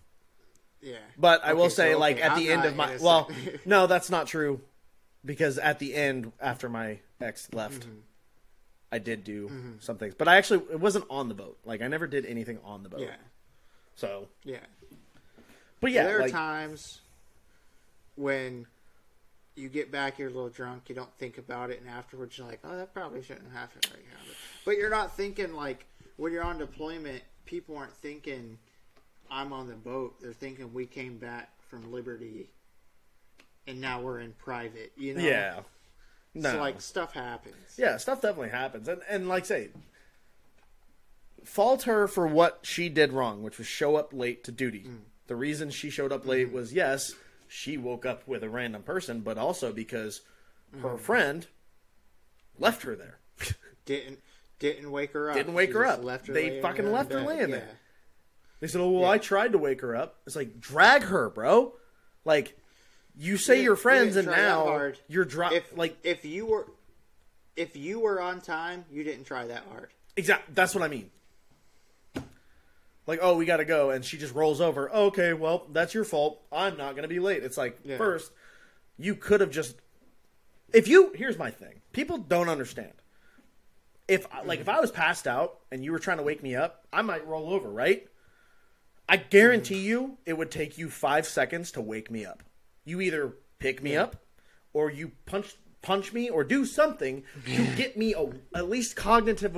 Yeah. 0.81 0.95
But 1.17 1.43
I 1.43 1.53
will 1.53 1.69
say, 1.69 1.93
so, 1.93 1.99
like 1.99 2.21
at 2.21 2.31
I'm 2.31 2.39
the 2.39 2.49
end 2.49 2.65
of 2.65 2.75
my 2.75 2.85
innocent. 2.85 3.03
well, 3.03 3.29
no, 3.65 3.87
that's 3.87 4.09
not 4.09 4.27
true, 4.27 4.61
because 5.25 5.57
at 5.57 5.79
the 5.79 5.93
end, 5.95 6.31
after 6.41 6.69
my 6.69 6.99
ex 7.21 7.49
left, 7.53 7.81
Mm-hmm. 7.81 7.95
I 8.91 8.97
did 8.97 9.23
do 9.23 9.51
some 9.81 9.97
things, 9.99 10.15
but 10.17 10.27
I 10.27 10.37
actually 10.37 10.63
it 10.71 10.79
wasn't 10.79 11.05
on 11.11 11.27
the 11.27 11.35
boat. 11.35 11.59
Like 11.63 11.83
I 11.83 11.87
never 11.87 12.07
did 12.07 12.25
anything 12.25 12.57
on 12.65 12.81
the 12.81 12.89
boat. 12.89 13.01
Yeah. 13.01 13.15
So, 13.95 14.27
Yeah. 14.43 14.57
but 15.79 15.91
yeah, 15.91 16.05
there 16.05 16.23
are 16.23 16.27
times 16.29 17.01
when 18.15 18.65
you 19.55 19.69
get 19.69 19.91
back, 19.91 20.17
you're 20.17 20.29
a 20.29 20.33
little 20.33 20.49
drunk, 20.49 20.83
you 20.87 20.95
don't 20.95 21.13
think 21.19 21.37
about 21.37 21.69
it, 21.69 21.79
and 21.81 21.87
afterwards 21.89 22.35
you're 22.37 22.47
like, 22.47 22.61
"Oh, 22.63 22.75
that 22.77 22.93
probably 22.93 23.21
shouldn't 23.21 23.45
have 23.51 23.59
happened 23.59 23.87
right 23.93 24.03
now." 24.11 24.31
But 24.65 24.77
you're 24.77 24.89
not 24.89 25.15
thinking 25.15 25.53
like 25.53 25.85
when 26.17 26.31
you're 26.33 26.43
on 26.43 26.57
deployment, 26.57 27.21
people 27.45 27.77
aren't 27.77 27.93
thinking, 27.97 28.57
"I'm 29.29 29.53
on 29.53 29.67
the 29.67 29.75
boat." 29.75 30.15
They're 30.21 30.33
thinking 30.33 30.73
we 30.73 30.85
came 30.87 31.17
back 31.19 31.49
from 31.67 31.91
Liberty, 31.91 32.49
and 33.69 33.79
now 33.79 34.01
we're 34.01 34.19
in 34.19 34.33
private. 34.33 34.91
You 34.97 35.13
know? 35.15 35.21
yeah, 35.23 35.59
no, 36.33 36.51
So 36.53 36.59
like 36.59 36.81
stuff 36.81 37.13
happens. 37.13 37.55
yeah, 37.77 37.97
stuff 37.97 38.21
definitely 38.21 38.49
happens, 38.49 38.87
and 38.87 39.01
and 39.09 39.29
like 39.29 39.45
say, 39.45 39.69
fault 41.43 41.83
her 41.83 42.07
for 42.07 42.27
what 42.27 42.59
she 42.63 42.89
did 42.89 43.13
wrong, 43.13 43.43
which 43.43 43.57
was 43.57 43.67
show 43.67 43.95
up 43.95 44.13
late 44.13 44.43
to 44.45 44.51
duty. 44.51 44.85
Mm. 44.87 44.99
The 45.27 45.35
reason 45.35 45.69
she 45.69 45.89
showed 45.89 46.11
up 46.11 46.25
late 46.25 46.51
was 46.51 46.73
yes, 46.73 47.13
she 47.47 47.77
woke 47.77 48.05
up 48.05 48.27
with 48.27 48.43
a 48.43 48.49
random 48.49 48.83
person, 48.83 49.21
but 49.21 49.37
also 49.37 49.71
because 49.71 50.21
her 50.81 50.89
Mm. 50.95 50.99
friend 50.99 51.47
left 52.57 52.83
her 52.83 52.95
there. 52.95 53.19
Didn't 53.85 54.19
didn't 54.59 54.91
wake 54.91 55.13
her 55.13 55.29
up. 55.29 55.37
Didn't 55.37 55.53
wake 55.53 55.69
She 55.69 55.73
her 55.75 55.85
up. 55.85 56.03
Left 56.03 56.27
her 56.27 56.33
They 56.33 56.61
fucking 56.61 56.91
left 56.91 57.13
her 57.13 57.21
laying 57.21 57.49
Yeah. 57.49 57.55
there. 57.55 57.69
They 58.59 58.67
said, 58.67 58.81
"Oh 58.81 58.89
well, 58.91 59.01
Yeah. 59.03 59.09
I 59.11 59.17
tried 59.17 59.53
to 59.53 59.57
wake 59.57 59.79
her 59.81 59.95
up." 59.95 60.17
It's 60.27 60.35
like 60.35 60.59
drag 60.59 61.03
her, 61.03 61.29
bro. 61.29 61.75
Like 62.25 62.58
you 63.19 63.37
say 63.37 63.57
Yeah, 63.57 63.63
you're 63.63 63.75
friends, 63.75 64.15
didn't 64.15 64.33
and 64.33 64.37
now 64.41 64.91
you're 65.07 65.25
drop 65.25 65.51
if 65.51 65.77
like 65.77 65.97
if 66.03 66.23
you 66.25 66.45
were 66.45 66.67
if 67.55 67.75
you 67.75 67.99
were 67.99 68.21
on 68.21 68.39
time, 68.39 68.85
you 68.89 69.03
didn't 69.03 69.25
try 69.25 69.45
that 69.47 69.63
hard. 69.69 69.89
Exactly. 70.15 70.53
That's 70.55 70.73
what 70.73 70.83
I 70.83 70.87
mean. 70.87 71.11
Like, 73.05 73.19
oh, 73.21 73.35
we 73.37 73.45
got 73.45 73.57
to 73.57 73.65
go, 73.65 73.89
and 73.89 74.05
she 74.05 74.17
just 74.17 74.35
rolls 74.35 74.61
over. 74.61 74.89
Okay, 74.91 75.33
well, 75.33 75.65
that's 75.71 75.93
your 75.95 76.03
fault. 76.03 76.41
I'm 76.51 76.77
not 76.77 76.91
going 76.91 77.01
to 77.01 77.07
be 77.09 77.19
late. 77.19 77.43
It's 77.43 77.57
like 77.57 77.79
Yeah. 77.83 77.97
first, 77.97 78.31
you 78.97 79.15
could 79.15 79.41
have 79.41 79.51
just. 79.51 79.75
If 80.73 80.87
you 80.87 81.11
here's 81.15 81.37
my 81.37 81.49
thing, 81.49 81.81
people 81.91 82.17
don't 82.19 82.49
understand. 82.49 82.93
If 84.07 84.27
like 84.45 84.59
if 84.59 84.69
I 84.69 84.79
was 84.79 84.91
passed 84.91 85.27
out 85.27 85.59
and 85.71 85.83
you 85.83 85.91
were 85.91 85.99
trying 85.99 86.17
to 86.17 86.23
wake 86.23 86.41
me 86.43 86.55
up, 86.55 86.85
I 86.93 87.01
might 87.01 87.25
roll 87.27 87.51
over, 87.51 87.69
right? 87.69 88.07
I 89.07 89.17
guarantee 89.17 89.79
you 89.79 90.17
it 90.25 90.37
would 90.37 90.51
take 90.51 90.77
you 90.77 90.89
five 90.89 91.25
seconds 91.25 91.71
to 91.73 91.81
wake 91.81 92.11
me 92.11 92.25
up. 92.25 92.43
You 92.85 93.01
either 93.01 93.33
pick 93.59 93.83
me 93.83 93.95
up 93.95 94.15
or 94.73 94.89
you 94.89 95.11
punch 95.25 95.55
punch 95.81 96.11
me 96.13 96.29
or 96.29 96.43
do 96.43 96.65
something 96.65 97.23
to 97.45 97.75
get 97.75 97.97
me 97.97 98.13
a, 98.13 98.29
at 98.57 98.69
least 98.69 98.95
cognitive 98.95 99.57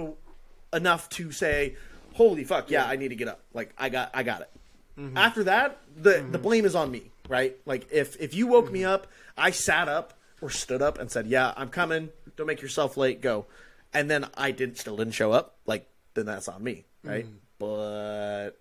enough 0.73 1.09
to 1.09 1.31
say, 1.31 1.75
"Holy 2.13 2.43
fuck, 2.43 2.69
yeah, 2.69 2.85
I 2.85 2.95
need 2.95 3.09
to 3.09 3.15
get 3.15 3.27
up." 3.27 3.41
Like 3.53 3.73
I 3.77 3.89
got 3.89 4.11
I 4.13 4.23
got 4.23 4.41
it. 4.41 4.49
Mm-hmm. 4.97 5.17
After 5.17 5.43
that, 5.45 5.79
the 5.95 6.11
the 6.11 6.17
mm-hmm. 6.19 6.41
blame 6.41 6.65
is 6.65 6.75
on 6.75 6.91
me, 6.91 7.11
right? 7.29 7.55
Like 7.65 7.87
if 7.91 8.19
if 8.19 8.33
you 8.33 8.47
woke 8.47 8.71
me 8.71 8.81
mm-hmm. 8.81 8.91
up, 8.91 9.07
I 9.37 9.51
sat 9.51 9.87
up 9.87 10.13
or 10.41 10.49
stood 10.49 10.81
up 10.81 10.99
and 10.99 11.11
said, 11.11 11.27
"Yeah, 11.27 11.53
I'm 11.55 11.69
coming. 11.69 12.09
Don't 12.35 12.47
make 12.47 12.61
yourself 12.61 12.97
late. 12.97 13.21
Go." 13.21 13.45
And 13.93 14.09
then 14.09 14.27
I 14.35 14.51
didn't 14.51 14.77
still 14.77 14.95
didn't 14.95 15.13
show 15.13 15.31
up. 15.31 15.57
Like 15.65 15.87
then 16.13 16.25
that's 16.25 16.47
on 16.47 16.63
me, 16.63 16.85
right? 17.03 17.25
Mm. 17.25 17.37
But 17.59 18.51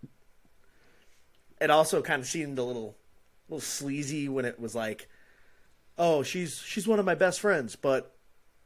it 1.60 1.70
also 1.70 2.02
kind 2.02 2.20
of 2.20 2.28
seemed 2.28 2.58
a 2.58 2.64
little 2.64 2.96
little 3.50 3.60
sleazy 3.60 4.28
when 4.28 4.44
it 4.44 4.60
was 4.60 4.74
like, 4.74 5.08
"Oh, 5.98 6.22
she's 6.22 6.58
she's 6.58 6.86
one 6.86 6.98
of 6.98 7.04
my 7.04 7.14
best 7.14 7.40
friends," 7.40 7.76
but 7.76 8.14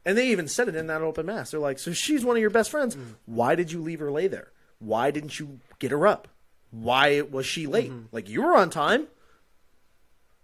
and 0.05 0.17
they 0.17 0.29
even 0.29 0.47
said 0.47 0.67
it 0.67 0.75
in 0.75 0.87
that 0.87 1.01
open 1.01 1.25
mast. 1.25 1.51
They're 1.51 1.59
like, 1.59 1.79
"So 1.79 1.93
she's 1.93 2.23
one 2.23 2.35
of 2.35 2.41
your 2.41 2.49
best 2.49 2.71
friends. 2.71 2.95
Mm. 2.95 3.15
Why 3.25 3.55
did 3.55 3.71
you 3.71 3.81
leave 3.81 3.99
her 3.99 4.11
lay 4.11 4.27
there? 4.27 4.51
Why 4.79 5.11
didn't 5.11 5.39
you 5.39 5.59
get 5.79 5.91
her 5.91 6.05
up? 6.05 6.27
Why 6.71 7.21
was 7.21 7.45
she 7.45 7.67
late? 7.67 7.91
Mm-hmm. 7.91 8.05
Like 8.11 8.29
you 8.29 8.43
were 8.43 8.55
on 8.55 8.69
time. 8.69 9.07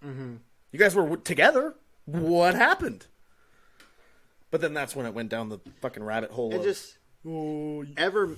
Mm-hmm. 0.06 0.36
You 0.72 0.80
guys 0.80 0.96
were 0.96 1.18
together. 1.18 1.76
What 2.06 2.56
happened?" 2.56 3.08
But 4.50 4.60
then 4.60 4.74
that's 4.74 4.96
when 4.96 5.06
it 5.06 5.14
went 5.14 5.30
down 5.30 5.48
the 5.48 5.60
fucking 5.80 6.04
rabbit 6.04 6.32
hole. 6.32 6.52
And 6.52 6.60
of, 6.60 6.66
just 6.66 6.98
"Oh, 7.26 7.86
ever 7.96 8.36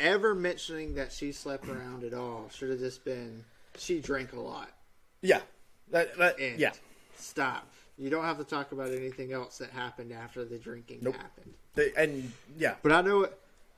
ever 0.00 0.34
mentioning 0.34 0.94
that 0.94 1.12
she 1.12 1.30
slept 1.30 1.68
around 1.68 2.02
at 2.04 2.14
all 2.14 2.48
should 2.52 2.70
have 2.70 2.78
just 2.78 3.04
been 3.04 3.44
she 3.76 4.00
drank 4.00 4.32
a 4.32 4.40
lot. 4.40 4.70
Yeah, 5.22 5.40
that, 5.90 6.16
that 6.18 6.58
yeah." 6.58 6.72
Stop. 7.16 7.66
You 7.98 8.08
don't 8.08 8.24
have 8.24 8.38
to 8.38 8.44
talk 8.44 8.72
about 8.72 8.92
anything 8.92 9.32
else 9.32 9.58
that 9.58 9.70
happened 9.70 10.10
after 10.10 10.42
the 10.44 10.56
drinking 10.56 11.00
Nope. 11.02 11.16
happened. 11.16 11.52
They, 11.74 11.92
and 11.96 12.32
yeah, 12.56 12.76
But 12.82 12.92
I 12.92 13.02
know 13.02 13.28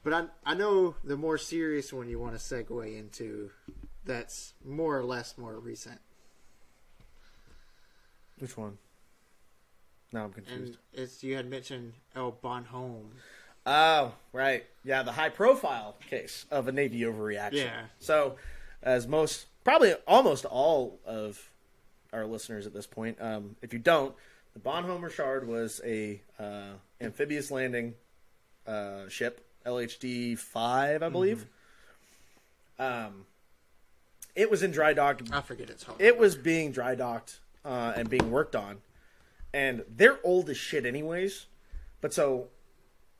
but 0.04 0.12
I 0.12 0.24
I 0.44 0.54
know 0.54 0.94
the 1.02 1.16
more 1.16 1.38
serious 1.38 1.92
one 1.92 2.08
you 2.08 2.18
want 2.20 2.38
to 2.38 2.40
segue 2.40 2.98
into 2.98 3.50
that's 4.04 4.54
more 4.64 4.96
or 4.96 5.04
less 5.04 5.36
more 5.36 5.58
recent. 5.58 6.00
which 8.38 8.56
one? 8.56 8.78
Now 10.12 10.24
I'm 10.24 10.32
confused. 10.32 10.78
And 10.94 11.02
it's 11.02 11.22
you 11.24 11.36
had 11.36 11.48
mentioned 11.48 11.92
El 12.14 12.32
Bonhomme. 12.32 13.10
Oh, 13.64 14.12
right. 14.32 14.64
Yeah, 14.84 15.02
the 15.04 15.12
high 15.12 15.28
profile 15.28 15.96
case 16.10 16.46
of 16.50 16.66
a 16.68 16.72
Navy 16.72 17.00
overreaction. 17.02 17.64
Yeah. 17.64 17.82
So, 18.00 18.36
as 18.82 19.06
most, 19.06 19.46
probably 19.64 19.94
almost 20.06 20.44
all 20.44 21.00
of 21.04 21.50
our 22.12 22.26
listeners 22.26 22.66
at 22.66 22.74
this 22.74 22.86
point, 22.86 23.18
um, 23.20 23.56
if 23.62 23.72
you 23.72 23.78
don't, 23.78 24.14
the 24.52 24.58
Bonhomme 24.58 25.02
Richard 25.02 25.48
was 25.48 25.80
a 25.84 26.20
uh, 26.38 26.72
amphibious 27.00 27.50
landing 27.50 27.94
uh, 28.66 29.08
ship, 29.08 29.46
LHD 29.64 30.38
5, 30.38 31.02
I 31.02 31.08
believe. 31.08 31.46
Um, 32.78 33.24
it 34.34 34.50
was 34.50 34.62
in 34.62 34.70
dry 34.70 34.92
dock 34.92 35.20
I 35.32 35.40
forget 35.40 35.70
its 35.70 35.84
home. 35.84 35.96
it 35.98 36.18
was 36.18 36.36
being 36.36 36.72
dry 36.72 36.94
docked 36.94 37.40
uh, 37.64 37.92
and 37.96 38.08
being 38.08 38.30
worked 38.30 38.56
on, 38.56 38.78
and 39.54 39.84
they're 39.94 40.18
old 40.24 40.50
as 40.50 40.56
shit, 40.56 40.84
anyways. 40.84 41.46
But 42.00 42.12
so 42.12 42.48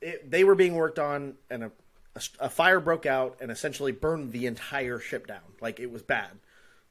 it, 0.01 0.29
they 0.29 0.43
were 0.43 0.55
being 0.55 0.75
worked 0.75 0.99
on, 0.99 1.35
and 1.49 1.65
a, 1.65 1.71
a, 2.15 2.21
a 2.41 2.49
fire 2.49 2.79
broke 2.79 3.05
out 3.05 3.37
and 3.41 3.51
essentially 3.51 3.91
burned 3.91 4.31
the 4.31 4.45
entire 4.45 4.99
ship 4.99 5.27
down. 5.27 5.41
Like 5.61 5.79
it 5.79 5.91
was 5.91 6.01
bad. 6.01 6.31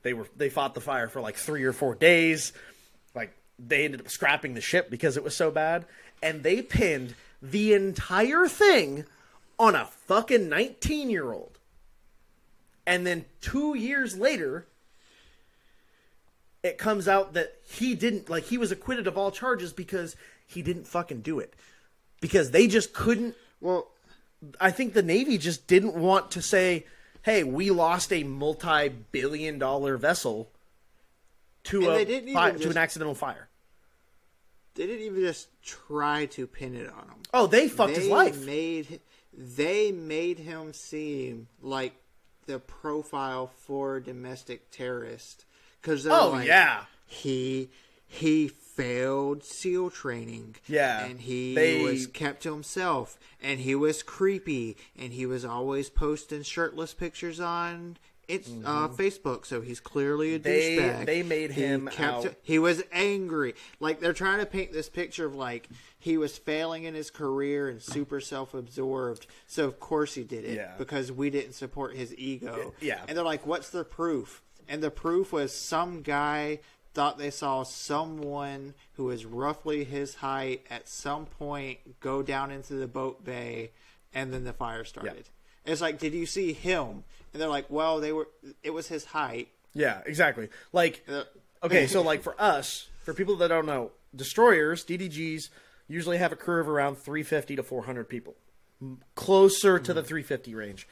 They 0.02 0.14
were 0.14 0.26
they 0.36 0.48
fought 0.48 0.74
the 0.74 0.80
fire 0.80 1.08
for 1.08 1.20
like 1.20 1.36
three 1.36 1.64
or 1.64 1.72
four 1.72 1.94
days. 1.94 2.52
Like 3.14 3.32
they 3.58 3.84
ended 3.84 4.00
up 4.00 4.08
scrapping 4.08 4.54
the 4.54 4.60
ship 4.60 4.90
because 4.90 5.16
it 5.16 5.24
was 5.24 5.36
so 5.36 5.50
bad, 5.50 5.84
and 6.22 6.42
they 6.42 6.62
pinned 6.62 7.14
the 7.40 7.74
entire 7.74 8.48
thing 8.48 9.04
on 9.58 9.74
a 9.74 9.86
fucking 9.86 10.48
nineteen 10.48 11.10
year 11.10 11.32
old. 11.32 11.58
And 12.84 13.06
then 13.06 13.24
two 13.40 13.76
years 13.76 14.16
later, 14.18 14.66
it 16.64 16.78
comes 16.78 17.06
out 17.06 17.34
that 17.34 17.54
he 17.64 17.94
didn't 17.94 18.28
like 18.28 18.44
he 18.44 18.58
was 18.58 18.72
acquitted 18.72 19.06
of 19.06 19.16
all 19.16 19.30
charges 19.30 19.72
because 19.72 20.16
he 20.46 20.62
didn't 20.62 20.86
fucking 20.86 21.20
do 21.20 21.38
it 21.38 21.54
because 22.20 22.50
they 22.50 22.66
just 22.66 22.92
couldn't 22.92 23.36
well, 23.60 23.88
i 24.60 24.70
think 24.70 24.92
the 24.92 25.02
navy 25.02 25.38
just 25.38 25.66
didn't 25.66 25.94
want 25.94 26.30
to 26.30 26.42
say 26.42 26.84
hey 27.22 27.44
we 27.44 27.70
lost 27.70 28.12
a 28.12 28.24
multi-billion 28.24 29.58
dollar 29.58 29.96
vessel 29.96 30.50
to 31.64 31.82
And 31.82 31.86
a 31.92 31.94
they 31.94 32.04
didn't 32.04 32.28
even 32.30 32.34
fi- 32.34 32.50
to 32.52 32.70
an 32.70 32.76
accidental 32.76 33.14
fire. 33.14 33.48
They 34.74 34.86
didn't 34.86 35.04
even 35.04 35.20
just 35.20 35.48
try 35.62 36.26
to 36.26 36.46
pin 36.46 36.74
it 36.74 36.88
on 36.88 37.04
him. 37.04 37.22
oh 37.32 37.46
they 37.46 37.68
fucked 37.68 37.94
they 37.94 38.00
his 38.00 38.08
life. 38.08 38.44
made 38.44 39.00
they 39.32 39.92
made 39.92 40.38
him 40.40 40.72
seem 40.72 41.46
like 41.60 41.94
the 42.46 42.58
profile 42.58 43.46
for 43.66 44.00
domestic 44.00 44.70
terrorist 44.70 45.44
because 45.80 46.06
Oh 46.06 46.30
like, 46.32 46.48
yeah, 46.48 46.84
he 47.06 47.70
he 48.06 48.48
failed 48.74 49.44
SEAL 49.44 49.90
training. 49.90 50.56
Yeah, 50.66 51.04
and 51.04 51.20
he 51.20 51.54
they- 51.54 51.82
was 51.82 52.06
kept 52.06 52.42
to 52.44 52.52
himself, 52.52 53.18
and 53.40 53.60
he 53.60 53.74
was 53.74 54.02
creepy, 54.02 54.76
and 54.98 55.12
he 55.12 55.26
was 55.26 55.44
always 55.44 55.90
posting 55.90 56.42
shirtless 56.42 56.94
pictures 56.94 57.40
on. 57.40 57.96
It's 58.28 58.48
uh, 58.64 58.88
Facebook, 58.88 59.44
so 59.44 59.60
he's 59.60 59.80
clearly 59.80 60.34
a 60.34 60.38
Mm-hmm. 60.38 60.42
They- 60.44 60.76
douchebag. 60.76 61.06
they 61.06 61.22
made 61.22 61.50
He 61.52 61.62
him 61.62 61.88
kept- 61.88 62.26
out- 62.26 62.34
He 62.42 62.58
was 62.58 62.82
angry. 62.92 63.54
Like 63.80 64.00
they're 64.00 64.12
trying 64.14 64.38
to 64.38 64.46
paint 64.46 64.72
this 64.72 64.88
picture 64.88 65.26
of 65.26 65.34
like 65.34 65.68
he 65.98 66.16
was 66.16 66.38
failing 66.38 66.84
in 66.84 66.94
his 66.94 67.10
career 67.10 67.68
and 67.68 67.82
super 67.82 68.20
self-absorbed. 68.20 69.26
So 69.46 69.66
of 69.66 69.80
course 69.80 70.14
he 70.14 70.22
did 70.22 70.44
it 70.44 70.54
Yeah. 70.56 70.74
because 70.78 71.10
we 71.12 71.30
didn't 71.30 71.52
support 71.54 71.94
his 71.96 72.16
ego. 72.16 72.72
Yeah. 72.80 73.02
and 73.06 73.16
they're 73.18 73.24
like, 73.24 73.44
"What's 73.44 73.70
the 73.70 73.84
proof?" 73.84 74.40
And 74.68 74.82
the 74.82 74.90
proof 74.92 75.32
was 75.32 75.52
some 75.52 76.00
guy 76.02 76.60
thought 76.94 77.18
they 77.18 77.30
saw 77.30 77.62
someone 77.62 78.74
who 78.94 79.04
was 79.04 79.24
roughly 79.24 79.84
his 79.84 80.16
height 80.16 80.64
at 80.70 80.88
some 80.88 81.26
point 81.26 82.00
go 82.00 82.22
down 82.22 82.50
into 82.50 82.74
the 82.74 82.86
boat 82.86 83.24
bay, 83.24 83.70
and 84.14 84.32
then 84.32 84.44
the 84.44 84.52
fire 84.52 84.84
started. 84.84 85.28
It's 85.64 85.80
like, 85.80 85.98
did 85.98 86.12
you 86.12 86.26
see 86.26 86.52
him? 86.52 87.04
And 87.32 87.40
they're 87.40 87.48
like, 87.48 87.70
well, 87.70 88.00
they 88.00 88.12
were. 88.12 88.28
It 88.62 88.70
was 88.70 88.88
his 88.88 89.06
height. 89.06 89.48
yeah, 89.74 90.00
exactly. 90.04 90.48
Like 90.72 91.06
okay, 91.62 91.86
so 91.86 92.02
like 92.10 92.22
for 92.22 92.40
us, 92.40 92.88
for 93.04 93.14
people 93.14 93.36
that 93.36 93.48
don't 93.48 93.66
know, 93.66 93.92
destroyers, 94.14 94.84
DDGs 94.84 95.48
usually 95.88 96.18
have 96.18 96.32
a 96.32 96.36
crew 96.36 96.60
of 96.60 96.68
around 96.68 96.96
350 96.96 97.56
to 97.56 97.62
400 97.62 98.08
people, 98.08 98.34
closer 99.14 99.78
to 99.78 99.94
the 99.94 100.00
mm-hmm. 100.00 100.08
350 100.08 100.54
range. 100.54 100.88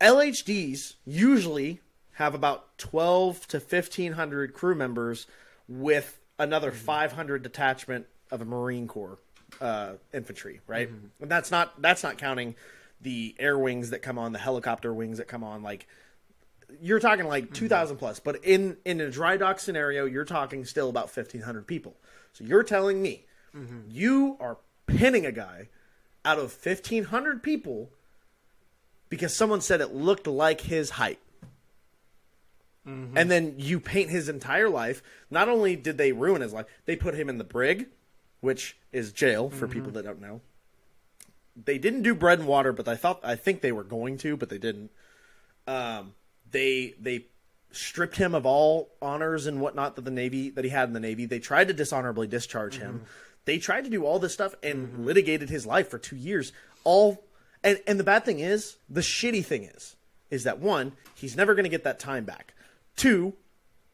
LHDs 0.00 0.94
usually 1.04 1.80
have 2.20 2.34
about 2.34 2.76
12 2.76 3.46
to 3.48 3.56
1500 3.56 4.52
crew 4.52 4.74
members 4.74 5.26
with 5.66 6.20
another 6.38 6.70
mm-hmm. 6.70 6.84
500 6.84 7.42
detachment 7.42 8.06
of 8.30 8.42
a 8.42 8.44
Marine 8.44 8.86
Corps 8.86 9.18
uh, 9.58 9.92
infantry, 10.12 10.60
right? 10.66 10.90
Mm-hmm. 10.90 11.22
And 11.22 11.30
that's 11.30 11.50
not 11.50 11.80
that's 11.80 12.02
not 12.02 12.18
counting 12.18 12.56
the 13.00 13.34
air 13.38 13.58
wings 13.58 13.88
that 13.90 14.02
come 14.02 14.18
on, 14.18 14.34
the 14.34 14.38
helicopter 14.38 14.92
wings 14.92 15.16
that 15.16 15.28
come 15.28 15.42
on, 15.42 15.62
like 15.62 15.86
you're 16.82 17.00
talking 17.00 17.26
like 17.26 17.44
mm-hmm. 17.44 17.54
2000 17.54 17.96
plus 17.96 18.20
but 18.20 18.44
in 18.44 18.76
in 18.84 19.00
a 19.00 19.10
dry 19.10 19.36
dock 19.36 19.58
scenario 19.58 20.04
you're 20.04 20.24
talking 20.24 20.66
still 20.66 20.90
about 20.90 21.04
1500 21.04 21.66
people. 21.66 21.96
So 22.34 22.44
you're 22.44 22.62
telling 22.62 23.00
me 23.00 23.24
you 23.88 24.36
are 24.40 24.58
pinning 24.86 25.24
a 25.24 25.32
guy 25.32 25.68
out 26.26 26.38
of 26.38 26.54
1500 26.64 27.42
people 27.42 27.88
because 29.08 29.34
someone 29.34 29.62
said 29.62 29.80
it 29.80 29.94
looked 29.94 30.26
like 30.26 30.60
his 30.60 30.90
height 30.90 31.18
Mm-hmm. 32.90 33.16
and 33.16 33.30
then 33.30 33.54
you 33.58 33.80
paint 33.80 34.10
his 34.10 34.28
entire 34.28 34.68
life 34.68 35.02
not 35.30 35.48
only 35.48 35.76
did 35.76 35.98
they 35.98 36.12
ruin 36.12 36.42
his 36.42 36.52
life 36.52 36.66
they 36.86 36.96
put 36.96 37.14
him 37.14 37.28
in 37.28 37.38
the 37.38 37.44
brig 37.44 37.86
which 38.40 38.76
is 38.92 39.12
jail 39.12 39.50
for 39.50 39.66
mm-hmm. 39.66 39.74
people 39.74 39.92
that 39.92 40.04
don't 40.04 40.20
know 40.20 40.40
they 41.62 41.78
didn't 41.78 42.02
do 42.02 42.14
bread 42.14 42.38
and 42.38 42.48
water 42.48 42.72
but 42.72 42.88
i 42.88 42.96
thought 42.96 43.20
i 43.22 43.36
think 43.36 43.60
they 43.60 43.72
were 43.72 43.84
going 43.84 44.18
to 44.18 44.36
but 44.36 44.48
they 44.48 44.58
didn't 44.58 44.90
um, 45.66 46.14
they 46.50 46.94
they 47.00 47.26
stripped 47.72 48.16
him 48.16 48.34
of 48.34 48.46
all 48.46 48.90
honors 49.00 49.46
and 49.46 49.60
whatnot 49.60 49.96
that 49.96 50.04
the 50.04 50.10
navy 50.10 50.50
that 50.50 50.64
he 50.64 50.70
had 50.70 50.88
in 50.88 50.92
the 50.92 51.00
navy. 51.00 51.26
They 51.26 51.38
tried 51.38 51.68
to 51.68 51.74
dishonorably 51.74 52.26
discharge 52.26 52.78
him. 52.78 52.94
Mm-hmm. 52.94 53.04
They 53.44 53.58
tried 53.58 53.84
to 53.84 53.90
do 53.90 54.04
all 54.04 54.18
this 54.18 54.32
stuff 54.32 54.54
and 54.62 55.06
litigated 55.06 55.48
his 55.48 55.66
life 55.66 55.88
for 55.88 55.98
two 55.98 56.16
years. 56.16 56.52
All 56.84 57.24
and 57.62 57.80
and 57.86 57.98
the 57.98 58.04
bad 58.04 58.24
thing 58.24 58.40
is, 58.40 58.76
the 58.88 59.00
shitty 59.00 59.44
thing 59.44 59.64
is, 59.64 59.96
is 60.30 60.44
that 60.44 60.58
one, 60.58 60.92
he's 61.14 61.36
never 61.36 61.54
going 61.54 61.64
to 61.64 61.70
get 61.70 61.84
that 61.84 61.98
time 61.98 62.24
back. 62.24 62.54
Two, 63.00 63.32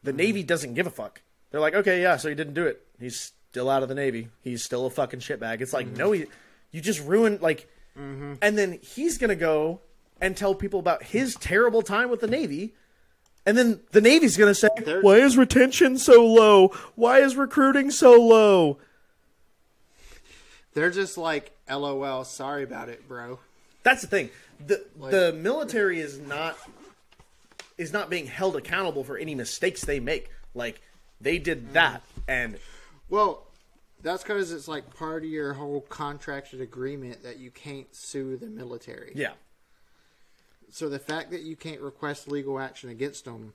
the 0.03 0.12
navy 0.12 0.43
doesn't 0.43 0.74
give 0.74 0.89
a 0.89 0.91
fuck. 0.91 1.23
They're 1.53 1.61
like, 1.61 1.74
okay, 1.74 2.03
yeah, 2.03 2.16
so 2.16 2.28
he 2.28 2.35
didn't 2.35 2.55
do 2.55 2.66
it. 2.66 2.85
He's 2.99 3.33
still 3.51 3.70
out 3.70 3.85
of 3.85 3.89
the 3.89 3.95
navy. 3.95 4.31
He's 4.43 4.65
still 4.65 4.85
a 4.85 4.91
fucking 4.91 5.20
shitbag. 5.20 5.61
It's 5.61 5.73
like, 5.73 5.87
no, 5.87 6.11
he, 6.11 6.24
you 6.73 6.81
just 6.81 7.01
ruined 7.05 7.41
like 7.41 7.69
mm-hmm. 7.97 8.35
and 8.43 8.59
then 8.59 8.81
he's 8.83 9.16
going 9.16 9.28
to 9.28 9.37
go 9.37 9.81
and 10.20 10.37
tell 10.37 10.57
people 10.57 10.81
about 10.81 11.05
his 11.05 11.37
terrible 11.37 11.83
time 11.83 12.11
with 12.11 12.20
the 12.20 12.27
Navy. 12.27 12.74
And 13.47 13.57
then 13.57 13.81
the 13.93 14.01
Navy's 14.01 14.37
going 14.37 14.51
to 14.51 14.57
say, 14.57 14.70
They're- 14.85 15.03
Why 15.03 15.19
is 15.19 15.37
retention 15.37 15.99
so 15.99 16.27
low? 16.27 16.69
Why 16.97 17.20
is 17.20 17.37
recruiting 17.37 17.93
so 17.93 18.12
low? 18.20 18.78
They're 20.74 20.91
just 20.91 21.16
like, 21.16 21.57
LOL, 21.70 22.24
sorry 22.24 22.65
about 22.65 22.89
it, 22.89 23.07
bro. 23.07 23.39
That's 23.85 24.03
the 24.03 24.09
thing. 24.09 24.31
The 24.66 24.85
the 24.99 25.33
military 25.33 26.01
is 26.01 26.19
not 26.19 26.59
is 27.78 27.93
not 27.93 28.11
being 28.11 28.27
held 28.27 28.57
accountable 28.57 29.05
for 29.05 29.16
any 29.16 29.35
mistakes 29.35 29.85
they 29.85 30.01
make. 30.01 30.31
Like 30.55 30.81
they 31.20 31.39
did 31.39 31.69
mm. 31.69 31.73
that 31.73 32.03
and 32.27 32.59
Well, 33.09 33.47
that's 34.03 34.23
because 34.23 34.53
it's 34.53 34.69
like 34.69 34.94
part 34.94 35.24
of 35.24 35.31
your 35.31 35.55
whole 35.55 35.82
contracted 35.82 36.61
agreement 36.61 37.23
that 37.23 37.39
you 37.39 37.51
can't 37.51 37.94
sue 37.94 38.36
the 38.36 38.47
military. 38.47 39.12
yeah. 39.15 39.32
So 40.70 40.89
the 40.89 40.98
fact 40.98 41.31
that 41.31 41.43
you 41.43 41.57
can't 41.57 41.81
request 41.81 42.28
legal 42.28 42.59
action 42.59 42.90
against 42.90 43.24
them, 43.24 43.55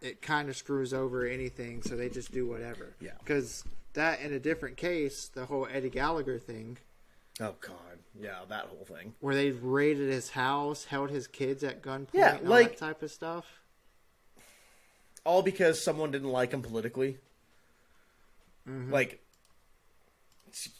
it 0.00 0.22
kind 0.22 0.48
of 0.48 0.56
screws 0.56 0.94
over 0.94 1.26
anything. 1.26 1.82
So 1.82 1.96
they 1.96 2.08
just 2.08 2.32
do 2.32 2.46
whatever. 2.46 2.94
Yeah. 3.00 3.10
Because 3.18 3.64
that, 3.94 4.20
in 4.20 4.32
a 4.32 4.38
different 4.38 4.76
case, 4.76 5.26
the 5.26 5.46
whole 5.46 5.66
Eddie 5.70 5.90
Gallagher 5.90 6.38
thing, 6.38 6.78
Oh 7.40 7.54
god. 7.60 7.87
Yeah, 8.20 8.38
that 8.48 8.66
whole 8.66 8.84
thing. 8.84 9.14
where 9.20 9.34
they 9.34 9.50
raided 9.52 10.10
his 10.12 10.30
house, 10.30 10.84
held 10.84 11.10
his 11.10 11.26
kids 11.28 11.62
at 11.62 11.82
gunpoint, 11.82 12.08
Yeah, 12.12 12.36
and 12.36 12.46
all 12.46 12.50
like- 12.50 12.70
that 12.70 12.78
type 12.78 13.02
of 13.02 13.10
stuff. 13.10 13.60
all 15.24 15.42
because 15.42 15.80
someone 15.82 16.10
didn't 16.10 16.30
like 16.30 16.52
him 16.52 16.62
politically. 16.62 17.18
Mm-hmm. 18.68 18.92
Like, 18.92 19.20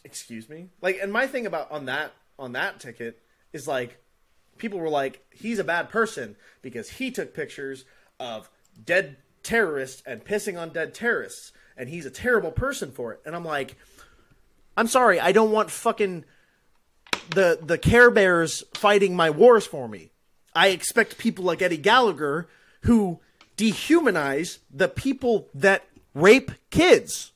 excuse 0.03 0.49
me. 0.49 0.69
Like, 0.81 0.99
and 1.01 1.11
my 1.13 1.27
thing 1.27 1.45
about 1.45 1.71
on 1.71 1.85
that 1.85 2.13
on 2.37 2.53
that 2.53 2.79
ticket 2.79 3.21
is 3.53 3.67
like, 3.67 3.97
people 4.57 4.79
were 4.79 4.89
like, 4.89 5.23
he's 5.31 5.59
a 5.59 5.63
bad 5.63 5.89
person 5.89 6.35
because 6.61 6.89
he 6.89 7.11
took 7.11 7.33
pictures 7.33 7.85
of 8.19 8.49
dead 8.83 9.17
terrorists 9.43 10.01
and 10.05 10.23
pissing 10.23 10.59
on 10.59 10.69
dead 10.69 10.93
terrorists, 10.93 11.51
and 11.77 11.89
he's 11.89 12.05
a 12.05 12.11
terrible 12.11 12.51
person 12.51 12.91
for 12.91 13.13
it. 13.13 13.21
And 13.25 13.35
I'm 13.35 13.45
like, 13.45 13.75
I'm 14.77 14.87
sorry, 14.87 15.19
I 15.19 15.31
don't 15.31 15.51
want 15.51 15.69
fucking 15.71 16.25
the 17.31 17.59
the 17.61 17.77
Care 17.77 18.11
Bears 18.11 18.63
fighting 18.73 19.15
my 19.15 19.29
wars 19.29 19.65
for 19.65 19.87
me. 19.87 20.11
I 20.55 20.69
expect 20.69 21.17
people 21.17 21.45
like 21.45 21.61
Eddie 21.61 21.77
Gallagher 21.77 22.47
who 22.81 23.19
dehumanize 23.57 24.59
the 24.71 24.87
people 24.87 25.47
that 25.53 25.85
rape 26.13 26.51
kids. 26.69 27.31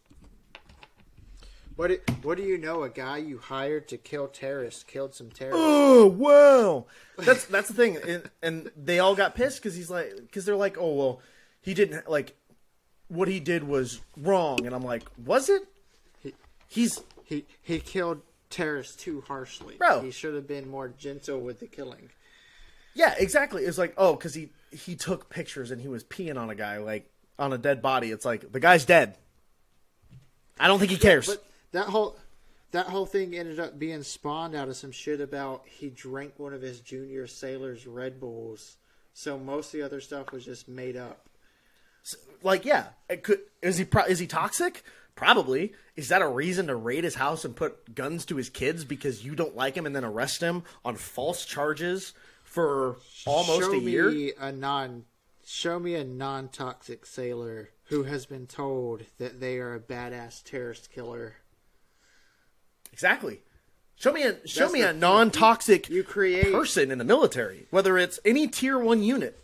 What 1.76 1.88
do, 1.88 1.99
what 2.22 2.38
do 2.38 2.44
you 2.44 2.57
know? 2.57 2.84
A 2.84 2.90
guy 2.90 3.18
you 3.18 3.40
hired 3.40 3.88
to 3.88 3.98
kill 3.98 4.28
terrorists 4.28 4.84
killed 4.84 5.15
some 5.15 5.32
terrorists. 5.32 5.64
Oh 5.65 6.06
wow, 6.06 6.86
that's 7.18 7.45
that's 7.45 7.68
the 7.68 7.74
thing, 7.74 7.98
and, 7.98 8.30
and 8.44 8.72
they 8.78 8.99
all 8.99 9.15
got 9.15 9.36
pissed 9.36 9.57
because 9.57 9.76
he's 9.76 9.90
like, 9.90 10.15
because 10.15 10.45
they're 10.45 10.56
like, 10.56 10.78
oh 10.78 10.94
well, 10.94 11.22
he 11.61 11.74
didn't 11.74 12.07
like 12.07 12.36
what 13.07 13.28
he 13.28 13.40
did 13.40 13.64
was 13.64 14.02
wrong, 14.15 14.65
and 14.65 14.76
I'm 14.76 14.84
like, 14.84 15.03
was 15.26 15.49
it? 15.49 15.64
He's 16.68 17.02
He 17.24 17.45
he 17.61 17.80
killed 17.80 18.22
terrorists 18.53 18.95
too 18.95 19.21
harshly. 19.27 19.75
Bro. 19.75 20.01
he 20.01 20.11
should 20.11 20.35
have 20.35 20.47
been 20.47 20.69
more 20.69 20.88
gentle 20.88 21.39
with 21.39 21.59
the 21.59 21.67
killing. 21.67 22.09
Yeah, 22.93 23.15
exactly. 23.17 23.63
It's 23.63 23.77
like, 23.77 23.93
oh, 23.97 24.15
because 24.15 24.34
he 24.34 24.49
he 24.71 24.95
took 24.95 25.30
pictures 25.30 25.71
and 25.71 25.81
he 25.81 25.88
was 25.88 26.03
peeing 26.03 26.38
on 26.38 26.49
a 26.49 26.55
guy, 26.55 26.77
like 26.77 27.09
on 27.39 27.51
a 27.51 27.57
dead 27.57 27.81
body. 27.81 28.11
It's 28.11 28.25
like 28.25 28.51
the 28.51 28.59
guy's 28.59 28.85
dead. 28.85 29.17
I 30.59 30.67
don't 30.67 30.80
think 30.80 30.91
he 30.91 30.97
cares. 30.97 31.27
But 31.27 31.43
that 31.71 31.88
whole 31.88 32.15
that 32.71 32.88
whole 32.88 33.05
thing 33.05 33.35
ended 33.35 33.59
up 33.59 33.80
being 33.80 34.03
spawned 34.03 34.55
out 34.55 34.67
of 34.67 34.75
some 34.75 34.91
shit 34.91 35.21
about 35.21 35.63
he 35.65 35.89
drank 35.89 36.34
one 36.38 36.53
of 36.53 36.61
his 36.61 36.80
junior 36.80 37.25
sailors' 37.27 37.88
Red 37.88 38.19
Bulls. 38.19 38.77
So 39.13 39.38
most 39.38 39.67
of 39.67 39.80
the 39.80 39.85
other 39.85 40.01
stuff 40.01 40.31
was 40.31 40.45
just 40.45 40.67
made 40.67 40.97
up. 40.97 41.27
like, 42.41 42.65
yeah, 42.65 42.88
it 43.09 43.23
could. 43.23 43.39
Is 43.61 43.77
he 43.77 43.85
pro- 43.85 44.05
is 44.05 44.19
he 44.19 44.27
toxic? 44.27 44.84
Probably. 45.15 45.73
Is 45.95 46.10
that 46.10 46.22
a 46.22 46.27
reason 46.27 46.68
to 46.68 46.76
raid 46.76 47.03
his 47.03 47.15
house 47.15 47.45
and 47.45 47.56
put 47.56 47.94
guns 47.94 48.26
to 48.26 48.35
his 48.35 48.49
kids 48.49 48.84
because 48.84 49.23
you 49.23 49.35
don't 49.35 49.56
like 49.56 49.76
him 49.76 49.85
and 49.85 49.95
then 49.95 50.03
arrest 50.03 50.41
him 50.41 50.64
on 50.84 50.95
false 50.95 51.45
charges 51.45 52.14
for 52.44 52.98
almost 53.26 53.61
show 53.61 53.73
a 53.73 53.77
year? 53.77 54.10
me 54.10 54.34
a 54.40 54.52
non 54.52 55.06
show 55.45 55.80
me 55.80 55.95
a 55.95 56.03
non 56.03 56.48
toxic 56.49 57.06
sailor 57.06 57.69
who 57.85 58.03
has 58.03 58.26
been 58.26 58.48
told 58.48 59.03
that 59.19 59.40
they 59.40 59.57
are 59.57 59.76
a 59.76 59.80
badass 59.80 60.44
terrorist 60.44 60.91
killer. 60.91 61.35
Exactly. 62.91 63.41
Show 63.95 64.11
me 64.11 64.23
a 64.23 64.48
show 64.48 64.61
That's 64.61 64.73
me 64.73 64.81
the 64.81 64.90
a 64.90 64.94
non-toxic 64.94 65.90
You 65.90 66.03
create 66.03 66.52
person 66.52 66.91
in 66.91 66.98
the 66.98 67.03
military, 67.03 67.68
whether 67.69 67.98
it's 67.98 68.19
any 68.26 68.48
tier 68.48 68.77
one 68.77 69.03
unit 69.03 69.40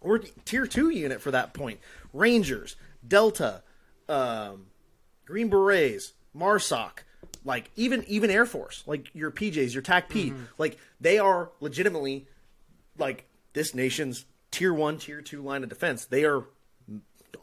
or 0.00 0.18
tier 0.18 0.66
two 0.66 0.90
unit 0.90 1.20
for 1.20 1.30
that 1.30 1.52
point. 1.54 1.78
Rangers, 2.12 2.76
Delta, 3.06 3.62
um, 4.08 4.66
Green 5.30 5.48
Berets, 5.48 6.12
Marsoc, 6.36 7.04
like 7.44 7.70
even 7.76 8.04
even 8.08 8.30
Air 8.30 8.44
Force, 8.44 8.82
like 8.86 9.14
your 9.14 9.30
PJs, 9.30 9.72
your 9.72 9.82
TAC 9.82 10.08
P, 10.08 10.30
mm-hmm. 10.30 10.42
like 10.58 10.76
they 11.00 11.18
are 11.18 11.50
legitimately 11.60 12.26
like 12.98 13.26
this 13.52 13.72
nation's 13.72 14.26
tier 14.50 14.74
one, 14.74 14.98
tier 14.98 15.22
two 15.22 15.40
line 15.40 15.62
of 15.62 15.68
defense. 15.68 16.04
They 16.04 16.24
are 16.24 16.44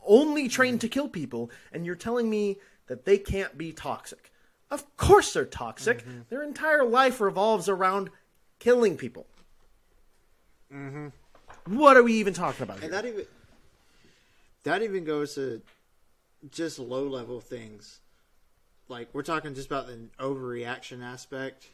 only 0.06 0.50
trained 0.50 0.82
to 0.82 0.90
kill 0.90 1.08
people, 1.08 1.50
and 1.72 1.86
you're 1.86 1.96
telling 1.96 2.30
me 2.30 2.58
that 2.88 3.06
they 3.06 3.18
can't 3.18 3.58
be 3.58 3.72
toxic. 3.72 4.32
Of 4.70 4.98
course 4.98 5.32
they're 5.32 5.46
toxic. 5.46 6.00
Mm-hmm. 6.00 6.20
Their 6.30 6.44
entire 6.44 6.84
life 6.84 7.22
revolves 7.22 7.70
around 7.70 8.10
killing 8.60 8.98
people. 8.98 9.28
Mm-hmm. 10.74 11.08
What 11.78 11.96
are 11.96 12.04
we 12.04 12.14
even 12.16 12.34
talking 12.34 12.64
about 12.64 12.82
here? 12.82 12.90
That 12.90 13.06
even 13.06 13.26
that 14.64 14.84
even 14.84 15.06
goes 15.06 15.36
to 15.36 15.62
just 16.52 16.80
low 16.80 17.08
level 17.08 17.40
things. 17.40 18.00
Like 18.90 19.10
we're 19.14 19.24
talking 19.24 19.54
just 19.54 19.68
about 19.68 19.88
the 19.88 20.00
overreaction 20.20 21.04
aspect. 21.04 21.68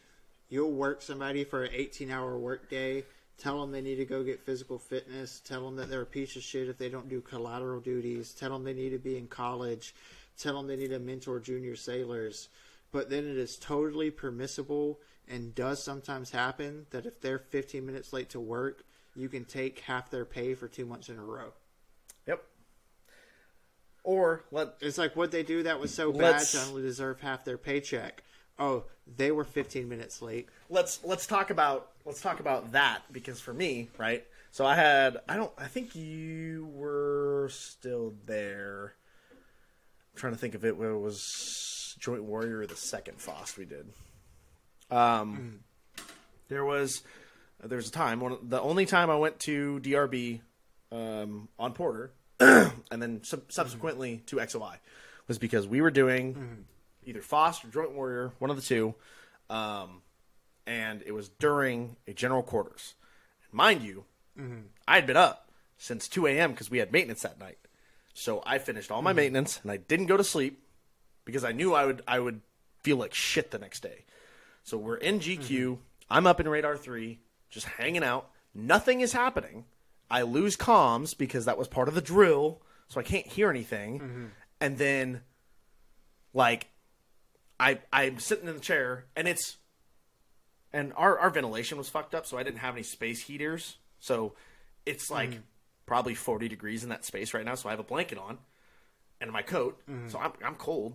You'll 0.50 0.72
work 0.72 1.02
somebody 1.02 1.44
for 1.44 1.64
an 1.64 1.72
18 1.74 2.12
hour 2.12 2.38
work 2.38 2.70
day, 2.70 3.06
tell 3.38 3.60
them 3.62 3.72
they 3.72 3.82
need 3.82 3.96
to 3.96 4.06
go 4.06 4.24
get 4.24 4.46
physical 4.46 4.78
fitness, 4.78 5.42
tell 5.44 5.66
them 5.66 5.76
that 5.78 5.90
they're 5.90 6.02
a 6.02 6.06
piece 6.06 6.36
of 6.36 6.44
shit 6.44 6.70
if 6.70 6.78
they 6.78 6.90
don't 6.90 7.10
do 7.10 7.22
collateral 7.22 7.80
duties, 7.80 8.34
tell 8.34 8.52
them 8.52 8.64
they 8.64 8.74
need 8.74 8.92
to 8.92 9.00
be 9.00 9.18
in 9.18 9.28
college, 9.28 9.96
tell 10.38 10.56
them 10.56 10.68
they 10.68 10.76
need 10.76 10.90
to 10.90 11.00
mentor 11.00 11.40
junior 11.40 11.76
sailors. 11.76 12.50
But 12.92 13.10
then 13.10 13.28
it 13.28 13.38
is 13.38 13.58
totally 13.58 14.12
permissible 14.12 15.00
and 15.28 15.56
does 15.56 15.82
sometimes 15.82 16.32
happen 16.32 16.86
that 16.92 17.06
if 17.06 17.20
they're 17.20 17.40
15 17.40 17.86
minutes 17.86 18.14
late 18.14 18.30
to 18.30 18.40
work, 18.40 18.84
you 19.16 19.30
can 19.30 19.46
take 19.46 19.80
half 19.80 20.10
their 20.10 20.26
pay 20.26 20.54
for 20.54 20.68
two 20.68 20.86
months 20.86 21.10
in 21.10 21.18
a 21.18 21.24
row. 21.24 21.54
yep. 22.28 22.44
Or 24.04 24.44
let 24.52 24.76
It's 24.82 24.98
like 24.98 25.16
what 25.16 25.32
they 25.32 25.44
do 25.44 25.64
that 25.64 25.80
was 25.80 25.94
so 25.94 26.12
bad 26.12 26.42
to 26.42 26.62
only 26.62 26.82
deserve 26.82 27.22
half 27.22 27.46
their 27.46 27.58
paycheck. 27.58 28.24
Oh, 28.60 28.84
they 29.18 29.32
were 29.32 29.44
15 29.44 29.88
minutes 29.90 30.22
late. 30.22 30.48
let's 30.70 31.04
let's 31.04 31.26
talk 31.26 31.50
about 31.50 31.92
let's 32.06 32.22
talk 32.22 32.40
about 32.40 32.74
that 32.74 33.02
because 33.12 33.40
for 33.40 33.54
me, 33.54 33.90
right? 33.98 34.26
So 34.52 34.66
I 34.66 34.76
had 34.76 35.18
I 35.28 35.36
don't 35.36 35.52
I 35.58 35.66
think 35.66 35.96
you 35.96 36.70
were 36.74 37.50
still 37.52 38.14
there. 38.26 38.94
I'm 39.32 40.20
trying 40.20 40.34
to 40.34 40.40
think 40.40 40.54
of 40.54 40.64
it 40.64 40.78
It 40.80 41.00
was 41.00 41.96
Joint 42.00 42.24
Warrior 42.24 42.66
the 42.66 42.76
second 42.76 43.20
FOST 43.20 43.58
we 43.58 43.66
did. 43.66 43.88
Um, 44.92 45.62
there 46.50 46.66
was 46.66 47.02
there 47.64 47.78
was 47.78 47.88
a 47.88 47.92
time 47.92 48.20
one 48.20 48.38
the 48.44 48.62
only 48.62 48.86
time 48.86 49.10
I 49.10 49.16
went 49.16 49.40
to 49.42 49.80
DRB 49.82 50.42
um, 50.92 51.48
on 51.58 51.74
Porter 51.74 52.12
and 52.92 53.02
then 53.02 53.24
sub- 53.24 53.52
subsequently 53.52 54.24
to 54.28 54.38
XOI 54.38 54.76
was 55.28 55.38
because 55.38 55.68
we 55.68 55.82
were 55.82 55.92
doing 55.92 56.34
mm-hmm. 56.34 56.62
either 57.06 57.22
FOST 57.22 57.66
or 57.66 57.68
Joint 57.70 57.94
Warrior, 57.94 58.34
one 58.40 58.50
of 58.50 58.56
the 58.56 58.62
two. 58.62 58.96
Um, 59.50 60.02
and 60.66 61.04
it 61.06 61.12
was 61.12 61.30
during 61.30 61.98
a 62.08 62.14
general 62.14 62.44
quarters. 62.44 62.96
Mind 63.52 63.82
you, 63.82 64.06
mm-hmm. 64.40 64.62
I 64.88 64.96
had 64.96 65.06
been 65.06 65.18
up 65.18 65.50
since 65.78 66.08
2 66.08 66.28
a.m. 66.28 66.52
because 66.52 66.72
we 66.72 66.78
had 66.78 66.92
maintenance 66.92 67.22
that 67.22 67.40
night. 67.40 67.58
So 68.14 68.42
I 68.46 68.58
finished 68.60 68.92
all 68.92 69.02
my 69.02 69.12
mm-hmm. 69.12 69.18
maintenance 69.18 69.60
and 69.64 69.72
I 69.72 69.78
didn't 69.78 70.08
go 70.08 70.18
to 70.18 70.24
sleep 70.24 70.64
because 71.26 71.44
I 71.44 71.52
knew 71.52 71.74
I 71.74 71.86
would 71.86 72.02
I 72.08 72.20
would 72.20 72.42
feel 72.82 72.98
like 72.98 73.14
shit 73.14 73.52
the 73.52 73.60
next 73.60 73.82
day. 73.82 74.06
So 74.64 74.78
we're 74.78 74.96
in 74.96 75.20
GQ. 75.20 75.78
I'm 76.10 76.28
up 76.28 76.40
in 76.40 76.48
Radar 76.48 76.78
3, 76.78 77.20
just 77.50 77.66
hanging 77.66 78.04
out. 78.04 78.30
Nothing 78.54 79.02
is 79.02 79.14
happening. 79.14 79.66
I 80.14 80.22
lose 80.22 80.56
comms 80.56 81.18
because 81.18 81.46
that 81.46 81.58
was 81.58 81.68
part 81.68 81.88
of 81.88 81.96
the 81.96 82.02
drill, 82.02 82.62
so 82.88 83.00
I 83.00 83.04
can't 83.04 83.26
hear 83.26 83.50
anything. 83.50 84.00
Mm-hmm. 84.00 84.26
And 84.62 84.78
then, 84.78 85.22
like, 86.36 86.70
I 87.60 87.80
I'm 87.92 88.20
sitting 88.20 88.48
in 88.48 88.54
the 88.54 88.62
chair 88.62 89.06
and 89.16 89.28
it's 89.28 89.58
and 90.72 90.94
our 90.98 91.18
our 91.18 91.32
ventilation 91.32 91.80
was 91.80 91.90
fucked 91.90 92.14
up, 92.14 92.28
so 92.28 92.38
I 92.38 92.44
didn't 92.44 92.60
have 92.60 92.76
any 92.76 92.84
space 92.84 93.24
heaters. 93.24 93.78
So 94.00 94.36
it's 94.86 95.10
like 95.10 95.32
mm. 95.32 95.42
probably 95.88 96.14
40 96.14 96.48
degrees 96.48 96.84
in 96.84 96.90
that 96.90 97.06
space 97.06 97.34
right 97.34 97.44
now. 97.44 97.56
So 97.56 97.70
I 97.70 97.72
have 97.72 97.80
a 97.80 97.84
blanket 97.84 98.20
on 98.20 98.38
and 99.20 99.32
my 99.32 99.42
coat, 99.42 99.82
mm-hmm. 99.90 100.10
so 100.10 100.20
I'm 100.20 100.34
I'm 100.46 100.56
cold, 100.56 100.94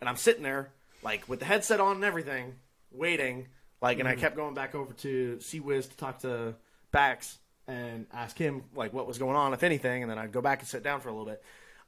and 0.00 0.08
I'm 0.08 0.16
sitting 0.16 0.42
there 0.42 0.72
like 1.04 1.28
with 1.28 1.38
the 1.38 1.44
headset 1.46 1.78
on 1.78 1.94
and 1.96 2.04
everything, 2.04 2.56
waiting. 2.90 3.46
Like, 3.80 4.00
and 4.00 4.08
I 4.08 4.12
mm-hmm. 4.12 4.22
kept 4.22 4.34
going 4.34 4.54
back 4.54 4.74
over 4.74 4.92
to 4.92 5.38
Wiz 5.62 5.86
to 5.86 5.96
talk 5.96 6.20
to 6.22 6.56
Bax 6.90 7.38
and 7.68 8.06
ask 8.12 8.38
him 8.38 8.64
like 8.74 8.92
what 8.92 9.06
was 9.06 9.18
going 9.18 9.36
on, 9.36 9.52
if 9.52 9.62
anything, 9.62 10.02
and 10.02 10.10
then 10.10 10.18
I'd 10.18 10.32
go 10.32 10.40
back 10.40 10.60
and 10.60 10.68
sit 10.68 10.82
down 10.82 11.00
for 11.00 11.08
a 11.08 11.12
little 11.12 11.26
bit. 11.26 11.42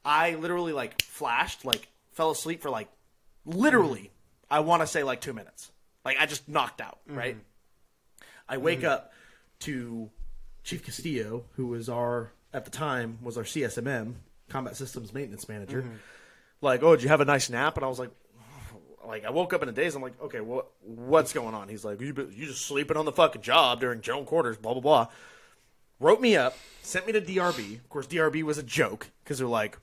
I 0.05 0.35
literally 0.35 0.73
like 0.73 1.03
flashed, 1.03 1.65
like 1.65 1.89
fell 2.13 2.31
asleep 2.31 2.63
for 2.63 2.71
like 2.71 2.89
literally, 3.45 4.01
mm-hmm. 4.01 4.55
I 4.55 4.61
want 4.61 4.83
to 4.83 4.87
say 4.87 5.03
like 5.03 5.21
two 5.21 5.33
minutes. 5.33 5.71
Like 6.05 6.17
I 6.19 6.27
just 6.27 6.49
knocked 6.49 6.81
out, 6.81 6.99
mm-hmm. 7.09 7.19
right? 7.19 7.37
I 8.49 8.57
wake 8.57 8.81
mm-hmm. 8.81 8.89
up 8.89 9.13
to 9.61 10.11
Chief 10.65 10.85
Castillo, 10.85 11.45
who 11.57 11.67
was 11.67 11.89
our 11.89 12.33
at 12.53 12.65
the 12.65 12.71
time 12.71 13.19
was 13.23 13.37
our 13.37 13.45
CSMM, 13.45 14.15
Combat 14.49 14.77
Systems 14.77 15.13
Maintenance 15.13 15.49
Manager. 15.49 15.85
Like, 16.61 16.83
oh, 16.83 16.97
did 16.97 17.03
you 17.03 17.09
have 17.09 17.21
a 17.21 17.25
nice 17.25 17.51
nap? 17.51 17.77
And 17.77 17.85
I 17.85 17.89
was 17.89 17.99
like, 17.99 18.11
like 19.07 19.25
I 19.25 19.31
woke 19.31 19.53
up 19.53 19.63
in 19.63 19.69
a 19.69 19.73
daze. 19.73 19.95
I'm 19.95 20.03
like, 20.03 20.21
okay, 20.23 20.41
what 20.41 20.69
what's 20.83 21.33
going 21.33 21.55
on? 21.55 21.69
He's 21.69 21.85
like, 21.85 22.01
you 22.01 22.15
you 22.35 22.47
just 22.47 22.67
sleeping 22.67 22.97
on 22.97 23.05
the 23.05 23.13
fucking 23.13 23.43
job 23.43 23.81
during 23.81 24.01
Joan 24.01 24.25
quarters, 24.25 24.57
blah 24.57 24.73
blah 24.75 24.83
blah. 24.83 25.07
Wrote 26.01 26.21
me 26.21 26.37
up, 26.37 26.57
sent 26.83 27.07
me 27.07 27.13
to 27.13 27.21
DRB. 27.21 27.77
Of 27.77 27.89
course, 27.89 28.07
DRB 28.07 28.43
was 28.43 28.59
a 28.59 28.63
joke 28.63 29.11
because 29.25 29.39
they're 29.39 29.47
like, 29.47 29.79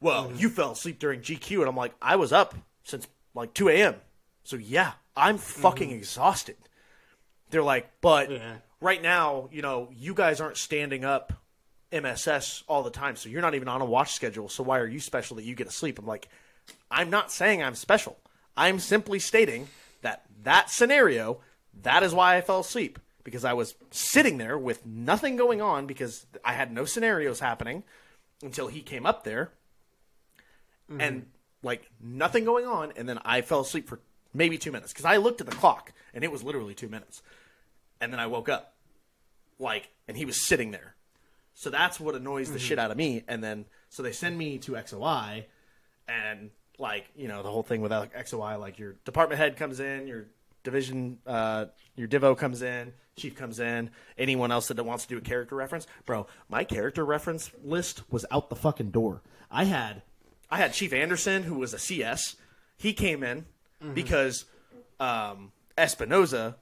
well, 0.00 0.32
you 0.36 0.48
mm-hmm. 0.48 0.56
fell 0.56 0.72
asleep 0.72 0.98
during 0.98 1.20
GQ, 1.20 1.60
and 1.60 1.68
I'm 1.68 1.76
like, 1.76 1.94
I 2.00 2.16
was 2.16 2.32
up 2.32 2.54
since 2.84 3.06
like 3.34 3.54
2 3.54 3.68
a.m. 3.68 3.96
So 4.44 4.56
yeah, 4.56 4.92
I'm 5.16 5.38
fucking 5.38 5.88
mm-hmm. 5.88 5.98
exhausted. 5.98 6.56
They're 7.50 7.62
like, 7.62 7.90
but 8.00 8.30
Yeah. 8.30 8.56
right 8.80 9.00
now, 9.00 9.48
you 9.52 9.62
know, 9.62 9.90
you 9.94 10.14
guys 10.14 10.40
aren't 10.40 10.56
standing 10.56 11.04
up 11.04 11.32
MSS 11.92 12.64
all 12.66 12.82
the 12.82 12.90
time, 12.90 13.16
so 13.16 13.28
you're 13.28 13.42
not 13.42 13.54
even 13.54 13.68
on 13.68 13.82
a 13.82 13.84
watch 13.84 14.14
schedule. 14.14 14.48
So 14.48 14.62
why 14.62 14.78
are 14.78 14.86
you 14.86 15.00
special 15.00 15.36
that 15.36 15.44
you 15.44 15.54
get 15.54 15.66
to 15.66 15.72
sleep? 15.72 15.98
I'm 15.98 16.06
like, 16.06 16.28
I'm 16.90 17.10
not 17.10 17.30
saying 17.30 17.62
I'm 17.62 17.74
special. 17.74 18.18
I'm 18.56 18.78
simply 18.78 19.18
stating 19.18 19.68
that 20.00 20.24
that 20.42 20.70
scenario, 20.70 21.40
that 21.82 22.02
is 22.02 22.14
why 22.14 22.36
I 22.36 22.40
fell 22.40 22.60
asleep 22.60 22.98
because 23.24 23.44
I 23.44 23.52
was 23.52 23.74
sitting 23.90 24.38
there 24.38 24.58
with 24.58 24.84
nothing 24.86 25.36
going 25.36 25.60
on 25.60 25.86
because 25.86 26.26
I 26.44 26.52
had 26.52 26.72
no 26.72 26.84
scenarios 26.84 27.40
happening 27.40 27.84
until 28.42 28.68
he 28.68 28.82
came 28.82 29.06
up 29.06 29.24
there 29.24 29.52
mm-hmm. 30.90 31.00
and 31.00 31.26
like 31.62 31.90
nothing 32.00 32.44
going 32.44 32.66
on 32.66 32.92
and 32.96 33.08
then 33.08 33.18
I 33.24 33.40
fell 33.42 33.60
asleep 33.60 33.88
for 33.88 34.00
maybe 34.34 34.58
2 34.58 34.72
minutes 34.72 34.92
cuz 34.92 35.04
I 35.04 35.16
looked 35.16 35.40
at 35.40 35.46
the 35.46 35.56
clock 35.56 35.92
and 36.12 36.24
it 36.24 36.32
was 36.32 36.42
literally 36.42 36.74
2 36.74 36.88
minutes. 36.88 37.22
And 38.00 38.12
then 38.12 38.18
I 38.18 38.26
woke 38.26 38.48
up 38.48 38.74
like 39.58 39.90
and 40.08 40.16
he 40.16 40.24
was 40.24 40.44
sitting 40.44 40.72
there. 40.72 40.96
So 41.54 41.70
that's 41.70 42.00
what 42.00 42.14
annoys 42.14 42.50
the 42.50 42.58
mm-hmm. 42.58 42.66
shit 42.66 42.78
out 42.78 42.90
of 42.90 42.96
me 42.96 43.24
and 43.28 43.42
then 43.44 43.66
so 43.88 44.02
they 44.02 44.12
send 44.12 44.38
me 44.38 44.58
to 44.58 44.72
XOI 44.72 45.44
and 46.08 46.50
like 46.78 47.06
you 47.14 47.28
know 47.28 47.42
the 47.42 47.50
whole 47.50 47.62
thing 47.62 47.80
with 47.80 47.92
XOI, 47.92 48.58
like 48.58 48.78
your 48.78 48.94
department 49.04 49.38
head 49.38 49.56
comes 49.56 49.80
in, 49.80 50.06
your 50.06 50.26
division, 50.62 51.18
uh, 51.26 51.66
your 51.96 52.08
divo 52.08 52.36
comes 52.36 52.62
in, 52.62 52.92
chief 53.16 53.36
comes 53.36 53.60
in, 53.60 53.90
anyone 54.16 54.50
else 54.52 54.68
that 54.68 54.82
wants 54.84 55.04
to 55.04 55.14
do 55.14 55.18
a 55.18 55.20
character 55.20 55.54
reference, 55.54 55.86
bro. 56.06 56.26
My 56.48 56.64
character 56.64 57.04
reference 57.04 57.50
list 57.62 58.02
was 58.10 58.24
out 58.30 58.48
the 58.50 58.56
fucking 58.56 58.90
door. 58.90 59.22
I 59.50 59.64
had, 59.64 60.02
I 60.50 60.58
had 60.58 60.72
Chief 60.72 60.92
Anderson, 60.92 61.42
who 61.42 61.56
was 61.56 61.74
a 61.74 61.78
CS. 61.78 62.36
He 62.76 62.92
came 62.92 63.22
in 63.22 63.46
because 63.94 64.44
um, 65.00 65.52
Espinoza 65.76 66.54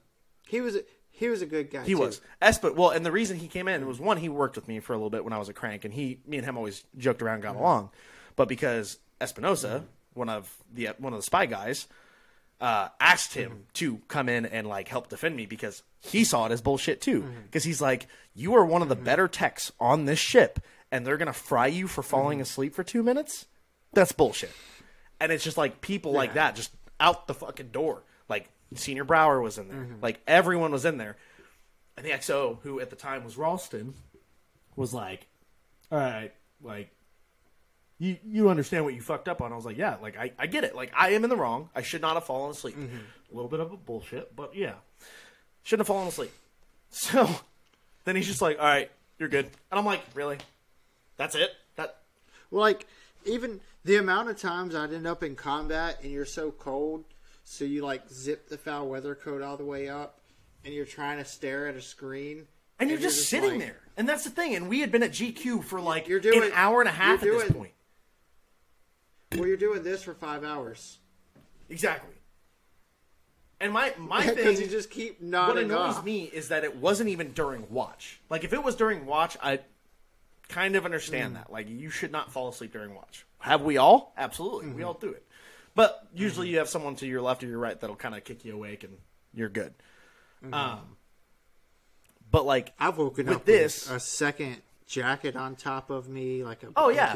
He 0.47 0.59
was 0.59 0.75
a, 0.75 0.81
he 1.11 1.29
was 1.29 1.41
a 1.41 1.45
good 1.45 1.69
guy. 1.69 1.83
he 1.83 1.93
was 1.95 2.19
Espa. 2.41 2.75
Well, 2.75 2.89
and 2.89 3.05
the 3.05 3.11
reason 3.11 3.37
he 3.37 3.47
came 3.47 3.67
in 3.67 3.85
was 3.87 3.99
one, 3.99 4.17
he 4.17 4.27
worked 4.27 4.55
with 4.55 4.67
me 4.67 4.79
for 4.79 4.93
a 4.93 4.97
little 4.97 5.09
bit 5.11 5.23
when 5.23 5.33
I 5.33 5.37
was 5.37 5.49
a 5.49 5.53
crank, 5.53 5.85
and 5.85 5.93
he, 5.93 6.19
me 6.25 6.37
and 6.37 6.45
him 6.45 6.57
always 6.57 6.83
joked 6.97 7.21
around, 7.21 7.35
and 7.35 7.43
got 7.43 7.55
along. 7.55 7.91
But 8.35 8.47
because 8.47 8.97
Espinosa, 9.19 9.83
one 10.13 10.29
of 10.29 10.51
the 10.73 10.89
one 10.97 11.13
of 11.13 11.19
the 11.19 11.23
spy 11.23 11.45
guys, 11.45 11.87
uh, 12.61 12.89
asked 12.99 13.33
him 13.33 13.51
mm-hmm. 13.51 13.61
to 13.73 13.97
come 14.07 14.29
in 14.29 14.45
and 14.45 14.67
like 14.67 14.87
help 14.87 15.09
defend 15.09 15.35
me 15.35 15.45
because 15.47 15.83
he 15.99 16.23
saw 16.23 16.45
it 16.45 16.51
as 16.51 16.61
bullshit 16.61 17.01
too. 17.01 17.23
Mm-hmm. 17.23 17.41
Because 17.45 17.63
he's 17.63 17.81
like, 17.81 18.07
you 18.33 18.53
are 18.53 18.63
one 18.63 18.81
of 18.81 18.89
the 18.89 18.95
mm-hmm. 18.95 19.03
better 19.03 19.27
techs 19.27 19.71
on 19.79 20.05
this 20.05 20.19
ship, 20.19 20.59
and 20.91 21.05
they're 21.05 21.17
gonna 21.17 21.33
fry 21.33 21.67
you 21.67 21.87
for 21.87 22.03
falling 22.03 22.39
asleep 22.39 22.75
for 22.75 22.83
two 22.83 23.03
minutes. 23.03 23.47
That's 23.93 24.11
bullshit. 24.11 24.51
And 25.19 25.31
it's 25.31 25.43
just 25.43 25.57
like 25.57 25.81
people 25.81 26.13
like 26.13 26.35
that 26.35 26.55
just 26.55 26.71
out 26.99 27.27
the 27.27 27.33
fucking 27.33 27.69
door. 27.69 28.03
Like 28.29 28.49
Senior 28.75 29.03
Brower 29.03 29.41
was 29.41 29.57
in 29.57 29.67
there. 29.67 29.87
Like 30.01 30.21
everyone 30.25 30.71
was 30.71 30.85
in 30.85 30.97
there. 30.97 31.17
And 31.97 32.05
the 32.05 32.11
XO, 32.11 32.59
who 32.61 32.79
at 32.79 32.89
the 32.89 32.95
time 32.95 33.23
was 33.23 33.37
Ralston, 33.37 33.93
was 34.75 34.93
like, 34.93 35.27
"All 35.91 35.99
right, 35.99 36.31
like, 36.63 36.89
you 38.01 38.17
you 38.25 38.49
understand 38.49 38.83
what 38.83 38.93
you 38.95 39.01
fucked 39.01 39.27
up 39.27 39.41
on?" 39.41 39.53
I 39.53 39.55
was 39.55 39.65
like, 39.65 39.77
"Yeah, 39.77 39.97
like 40.01 40.17
I, 40.17 40.31
I 40.39 40.47
get 40.47 40.63
it. 40.63 40.75
Like 40.75 40.91
I 40.95 41.09
am 41.11 41.23
in 41.23 41.29
the 41.29 41.37
wrong. 41.37 41.69
I 41.75 41.81
should 41.83 42.01
not 42.01 42.15
have 42.15 42.25
fallen 42.25 42.51
asleep. 42.51 42.75
Mm-hmm. 42.75 42.97
A 43.31 43.35
little 43.35 43.49
bit 43.49 43.59
of 43.59 43.71
a 43.71 43.77
bullshit, 43.77 44.35
but 44.35 44.55
yeah, 44.55 44.73
shouldn't 45.63 45.81
have 45.81 45.87
fallen 45.87 46.07
asleep." 46.07 46.31
So 46.93 47.29
then 48.03 48.15
he's 48.17 48.27
just 48.27 48.41
like, 48.41 48.59
"All 48.59 48.65
right, 48.65 48.91
you're 49.17 49.29
good," 49.29 49.45
and 49.45 49.79
I'm 49.79 49.85
like, 49.85 50.01
"Really? 50.13 50.37
That's 51.17 51.35
it? 51.35 51.51
That 51.77 51.97
Well, 52.49 52.61
like 52.61 52.85
even 53.25 53.61
the 53.85 53.95
amount 53.97 54.29
of 54.29 54.37
times 54.39 54.75
I'd 54.75 54.91
end 54.91 55.07
up 55.07 55.23
in 55.23 55.35
combat 55.35 55.99
and 56.03 56.11
you're 56.11 56.25
so 56.25 56.51
cold, 56.51 57.05
so 57.45 57.63
you 57.63 57.81
like 57.83 58.09
zip 58.09 58.49
the 58.49 58.57
foul 58.57 58.87
weather 58.89 59.15
coat 59.15 59.41
all 59.41 59.55
the 59.55 59.63
way 59.65 59.87
up, 59.87 60.19
and 60.65 60.73
you're 60.73 60.85
trying 60.85 61.19
to 61.19 61.25
stare 61.25 61.67
at 61.67 61.75
a 61.75 61.81
screen, 61.81 62.47
and 62.79 62.89
you're 62.89 62.99
you're 62.99 63.07
just 63.07 63.19
just 63.19 63.29
sitting 63.29 63.51
like- 63.51 63.59
there. 63.59 63.77
And 63.97 64.09
that's 64.09 64.23
the 64.23 64.29
thing. 64.31 64.55
And 64.55 64.67
we 64.67 64.79
had 64.79 64.91
been 64.91 65.03
at 65.03 65.11
GQ 65.11 65.63
for 65.63 65.79
like 65.79 66.07
You're 66.07 66.19
doing- 66.19 66.41
an 66.43 66.51
hour 66.55 66.79
and 66.81 66.89
a 66.89 66.93
half 66.93 67.21
at 67.21 67.25
this 67.29 67.51
point. 67.51 67.71
Well, 69.35 69.47
you're 69.47 69.57
doing 69.57 69.83
this 69.83 70.03
for 70.03 70.13
five 70.13 70.43
hours 70.43 70.97
Exactly. 71.69 72.13
And 73.61 73.71
my 73.71 73.93
my 73.97 74.21
because 74.25 74.57
thing, 74.57 74.65
you 74.65 74.67
just 74.71 74.89
keep 74.89 75.19
what 75.21 75.29
nodding 75.29 75.65
annoys 75.65 75.95
off. 75.97 76.03
me 76.05 76.23
is 76.23 76.49
that 76.49 76.63
it 76.63 76.75
wasn't 76.75 77.09
even 77.09 77.31
during 77.31 77.69
watch. 77.69 78.19
Like 78.29 78.43
if 78.43 78.51
it 78.53 78.63
was 78.63 78.75
during 78.75 79.05
watch, 79.05 79.37
I 79.41 79.59
kind 80.49 80.75
of 80.75 80.81
Mm. 80.83 80.85
understand 80.85 81.35
that. 81.37 81.51
Like 81.51 81.69
you 81.69 81.89
should 81.89 82.11
not 82.11 82.31
fall 82.31 82.49
asleep 82.49 82.73
during 82.73 82.93
watch. 82.95 83.25
Have 83.39 83.61
we 83.61 83.77
all? 83.77 84.13
Absolutely, 84.17 84.67
Mm-hmm. 84.67 84.77
we 84.77 84.83
all 84.83 84.95
do 84.95 85.09
it. 85.11 85.23
But 85.75 86.05
usually 86.13 86.49
you 86.49 86.57
have 86.57 86.67
someone 86.67 86.95
to 86.97 87.07
your 87.07 87.21
left 87.21 87.43
or 87.43 87.47
your 87.47 87.59
right 87.59 87.79
that'll 87.79 87.95
kind 87.95 88.15
of 88.15 88.23
kick 88.25 88.43
you 88.43 88.53
awake 88.53 88.83
and 88.83 88.97
you're 89.33 89.47
good. 89.47 89.73
Mm-hmm. 90.43 90.53
Um, 90.53 90.97
but 92.29 92.45
like 92.45 92.73
I've 92.79 92.97
woken 92.97 93.27
with 93.27 93.37
up 93.37 93.45
this- 93.45 93.87
with 93.87 93.95
a 93.97 93.99
second 94.01 94.57
jacket 94.87 95.35
on 95.37 95.55
top 95.55 95.89
of 95.89 96.09
me, 96.09 96.43
like 96.43 96.63
a 96.63 96.67
Oh, 96.75 96.89
yeah. 96.89 97.13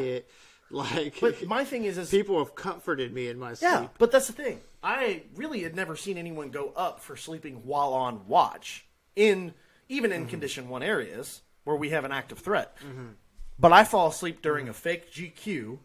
Like 0.72 1.20
But 1.22 1.46
my 1.46 1.64
thing 1.64 1.84
is, 1.84 1.98
is 1.98 2.10
people 2.10 2.40
have 2.40 2.56
comforted 2.56 3.14
me 3.14 3.28
in 3.28 3.38
my 3.38 3.54
sleep. 3.54 3.72
Yeah, 3.72 3.88
but 4.00 4.12
that's 4.12 4.28
the 4.28 4.34
thing. 4.34 4.62
I 4.84 5.24
really 5.36 5.62
had 5.62 5.76
never 5.76 5.96
seen 5.96 6.18
anyone 6.18 6.50
go 6.50 6.74
up 6.76 7.00
for 7.00 7.16
sleeping 7.16 7.62
while 7.66 7.94
on 7.94 8.28
watch 8.28 8.86
in 9.16 9.54
even 9.90 10.12
in 10.12 10.22
mm-hmm. 10.22 10.32
condition 10.32 10.68
one 10.68 10.82
areas 10.82 11.42
where 11.66 11.76
we 11.76 11.92
have 11.92 12.04
an 12.04 12.12
active 12.12 12.40
threat. 12.40 12.76
Mm-hmm. 12.78 13.10
But 13.60 13.74
I 13.74 13.84
fall 13.84 14.08
asleep 14.08 14.42
during 14.42 14.68
a 14.68 14.74
fake 14.74 15.12
GQ 15.12 15.78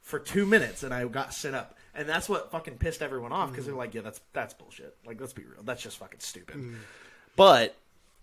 for 0.00 0.18
two 0.18 0.46
minutes 0.46 0.82
and 0.82 0.94
I 0.94 1.04
got 1.06 1.34
sent 1.34 1.54
up, 1.54 1.76
and 1.94 2.08
that's 2.08 2.28
what 2.28 2.50
fucking 2.50 2.78
pissed 2.78 3.02
everyone 3.02 3.32
off 3.32 3.50
because 3.50 3.66
they're 3.66 3.72
mm-hmm. 3.72 3.80
like, 3.80 3.94
"Yeah, 3.94 4.00
that's 4.00 4.20
that's 4.32 4.54
bullshit. 4.54 4.96
Like, 5.06 5.20
let's 5.20 5.34
be 5.34 5.44
real. 5.44 5.62
That's 5.62 5.82
just 5.82 5.98
fucking 5.98 6.20
stupid." 6.20 6.56
But 7.36 7.76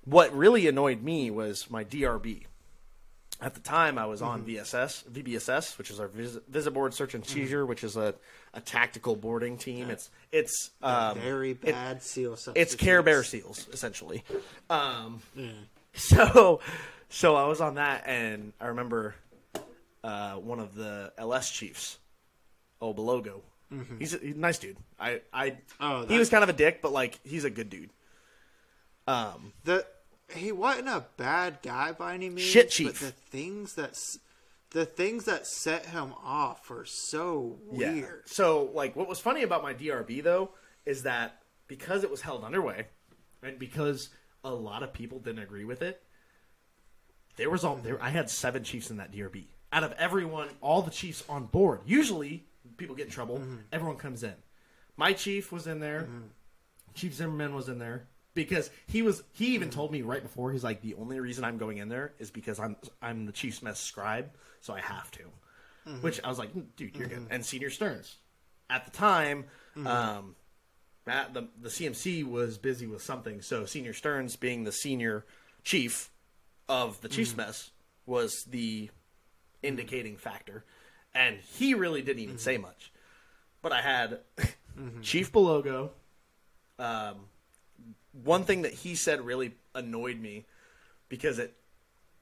what 0.05 0.35
really 0.35 0.67
annoyed 0.67 1.01
me 1.01 1.31
was 1.31 1.69
my 1.69 1.83
DRB. 1.83 2.45
At 3.43 3.53
the 3.55 3.59
time, 3.59 3.97
I 3.97 4.05
was 4.05 4.21
on 4.21 4.43
VSS, 4.43 5.03
VBSS, 5.09 5.77
which 5.77 5.89
is 5.91 5.99
our 5.99 6.07
vis- 6.07 6.39
Visit 6.47 6.71
Board 6.71 6.93
Search 6.93 7.13
and 7.13 7.25
Seizure, 7.25 7.65
which 7.65 7.83
is 7.83 7.97
a, 7.97 8.15
a 8.53 8.61
tactical 8.61 9.17
boarding 9.17 9.57
team. 9.57 9.89
It's 9.89 10.09
it's 10.31 10.71
um, 10.81 11.19
Very 11.19 11.51
it- 11.51 11.61
bad 11.61 12.01
seal 12.01 12.37
it's 12.55 12.73
Care 12.75 13.03
Bear 13.03 13.21
seals 13.23 13.67
essentially. 13.73 14.23
Um, 14.69 15.21
So 15.93 16.61
so 17.09 17.35
I 17.35 17.45
was 17.47 17.59
on 17.61 17.75
that, 17.75 18.03
and 18.07 18.53
I 18.61 18.67
remember 18.67 19.13
uh, 20.03 20.35
one 20.35 20.59
of 20.59 20.73
the 20.73 21.11
LS 21.17 21.51
chiefs, 21.51 21.97
Obalogo. 22.81 23.41
He's, 23.99 24.13
a, 24.13 24.19
he's 24.19 24.35
a 24.35 24.39
nice 24.39 24.57
dude. 24.59 24.77
I 24.99 25.21
I 25.33 25.57
Oh, 25.81 26.05
he 26.05 26.17
was 26.17 26.29
kind 26.29 26.43
of 26.43 26.49
a 26.49 26.53
dick, 26.53 26.81
but 26.81 26.93
like 26.93 27.19
he's 27.23 27.43
a 27.43 27.49
good 27.49 27.69
dude. 27.69 27.89
Um, 29.07 29.51
The 29.65 29.85
he 30.33 30.51
wasn't 30.51 30.87
a 30.89 31.05
bad 31.17 31.59
guy 31.61 31.91
by 31.91 32.13
any 32.13 32.29
means. 32.29 32.41
Shit 32.41 32.69
chief. 32.69 32.87
But 32.87 32.95
the 32.99 33.11
things 33.11 33.75
that 33.75 33.99
the 34.71 34.85
things 34.85 35.25
that 35.25 35.45
set 35.45 35.85
him 35.87 36.13
off 36.23 36.71
are 36.71 36.85
so 36.85 37.59
Yeah. 37.71 37.93
weird. 37.93 38.27
So, 38.27 38.71
like, 38.73 38.95
what 38.95 39.07
was 39.07 39.19
funny 39.19 39.43
about 39.43 39.61
my 39.61 39.73
DRB 39.73 40.21
though 40.21 40.51
is 40.85 41.03
that 41.03 41.43
because 41.67 42.03
it 42.03 42.09
was 42.11 42.21
held 42.21 42.43
underway, 42.43 42.87
and 43.41 43.57
because 43.59 44.09
a 44.43 44.53
lot 44.53 44.83
of 44.83 44.91
people 44.93 45.19
didn't 45.19 45.43
agree 45.43 45.63
with 45.63 45.81
it, 45.81 46.03
there 47.35 47.49
was 47.49 47.63
all 47.63 47.75
there. 47.75 48.01
I 48.01 48.09
had 48.09 48.29
seven 48.29 48.63
chiefs 48.63 48.89
in 48.89 48.97
that 48.97 49.11
DRB. 49.11 49.45
Out 49.71 49.83
of 49.83 49.93
everyone, 49.93 50.49
all 50.61 50.81
the 50.81 50.91
chiefs 50.91 51.23
on 51.27 51.45
board. 51.45 51.81
Usually, 51.85 52.45
people 52.77 52.95
get 52.95 53.05
in 53.05 53.11
trouble. 53.11 53.39
Mm-hmm. 53.39 53.57
Everyone 53.71 53.97
comes 53.97 54.23
in. 54.23 54.35
My 54.97 55.13
chief 55.13 55.51
was 55.51 55.65
in 55.65 55.79
there. 55.79 56.01
Mm-hmm. 56.03 56.27
Chief 56.93 57.13
Zimmerman 57.13 57.55
was 57.55 57.69
in 57.69 57.79
there 57.79 58.07
because 58.33 58.69
he 58.87 59.01
was. 59.01 59.23
He 59.31 59.55
even 59.55 59.69
mm-hmm. 59.69 59.75
told 59.75 59.91
me 59.91 60.01
right 60.01 60.21
before. 60.21 60.51
He's 60.51 60.63
like, 60.63 60.81
the 60.81 60.95
only 60.95 61.19
reason 61.19 61.43
I'm 61.43 61.57
going 61.57 61.77
in 61.77 61.89
there 61.89 62.13
is 62.19 62.31
because 62.31 62.59
I'm 62.59 62.75
I'm 63.01 63.25
the 63.25 63.31
chief's 63.31 63.61
mess 63.61 63.79
scribe, 63.79 64.31
so 64.61 64.73
I 64.73 64.79
have 64.79 65.11
to. 65.11 65.23
Mm-hmm. 65.87 66.01
Which 66.01 66.21
I 66.23 66.29
was 66.29 66.39
like, 66.39 66.53
"Mm, 66.53 66.65
dude, 66.75 66.95
you're 66.95 67.07
good. 67.07 67.19
Mm-hmm. 67.19 67.33
And 67.33 67.45
Senior 67.45 67.69
Stearns, 67.69 68.15
at 68.69 68.85
the 68.85 68.91
time, 68.91 69.45
um, 69.85 70.35
Matt, 71.05 71.33
the 71.33 71.49
the 71.61 71.69
CMC 71.69 72.23
was 72.23 72.57
busy 72.57 72.87
with 72.87 73.01
something, 73.01 73.41
so 73.41 73.65
Senior 73.65 73.93
Stearns, 73.93 74.35
being 74.35 74.63
the 74.63 74.71
senior 74.71 75.25
chief 75.63 76.09
of 76.69 77.01
the 77.01 77.09
Chiefs 77.09 77.35
mess, 77.35 77.71
was 78.05 78.45
the 78.45 78.89
indicating 79.61 80.17
factor, 80.17 80.63
and 81.13 81.37
he 81.37 81.73
really 81.73 82.01
didn't 82.01 82.23
even 82.23 82.37
say 82.37 82.57
much. 82.57 82.91
But 83.61 83.73
I 83.73 83.81
had 83.81 84.19
Chief 85.01 85.31
Belogo. 85.31 85.89
Um, 86.79 87.27
one 88.21 88.43
thing 88.43 88.61
that 88.61 88.73
he 88.73 88.95
said 88.95 89.21
really 89.21 89.53
annoyed 89.73 90.19
me 90.19 90.45
because 91.09 91.39
it, 91.39 91.53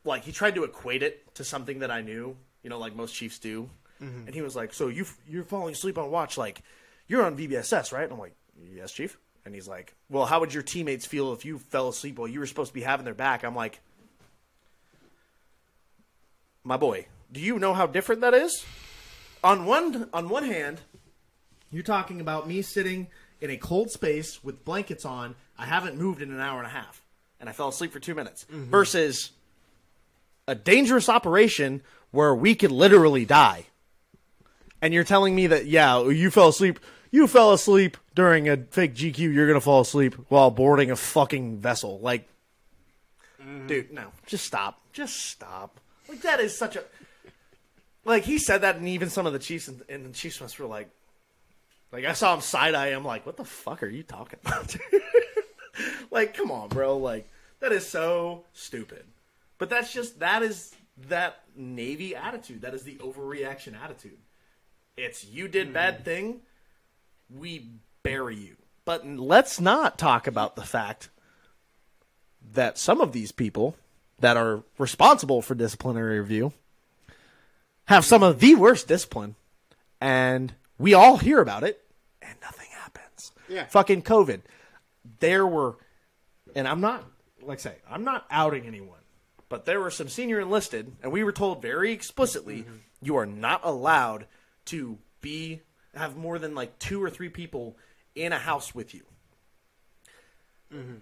like, 0.03 0.23
he 0.23 0.31
tried 0.31 0.55
to 0.55 0.63
equate 0.63 1.03
it 1.03 1.35
to 1.35 1.43
something 1.43 1.79
that 1.79 1.91
I 1.91 2.01
knew, 2.01 2.37
you 2.63 2.69
know, 2.69 2.79
like 2.79 2.95
most 2.95 3.13
chiefs 3.13 3.39
do, 3.39 3.69
mm-hmm. 4.01 4.25
and 4.25 4.33
he 4.33 4.41
was 4.41 4.55
like, 4.55 4.73
"So 4.73 4.87
you 4.87 5.05
you're 5.27 5.43
falling 5.43 5.73
asleep 5.73 5.97
on 5.97 6.09
watch, 6.09 6.37
like, 6.37 6.61
you're 7.07 7.23
on 7.23 7.37
VBSS, 7.37 7.91
right?" 7.91 8.03
And 8.03 8.13
I'm 8.13 8.19
like, 8.19 8.35
"Yes, 8.73 8.91
chief." 8.91 9.17
And 9.45 9.53
he's 9.53 9.67
like, 9.67 9.95
"Well, 10.09 10.25
how 10.25 10.39
would 10.39 10.53
your 10.53 10.63
teammates 10.63 11.05
feel 11.05 11.33
if 11.33 11.45
you 11.45 11.59
fell 11.59 11.89
asleep 11.89 12.17
while 12.17 12.27
you 12.27 12.39
were 12.39 12.47
supposed 12.47 12.69
to 12.69 12.73
be 12.73 12.81
having 12.81 13.05
their 13.05 13.13
back?" 13.13 13.43
I'm 13.43 13.55
like, 13.55 13.79
"My 16.63 16.77
boy, 16.77 17.07
do 17.31 17.39
you 17.39 17.59
know 17.59 17.73
how 17.73 17.87
different 17.87 18.21
that 18.21 18.33
is?" 18.33 18.65
On 19.43 19.65
one 19.65 20.09
on 20.13 20.29
one 20.29 20.43
hand, 20.43 20.81
you're 21.71 21.83
talking 21.83 22.21
about 22.21 22.47
me 22.47 22.61
sitting 22.61 23.07
in 23.39 23.49
a 23.49 23.57
cold 23.57 23.89
space 23.89 24.43
with 24.43 24.63
blankets 24.63 25.05
on. 25.05 25.35
I 25.61 25.65
haven't 25.65 25.95
moved 25.95 26.23
in 26.23 26.31
an 26.31 26.39
hour 26.39 26.57
and 26.57 26.65
a 26.65 26.71
half, 26.71 27.03
and 27.39 27.47
I 27.47 27.51
fell 27.51 27.67
asleep 27.67 27.91
for 27.91 27.99
two 27.99 28.15
minutes. 28.15 28.47
Mm-hmm. 28.51 28.71
Versus 28.71 29.29
a 30.47 30.55
dangerous 30.55 31.07
operation 31.07 31.83
where 32.09 32.33
we 32.33 32.55
could 32.55 32.71
literally 32.71 33.25
die. 33.25 33.67
And 34.81 34.91
you're 34.91 35.03
telling 35.03 35.35
me 35.35 35.45
that 35.47 35.67
yeah, 35.67 36.03
you 36.09 36.31
fell 36.31 36.47
asleep. 36.47 36.79
You 37.11 37.27
fell 37.27 37.53
asleep 37.53 37.97
during 38.15 38.49
a 38.49 38.57
fake 38.57 38.95
GQ. 38.95 39.19
You're 39.19 39.45
gonna 39.45 39.61
fall 39.61 39.81
asleep 39.81 40.15
while 40.29 40.49
boarding 40.49 40.89
a 40.89 40.95
fucking 40.95 41.59
vessel. 41.59 41.99
Like, 41.99 42.27
mm-hmm. 43.39 43.67
dude, 43.67 43.93
no, 43.93 44.07
just 44.25 44.45
stop. 44.45 44.81
Just 44.93 45.15
stop. 45.27 45.79
Like 46.09 46.21
that 46.21 46.39
is 46.39 46.57
such 46.57 46.75
a. 46.75 46.83
Like 48.03 48.23
he 48.23 48.39
said 48.39 48.61
that, 48.61 48.77
and 48.77 48.87
even 48.87 49.11
some 49.11 49.27
of 49.27 49.33
the 49.33 49.39
chiefs 49.39 49.67
and, 49.67 49.83
and 49.87 50.05
the 50.05 50.09
chiefs 50.09 50.41
mess 50.41 50.57
were 50.57 50.65
like, 50.65 50.89
like 51.91 52.05
I 52.05 52.13
saw 52.13 52.33
him 52.33 52.41
side 52.41 52.73
eye. 52.73 52.87
I'm 52.87 53.05
like, 53.05 53.27
what 53.27 53.37
the 53.37 53.45
fuck 53.45 53.83
are 53.83 53.87
you 53.87 54.01
talking 54.01 54.39
about? 54.43 54.75
like, 56.11 56.33
come 56.33 56.51
on, 56.51 56.69
bro. 56.69 56.97
Like 56.97 57.29
that 57.59 57.71
is 57.71 57.87
so 57.87 58.45
stupid. 58.53 59.03
But 59.57 59.69
that's 59.69 59.93
just 59.93 60.19
that 60.19 60.43
is 60.43 60.73
that 61.09 61.41
Navy 61.55 62.15
attitude. 62.15 62.61
That 62.61 62.73
is 62.73 62.83
the 62.83 62.95
overreaction 62.95 63.81
attitude. 63.81 64.17
It's 64.97 65.23
you 65.25 65.47
did 65.47 65.67
mm-hmm. 65.67 65.73
bad 65.73 66.05
thing, 66.05 66.41
we 67.29 67.69
bury 68.03 68.35
you. 68.35 68.55
But 68.85 69.07
let's 69.07 69.59
not 69.59 69.97
talk 69.97 70.27
about 70.27 70.55
the 70.55 70.63
fact 70.63 71.09
that 72.53 72.77
some 72.77 72.99
of 72.99 73.13
these 73.13 73.31
people 73.31 73.75
that 74.19 74.37
are 74.37 74.63
responsible 74.77 75.41
for 75.41 75.55
disciplinary 75.55 76.19
review 76.19 76.53
have 77.85 78.05
some 78.05 78.23
of 78.23 78.39
the 78.39 78.55
worst 78.55 78.87
discipline, 78.87 79.35
and 79.99 80.53
we 80.77 80.93
all 80.93 81.17
hear 81.17 81.39
about 81.39 81.63
it, 81.63 81.83
and 82.21 82.35
nothing 82.41 82.67
happens. 82.73 83.31
Yeah. 83.47 83.65
Fucking 83.65 84.03
COVID. 84.03 84.41
There 85.21 85.47
were, 85.47 85.77
and 86.53 86.67
I'm 86.67 86.81
not, 86.81 87.05
like 87.41 87.59
I 87.59 87.61
say, 87.61 87.75
I'm 87.89 88.03
not 88.03 88.25
outing 88.29 88.67
anyone, 88.67 88.99
but 89.47 89.65
there 89.65 89.79
were 89.79 89.91
some 89.91 90.09
senior 90.09 90.41
enlisted, 90.41 90.91
and 91.01 91.11
we 91.11 91.23
were 91.23 91.31
told 91.31 91.61
very 91.61 91.93
explicitly 91.93 92.63
mm-hmm. 92.63 92.75
you 93.01 93.15
are 93.15 93.25
not 93.25 93.61
allowed 93.63 94.25
to 94.65 94.97
be, 95.21 95.61
have 95.95 96.17
more 96.17 96.37
than 96.37 96.55
like 96.55 96.77
two 96.79 97.01
or 97.01 97.09
three 97.09 97.29
people 97.29 97.77
in 98.15 98.33
a 98.33 98.37
house 98.37 98.75
with 98.75 98.93
you. 98.93 99.03
Mm-hmm. 100.73 100.95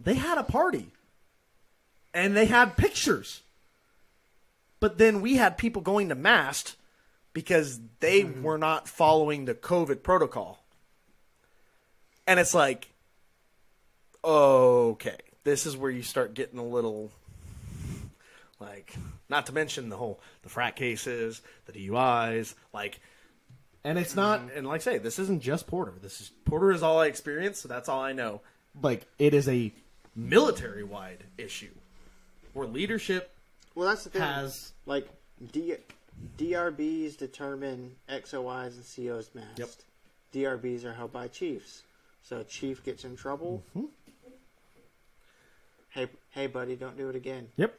They 0.00 0.14
had 0.14 0.38
a 0.38 0.42
party 0.42 0.90
and 2.14 2.36
they 2.36 2.46
had 2.46 2.76
pictures. 2.76 3.42
But 4.80 4.96
then 4.96 5.20
we 5.20 5.36
had 5.36 5.58
people 5.58 5.82
going 5.82 6.08
to 6.08 6.14
mast 6.14 6.76
because 7.32 7.80
they 8.00 8.22
mm-hmm. 8.22 8.42
were 8.42 8.58
not 8.58 8.88
following 8.88 9.44
the 9.44 9.54
COVID 9.54 10.02
protocol. 10.02 10.64
And 12.26 12.40
it's 12.40 12.54
like, 12.54 12.88
okay, 14.24 15.16
this 15.44 15.66
is 15.66 15.76
where 15.76 15.90
you 15.90 16.02
start 16.02 16.34
getting 16.34 16.58
a 16.58 16.64
little, 16.64 17.10
like, 18.58 18.94
not 19.28 19.46
to 19.46 19.52
mention 19.52 19.88
the 19.88 19.96
whole 19.96 20.20
the 20.42 20.48
frat 20.48 20.76
cases, 20.76 21.40
the 21.66 21.72
DUIs, 21.72 22.54
like, 22.72 23.00
and 23.84 23.98
it's 23.98 24.14
not, 24.14 24.42
and 24.54 24.66
like 24.66 24.82
I 24.82 24.84
say, 24.84 24.98
this 24.98 25.18
isn't 25.18 25.40
just 25.42 25.66
Porter. 25.66 25.94
This 26.02 26.20
is 26.20 26.30
Porter 26.44 26.70
is 26.72 26.82
all 26.82 27.00
I 27.00 27.06
experienced, 27.06 27.62
so 27.62 27.68
that's 27.68 27.88
all 27.88 28.00
I 28.02 28.12
know. 28.12 28.42
Like, 28.82 29.06
it 29.18 29.32
is 29.34 29.48
a 29.48 29.72
military 30.14 30.84
wide 30.84 31.24
issue 31.38 31.70
where 32.52 32.66
leadership 32.66 33.32
Well, 33.74 33.88
that's 33.88 34.04
the 34.04 34.10
thing. 34.10 34.20
has 34.22 34.72
like 34.84 35.08
D- 35.52 35.76
DRBs 36.36 37.16
determine 37.16 37.94
XOIs 38.08 38.74
and 38.74 38.84
COs 38.84 39.30
mast. 39.34 39.58
Yep. 39.58 39.70
DRBs 40.34 40.84
are 40.84 40.92
held 40.92 41.12
by 41.12 41.28
chiefs. 41.28 41.82
So 42.22 42.38
a 42.40 42.44
chief 42.44 42.84
gets 42.84 43.04
in 43.04 43.16
trouble. 43.16 43.62
Mm-hmm. 43.76 43.86
Hey, 45.90 46.08
hey, 46.30 46.46
buddy, 46.46 46.76
don't 46.76 46.96
do 46.96 47.08
it 47.08 47.16
again. 47.16 47.48
Yep. 47.56 47.78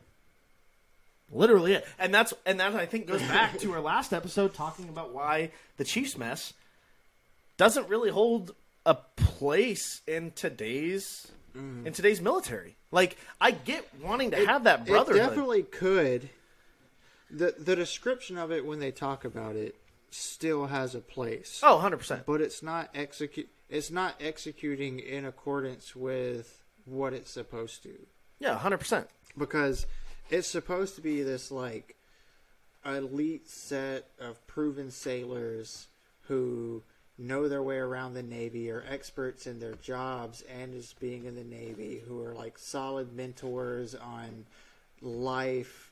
Literally 1.32 1.74
it. 1.74 1.88
And 1.98 2.14
that's 2.14 2.34
and 2.46 2.60
that 2.60 2.76
I 2.76 2.86
think 2.86 3.08
goes 3.08 3.22
back 3.22 3.58
to 3.60 3.74
our 3.74 3.80
last 3.80 4.14
episode 4.14 4.54
talking 4.54 4.90
about 4.90 5.14
why 5.14 5.52
the 5.78 5.86
Chiefs 5.86 6.18
mess 6.18 6.54
doesn't 7.58 7.88
really 7.88 8.10
hold 8.10 8.54
a 8.86 8.96
place 8.96 10.02
in 10.08 10.32
today's 10.32 11.28
mm-hmm. 11.56 11.88
in 11.88 11.94
today's 11.94 12.22
military. 12.22 12.76
Like 12.92 13.18
I 13.40 13.52
get 13.52 13.88
wanting 14.02 14.32
to 14.32 14.46
have 14.46 14.66
that 14.66 14.86
brotherhood. 14.86 15.22
It 15.22 15.26
definitely 15.26 15.64
could. 15.64 16.30
the 17.30 17.56
The 17.58 17.76
description 17.76 18.38
of 18.38 18.52
it 18.52 18.66
when 18.66 18.80
they 18.80 18.92
talk 18.92 19.24
about 19.24 19.56
it 19.56 19.76
still 20.10 20.68
has 20.68 20.94
a 20.94 21.00
place, 21.00 21.62
Oh, 21.64 21.82
100%. 21.82 22.26
but 22.26 22.42
it's 22.42 22.62
not 22.62 22.90
execute. 22.94 23.48
It's 23.70 23.90
not 23.90 24.16
executing 24.20 25.00
in 25.00 25.24
accordance 25.24 25.96
with 25.96 26.62
what 26.86 27.14
it's 27.14 27.32
supposed 27.32 27.84
to, 27.84 27.94
Yeah, 28.40 28.58
100%. 28.58 29.08
because 29.38 29.86
it's 30.30 30.48
supposed 30.48 30.96
to 30.96 31.02
be 31.02 31.22
this 31.24 31.52
like 31.52 31.96
elite 32.86 33.48
set 33.50 34.08
of 34.20 34.46
proven 34.48 34.90
sailors 34.92 35.88
who 36.24 36.84
know 37.18 37.48
their 37.48 37.62
way 37.62 37.78
around 37.78 38.14
the 38.16 38.24
Navy, 38.24 38.72
are 38.72 38.84
experts 38.90 39.46
in 39.46 39.60
their 39.60 39.76
jobs 39.76 40.42
and 40.44 40.74
as 40.74 40.94
being 40.94 41.26
in 41.26 41.36
the 41.36 41.44
Navy, 41.44 42.02
who 42.08 42.24
are 42.24 42.34
like 42.34 42.58
solid 42.58 43.14
mentors 43.14 43.94
on 43.94 44.46
life, 45.02 45.92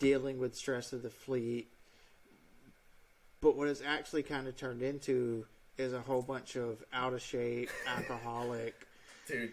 dealing 0.00 0.38
with 0.38 0.56
stress 0.56 0.92
of 0.92 1.02
the 1.02 1.10
fleet. 1.10 1.68
But 3.40 3.56
what 3.56 3.68
it's 3.68 3.82
actually 3.86 4.22
kind 4.24 4.48
of 4.48 4.56
turned 4.56 4.82
into 4.82 5.46
is 5.76 5.92
a 5.92 6.00
whole 6.00 6.22
bunch 6.22 6.56
of 6.56 6.82
out 6.92 7.12
of 7.12 7.22
shape, 7.22 7.68
alcoholic, 7.96 8.74
Dude, 9.28 9.52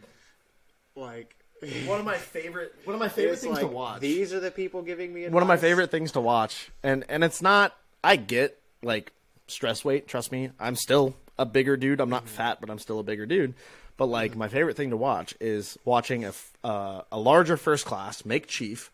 like. 0.95 1.35
one 1.85 1.99
of 1.99 2.05
my 2.05 2.17
favorite 2.17 2.73
one 2.85 2.95
of 2.95 2.99
my 2.99 3.07
favorite 3.07 3.37
things 3.37 3.53
like, 3.53 3.61
to 3.61 3.67
watch. 3.67 4.01
These 4.01 4.33
are 4.33 4.39
the 4.39 4.49
people 4.49 4.81
giving 4.81 5.13
me 5.13 5.25
advice. 5.25 5.33
one 5.33 5.43
of 5.43 5.47
my 5.47 5.57
favorite 5.57 5.91
things 5.91 6.13
to 6.13 6.21
watch 6.21 6.71
and 6.81 7.05
and 7.07 7.23
it's 7.23 7.39
not 7.39 7.77
i 8.03 8.15
get 8.15 8.59
like 8.81 9.11
stress 9.47 9.85
weight 9.85 10.07
trust 10.07 10.31
me 10.31 10.49
i'm 10.59 10.75
still 10.75 11.15
a 11.37 11.45
bigger 11.45 11.77
dude 11.77 11.99
i'm 11.99 12.09
not 12.09 12.25
mm-hmm. 12.25 12.35
fat 12.35 12.57
but 12.61 12.69
i'm 12.69 12.79
still 12.79 12.99
a 12.99 13.03
bigger 13.03 13.25
dude 13.27 13.53
but 13.97 14.07
like 14.07 14.35
my 14.35 14.47
favorite 14.47 14.75
thing 14.75 14.89
to 14.89 14.97
watch 14.97 15.35
is 15.39 15.77
watching 15.85 16.23
a 16.23 16.29
f- 16.29 16.53
uh, 16.63 17.01
a 17.11 17.19
larger 17.19 17.57
first 17.57 17.85
class 17.85 18.25
make 18.25 18.47
chief 18.47 18.91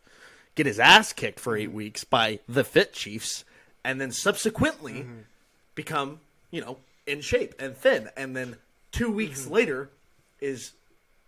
get 0.56 0.66
his 0.66 0.80
ass 0.80 1.14
kicked 1.14 1.40
for 1.40 1.56
eight 1.56 1.68
mm-hmm. 1.68 1.78
weeks 1.78 2.04
by 2.04 2.40
the 2.50 2.64
fit 2.64 2.92
chiefs 2.92 3.46
and 3.86 4.02
then 4.02 4.12
subsequently 4.12 5.04
mm-hmm. 5.04 5.20
become 5.76 6.20
you 6.52 6.60
know 6.60 6.78
in 7.06 7.22
shape 7.22 7.54
and 7.60 7.78
thin 7.78 8.10
and 8.18 8.36
then 8.36 8.58
two 8.92 9.10
weeks 9.10 9.48
later 9.48 9.90
is 10.42 10.74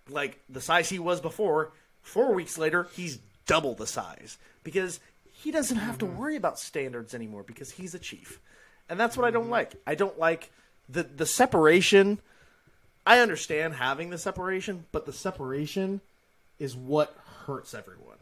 like 0.09 0.39
the 0.49 0.61
size 0.61 0.89
he 0.89 0.99
was 0.99 1.21
before. 1.21 1.71
Four 2.01 2.33
weeks 2.33 2.57
later, 2.57 2.87
he's 2.93 3.19
double 3.45 3.75
the 3.75 3.87
size 3.87 4.37
because 4.63 4.99
he 5.31 5.51
doesn't 5.51 5.77
have 5.77 5.97
to 5.99 6.05
mm-hmm. 6.05 6.17
worry 6.17 6.35
about 6.35 6.59
standards 6.59 7.13
anymore 7.13 7.43
because 7.43 7.71
he's 7.71 7.93
a 7.95 7.99
chief, 7.99 8.39
and 8.89 8.99
that's 8.99 9.17
what 9.17 9.25
I 9.25 9.31
don't 9.31 9.43
mm-hmm. 9.43 9.51
like. 9.51 9.75
I 9.85 9.95
don't 9.95 10.17
like 10.19 10.51
the 10.87 11.03
the 11.03 11.25
separation. 11.25 12.19
I 13.05 13.19
understand 13.19 13.75
having 13.75 14.09
the 14.09 14.17
separation, 14.17 14.85
but 14.91 15.05
the 15.05 15.13
separation 15.13 16.01
is 16.59 16.75
what 16.75 17.15
hurts 17.45 17.73
everyone. 17.73 18.17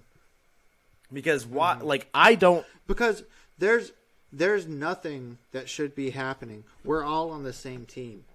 Because 1.12 1.46
why? 1.46 1.76
Mm-hmm. 1.76 1.88
Like 1.88 2.08
I 2.14 2.36
don't. 2.36 2.66
because 2.88 3.24
there's 3.58 3.92
there's 4.32 4.68
nothing 4.68 5.38
that 5.52 5.70
should 5.70 5.96
be 5.96 6.12
happening. 6.12 6.64
We're 6.84 7.04
all 7.04 7.32
on 7.32 7.44
the 7.44 7.54
same 7.54 7.86
team. 7.86 8.26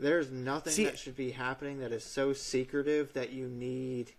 There's 0.00 0.30
nothing 0.30 0.72
See- 0.72 0.84
that 0.84 0.98
should 0.98 1.16
be 1.16 1.30
happening 1.30 1.80
that 1.80 1.92
is 1.92 2.04
so 2.04 2.32
secretive 2.32 3.12
that 3.12 3.32
you 3.32 3.46
need 3.48 4.12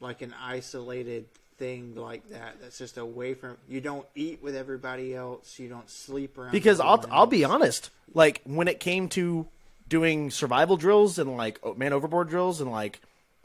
like 0.00 0.22
an 0.22 0.34
isolated 0.40 1.26
thing 1.58 1.94
like 1.94 2.26
that 2.30 2.56
that's 2.62 2.78
just 2.78 2.96
away 2.96 3.34
from 3.34 3.54
you 3.68 3.82
don't 3.82 4.06
eat 4.14 4.42
with 4.42 4.56
everybody 4.56 5.14
else 5.14 5.58
you 5.58 5.68
don't 5.68 5.90
sleep 5.90 6.38
around 6.38 6.52
because 6.52 6.80
I'll 6.80 6.94
everyone 6.94 7.18
I'll 7.18 7.26
be 7.26 7.44
honest. 7.44 7.90
Like 8.14 8.40
when 8.44 8.66
it 8.66 8.80
came 8.80 9.10
to 9.10 9.46
doing 9.86 10.30
survival 10.30 10.78
drills 10.78 11.18
and 11.18 11.36
like 11.36 11.60
oh, 11.62 11.74
man 11.74 11.92
overboard 11.92 12.30
drills 12.30 12.62
and 12.62 12.70
like 12.70 13.02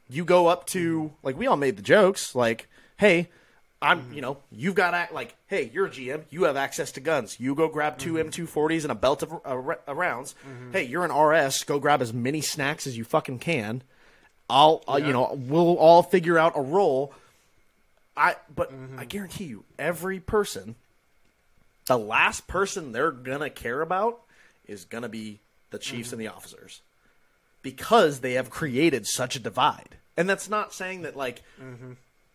you 0.09 0.23
go 0.23 0.47
up 0.47 0.65
to 0.67 1.11
like 1.23 1.37
we 1.37 1.45
all 1.45 1.57
made 1.57 1.75
the 1.75 1.81
jokes 1.81 2.33
like 2.33 2.69
hey 2.97 3.27
I'm 3.85 4.01
mm-hmm. 4.01 4.13
you 4.13 4.21
know 4.21 4.37
you've 4.51 4.73
got 4.73 4.95
ac- 4.95 5.13
like 5.13 5.35
hey 5.47 5.69
you're 5.71 5.85
a 5.85 5.89
GM 5.89 6.23
you 6.31 6.45
have 6.45 6.57
access 6.57 6.91
to 6.93 6.99
guns. 6.99 7.39
You 7.39 7.53
go 7.53 7.67
grab 7.67 7.99
2 7.99 8.13
mm-hmm. 8.13 8.29
M240s 8.29 8.81
and 8.81 8.91
a 8.91 8.95
belt 8.95 9.21
of 9.21 9.31
uh, 9.31 9.75
uh, 9.87 9.93
rounds. 9.93 10.33
Mm-hmm. 10.41 10.71
Hey 10.71 10.83
you're 10.83 11.05
an 11.05 11.15
RS 11.15 11.63
go 11.63 11.79
grab 11.79 12.01
as 12.01 12.11
many 12.11 12.41
snacks 12.41 12.87
as 12.87 12.97
you 12.97 13.03
fucking 13.03 13.39
can. 13.39 13.83
I'll, 14.49 14.83
I'll 14.87 14.99
you 14.99 15.13
know 15.13 15.39
we'll 15.39 15.77
all 15.77 16.01
figure 16.01 16.37
out 16.37 16.53
a 16.55 16.61
role. 16.61 17.13
I 18.17 18.35
but 18.53 18.71
I 18.97 19.05
guarantee 19.05 19.45
you 19.45 19.63
every 19.77 20.19
person 20.19 20.75
the 21.85 21.97
last 21.97 22.47
person 22.47 22.91
they're 22.91 23.11
gonna 23.11 23.51
care 23.51 23.81
about 23.81 24.19
is 24.67 24.85
gonna 24.85 25.09
be 25.09 25.39
the 25.69 25.77
chiefs 25.77 26.11
and 26.11 26.19
the 26.19 26.27
officers. 26.27 26.81
Because 27.61 28.19
they 28.19 28.33
have 28.33 28.49
created 28.49 29.05
such 29.07 29.35
a 29.35 29.39
divide. 29.39 29.97
And 30.17 30.29
that's 30.29 30.49
not 30.49 30.73
saying 30.73 31.03
that 31.03 31.15
like 31.15 31.43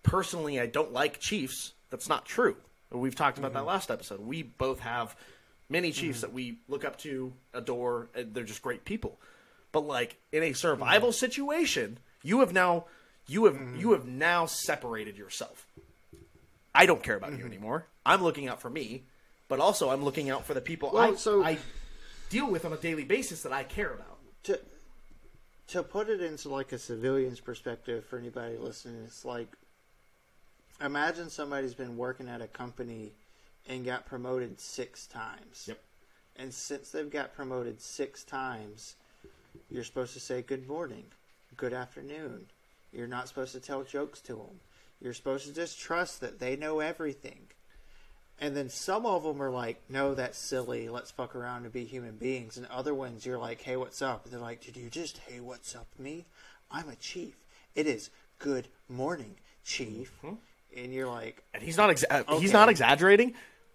personally 0.02 0.58
i 0.60 0.66
don't 0.66 0.92
like 0.92 1.20
chiefs. 1.20 1.72
That's 1.90 2.08
not 2.08 2.24
true. 2.24 2.56
We've 2.90 3.14
talked 3.14 3.38
about 3.38 3.52
that 3.52 3.60
mm-hmm. 3.60 3.68
last 3.68 3.90
episode. 3.90 4.20
We 4.20 4.42
both 4.42 4.80
have 4.80 5.16
many 5.68 5.92
chiefs 5.92 6.18
mm-hmm. 6.18 6.26
that 6.28 6.32
we 6.32 6.58
look 6.68 6.84
up 6.84 6.98
to 6.98 7.32
adore 7.54 8.08
and 8.14 8.34
they're 8.34 8.44
just 8.44 8.62
great 8.62 8.84
people. 8.84 9.18
But 9.72 9.80
like 9.80 10.16
in 10.32 10.42
a 10.42 10.46
mm-hmm. 10.46 10.54
survival 10.54 11.12
situation 11.12 11.98
you 12.22 12.40
have 12.40 12.52
now 12.52 12.86
you 13.26 13.44
have 13.46 13.58
you 13.76 13.92
have 13.92 14.06
now 14.06 14.46
separated 14.46 15.16
yourself. 15.16 15.66
I 16.74 16.86
don't 16.86 17.02
care 17.02 17.16
about 17.16 17.36
you 17.36 17.44
anymore. 17.44 17.86
I'm 18.06 18.22
looking 18.22 18.48
out 18.48 18.60
for 18.60 18.70
me, 18.70 19.04
but 19.48 19.60
also 19.60 19.90
I'm 19.90 20.04
looking 20.04 20.30
out 20.30 20.44
for 20.44 20.54
the 20.54 20.60
people 20.60 20.90
Well, 20.92 21.12
I, 21.12 21.16
so- 21.16 21.44
I 21.44 21.58
deal 22.28 22.50
with 22.50 22.64
on 22.64 22.72
a 22.72 22.76
daily 22.76 23.04
basis 23.04 23.42
that 23.42 23.52
I 23.52 23.64
care 23.64 23.92
about. 23.92 24.18
to 24.44 24.60
to 25.68 25.84
put 25.84 26.08
it 26.08 26.20
into 26.20 26.48
like 26.48 26.72
a 26.72 26.78
civilian's 26.78 27.38
perspective 27.38 28.04
for 28.04 28.18
anybody 28.18 28.56
listening, 28.56 29.02
it's 29.04 29.24
like 29.24 29.48
imagine 30.80 31.30
somebody's 31.30 31.74
been 31.74 31.96
working 31.96 32.28
at 32.28 32.40
a 32.40 32.46
company 32.46 33.12
and 33.68 33.84
got 33.84 34.06
promoted 34.06 34.60
six 34.60 35.06
times. 35.06 35.66
Yep. 35.68 35.80
And 36.36 36.52
since 36.52 36.90
they've 36.90 37.10
got 37.10 37.34
promoted 37.34 37.80
six 37.80 38.24
times, 38.24 38.96
you're 39.70 39.84
supposed 39.84 40.14
to 40.14 40.20
say 40.20 40.42
good 40.42 40.66
morning, 40.66 41.04
good 41.56 41.72
afternoon. 41.72 42.46
You're 42.92 43.06
not 43.06 43.28
supposed 43.28 43.52
to 43.52 43.60
tell 43.60 43.82
jokes 43.82 44.20
to 44.22 44.34
them. 44.34 44.60
You're 45.00 45.14
supposed 45.14 45.46
to 45.46 45.54
just 45.54 45.78
trust 45.78 46.20
that 46.20 46.40
they 46.40 46.56
know 46.56 46.80
everything. 46.80 47.48
And 48.40 48.56
then 48.56 48.70
some 48.70 49.04
of 49.04 49.22
them 49.22 49.42
are 49.42 49.50
like, 49.50 49.82
no, 49.88 50.14
that's 50.14 50.38
silly. 50.38 50.88
Let's 50.88 51.10
fuck 51.10 51.36
around 51.36 51.64
and 51.64 51.72
be 51.72 51.84
human 51.84 52.16
beings. 52.16 52.56
And 52.56 52.66
other 52.66 52.94
ones, 52.94 53.26
you're 53.26 53.38
like, 53.38 53.60
hey, 53.60 53.76
what's 53.76 54.00
up? 54.00 54.24
And 54.24 54.32
they're 54.32 54.40
like, 54.40 54.62
did 54.62 54.76
you 54.76 54.88
just, 54.88 55.18
hey, 55.18 55.40
what's 55.40 55.76
up 55.76 55.86
me? 55.98 56.24
I'm 56.70 56.88
a 56.88 56.96
chief. 56.96 57.36
It 57.74 57.86
is 57.86 58.08
good 58.38 58.68
morning, 58.88 59.36
chief. 59.62 60.12
Mm-hmm. 60.22 60.36
And 60.76 60.92
you're 60.92 61.08
like, 61.08 61.42
And 61.52 61.62
he's 61.62 61.76
not 61.76 61.90
exa- 61.90 62.24
uh, 62.28 62.38
he's 62.38 62.52
not 62.52 62.68
exaggerating. 62.68 63.34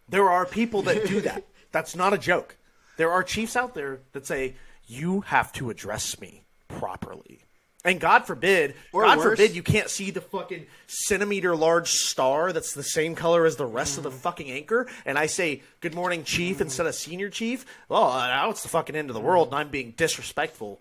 There 0.09 0.29
are 0.29 0.45
people 0.45 0.83
that 0.83 1.07
do 1.07 1.21
that. 1.21 1.43
That's 1.71 1.95
not 1.95 2.13
a 2.13 2.17
joke. 2.17 2.55
There 2.97 3.11
are 3.11 3.23
chiefs 3.23 3.55
out 3.55 3.73
there 3.73 3.99
that 4.13 4.25
say 4.25 4.55
you 4.87 5.21
have 5.21 5.51
to 5.53 5.69
address 5.69 6.19
me 6.19 6.43
properly. 6.67 7.41
And 7.85 7.99
God 7.99 8.25
forbid, 8.25 8.73
Or 8.91 9.03
God 9.03 9.19
worse. 9.19 9.25
forbid 9.37 9.55
you 9.55 9.61
can't 9.61 9.89
see 9.89 10.09
the 10.09 10.19
fucking 10.19 10.65
centimeter 10.87 11.55
large 11.55 11.91
star 11.91 12.51
that's 12.51 12.73
the 12.73 12.81
same 12.81 13.13
color 13.13 13.45
as 13.45 13.57
the 13.57 13.65
rest 13.67 13.97
of 13.97 14.03
the 14.03 14.09
mm-hmm. 14.09 14.17
fucking 14.17 14.51
anchor. 14.51 14.87
And 15.05 15.19
I 15.19 15.27
say, 15.27 15.61
good 15.81 15.93
morning, 15.93 16.23
chief, 16.23 16.55
mm-hmm. 16.55 16.63
instead 16.63 16.87
of 16.87 16.95
senior 16.95 17.29
chief. 17.29 17.63
Well, 17.87 18.09
uh, 18.11 18.27
now 18.27 18.49
it's 18.49 18.63
the 18.63 18.69
fucking 18.69 18.95
end 18.95 19.11
of 19.11 19.13
the 19.13 19.19
mm-hmm. 19.19 19.27
world 19.27 19.47
and 19.49 19.57
I'm 19.57 19.69
being 19.69 19.93
disrespectful. 19.95 20.79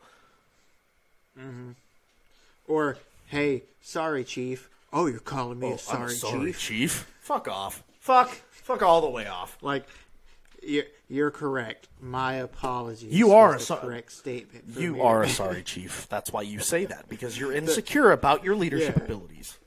or, 2.66 2.96
hey, 3.26 3.64
sorry, 3.82 4.24
chief. 4.24 4.70
Oh, 4.96 5.06
you're 5.06 5.18
calling 5.18 5.58
me 5.58 5.66
a 5.66 5.70
oh, 5.72 5.78
I'm 5.90 6.08
sorry, 6.08 6.52
chief? 6.52 6.60
chief. 6.60 7.12
Fuck 7.20 7.48
off. 7.48 7.82
Fuck. 7.98 8.30
Fuck 8.50 8.80
all 8.82 9.00
the 9.00 9.10
way 9.10 9.26
off. 9.26 9.58
Like, 9.60 9.86
you're, 10.62 10.84
you're 11.08 11.32
correct. 11.32 11.88
My 12.00 12.34
apologies. 12.34 13.12
You 13.12 13.32
are 13.32 13.56
a 13.56 13.60
so- 13.60 13.76
correct 13.76 14.12
statement. 14.12 14.66
You 14.78 14.94
me. 14.94 15.00
are 15.00 15.24
a 15.24 15.28
sorry 15.40 15.64
chief. 15.64 16.06
That's 16.08 16.32
why 16.32 16.42
you 16.42 16.60
say 16.60 16.84
that 16.84 17.08
because 17.08 17.36
you're 17.38 17.52
insecure 17.52 18.12
about 18.12 18.44
your 18.44 18.54
leadership 18.54 18.96
Yeah. 18.96 19.02
abilities. 19.04 19.58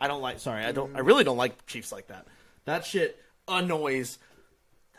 I 0.00 0.06
don't 0.06 0.22
like. 0.22 0.38
Sorry, 0.38 0.64
I 0.64 0.70
don't. 0.72 0.94
I 0.96 1.00
really 1.00 1.24
don't 1.24 1.36
like 1.36 1.66
chiefs 1.66 1.90
like 1.92 2.06
that. 2.06 2.26
That 2.64 2.84
shit 2.84 3.20
annoys 3.48 4.18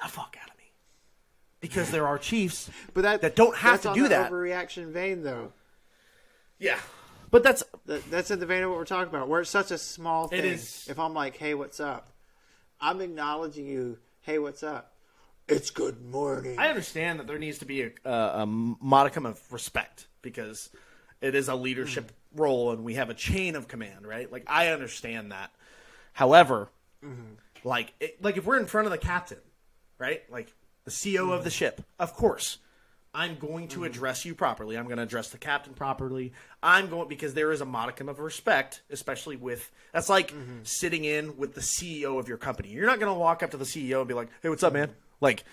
the 0.02 0.10
fuck 0.10 0.36
out 0.42 0.50
of 0.50 0.58
me. 0.58 0.72
Because 1.62 1.90
there 1.90 2.06
are 2.06 2.18
chiefs 2.18 2.70
but 2.94 3.04
that, 3.04 3.22
that 3.22 3.36
don't 3.38 3.56
have 3.56 3.82
to 3.84 3.94
do 3.94 4.10
that. 4.10 4.30
overreaction 4.30 4.92
vein, 4.92 5.24
though. 5.24 5.54
Yeah, 6.60 6.80
but 7.34 7.42
that's 7.42 7.64
That, 7.88 8.10
that's 8.12 8.30
in 8.30 8.40
the 8.40 8.46
vein 8.46 8.62
of 8.62 8.70
what 8.70 8.78
we're 8.78 8.86
talking 8.86 9.14
about. 9.14 9.28
Where 9.28 9.42
it's 9.42 9.50
such 9.50 9.72
a 9.72 9.78
small 9.80 10.28
thing. 10.28 10.40
It 10.40 10.46
is. 10.46 10.88
If 10.88 11.00
I'm 11.00 11.16
like, 11.16 11.36
"Hey, 11.36 11.56
what's 11.56 11.80
up?" 11.80 12.12
I'm 12.80 13.02
acknowledging 13.02 13.66
you. 13.66 13.98
Hey, 14.22 14.38
what's 14.38 14.62
up? 14.62 14.94
It's 15.50 15.72
good 15.72 16.00
morning. 16.06 16.60
I 16.60 16.70
understand 16.70 17.20
that 17.20 17.28
there 17.28 17.40
needs 17.40 17.58
to 17.58 17.66
be 17.66 17.82
a, 17.82 17.92
a, 18.06 18.44
a 18.44 18.46
modicum 18.46 19.26
of 19.26 19.42
respect 19.52 20.08
because 20.22 20.70
It 21.22 21.34
is 21.34 21.50
a 21.50 21.56
leadership 21.56 22.06
mm-hmm. 22.06 22.42
role, 22.42 22.72
and 22.72 22.84
we 22.84 22.94
have 22.94 23.10
a 23.10 23.16
chain 23.16 23.56
of 23.56 23.68
command, 23.68 24.06
right? 24.06 24.32
Like 24.32 24.44
I 24.46 24.68
understand 24.68 25.32
that. 25.32 25.50
However, 26.14 26.70
mm-hmm. 27.04 27.34
like 27.64 27.94
it, 28.00 28.22
like 28.22 28.38
if 28.38 28.46
we're 28.46 28.60
in 28.60 28.68
front 28.68 28.86
of 28.86 28.92
the 28.92 29.00
captain, 29.00 29.40
right? 29.98 30.22
Like 30.30 30.54
the 30.86 30.92
CEO 30.92 31.34
of 31.34 31.44
the 31.44 31.50
mm-hmm. 31.50 31.56
ship, 31.56 31.82
of 31.98 32.14
course. 32.14 32.60
I'm 33.14 33.38
going 33.38 33.68
to 33.70 33.76
mm-hmm. 33.76 33.86
address 33.86 34.26
you 34.26 34.34
properly. 34.34 34.78
I'm 34.78 34.86
going 34.86 34.98
to 34.98 35.04
address 35.04 35.30
the 35.30 35.38
captain 35.38 35.74
properly. 35.74 36.34
I'm 36.64 36.90
going 36.90 37.08
because 37.08 37.34
there 37.36 37.52
is 37.52 37.62
a 37.62 37.66
modicum 37.66 38.10
of 38.10 38.20
respect, 38.20 38.82
especially 38.90 39.36
with 39.36 39.72
that's 39.92 40.10
like 40.10 40.32
mm-hmm. 40.32 40.64
sitting 40.64 41.06
in 41.06 41.38
with 41.38 41.54
the 41.54 41.62
CEO 41.62 42.20
of 42.20 42.28
your 42.28 42.38
company. 42.38 42.70
You're 42.70 42.88
not 42.88 43.00
going 43.00 43.14
to 43.14 43.20
walk 43.20 43.44
up 43.44 43.52
to 43.52 43.58
the 43.58 43.66
CEO 43.66 44.00
and 44.00 44.08
be 44.08 44.16
like, 44.16 44.30
"Hey, 44.42 44.50
what's 44.50 44.64
up, 44.64 44.74
man?" 44.74 44.92
Like 45.22 45.44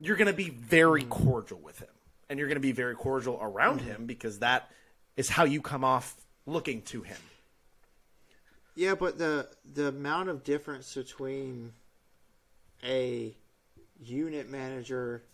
you're 0.00 0.16
going 0.16 0.28
to 0.28 0.32
be 0.32 0.50
very 0.50 1.02
mm-hmm. 1.02 1.10
cordial 1.10 1.58
with 1.58 1.80
him, 1.80 1.88
and 2.28 2.38
you're 2.38 2.48
going 2.48 2.56
to 2.56 2.60
be 2.60 2.72
very 2.72 2.94
cordial 2.94 3.38
around 3.40 3.80
him 3.80 4.06
because 4.06 4.38
that 4.38 4.70
is 5.16 5.28
how 5.28 5.44
you 5.44 5.60
come 5.60 5.84
off 5.84 6.14
looking 6.46 6.82
to 6.82 7.02
him. 7.02 7.18
Yeah, 8.76 8.94
but 8.94 9.18
the 9.18 9.48
the 9.64 9.88
amount 9.88 10.28
of 10.28 10.44
difference 10.44 10.94
between 10.94 11.72
a 12.84 13.36
unit 14.00 14.48
manager 14.48 15.24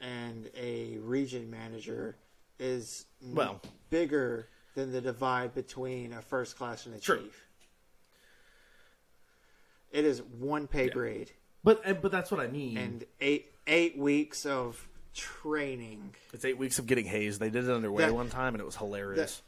and 0.00 0.50
a 0.56 0.98
region 0.98 1.50
manager 1.50 2.16
is 2.58 3.06
Well- 3.20 3.60
bigger 3.90 4.48
than 4.74 4.92
the 4.92 5.00
divide 5.00 5.54
between 5.54 6.12
a 6.12 6.22
first 6.22 6.56
class 6.56 6.86
and 6.86 6.94
a 6.94 7.00
True. 7.00 7.22
chief. 7.22 7.44
It 9.90 10.04
is 10.04 10.22
one 10.22 10.66
pay 10.68 10.88
grade 10.88 11.32
But 11.64 12.00
but 12.02 12.12
that's 12.12 12.30
what 12.30 12.40
I 12.40 12.46
mean. 12.48 12.76
and 12.76 13.04
eight 13.20 13.52
eight 13.66 13.96
weeks 13.96 14.44
of 14.46 14.88
training. 15.14 16.14
it's 16.32 16.44
eight 16.44 16.58
weeks 16.58 16.78
of 16.78 16.86
getting 16.86 17.06
hazed. 17.06 17.40
They 17.40 17.50
did 17.50 17.64
it 17.64 17.70
underway 17.70 18.04
That- 18.04 18.14
one 18.14 18.28
time, 18.30 18.54
and 18.54 18.60
it 18.60 18.64
was 18.64 18.76
hilarious. 18.76 19.42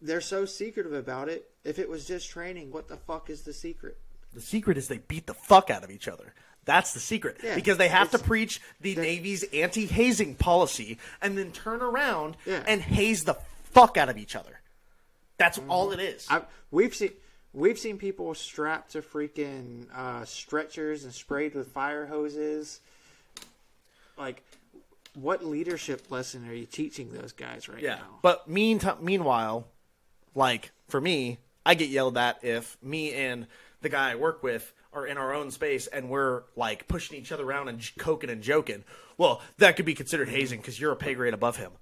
They're 0.00 0.20
so 0.20 0.44
secretive 0.44 0.92
about 0.92 1.28
it. 1.30 1.50
If 1.64 1.78
it 1.78 1.88
was 1.88 2.06
just 2.06 2.28
training, 2.28 2.70
what 2.70 2.88
the 2.88 2.96
fuck 2.98 3.30
is 3.30 3.42
the 3.42 3.54
secret? 3.54 3.98
The 4.34 4.40
secret 4.42 4.76
is 4.76 4.88
they 4.88 4.98
beat 4.98 5.26
the 5.26 5.34
fuck 5.34 5.70
out 5.70 5.82
of 5.82 5.90
each 5.90 6.08
other. 6.08 6.34
That's 6.64 6.92
the 6.92 7.00
secret. 7.00 7.38
Yeah, 7.42 7.54
because 7.54 7.78
they 7.78 7.88
have 7.88 8.10
to 8.12 8.18
preach 8.18 8.60
the 8.80 8.94
Navy's 8.94 9.42
anti 9.52 9.86
hazing 9.86 10.34
policy 10.36 10.98
and 11.20 11.36
then 11.36 11.52
turn 11.52 11.82
around 11.82 12.36
Yeah. 12.46 12.62
and 12.66 12.80
haze 12.80 13.24
the 13.24 13.34
fuck 13.72 13.96
out 13.96 14.08
of 14.08 14.16
each 14.16 14.36
other. 14.36 14.60
That's 15.36 15.58
all 15.68 15.92
it 15.92 16.00
is. 16.00 16.26
I, 16.30 16.42
we've 16.70 16.94
seen 16.94 17.10
we've 17.52 17.78
seen 17.78 17.98
people 17.98 18.34
strapped 18.34 18.92
to 18.92 19.02
freaking 19.02 19.86
uh, 19.94 20.24
stretchers 20.24 21.04
and 21.04 21.12
sprayed 21.12 21.54
with 21.54 21.68
fire 21.68 22.06
hoses. 22.06 22.80
Like, 24.16 24.42
what 25.14 25.44
leadership 25.44 26.10
lesson 26.10 26.48
are 26.48 26.54
you 26.54 26.66
teaching 26.66 27.12
those 27.12 27.32
guys 27.32 27.68
right 27.68 27.82
yeah. 27.82 27.96
now? 27.96 28.18
But 28.22 28.48
mean 28.48 28.80
meanwhile, 29.00 29.66
like 30.34 30.70
for 30.88 31.00
me, 31.00 31.38
I 31.66 31.74
get 31.74 31.88
yelled 31.88 32.16
at 32.18 32.44
if 32.44 32.76
me 32.82 33.12
and 33.12 33.46
the 33.80 33.88
guy 33.88 34.12
I 34.12 34.14
work 34.16 34.42
with 34.42 34.72
are 34.94 35.06
in 35.06 35.18
our 35.18 35.34
own 35.34 35.50
space 35.50 35.86
and 35.86 36.08
we're 36.08 36.42
like 36.56 36.88
pushing 36.88 37.18
each 37.18 37.32
other 37.32 37.44
around 37.44 37.68
and 37.68 37.80
j- 37.80 37.92
coking 37.98 38.30
and 38.30 38.42
joking. 38.42 38.84
Well, 39.18 39.42
that 39.58 39.76
could 39.76 39.84
be 39.84 39.94
considered 39.94 40.28
hazing 40.28 40.60
because 40.60 40.80
you're 40.80 40.92
a 40.92 40.96
pay 40.96 41.14
grade 41.14 41.34
above 41.34 41.56
him. 41.56 41.72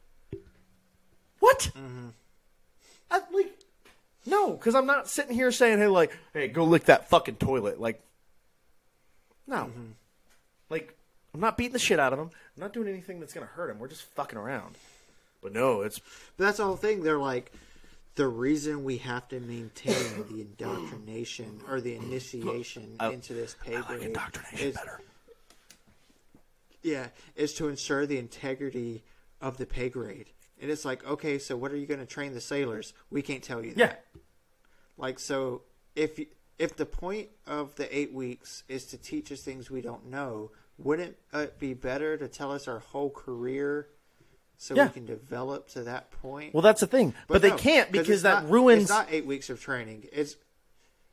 What? 1.39 1.71
Mm-hmm. 1.77 2.09
I, 3.11 3.21
like, 3.33 3.59
no, 4.25 4.53
because 4.53 4.75
I'm 4.75 4.87
not 4.87 5.09
sitting 5.09 5.35
here 5.35 5.51
saying, 5.53 5.79
"Hey, 5.79 5.89
like, 5.89 6.17
hey, 6.33 6.49
go 6.49 6.65
lick 6.65 6.85
that 6.85 7.09
fucking 7.11 7.37
toilet." 7.37 7.81
Like, 7.81 8.01
no, 9.47 9.65
mm-hmm. 9.65 9.91
like, 10.71 10.97
I'm 11.35 11.41
not 11.41 11.57
beating 11.57 11.73
the 11.73 11.79
shit 11.79 11.99
out 11.99 12.13
of 12.13 12.19
him. 12.19 12.31
I'm 12.57 12.61
not 12.61 12.73
doing 12.73 12.89
anything 12.89 13.21
that's 13.21 13.35
gonna 13.35 13.47
hurt 13.47 13.71
him. 13.71 13.79
We're 13.79 13.89
just 13.89 14.03
fucking 14.03 14.39
around. 14.39 14.77
But 15.43 15.53
no, 15.53 15.83
it's 15.83 16.01
But 16.37 16.45
that's 16.45 16.59
the 16.59 16.65
whole 16.65 16.77
thing. 16.77 17.03
They're 17.03 17.19
like, 17.19 17.53
the 18.15 18.29
reason 18.29 18.85
we 18.85 18.99
have 18.99 19.29
to 19.29 19.41
maintain 19.41 20.25
the 20.31 20.43
indoctrination 20.43 21.61
or 21.69 21.81
the 21.81 21.95
initiation 21.95 22.97
oh, 23.01 23.11
into 23.11 23.33
this 23.33 23.57
pay 23.65 23.77
like 23.77 23.87
grade 23.87 24.03
indoctrination 24.03 24.69
is, 24.69 24.75
better. 24.75 25.01
yeah, 26.83 27.07
is 27.37 27.55
to 27.55 27.69
ensure 27.69 28.07
the 28.07 28.19
integrity 28.19 29.03
of 29.41 29.57
the 29.57 29.67
pay 29.67 29.89
grade. 29.89 30.31
And 30.61 30.71
it's 30.71 30.85
like, 30.85 31.05
okay, 31.07 31.39
so 31.39 31.57
what 31.57 31.73
are 31.73 31.77
you 31.77 31.87
going 31.87 32.01
to 32.01 32.07
train 32.07 32.35
the 32.35 32.41
sailors? 32.41 32.93
We 33.11 33.23
can't 33.23 33.43
tell 33.43 33.65
you 33.65 33.75
that. 33.75 33.79
Yeah, 34.15 34.21
Like 34.97 35.19
so, 35.19 35.63
if 35.97 36.21
if 36.59 36.77
the 36.77 36.87
point 36.87 37.29
of 37.47 37.75
the 37.75 37.97
eight 37.97 38.13
weeks 38.13 38.63
is 38.69 38.85
to 38.87 38.99
teach 38.99 39.33
us 39.33 39.41
things 39.41 39.71
we 39.71 39.81
don't 39.81 40.09
know, 40.09 40.53
wouldn't 40.79 41.17
it 41.33 41.59
be 41.59 41.75
better 41.75 42.17
to 42.17 42.29
tell 42.29 42.53
us 42.53 42.69
our 42.69 42.79
whole 42.79 43.11
career 43.11 43.89
so 44.63 44.77
Yeah. 44.77 44.87
we 44.87 44.93
can 44.93 45.07
develop 45.07 45.69
to 45.71 45.83
that 45.83 46.11
point? 46.23 46.55
well, 46.55 46.63
that's 46.63 46.81
the 46.81 46.87
thing. 46.87 47.15
But, 47.27 47.43
they 47.43 47.51
no, 47.51 47.57
can't 47.57 47.93
'cause 47.93 48.01
because 48.03 48.23
that 48.23 48.45
not- 48.45 48.53
ruins. 48.53 48.83
It's 48.83 48.91
not 48.91 49.09
eight 49.11 49.27
weeks 49.27 49.51
of 49.51 49.61
training. 49.61 50.09
It's 50.13 50.37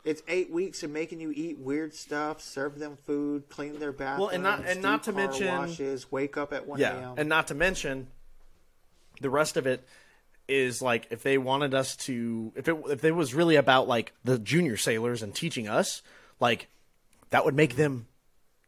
it's 0.05 0.21
eight 0.29 0.49
weeks 0.49 0.81
of 0.83 0.91
making 0.91 1.19
you 1.19 1.31
eat 1.35 1.57
weird 1.59 1.93
stuff, 1.93 2.41
serve 2.41 2.79
them 2.79 2.97
food, 3.05 3.49
clean 3.49 3.79
their 3.79 3.91
bathrooms, 3.91 4.33
and 4.33 4.43
not- 4.43 4.65
and 4.65 4.81
not 4.81 5.03
to 5.03 5.11
mention- 5.11 5.47
washes, 5.47 6.09
wake 6.11 6.37
up 6.37 6.53
at 6.53 6.65
one 6.67 6.79
yeah, 6.79 6.95
a.m. 7.09 7.15
and 7.17 7.27
not 7.27 7.47
to 7.47 7.55
mention 7.55 8.07
the 9.19 9.29
rest 9.29 9.57
of 9.57 9.67
it 9.67 9.85
is 10.47 10.81
like 10.81 11.07
if 11.11 11.21
they 11.23 11.37
wanted 11.37 11.73
us 11.73 11.95
to 11.95 12.51
if 12.55 12.67
it 12.67 12.75
if 12.89 13.03
it 13.03 13.11
was 13.11 13.33
really 13.33 13.55
about 13.55 13.87
like 13.87 14.13
the 14.23 14.39
junior 14.39 14.77
sailors 14.77 15.21
and 15.21 15.35
teaching 15.35 15.67
us 15.67 16.01
like 16.39 16.67
that 17.31 17.43
would 17.45 17.53
make 17.55 17.75
them 17.75 18.07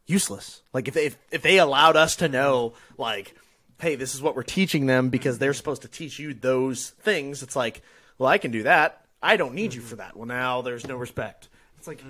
useless 0.06 0.62
like 0.72 0.86
if 0.86 0.94
they 0.94 1.06
if, 1.06 1.16
if 1.32 1.42
they 1.42 1.58
allowed 1.58 1.96
us 1.96 2.14
to 2.16 2.28
know 2.28 2.72
like 2.98 3.34
hey 3.82 3.94
this 3.96 4.14
is 4.14 4.22
what 4.22 4.34
we're 4.34 4.42
teaching 4.42 4.86
them 4.86 5.10
because 5.10 5.38
they're 5.38 5.52
supposed 5.52 5.82
to 5.82 5.88
teach 5.88 6.18
you 6.18 6.32
those 6.32 6.90
things 7.00 7.42
it's 7.42 7.54
like 7.56 7.82
well 8.16 8.28
i 8.30 8.38
can 8.38 8.50
do 8.50 8.62
that 8.62 9.04
i 9.22 9.36
don't 9.36 9.54
need 9.54 9.74
you 9.74 9.80
for 9.82 9.96
that 9.96 10.16
well 10.16 10.26
now 10.26 10.62
there's 10.62 10.86
no 10.86 10.96
respect 10.96 11.48
it's 11.78 11.86
like 11.86 12.02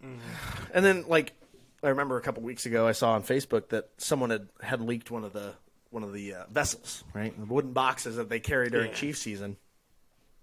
and 0.00 0.84
then 0.84 1.04
like 1.08 1.32
I 1.82 1.90
remember 1.90 2.16
a 2.16 2.20
couple 2.20 2.42
weeks 2.42 2.66
ago 2.66 2.86
I 2.88 2.92
saw 2.92 3.12
on 3.12 3.22
Facebook 3.22 3.68
that 3.68 3.88
someone 3.98 4.30
had 4.30 4.48
had 4.60 4.80
leaked 4.80 5.10
one 5.10 5.22
of 5.24 5.32
the 5.32 5.52
one 5.90 6.02
of 6.02 6.12
the 6.12 6.34
uh, 6.34 6.44
vessels, 6.50 7.02
right? 7.14 7.32
The 7.38 7.46
wooden 7.46 7.72
boxes 7.72 8.16
that 8.16 8.28
they 8.28 8.40
carry 8.40 8.68
during 8.68 8.88
Yeah. 8.90 8.94
chief 8.96 9.16
season. 9.16 9.56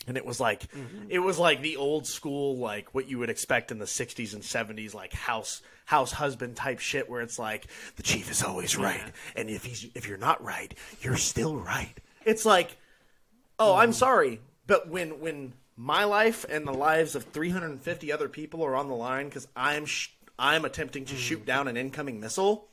And 0.07 0.17
it 0.17 0.25
was 0.25 0.39
like 0.39 0.67
mm-hmm. 0.71 1.05
it 1.09 1.19
was 1.19 1.39
like 1.39 1.61
the 1.61 1.77
old 1.77 2.05
school 2.05 2.57
like 2.57 2.93
what 2.93 3.07
you 3.07 3.19
would 3.19 3.29
expect 3.29 3.71
in 3.71 3.79
the 3.79 3.85
60s 3.85 4.33
and 4.33 4.43
70s 4.43 4.93
like 4.93 5.13
house 5.13 5.61
house 5.85 6.11
husband 6.11 6.55
type 6.55 6.79
shit 6.79 7.09
where 7.09 7.21
it's 7.21 7.39
like 7.39 7.67
the 7.95 8.03
chief 8.03 8.29
is 8.29 8.43
always 8.43 8.77
right 8.77 9.01
and 9.35 9.49
if 9.49 9.65
he's 9.65 9.87
if 9.95 10.07
you're 10.07 10.17
not 10.17 10.43
right, 10.43 10.73
you're 11.01 11.17
still 11.17 11.55
right. 11.55 11.93
It's 12.25 12.45
like 12.45 12.77
Oh, 13.57 13.75
I'm 13.75 13.91
mm. 13.91 13.95
sorry, 13.95 14.41
but 14.67 14.89
when 14.89 15.19
when 15.19 15.53
my 15.77 16.03
life 16.03 16.45
and 16.49 16.67
the 16.67 16.73
lives 16.73 17.15
of 17.15 17.23
350 17.25 18.11
other 18.11 18.29
people 18.29 18.63
are 18.63 18.75
on 18.75 18.87
the 18.87 18.95
line 18.95 19.25
because 19.25 19.47
I'm 19.55 19.85
sh- 19.85 20.09
I'm 20.37 20.65
attempting 20.65 21.05
to 21.05 21.15
shoot 21.15 21.43
mm. 21.43 21.45
down 21.45 21.67
an 21.67 21.77
incoming 21.77 22.19
missile, 22.19 22.67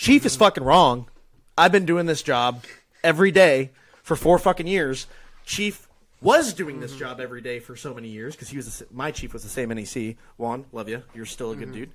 Chief 0.00 0.24
is 0.24 0.34
fucking 0.34 0.64
wrong. 0.64 1.10
I've 1.58 1.72
been 1.72 1.84
doing 1.84 2.06
this 2.06 2.22
job 2.22 2.64
every 3.04 3.30
day 3.30 3.70
for 4.02 4.16
four 4.16 4.38
fucking 4.38 4.66
years. 4.66 5.06
Chief 5.44 5.88
was 6.20 6.52
doing 6.52 6.80
this 6.80 6.94
job 6.96 7.18
every 7.20 7.40
day 7.40 7.60
for 7.60 7.74
so 7.76 7.94
many 7.94 8.08
years 8.08 8.34
because 8.34 8.48
he 8.50 8.56
was 8.56 8.78
the, 8.80 8.86
my 8.92 9.10
chief 9.10 9.32
was 9.32 9.42
the 9.42 9.48
same 9.48 9.70
NEC. 9.70 10.16
Juan, 10.36 10.66
love 10.72 10.88
you. 10.88 11.02
You're 11.14 11.26
still 11.26 11.50
a 11.52 11.56
good 11.56 11.72
dude. 11.72 11.90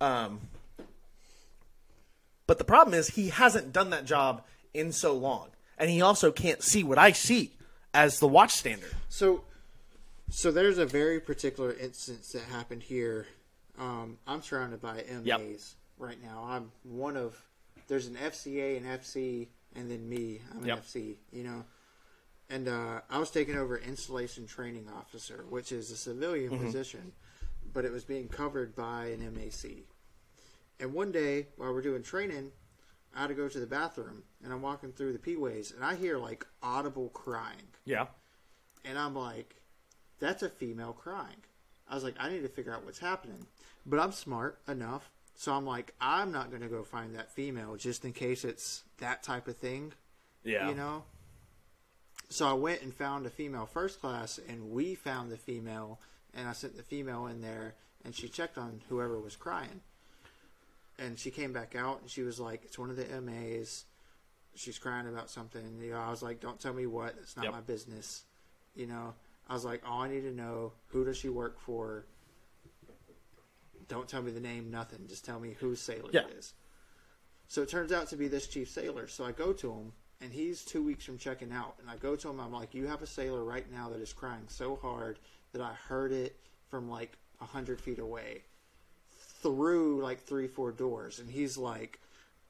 Um, 0.00 0.40
but 2.46 2.58
the 2.58 2.64
problem 2.64 2.94
is 2.94 3.08
he 3.08 3.30
hasn't 3.30 3.72
done 3.72 3.90
that 3.90 4.04
job 4.04 4.42
in 4.74 4.92
so 4.92 5.14
long, 5.14 5.48
and 5.78 5.88
he 5.88 6.02
also 6.02 6.30
can't 6.30 6.62
see 6.62 6.84
what 6.84 6.98
I 6.98 7.12
see 7.12 7.52
as 7.94 8.20
the 8.20 8.28
watchstander. 8.28 8.92
So, 9.08 9.44
so 10.28 10.50
there's 10.50 10.78
a 10.78 10.84
very 10.86 11.20
particular 11.20 11.72
instance 11.72 12.32
that 12.32 12.42
happened 12.42 12.82
here. 12.82 13.26
Um, 13.78 14.18
I'm 14.26 14.42
surrounded 14.42 14.82
by 14.82 15.04
MAs 15.08 15.24
Yep. 15.24 15.40
right 15.98 16.22
now. 16.22 16.44
I'm 16.46 16.70
one 16.82 17.16
of. 17.16 17.40
There's 17.88 18.06
an 18.06 18.16
FCA, 18.16 18.76
an 18.76 18.84
FC, 18.84 19.48
and 19.74 19.90
then 19.90 20.06
me. 20.08 20.40
I'm 20.52 20.62
an 20.62 20.66
Yep. 20.68 20.84
FC. 20.84 21.14
You 21.32 21.44
know, 21.44 21.64
and 22.50 22.68
uh, 22.68 23.00
I 23.10 23.18
was 23.18 23.30
taking 23.30 23.56
over 23.56 23.76
installation 23.78 24.46
training 24.46 24.88
officer, 24.96 25.44
which 25.48 25.72
is 25.72 25.90
a 25.90 25.96
civilian 25.96 26.50
Mm-hmm. 26.52 26.64
position, 26.66 27.12
but 27.72 27.84
it 27.84 27.92
was 27.92 28.04
being 28.04 28.28
covered 28.28 28.74
by 28.76 29.06
an 29.06 29.20
MAC. 29.34 29.84
And 30.80 30.92
one 30.92 31.12
day 31.12 31.46
while 31.56 31.72
we're 31.72 31.82
doing 31.82 32.02
training, 32.02 32.52
I 33.14 33.22
had 33.22 33.26
to 33.28 33.34
go 33.34 33.48
to 33.48 33.60
the 33.60 33.66
bathroom, 33.66 34.24
and 34.42 34.52
I'm 34.52 34.62
walking 34.62 34.92
through 34.92 35.12
the 35.12 35.18
P-ways, 35.18 35.72
and 35.74 35.84
I 35.84 35.94
hear 35.94 36.18
like 36.18 36.44
audible 36.62 37.08
crying. 37.10 37.68
Yeah. 37.84 38.06
And 38.84 38.98
I'm 38.98 39.14
like, 39.14 39.54
that's 40.18 40.42
a 40.42 40.48
female 40.48 40.92
crying. 40.92 41.42
I 41.88 41.94
was 41.94 42.04
like, 42.04 42.14
I 42.18 42.28
need 42.28 42.42
to 42.42 42.48
figure 42.48 42.72
out 42.74 42.84
what's 42.84 42.98
happening. 42.98 43.46
But 43.86 44.00
I'm 44.00 44.12
smart 44.12 44.58
enough. 44.68 45.10
So 45.36 45.52
I'm 45.52 45.66
like, 45.66 45.94
I'm 46.00 46.30
not 46.32 46.50
going 46.50 46.62
to 46.62 46.68
go 46.68 46.82
find 46.82 47.14
that 47.14 47.30
female 47.32 47.76
just 47.76 48.04
in 48.04 48.12
case 48.12 48.44
it's 48.44 48.84
that 48.98 49.22
type 49.22 49.48
of 49.48 49.56
thing, 49.56 49.92
Yeah. 50.44 50.68
you 50.68 50.74
know? 50.74 51.04
So 52.28 52.48
I 52.48 52.52
went 52.54 52.82
and 52.82 52.92
found 52.92 53.26
a 53.26 53.30
female 53.30 53.66
first 53.66 54.00
class, 54.00 54.38
and 54.48 54.70
we 54.70 54.94
found 54.94 55.30
the 55.30 55.36
female, 55.36 56.00
and 56.34 56.48
I 56.48 56.52
sent 56.52 56.76
the 56.76 56.82
female 56.82 57.26
in 57.26 57.40
there, 57.40 57.74
and 58.04 58.14
she 58.14 58.28
checked 58.28 58.58
on 58.58 58.80
whoever 58.88 59.18
was 59.20 59.36
crying. 59.36 59.82
And 60.98 61.18
she 61.18 61.30
came 61.30 61.52
back 61.52 61.74
out, 61.76 62.00
and 62.00 62.10
she 62.10 62.22
was 62.22 62.40
like, 62.40 62.64
it's 62.64 62.78
one 62.78 62.90
of 62.90 62.96
the 62.96 63.20
MAs. 63.20 63.84
she's 64.56 64.78
crying 64.78 65.08
about 65.08 65.28
something. 65.28 65.80
You 65.82 65.90
know, 65.92 65.98
I 66.00 66.10
was 66.10 66.22
like, 66.22 66.38
don't 66.40 66.60
tell 66.60 66.72
me 66.72 66.86
what. 66.86 67.16
It's 67.20 67.36
not 67.36 67.44
Yep. 67.46 67.52
my 67.54 67.60
business. 67.60 68.22
You 68.76 68.86
know, 68.86 69.14
I 69.48 69.54
was 69.54 69.64
like, 69.64 69.82
all 69.88 70.02
I 70.02 70.08
need 70.08 70.20
to 70.22 70.30
know 70.32 70.72
who 70.88 71.04
does 71.04 71.16
she 71.16 71.28
work 71.28 71.58
for. 71.60 72.06
Don't 73.88 74.08
tell 74.08 74.22
me 74.22 74.30
the 74.30 74.40
name, 74.40 74.70
nothing. 74.70 75.06
Just 75.08 75.24
tell 75.24 75.38
me 75.40 75.54
whose 75.58 75.80
sailor 75.80 76.08
Yeah. 76.12 76.26
it 76.28 76.34
is. 76.38 76.54
So 77.48 77.62
it 77.62 77.68
turns 77.68 77.90
out 77.92 78.08
to 78.08 78.16
be 78.16 78.28
this 78.28 78.46
chief 78.46 78.70
sailor. 78.70 79.08
So 79.08 79.24
I 79.24 79.32
go 79.32 79.52
to 79.52 79.72
him, 79.72 79.92
and 80.20 80.32
he's 80.32 80.64
two 80.64 80.82
weeks 80.82 81.04
from 81.04 81.18
checking 81.18 81.52
out. 81.52 81.74
And 81.80 81.90
I 81.90 81.96
go 81.96 82.16
to 82.16 82.28
him, 82.28 82.40
I'm 82.40 82.52
like, 82.52 82.74
you 82.74 82.86
have 82.86 83.02
a 83.02 83.06
sailor 83.06 83.44
right 83.44 83.70
now 83.72 83.88
that 83.90 84.00
is 84.00 84.12
crying 84.12 84.44
so 84.48 84.76
hard 84.76 85.18
that 85.52 85.62
I 85.62 85.72
heard 85.88 86.12
it 86.12 86.36
from 86.68 86.88
like 86.88 87.16
a 87.40 87.44
hundred 87.44 87.80
feet 87.80 87.98
away, 87.98 88.42
through 89.42 90.00
like 90.02 90.20
three, 90.20 90.46
four 90.46 90.72
doors. 90.72 91.18
And 91.18 91.30
he's 91.30 91.56
like, 91.56 92.00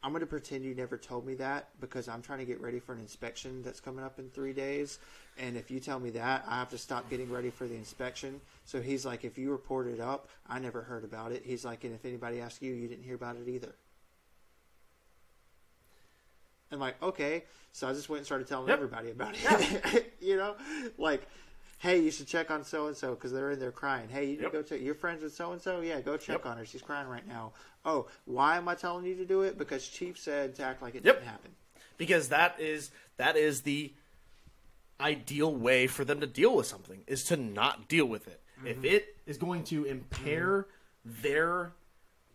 I'm 0.02 0.10
going 0.10 0.20
to 0.20 0.26
pretend 0.26 0.64
you 0.64 0.74
never 0.74 0.98
told 0.98 1.26
me 1.26 1.34
that 1.36 1.70
because 1.80 2.08
I'm 2.08 2.20
trying 2.20 2.40
to 2.40 2.44
get 2.44 2.60
ready 2.60 2.78
for 2.78 2.92
an 2.92 3.00
inspection 3.00 3.62
that's 3.62 3.80
coming 3.80 4.04
up 4.04 4.18
in 4.18 4.28
three 4.28 4.52
days. 4.52 4.98
And 5.38 5.56
if 5.56 5.70
you 5.70 5.80
tell 5.80 5.98
me 5.98 6.10
that, 6.10 6.44
I 6.46 6.58
have 6.58 6.68
to 6.70 6.78
stop 6.78 7.08
getting 7.08 7.30
ready 7.30 7.48
for 7.48 7.66
the 7.66 7.74
inspection. 7.74 8.40
So 8.66 8.82
he's 8.82 9.06
like, 9.06 9.24
if 9.24 9.38
you 9.38 9.50
report 9.50 9.86
it 9.86 10.00
up, 10.00 10.28
I 10.46 10.58
never 10.58 10.82
heard 10.82 11.04
about 11.04 11.32
it. 11.32 11.42
He's 11.44 11.64
like, 11.64 11.84
and 11.84 11.94
if 11.94 12.04
anybody 12.04 12.42
asks 12.42 12.60
you, 12.60 12.74
you 12.74 12.86
didn't 12.86 13.04
hear 13.04 13.14
about 13.14 13.36
it 13.36 13.48
either. 13.48 13.74
And 16.74 16.80
like, 16.80 17.02
okay. 17.02 17.44
So 17.72 17.88
I 17.88 17.92
just 17.92 18.08
went 18.08 18.18
and 18.18 18.26
started 18.26 18.46
telling 18.46 18.68
Yep. 18.68 18.76
everybody 18.76 19.10
about 19.10 19.34
it. 19.36 20.14
you 20.20 20.36
know, 20.36 20.54
like, 20.98 21.26
hey, 21.78 21.98
you 22.00 22.10
should 22.10 22.26
check 22.26 22.50
on 22.50 22.64
so 22.64 22.86
and 22.86 22.96
so 22.96 23.14
because 23.14 23.32
they're 23.32 23.50
in 23.50 23.58
there 23.58 23.72
crying. 23.72 24.08
Hey, 24.08 24.26
you 24.26 24.38
Yep. 24.42 24.52
go 24.52 24.62
check. 24.62 24.80
You're 24.80 24.94
friends 24.94 25.22
with 25.22 25.34
so 25.34 25.52
and 25.52 25.60
so. 25.60 25.80
Yeah, 25.80 26.00
go 26.00 26.16
check 26.16 26.44
Yep. 26.44 26.46
on 26.46 26.58
her. 26.58 26.64
She's 26.66 26.82
crying 26.82 27.08
right 27.08 27.26
now. 27.26 27.52
Oh, 27.84 28.06
why 28.26 28.56
am 28.56 28.68
I 28.68 28.74
telling 28.74 29.04
you 29.06 29.14
to 29.16 29.24
do 29.24 29.42
it? 29.42 29.56
Because 29.58 29.88
Chief 29.88 30.18
said 30.18 30.54
to 30.56 30.62
act 30.62 30.82
like 30.82 30.94
it 30.94 31.04
Yep. 31.04 31.16
didn't 31.16 31.28
happen. 31.28 31.50
because 31.96 32.28
that 32.28 32.58
is 32.60 32.90
that 33.16 33.36
is 33.36 33.62
the 33.62 33.92
ideal 35.00 35.54
way 35.54 35.86
for 35.86 36.04
them 36.04 36.20
to 36.20 36.26
deal 36.26 36.54
with 36.56 36.66
something 36.66 37.02
is 37.06 37.24
to 37.24 37.36
not 37.36 37.88
deal 37.88 38.06
with 38.06 38.26
it. 38.28 38.40
If 38.64 38.76
mm-hmm. 38.78 38.84
it 38.86 39.16
is 39.26 39.38
going 39.38 39.64
to 39.64 39.84
impair 39.84 40.66
mm-hmm. 41.06 41.22
their 41.22 41.72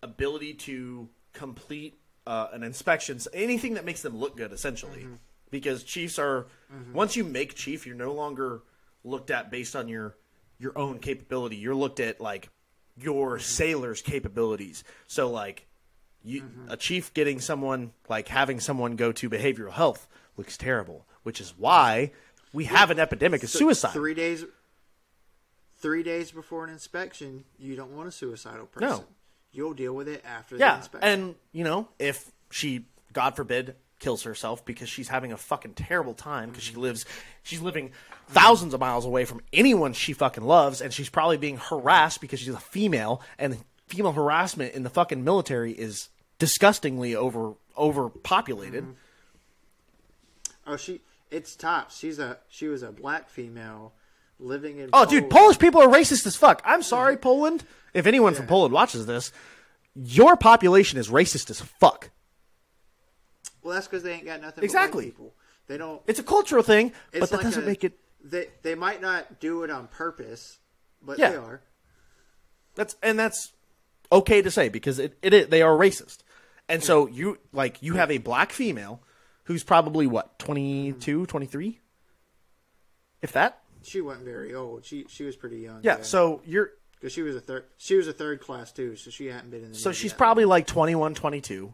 ability 0.01 0.53
to 0.55 1.09
complete 1.33 1.98
uh, 2.27 2.47
an 2.51 2.63
inspection, 2.63 3.19
so 3.19 3.29
anything 3.33 3.73
that 3.75 3.85
makes 3.85 4.01
them 4.01 4.17
look 4.17 4.37
good, 4.37 4.51
essentially, 4.51 5.01
mm-hmm. 5.01 5.15
because 5.51 5.83
chiefs 5.83 6.19
are 6.19 6.47
mm-hmm. 6.73 6.93
once 6.93 7.15
you 7.15 7.23
make 7.23 7.55
chief, 7.55 7.85
you're 7.85 7.95
no 7.95 8.13
longer 8.13 8.61
looked 9.03 9.31
at 9.31 9.49
based 9.49 9.75
on 9.75 9.87
your 9.87 10.15
your 10.59 10.77
own 10.77 10.99
capability. 10.99 11.55
You're 11.55 11.75
looked 11.75 11.99
at 11.99 12.19
like 12.21 12.49
your 12.97 13.35
mm-hmm. 13.35 13.41
sailor's 13.41 14.01
capabilities. 14.01 14.83
So 15.07 15.29
like 15.29 15.67
you, 16.23 16.43
a 16.67 16.77
chief 16.77 17.13
getting 17.13 17.39
someone 17.39 17.93
like 18.09 18.27
having 18.27 18.59
someone 18.59 18.95
go 18.95 19.11
to 19.13 19.29
behavioral 19.29 19.71
health 19.71 20.07
looks 20.37 20.57
terrible, 20.57 21.05
which 21.23 21.39
is 21.39 21.53
why 21.57 22.11
we 22.53 22.65
have 22.65 22.91
an 22.91 22.99
epidemic 22.99 23.43
of 23.43 23.49
suicide. 23.49 23.93
Three 23.93 24.13
days. 24.13 24.45
Three 25.77 26.03
days 26.03 26.31
before 26.31 26.65
an 26.65 26.71
inspection, 26.71 27.45
you 27.57 27.77
don't 27.77 27.95
want 27.95 28.09
a 28.09 28.11
suicidal 28.11 28.65
person. 28.65 28.89
No. 28.89 29.05
You'll 29.51 29.73
deal 29.73 29.93
with 29.93 30.07
it 30.07 30.23
after 30.25 30.55
the 30.55 30.61
yeah, 30.61 30.77
inspection. 30.77 31.09
and 31.09 31.35
you 31.51 31.63
know 31.63 31.87
if 31.97 32.31
she, 32.51 32.85
God 33.13 33.35
forbid, 33.35 33.75
kills 33.99 34.23
herself 34.23 34.65
because 34.65 34.89
she's 34.89 35.09
having 35.09 35.31
a 35.31 35.37
fucking 35.37 35.73
terrible 35.73 36.13
time 36.13 36.49
because 36.49 36.63
she 36.63 36.71
mm-hmm. 36.71 36.81
lives, 36.81 37.05
she's 37.43 37.61
living 37.61 37.91
thousands 38.27 38.73
of 38.73 38.79
miles 38.79 39.05
away 39.05 39.25
from 39.25 39.41
anyone 39.51 39.93
she 39.93 40.13
fucking 40.13 40.43
loves, 40.43 40.81
and 40.81 40.93
she's 40.93 41.09
probably 41.09 41.37
being 41.37 41.57
harassed 41.57 42.21
because 42.21 42.39
she's 42.39 42.53
a 42.53 42.59
female, 42.59 43.21
and 43.37 43.57
female 43.87 44.11
harassment 44.11 44.73
in 44.73 44.83
the 44.83 44.89
fucking 44.89 45.23
military 45.23 45.73
is 45.73 46.09
disgustingly 46.37 47.15
over 47.15 47.53
overpopulated. 47.77 48.83
Mm-hmm. 48.83 48.93
oh, 50.67 50.77
she. 50.77 51.01
It's 51.31 51.55
tops. 51.55 51.99
She's 51.99 52.17
a. 52.17 52.37
She 52.47 52.67
was 52.67 52.81
a 52.81 52.91
black 52.91 53.29
female 53.29 53.93
living 54.39 54.79
in. 54.79 54.89
Oh, 54.93 55.05
dude, 55.05 55.29
Polish 55.29 55.59
people 55.59 55.81
are 55.81 55.87
racist 55.87 56.25
as 56.25 56.35
fuck. 56.35 56.61
I'm 56.65 56.81
sorry, 56.81 57.17
mm. 57.17 57.21
Poland. 57.21 57.63
If 57.93 58.05
anyone 58.05 58.35
from 58.35 58.47
Poland 58.47 58.73
watches 58.73 59.05
this, 59.05 59.31
your 59.95 60.35
population 60.37 60.99
is 60.99 61.09
racist 61.09 61.49
as 61.49 61.59
fuck. 61.61 62.11
Well, 63.61 63.73
that's 63.73 63.87
because 63.87 64.03
they 64.03 64.13
ain't 64.13 64.25
got 64.25 64.41
nothing. 64.41 64.63
Exactly. 64.63 65.05
But 65.05 65.07
white 65.07 65.17
people. 65.17 65.33
They 65.67 65.77
don't. 65.77 66.01
It's 66.07 66.19
a 66.19 66.23
cultural 66.23 66.63
thing, 66.63 66.93
but 67.11 67.29
that 67.29 67.31
like 67.35 67.43
doesn't 67.43 67.63
a- 67.63 67.65
make 67.65 67.83
it. 67.83 67.99
They 68.23 68.47
they 68.63 68.75
might 68.75 69.01
not 69.01 69.39
do 69.39 69.63
it 69.63 69.69
on 69.69 69.87
purpose, 69.87 70.57
but 71.01 71.17
Yeah. 71.19 71.29
they 71.29 71.35
are. 71.37 71.61
That's 72.75 72.95
and 73.03 73.17
that's 73.19 73.51
okay 74.11 74.41
to 74.41 74.51
say 74.51 74.69
because 74.69 74.99
it, 74.99 75.17
it 75.21 75.33
is, 75.33 75.47
they 75.47 75.61
are 75.61 75.77
racist. 75.77 76.19
And 76.67 76.83
so 76.83 77.07
you 77.07 77.37
like 77.53 77.81
you 77.81 77.95
have 77.95 78.11
a 78.11 78.17
black 78.17 78.51
female 78.51 79.01
who's 79.45 79.63
probably 79.63 80.05
what 80.05 80.37
22, 80.39 81.25
23? 81.25 81.79
If 83.21 83.31
that? 83.33 83.58
She 83.83 84.01
wasn't 84.01 84.25
very 84.25 84.53
old. 84.53 84.85
She 84.85 85.05
she 85.09 85.23
was 85.23 85.35
pretty 85.35 85.59
young. 85.59 85.79
Yeah, 85.83 86.01
so 86.01 86.41
you're 86.45 86.71
because 86.99 87.13
she 87.13 87.21
was 87.21 87.35
a 87.35 87.41
third. 87.41 87.65
She 87.77 87.95
was 87.95 88.07
a 88.07 88.13
third 88.13 88.41
class 88.41 88.71
too, 88.71 88.95
so 88.95 89.09
she 89.09 89.27
hadn't 89.27 89.49
been 89.51 89.63
in 89.63 89.71
the. 89.71 89.77
so 89.77 89.91
she's 89.91 90.13
probably 90.13 90.45
like 90.45 90.67
21, 90.67 91.13
22, 91.13 91.73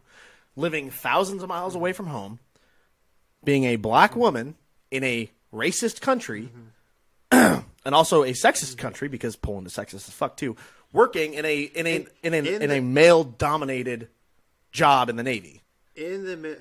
living 0.54 0.90
thousands 0.90 1.42
of 1.42 1.48
miles 1.48 1.74
away 1.74 1.92
from 1.92 2.06
home, 2.06 2.38
being 3.44 3.64
a 3.64 3.76
black 3.76 4.14
woman 4.14 4.54
in 4.90 5.02
a 5.04 5.30
racist 5.52 6.00
country, 6.00 6.50
mm-hmm. 7.32 7.60
and 7.84 7.94
also 7.94 8.22
a 8.22 8.30
sexist 8.30 8.72
mm-hmm. 8.72 8.80
country 8.80 9.08
because 9.08 9.36
Poland 9.36 9.66
is 9.66 9.74
sexist 9.74 9.94
as 9.94 10.10
fuck 10.10 10.36
too. 10.36 10.56
Working 10.92 11.34
in 11.34 11.44
a 11.44 11.62
in 11.62 11.86
a 11.86 11.96
in, 11.96 12.08
In- 12.22 12.46
in, 12.46 12.46
in 12.46 12.62
in 12.62 12.70
a 12.70 12.80
male 12.80 13.24
dominated 13.24 14.08
job 14.70 15.08
in 15.08 15.16
the 15.16 15.22
Navy. 15.22 15.62
in 15.96 16.24
the 16.24 16.36
mi- 16.36 16.56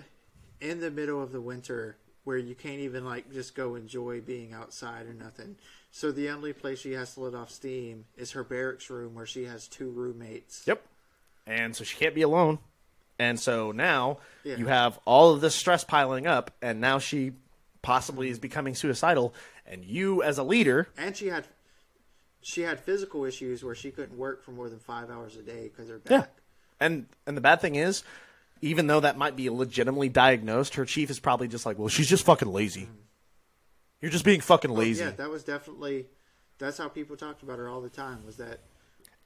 in 0.62 0.80
the 0.80 0.90
middle 0.90 1.22
of 1.22 1.32
the 1.32 1.42
winter 1.42 1.98
where 2.26 2.38
you 2.38 2.54
can't 2.56 2.80
even 2.80 3.06
like 3.06 3.32
just 3.32 3.56
go 3.56 3.76
enjoy 3.76 4.20
being 4.20 4.54
outside 4.54 5.06
or 5.08 5.14
nothing. 5.14 5.56
So 5.92 6.12
the 6.12 6.30
only 6.30 6.52
place 6.52 6.80
she 6.80 6.92
has 6.92 7.14
to 7.14 7.22
let 7.22 7.34
off 7.34 7.50
steam 7.50 8.06
is 8.18 8.32
her 8.32 8.44
barracks 8.44 8.90
room 8.90 9.16
where 9.16 9.26
she 9.26 9.46
has 9.46 9.68
two 9.68 9.90
roommates. 9.90 10.64
Yep. 10.68 10.84
And 11.48 11.76
so 11.76 11.84
she 11.84 11.96
can't 11.96 12.14
be 12.14 12.24
alone. 12.24 12.60
And 13.18 13.40
so 13.40 13.72
now 13.72 14.18
Yeah. 14.44 14.58
you 14.58 14.66
have 14.68 15.00
all 15.06 15.32
of 15.32 15.40
this 15.40 15.56
stress 15.56 15.86
piling 15.86 16.28
up, 16.28 16.52
and 16.62 16.82
now 16.82 17.00
she 17.00 17.32
possibly 17.82 18.30
is 18.30 18.40
becoming 18.40 18.76
suicidal. 18.76 19.34
And 19.66 19.86
you, 19.86 20.22
as 20.22 20.38
a 20.38 20.44
leader, 20.44 20.90
And 20.98 21.16
she 21.16 21.28
had 21.28 21.48
she 22.42 22.62
had 22.62 22.80
physical 22.80 23.24
issues 23.26 23.64
where 23.64 23.74
she 23.74 23.90
couldn't 23.90 24.18
work 24.18 24.44
for 24.44 24.52
more 24.52 24.70
than 24.70 24.78
five 24.80 25.10
hours 25.10 25.36
a 25.36 25.42
day 25.42 25.64
because 25.70 25.90
her 25.90 26.02
yeah. 26.10 26.20
back. 26.22 26.36
And 26.80 27.08
and 27.26 27.38
the 27.38 27.42
bad 27.42 27.62
thing 27.62 27.76
is, 27.76 28.04
even 28.62 28.88
though 28.88 29.00
that 29.00 29.18
might 29.18 29.36
be 29.36 29.50
legitimately 29.50 30.10
diagnosed, 30.10 30.76
her 30.76 30.86
chief 30.86 31.10
is 31.10 31.20
probably 31.20 31.48
just 31.48 31.66
like, 31.66 31.78
well, 31.78 31.88
she's 31.88 32.08
just 32.08 32.26
fucking 32.26 32.52
lazy. 32.52 32.90
You're 34.02 34.12
just 34.12 34.26
being 34.26 34.42
fucking 34.42 34.72
lazy. 34.72 35.04
Yeah, 35.04 35.12
that 35.12 35.30
was 35.30 35.44
definitely 35.44 36.06
that's 36.58 36.78
how 36.78 36.88
people 36.88 37.18
talked 37.18 37.44
about 37.44 37.60
her 37.60 37.68
all 37.68 37.82
the 37.82 37.90
time. 37.90 38.26
Was 38.26 38.38
that 38.38 38.60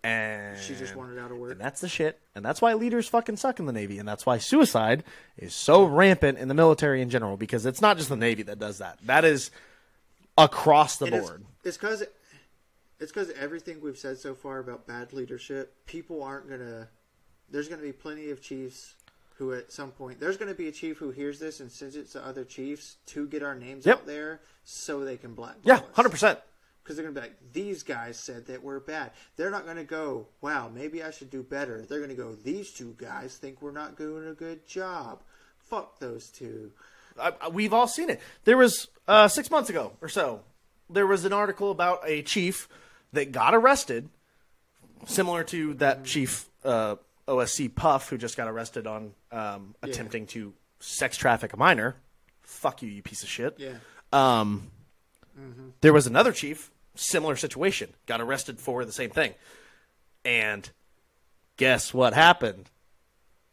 and 0.03 0.57
she 0.57 0.76
just 0.76 0.95
wanted 0.95 1.19
out 1.19 1.31
of 1.31 1.38
work? 1.38 1.51
And 1.51 1.60
that's 1.60 1.81
the 1.81 1.89
shit. 1.89 2.19
And 2.34 2.43
that's 2.45 2.61
why 2.61 2.73
leaders 2.73 3.07
fucking 3.07 3.38
suck 3.38 3.60
in 3.60 3.65
the 3.65 3.73
Navy. 3.73 3.99
And 3.99 4.07
that's 4.07 4.26
why 4.26 4.38
suicide 4.38 5.03
is 5.38 5.53
so 5.53 5.84
rampant 5.84 6.38
in 6.38 6.47
the 6.47 6.53
military 6.53 7.01
in 7.01 7.10
general 7.10 7.38
because 7.38 7.65
it's 7.65 7.81
not 7.81 7.97
just 7.97 8.10
the 8.10 8.15
Navy 8.15 8.43
that 8.43 8.60
does 8.60 8.77
that. 8.77 8.99
That 9.03 9.26
is 9.26 9.51
across 10.38 10.97
the 10.97 11.07
And 11.07 11.22
board. 11.22 11.45
It's 11.64 11.77
because 11.77 12.03
it's 12.99 13.11
because 13.11 13.30
everything 13.31 13.81
we've 13.81 13.97
said 13.97 14.18
so 14.18 14.34
far 14.34 14.60
about 14.60 14.88
bad 14.88 15.14
leadership, 15.14 15.85
people 15.85 16.23
aren't 16.23 16.49
gonna. 16.49 16.88
There's 17.51 17.68
gonna 17.68 17.81
be 17.81 17.91
plenty 17.91 18.30
of 18.30 18.41
chiefs 18.41 18.95
who, 19.40 19.53
at 19.53 19.72
some 19.72 19.91
point, 19.91 20.20
there's 20.20 20.38
gonna 20.38 20.53
be 20.53 20.68
a 20.68 20.72
chief 20.72 20.98
who 20.98 21.10
hears 21.11 21.40
this 21.40 21.60
and 21.61 21.72
sends 21.72 21.95
it 21.95 22.11
to 22.11 22.24
other 22.26 22.44
chiefs 22.44 22.98
to 23.07 23.26
get 23.28 23.41
our 23.41 23.56
names 23.56 23.86
Yep. 23.86 23.99
out 23.99 24.06
there 24.06 24.41
so 24.64 25.03
they 25.03 25.18
can 25.18 25.34
blackball 25.34 25.61
Yeah, 25.64 25.80
100%. 25.95 26.38
Because 26.84 26.95
they're 26.98 27.06
gonna 27.06 27.16
be 27.16 27.22
like, 27.22 27.53
these 27.53 27.82
guys 27.84 28.20
said 28.20 28.45
that 28.48 28.61
we're 28.64 28.80
bad. 28.80 29.11
They're 29.38 29.49
not 29.49 29.66
gonna 29.66 29.84
go, 29.86 30.28
wow, 30.41 30.70
maybe 30.74 31.02
I 31.02 31.11
should 31.11 31.30
do 31.30 31.41
better. 31.41 31.82
They're 31.88 32.02
gonna 32.02 32.16
go, 32.16 32.36
these 32.36 32.72
two 32.72 32.95
guys 32.98 33.38
think 33.38 33.61
we're 33.61 33.72
not 33.72 33.98
doing 33.98 34.28
a 34.28 34.34
good 34.34 34.68
job. 34.68 35.22
Fuck 35.57 35.99
those 35.99 36.30
two. 36.30 36.72
I, 37.20 37.34
I- 37.41 37.48
we've 37.49 37.74
all 37.74 37.88
seen 37.88 38.10
it. 38.10 38.20
There 38.44 38.57
was 38.57 38.88
uh, 39.07 39.28
six 39.28 39.49
months 39.49 39.70
ago 39.70 39.94
or 40.02 40.10
so, 40.10 40.41
there 40.90 41.07
was 41.07 41.24
an 41.26 41.32
article 41.34 41.72
about 41.72 42.02
a 42.06 42.24
chief 42.24 42.68
that 43.14 43.32
got 43.32 43.56
arrested, 43.56 44.10
similar 45.06 45.44
to 45.45 45.76
that 45.76 46.03
chief 46.03 46.49
uh, 46.66 46.95
OSC 47.30 47.73
Puff 47.73 48.10
who 48.10 48.18
just 48.18 48.35
got 48.35 48.47
arrested 48.47 48.88
on 48.88 49.14
um, 49.31 49.76
attempting 49.84 50.26
to 50.27 50.53
sex 50.80 51.15
traffic 51.15 51.53
a 51.53 51.57
minor. 51.57 51.95
Fuck 52.41 52.81
you, 52.81 52.89
you 52.89 53.01
piece 53.03 53.23
of 53.23 53.30
shit. 53.30 53.56
Yeah. 53.57 53.76
Um, 54.11 54.72
There 55.81 55.93
was 55.93 56.07
another 56.07 56.34
chief, 56.34 56.72
similar 56.95 57.35
situation, 57.35 57.93
got 58.07 58.19
arrested 58.19 58.60
for 58.60 58.84
the 58.84 58.91
same 58.91 59.10
thing. 59.11 59.34
And 60.26 60.69
guess 61.57 61.93
what 61.93 62.14
happened? 62.14 62.69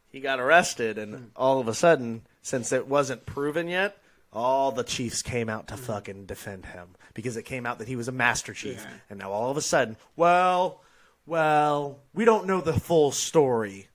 He 0.09 0.19
got 0.19 0.39
arrested, 0.39 0.97
and 0.97 1.31
all 1.35 1.59
of 1.59 1.67
a 1.67 1.73
sudden, 1.73 2.23
since 2.41 2.71
it 2.71 2.87
wasn't 2.87 3.25
proven 3.25 3.67
yet, 3.67 3.97
all 4.33 4.71
the 4.71 4.83
chiefs 4.83 5.21
came 5.21 5.47
out 5.49 5.67
to 5.67 5.77
fucking 5.77 6.25
defend 6.25 6.65
him 6.65 6.95
because 7.13 7.37
it 7.37 7.43
came 7.43 7.65
out 7.65 7.79
that 7.79 7.87
he 7.87 7.95
was 7.95 8.07
a 8.07 8.11
master 8.11 8.53
chief. 8.53 8.83
Yeah. 8.83 8.93
And 9.09 9.19
now 9.19 9.31
all 9.31 9.51
of 9.51 9.57
a 9.57 9.61
sudden, 9.61 9.95
well, 10.15 10.81
well, 11.27 11.99
we 12.15 12.25
don't 12.25 12.47
know 12.47 12.61
the 12.61 12.73
full 12.79 13.11
story. 13.11 13.89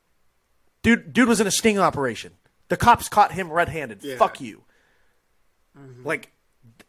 Dude, 0.83 1.13
dude 1.13 1.29
was 1.29 1.41
in 1.41 1.47
a 1.49 1.51
sting 1.51 1.79
operation. 1.79 2.33
The 2.69 2.77
cops 2.77 3.09
caught 3.09 3.33
him 3.33 3.51
red-handed. 3.51 4.05
Yeah. 4.05 4.17
Fuck 4.17 4.41
you. 4.41 4.63
Mm-hmm. 5.79 6.05
Like, 6.07 6.31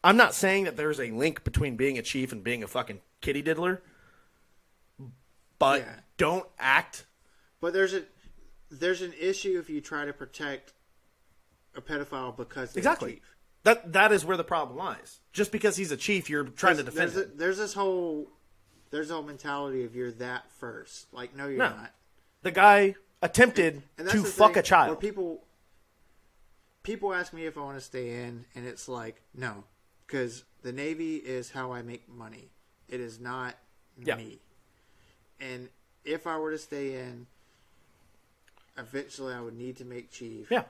I'm 0.04 0.18
not 0.18 0.36
saying 0.36 0.66
that 0.66 0.76
there's 0.78 1.00
a 1.00 1.10
link 1.12 1.44
between 1.44 1.76
being 1.78 1.98
a 1.98 2.02
chief 2.02 2.32
and 2.32 2.44
being 2.44 2.62
a 2.64 2.68
fucking 2.68 3.00
kitty 3.22 3.42
diddler, 3.42 3.82
but 5.60 5.82
Yeah. 5.82 5.96
don't 6.18 6.46
act. 6.60 7.06
But 7.62 7.74
there's 7.74 7.94
a 7.94 8.04
there's 8.70 9.02
an 9.04 9.14
issue 9.20 9.60
if 9.60 9.70
you 9.70 9.82
try 9.82 10.04
to 10.06 10.14
protect 10.14 10.74
a 11.76 11.82
pedophile 11.82 12.36
because 12.36 12.76
Exactly. 12.76 13.14
chief. 13.16 13.36
That 13.64 13.94
that 13.94 14.12
is 14.12 14.26
where 14.26 14.36
the 14.36 14.44
problem 14.44 14.78
lies. 14.78 15.20
Just 15.32 15.52
because 15.52 15.76
he's 15.78 15.92
a 15.92 15.98
chief, 15.98 16.30
you're 16.30 16.44
trying 16.46 16.78
to 16.78 16.84
defend 16.84 17.12
there's, 17.12 17.26
him. 17.26 17.32
a- 17.34 17.38
there's 17.38 17.58
this 17.58 17.74
whole 17.74 18.30
there's 18.94 19.10
a 19.10 19.20
mentality 19.24 19.84
of 19.84 19.96
you're 19.96 20.12
that 20.12 20.50
first. 20.52 21.12
Like 21.12 21.36
no, 21.36 21.48
you're 21.48 21.58
No. 21.58 21.70
not. 21.70 21.92
the 22.44 22.52
guy 22.52 22.96
attempted 23.24 23.82
And 23.98 24.08
to 24.10 24.24
fuck 24.24 24.56
a 24.56 24.62
child. 24.62 24.90
Where 24.90 24.96
people 24.98 25.44
people 26.84 27.14
ask 27.14 27.34
me 27.34 27.46
if 27.46 27.58
I 27.58 27.62
want 27.62 27.78
to 27.78 27.82
stay 27.84 28.24
in, 28.24 28.46
and 28.56 28.66
it's 28.68 28.88
like 28.88 29.22
no, 29.34 29.64
because 30.06 30.44
the 30.62 30.72
Navy 30.72 31.16
is 31.18 31.52
how 31.52 31.74
I 31.74 31.82
make 31.82 32.08
money. 32.08 32.52
It 32.88 33.00
is 33.00 33.20
not 33.20 33.56
Yeah. 34.02 34.16
me. 34.16 34.40
And 35.40 35.70
if 36.06 36.28
I 36.28 36.38
were 36.38 36.52
to 36.52 36.58
stay 36.58 36.94
in, 37.00 37.26
eventually 38.78 39.34
I 39.34 39.42
would 39.42 39.56
need 39.58 39.78
to 39.78 39.86
make 39.86 40.12
chief. 40.12 40.52
yeah. 40.52 40.66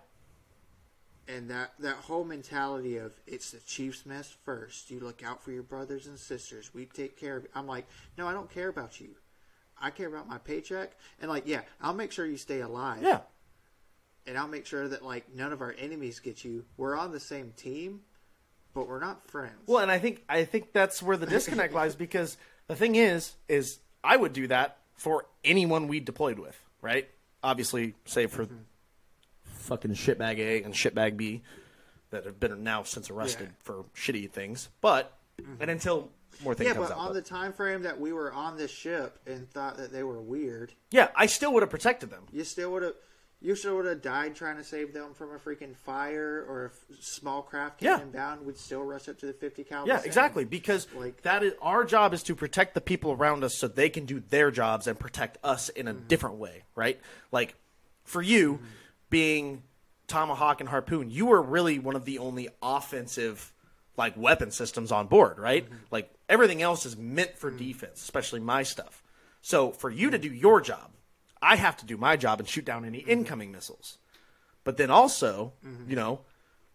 And 1.27 1.49
that 1.49 1.71
that 1.79 1.95
whole 1.95 2.23
mentality 2.23 2.97
of 2.97 3.13
it's 3.27 3.51
the 3.51 3.59
chief's 3.59 4.05
mess 4.05 4.35
first. 4.43 4.91
You 4.91 4.99
look 4.99 5.23
out 5.23 5.43
for 5.43 5.51
your 5.51 5.63
brothers 5.63 6.07
and 6.07 6.17
sisters. 6.19 6.73
We 6.73 6.85
take 6.85 7.17
care 7.19 7.37
of. 7.37 7.43
You. 7.43 7.49
I'm 7.55 7.67
like, 7.67 7.87
no, 8.17 8.27
I 8.27 8.33
don't 8.33 8.49
care 8.51 8.69
about 8.69 8.99
you. 8.99 9.09
I 9.81 9.89
care 9.89 10.07
about 10.07 10.27
my 10.27 10.37
paycheck, 10.37 10.91
and 11.19 11.29
like, 11.29 11.43
yeah, 11.45 11.61
I'll 11.81 11.93
make 11.93 12.11
sure 12.11 12.25
you 12.25 12.37
stay 12.37 12.61
alive. 12.61 13.01
Yeah. 13.03 13.21
and 14.25 14.37
I'll 14.37 14.47
make 14.47 14.65
sure 14.65 14.87
that 14.87 15.03
like 15.03 15.33
none 15.35 15.51
of 15.51 15.61
our 15.61 15.75
enemies 15.77 16.19
get 16.19 16.43
you. 16.43 16.65
We're 16.77 16.97
on 16.97 17.11
the 17.11 17.19
same 17.19 17.51
team, 17.55 18.01
but 18.73 18.87
we're 18.87 18.99
not 18.99 19.23
friends. 19.29 19.59
Well, 19.67 19.79
and 19.79 19.91
I 19.91 19.99
think 19.99 20.23
I 20.29 20.45
think 20.45 20.73
that's 20.73 21.01
where 21.03 21.17
the 21.17 21.25
disconnect 21.25 21.73
lies 21.73 21.95
because 21.95 22.37
the 22.67 22.75
thing 22.75 22.95
is, 22.95 23.33
is 23.47 23.79
I 24.03 24.15
would 24.15 24.33
do 24.33 24.47
that 24.47 24.77
for 24.95 25.25
anyone 25.43 25.87
we 25.87 25.99
deployed 25.99 26.39
with, 26.39 26.57
right? 26.81 27.09
Obviously, 27.43 27.95
save 28.05 28.31
for 28.31 28.45
mm-hmm. 28.45 28.55
Fucking 29.63 29.91
shitbag 29.91 30.37
A 30.39 30.63
and 30.63 30.73
shitbag 30.73 31.17
B 31.17 31.41
that 32.11 32.25
have 32.25 32.39
been 32.39 32.63
now 32.63 32.83
since 32.83 33.09
arrested 33.09 33.47
Yeah. 33.49 33.63
for 33.63 33.85
shitty 33.95 34.29
things. 34.31 34.69
But 34.81 35.17
mm-hmm. 35.41 35.61
and 35.61 35.71
until 35.71 36.09
more 36.43 36.53
things 36.53 36.67
yeah, 36.67 36.73
comes 36.73 36.89
but 36.89 36.95
out, 36.95 36.99
on 36.99 37.07
but- 37.07 37.13
the 37.13 37.21
time 37.21 37.53
frame 37.53 37.83
that 37.83 37.99
we 37.99 38.13
were 38.13 38.31
on 38.31 38.57
this 38.57 38.71
ship 38.71 39.19
and 39.25 39.49
thought 39.49 39.77
that 39.77 39.91
they 39.91 40.03
were 40.03 40.21
weird, 40.21 40.73
yeah, 40.91 41.09
I 41.15 41.25
still 41.25 41.53
would 41.53 41.63
have 41.63 41.69
protected 41.69 42.09
them. 42.09 42.25
you 42.31 42.43
still 42.43 42.71
would 42.73 42.83
have. 42.83 42.93
You 43.41 43.55
still 43.55 43.75
would 43.75 43.85
have 43.87 44.01
died 44.01 44.35
trying 44.37 44.55
to 44.55 44.63
save 44.63 44.93
them 44.93 45.13
from 45.13 45.31
a 45.35 45.37
freaking 45.37 45.75
fire 45.75 46.45
or 46.47 46.63
a 46.63 46.67
f- 46.67 46.97
small 47.01 47.41
craft 47.41 47.79
came 47.79 47.87
Yeah. 47.89 48.01
inbound. 48.01 48.45
We'd 48.45 48.55
still 48.55 48.83
rush 48.83 49.09
up 49.09 49.19
to 49.19 49.25
the 49.25 49.33
fifty 49.33 49.65
cal. 49.65 49.85
Yeah, 49.85 50.01
exactly. 50.05 50.45
Because 50.45 50.87
Like- 50.95 51.23
that 51.23 51.43
is 51.43 51.53
our 51.61 51.83
job 51.83 52.13
is 52.13 52.23
to 52.23 52.35
protect 52.35 52.73
the 52.73 52.79
people 52.79 53.11
around 53.11 53.43
us 53.43 53.57
so 53.57 53.67
they 53.67 53.89
can 53.89 54.05
do 54.05 54.21
their 54.21 54.49
jobs 54.49 54.87
and 54.87 54.97
protect 54.97 55.39
us 55.43 55.67
in 55.67 55.89
a 55.89 55.93
mm-hmm. 55.93 56.07
different 56.07 56.37
way, 56.37 56.63
right? 56.73 57.01
Like 57.33 57.55
for 58.05 58.21
you 58.21 58.53
mm-hmm. 58.53 58.65
Being 59.13 59.61
tomahawk 60.07 60.59
and 60.59 60.67
harpoon, 60.67 61.11
you 61.11 61.27
were 61.27 61.39
really 61.39 61.77
one 61.77 61.95
of 61.95 62.03
the 62.03 62.17
only 62.17 62.49
offensive 62.63 63.53
like 63.95 64.17
weapon 64.17 64.49
systems 64.49 64.91
on 64.91 65.05
board, 65.05 65.37
right? 65.37 65.65
Mm-hmm. 65.65 65.75
Like 65.91 66.11
everything 66.27 66.63
else 66.63 66.83
is 66.83 66.97
meant 66.97 67.37
for 67.37 67.51
mm-hmm. 67.51 67.59
defense, 67.59 68.01
especially 68.01 68.39
my 68.39 68.63
stuff. 68.63 69.03
So 69.43 69.69
for 69.69 69.91
you 69.91 70.09
to 70.09 70.17
mm-hmm. 70.17 70.29
do 70.29 70.33
your 70.33 70.61
job, 70.61 70.89
I 71.43 71.57
have 71.57 71.77
to 71.77 71.85
do 71.85 71.95
my 71.95 72.17
job 72.17 72.39
and 72.39 72.49
shoot 72.49 72.65
down 72.65 72.85
any 72.85 72.99
incoming 72.99 73.51
missiles. 73.51 73.99
But 74.63 74.77
then 74.77 74.89
also, 74.89 75.53
you 75.87 75.95
know, 75.95 76.21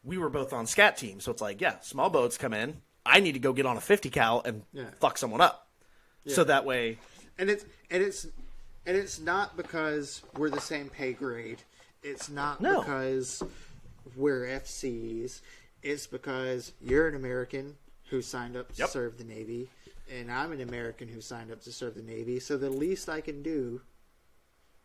we 0.04 0.16
were 0.16 0.28
both 0.28 0.52
on 0.52 0.66
scat 0.68 0.96
teams, 0.96 1.24
so 1.24 1.32
it's 1.32 1.42
like, 1.42 1.60
yeah, 1.60 1.80
small 1.80 2.10
boats 2.10 2.38
come 2.38 2.54
in. 2.54 2.82
I 3.04 3.18
need 3.18 3.32
to 3.32 3.40
go 3.40 3.52
get 3.52 3.66
on 3.66 3.76
a 3.76 3.80
50 3.80 4.10
cal 4.10 4.42
and 4.44 4.62
Yeah. 4.72 4.90
fuck 5.00 5.18
someone 5.18 5.40
up. 5.40 5.66
So 6.26 6.44
that 6.44 6.66
way, 6.66 6.98
and 7.38 7.48
it's 7.48 7.64
and 7.90 8.02
it's 8.02 8.26
and 8.86 8.96
it's 8.96 9.18
not 9.18 9.56
because 9.56 10.22
we're 10.36 10.50
the 10.50 10.60
same 10.60 10.90
pay 10.90 11.14
grade. 11.14 11.62
It's 12.02 12.28
not 12.28 12.60
No. 12.60 12.80
because 12.80 13.42
we're 14.16 14.44
FCs. 14.46 15.40
It's 15.82 16.06
because 16.06 16.72
you're 16.80 17.08
an 17.08 17.14
American 17.14 17.76
who 18.10 18.22
signed 18.22 18.56
up 18.56 18.72
to 18.72 18.78
Yep. 18.78 18.88
serve 18.90 19.18
the 19.18 19.24
Navy, 19.24 19.68
and 20.10 20.30
I'm 20.32 20.52
an 20.52 20.60
American 20.60 21.08
who 21.08 21.20
signed 21.20 21.50
up 21.50 21.60
to 21.62 21.72
serve 21.72 21.94
the 21.94 22.02
Navy. 22.02 22.40
So 22.40 22.56
the 22.56 22.70
least 22.70 23.08
I 23.08 23.20
can 23.20 23.42
do 23.42 23.82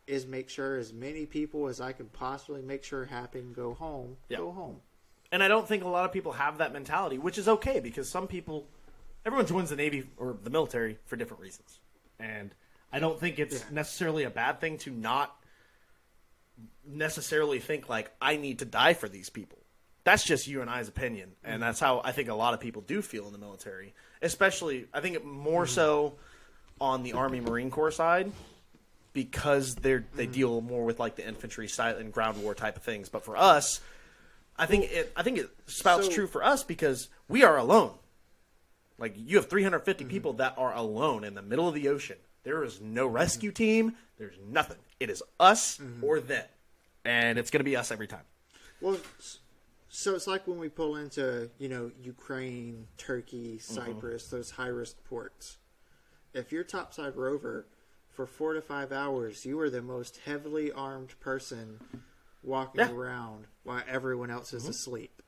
is 0.05 0.25
make 0.27 0.49
sure 0.49 0.75
as 0.75 0.91
many 0.91 1.25
people 1.25 1.67
as 1.67 1.79
I 1.79 1.93
can 1.93 2.07
possibly 2.07 2.61
make 2.61 2.83
sure 2.83 3.05
happen 3.05 3.53
go 3.53 3.73
home. 3.73 4.17
Yeah. 4.29 4.37
Go 4.37 4.51
home. 4.51 4.81
and 5.31 5.41
I 5.41 5.47
don't 5.47 5.67
think 5.67 5.83
a 5.83 5.87
lot 5.87 6.05
of 6.05 6.11
people 6.11 6.33
have 6.33 6.59
that 6.59 6.71
mentality, 6.73 7.17
which 7.17 7.39
is 7.39 7.47
okay 7.47 7.79
because 7.79 8.07
some 8.07 8.27
people, 8.27 8.67
everyone 9.25 9.47
joins 9.47 9.71
the 9.71 9.75
Navy 9.75 10.07
or 10.17 10.37
the 10.43 10.51
military 10.51 10.99
for 11.05 11.15
different 11.15 11.41
reasons. 11.41 11.79
And 12.19 12.53
I 12.91 12.99
don't 12.99 13.19
think 13.19 13.39
it's 13.39 13.61
Yeah. 13.61 13.69
necessarily 13.71 14.25
a 14.25 14.29
bad 14.29 14.59
thing 14.61 14.77
to 14.79 14.91
not 14.91 15.41
necessarily 16.85 17.59
think 17.59 17.89
like 17.89 18.11
I 18.21 18.37
need 18.37 18.59
to 18.59 18.65
die 18.65 18.93
for 18.93 19.07
these 19.07 19.29
people. 19.29 19.59
That's 20.03 20.23
just 20.23 20.47
you 20.47 20.61
and 20.61 20.69
I's 20.69 20.89
opinion, 20.89 21.31
and 21.43 21.61
that's 21.61 21.79
how 21.79 22.01
I 22.03 22.11
think 22.11 22.27
a 22.27 22.33
lot 22.33 22.53
of 22.53 22.59
people 22.59 22.81
do 22.81 23.01
feel 23.01 23.25
in 23.27 23.31
the 23.31 23.37
military. 23.37 23.93
Especially, 24.21 24.87
I 24.93 24.99
think 24.99 25.15
it 25.15 25.25
more 25.25 25.65
so 25.65 26.15
on 26.81 27.03
the 27.03 27.13
Army 27.13 27.39
Marine 27.39 27.71
Corps 27.71 27.91
side 27.91 28.31
because 29.13 29.75
they're 29.75 30.03
they 30.15 30.25
mm-hmm. 30.25 30.33
deal 30.33 30.61
more 30.61 30.83
with 30.83 30.99
like 30.99 31.15
the 31.15 31.25
infantry 31.25 31.67
side 31.67 31.97
and 31.97 32.11
ground 32.11 32.41
war 32.43 32.53
type 32.53 32.75
of 32.75 32.83
things. 32.83 33.07
But 33.07 33.23
for 33.23 33.37
us, 33.37 33.79
I 34.57 34.65
think 34.65 34.91
it 34.91 35.13
I 35.15 35.23
think 35.23 35.37
it 35.37 35.49
spouts 35.67 36.07
So- 36.07 36.11
true 36.11 36.27
for 36.27 36.43
us 36.43 36.63
because 36.63 37.07
we 37.29 37.43
are 37.43 37.57
alone. 37.57 37.93
Like 38.97 39.13
you 39.15 39.37
have 39.37 39.49
350 39.49 40.03
mm-hmm. 40.03 40.11
people 40.11 40.33
that 40.33 40.55
are 40.57 40.73
alone 40.73 41.23
in 41.23 41.33
the 41.33 41.41
middle 41.41 41.67
of 41.67 41.73
the 41.73 41.87
ocean. 41.87 42.17
There 42.43 42.63
is 42.63 42.81
no 42.81 43.07
rescue 43.07 43.51
mm-hmm. 43.51 43.55
team. 43.63 43.95
There's 44.17 44.37
nothing. 44.45 44.77
It 45.03 45.09
is 45.09 45.21
us 45.37 45.77
mm-hmm. 45.77 46.01
or 46.03 46.21
them, 46.21 46.45
and 47.03 47.37
it's 47.37 47.51
going 47.51 47.59
to 47.59 47.65
be 47.65 47.75
us 47.75 47.91
every 47.91 48.07
time. 48.07 48.23
Well, 48.79 48.97
so 49.89 50.15
it's 50.15 50.27
like 50.27 50.47
when 50.47 50.59
we 50.59 50.69
pull 50.69 50.95
into, 50.95 51.49
you 51.59 51.67
know, 51.67 51.91
Ukraine, 52.01 52.87
Turkey, 52.97 53.59
mm-hmm. 53.59 53.73
Cyprus, 53.73 54.29
those 54.29 54.51
high 54.51 54.67
risk 54.67 55.03
ports. 55.03 55.57
If 56.33 56.53
you're 56.53 56.63
topside 56.63 57.17
rover 57.17 57.65
for 58.09 58.25
four 58.25 58.53
to 58.53 58.61
five 58.61 58.93
hours, 58.93 59.45
you 59.45 59.59
are 59.59 59.69
the 59.69 59.81
most 59.81 60.21
heavily 60.25 60.71
armed 60.71 61.19
person 61.19 61.81
walking 62.41 62.79
Yeah. 62.79 62.91
around 62.91 63.47
while 63.63 63.83
everyone 63.87 64.31
else 64.31 64.53
is 64.53 64.63
mm-hmm. 64.63 64.71
asleep. 64.71 65.21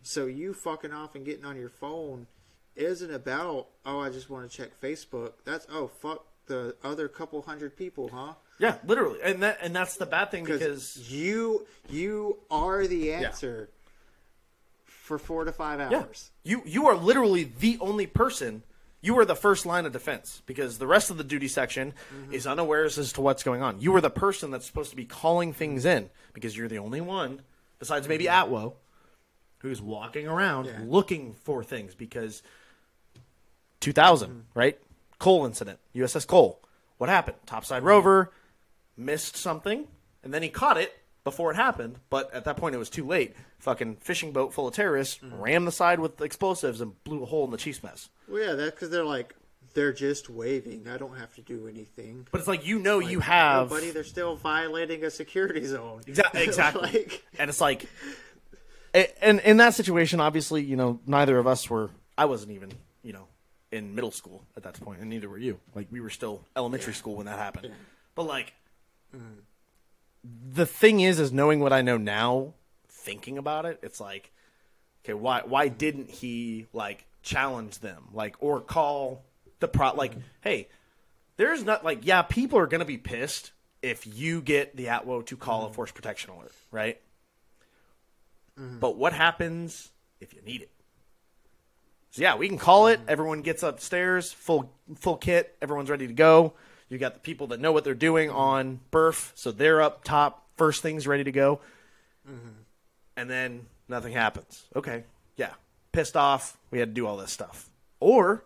So 0.00 0.26
you 0.26 0.54
fucking 0.54 0.92
off 0.92 1.14
and 1.16 1.24
getting 1.24 1.44
on 1.44 1.56
your 1.56 1.68
phone 1.68 2.28
isn't 2.76 3.12
about, 3.12 3.66
oh, 3.84 3.98
I 3.98 4.10
just 4.10 4.30
want 4.30 4.48
to 4.48 4.56
check 4.56 4.80
Facebook. 4.80 5.32
That's, 5.44 5.66
oh, 5.70 5.88
fuck 5.88 6.24
the 6.52 6.76
other 6.84 7.08
couple 7.08 7.40
hundred 7.42 7.76
people, 7.76 8.10
huh? 8.12 8.34
Yeah, 8.58 8.76
literally, 8.86 9.20
and 9.22 9.42
that 9.42 9.58
and 9.62 9.74
that's 9.74 9.96
the 9.96 10.06
bad 10.06 10.30
thing 10.30 10.44
because 10.44 11.10
you 11.10 11.66
you 11.88 12.38
are 12.50 12.86
the 12.86 13.12
answer 13.14 13.70
for 14.86 15.18
four 15.18 15.44
to 15.44 15.52
five 15.52 15.80
Yeah. 15.80 15.98
hours. 15.98 16.30
You 16.44 16.62
you 16.66 16.86
are 16.88 16.94
literally 16.94 17.44
the 17.44 17.78
only 17.80 18.06
person. 18.06 18.62
You 19.00 19.18
are 19.18 19.24
the 19.24 19.34
first 19.34 19.66
line 19.66 19.84
of 19.84 19.92
defense 19.92 20.42
because 20.46 20.78
the 20.78 20.86
rest 20.86 21.10
of 21.10 21.16
the 21.16 21.24
duty 21.24 21.48
section 21.48 21.92
mm-hmm. 22.14 22.32
is 22.32 22.46
unawares 22.46 22.98
as 22.98 23.12
to 23.14 23.20
what's 23.20 23.42
going 23.42 23.60
on. 23.62 23.80
You 23.80 23.96
are 23.96 24.00
the 24.00 24.10
person 24.10 24.52
that's 24.52 24.66
supposed 24.66 24.90
to 24.90 24.96
be 24.96 25.04
calling 25.06 25.52
things 25.52 25.84
in 25.84 26.08
because 26.34 26.56
you're 26.56 26.68
the 26.68 26.78
only 26.78 27.00
one, 27.00 27.40
besides 27.80 28.06
maybe 28.06 28.26
mm-hmm. 28.26 28.54
ATWO, 28.54 28.74
who's 29.58 29.82
walking 29.82 30.28
around 30.28 30.66
Yeah. 30.66 30.82
looking 30.84 31.34
for 31.34 31.64
things 31.64 31.96
because 31.96 32.44
2000, 33.80 34.30
mm-hmm. 34.30 34.40
right? 34.54 34.78
Cole 35.22 35.46
incident, 35.46 35.78
USS 35.94 36.26
Cole. 36.26 36.60
What 36.98 37.08
happened? 37.08 37.36
Topside 37.46 37.84
rover 37.84 38.32
missed 38.96 39.36
something, 39.36 39.86
and 40.24 40.34
then 40.34 40.42
he 40.42 40.48
caught 40.48 40.76
it 40.76 40.92
before 41.22 41.52
it 41.52 41.54
happened. 41.54 42.00
But 42.10 42.34
at 42.34 42.44
that 42.44 42.56
point, 42.56 42.74
it 42.74 42.78
was 42.78 42.90
too 42.90 43.06
late. 43.06 43.36
Fucking 43.60 43.98
fishing 44.00 44.32
boat 44.32 44.52
full 44.52 44.66
of 44.66 44.74
terrorists 44.74 45.18
mm-hmm. 45.22 45.40
rammed 45.40 45.68
the 45.68 45.70
side 45.70 46.00
with 46.00 46.20
explosives 46.20 46.80
and 46.80 47.00
blew 47.04 47.22
a 47.22 47.26
hole 47.26 47.44
in 47.44 47.52
the 47.52 47.56
chief's 47.56 47.84
mess. 47.84 48.08
Well, 48.28 48.42
yeah, 48.42 48.54
that's 48.54 48.72
because 48.72 48.90
they're 48.90 49.04
like 49.04 49.36
they're 49.74 49.92
just 49.92 50.28
waving. 50.28 50.88
I 50.88 50.98
don't 50.98 51.16
have 51.16 51.32
to 51.36 51.40
do 51.40 51.68
anything. 51.68 52.26
But 52.32 52.40
it's 52.40 52.48
like 52.48 52.66
you 52.66 52.80
know 52.80 52.98
you 52.98 53.20
have 53.20 53.70
oh, 53.70 53.76
buddy. 53.76 53.90
They're 53.92 54.02
still 54.02 54.34
violating 54.34 55.04
a 55.04 55.10
security 55.12 55.64
zone. 55.64 56.00
Exactly. 56.04 56.42
exactly, 56.48 56.82
like, 56.82 57.24
and 57.38 57.48
it's 57.48 57.60
like, 57.60 57.86
and 58.92 59.38
in 59.38 59.58
that 59.58 59.74
situation, 59.74 60.18
obviously, 60.18 60.64
you 60.64 60.74
know, 60.74 60.98
neither 61.06 61.38
of 61.38 61.46
us 61.46 61.70
were. 61.70 61.90
I 62.18 62.24
wasn't 62.24 62.52
even, 62.52 62.72
you 63.02 63.12
know, 63.12 63.28
in 63.72 63.94
middle 63.94 64.10
school 64.10 64.44
at 64.56 64.62
that 64.62 64.78
point, 64.80 65.00
and 65.00 65.10
neither 65.10 65.28
were 65.28 65.38
you. 65.38 65.58
Like 65.74 65.88
we 65.90 66.00
were 66.00 66.10
still 66.10 66.44
elementary 66.54 66.94
school 66.94 67.16
when 67.16 67.26
that 67.26 67.38
happened. 67.38 67.72
But 68.14 68.24
like, 68.24 68.52
mm-hmm. 69.16 69.40
the 70.52 70.66
thing 70.66 71.00
is, 71.00 71.18
is 71.18 71.32
knowing 71.32 71.60
what 71.60 71.72
I 71.72 71.82
know 71.82 71.96
now, 71.96 72.54
thinking 72.88 73.38
about 73.38 73.64
it, 73.64 73.80
it's 73.82 74.00
like, 74.00 74.30
okay, 75.04 75.14
why 75.14 75.42
why 75.44 75.68
mm-hmm. 75.68 75.78
didn't 75.78 76.10
he 76.10 76.66
like 76.72 77.06
challenge 77.22 77.80
them, 77.80 78.08
like, 78.12 78.36
or 78.40 78.60
call 78.60 79.24
the 79.60 79.68
pro, 79.68 79.94
like, 79.94 80.12
mm-hmm. 80.12 80.20
hey, 80.42 80.68
there's 81.38 81.64
not 81.64 81.84
like, 81.84 82.04
yeah, 82.04 82.22
people 82.22 82.58
are 82.58 82.66
gonna 82.66 82.84
be 82.84 82.98
pissed 82.98 83.52
if 83.80 84.06
you 84.06 84.42
get 84.42 84.76
the 84.76 84.86
ATWO 84.86 85.26
to 85.26 85.36
call 85.36 85.66
a 85.66 85.72
force 85.72 85.90
protection 85.90 86.30
alert, 86.30 86.52
right? 86.70 87.00
But 88.54 88.96
what 88.96 89.12
happens 89.12 89.90
if 90.20 90.34
you 90.34 90.42
need 90.42 90.62
it? 90.62 90.70
So 92.12 92.20
yeah, 92.20 92.36
we 92.36 92.46
can 92.46 92.58
call 92.58 92.88
it. 92.88 93.00
Everyone 93.08 93.40
gets 93.40 93.62
upstairs, 93.62 94.32
full 94.32 94.70
full 94.96 95.16
kit. 95.16 95.56
Everyone's 95.62 95.88
ready 95.88 96.06
to 96.06 96.12
go. 96.12 96.52
You 96.90 96.98
got 96.98 97.14
the 97.14 97.20
people 97.20 97.46
that 97.48 97.60
know 97.60 97.72
what 97.72 97.84
they're 97.84 97.94
doing 97.94 98.28
on 98.28 98.80
Burf, 98.92 99.32
so 99.34 99.50
they're 99.50 99.80
up 99.80 100.04
top, 100.04 100.46
first 100.56 100.82
things 100.82 101.06
ready 101.06 101.24
to 101.24 101.32
go. 101.32 101.60
Mm-hmm. 102.28 102.48
And 103.16 103.30
then 103.30 103.66
nothing 103.88 104.12
happens. 104.12 104.62
Okay, 104.76 105.04
yeah, 105.36 105.54
pissed 105.92 106.14
off. 106.14 106.58
We 106.70 106.78
had 106.78 106.90
to 106.90 106.94
do 106.94 107.06
all 107.06 107.16
this 107.16 107.32
stuff. 107.32 107.70
Or 107.98 108.44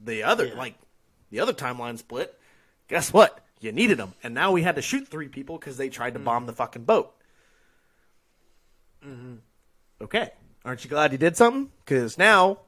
the 0.00 0.24
other, 0.24 0.46
Yeah. 0.46 0.54
like 0.54 0.74
the 1.30 1.38
other 1.38 1.52
timeline 1.52 1.98
split. 1.98 2.36
Guess 2.88 3.12
what? 3.12 3.38
You 3.60 3.70
needed 3.70 3.96
them, 3.96 4.14
and 4.24 4.34
now 4.34 4.50
we 4.50 4.62
had 4.62 4.74
to 4.74 4.82
shoot 4.82 5.06
three 5.06 5.28
people 5.28 5.56
because 5.56 5.76
they 5.76 5.88
tried 5.88 6.14
to 6.14 6.18
mm-hmm. 6.18 6.24
bomb 6.24 6.46
the 6.46 6.52
fucking 6.52 6.82
boat. 6.82 7.14
Mm-hmm. 9.06 9.34
Okay, 10.02 10.30
aren't 10.64 10.82
you 10.82 10.90
glad 10.90 11.12
you 11.12 11.18
did 11.18 11.36
something? 11.36 11.70
Because 11.84 12.18
now 12.18 12.58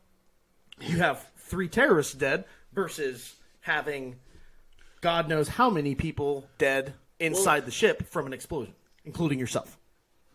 you 0.80 0.98
have 0.98 1.26
three 1.36 1.68
terrorists 1.68 2.14
dead 2.14 2.44
versus 2.72 3.36
having 3.60 4.16
God 5.00 5.28
knows 5.28 5.48
how 5.48 5.70
many 5.70 5.94
people 5.94 6.46
dead 6.58 6.94
inside 7.20 7.64
the 7.66 7.70
ship 7.70 8.08
from 8.08 8.26
an 8.26 8.32
explosion, 8.32 8.74
including 9.04 9.38
yourself. 9.38 9.78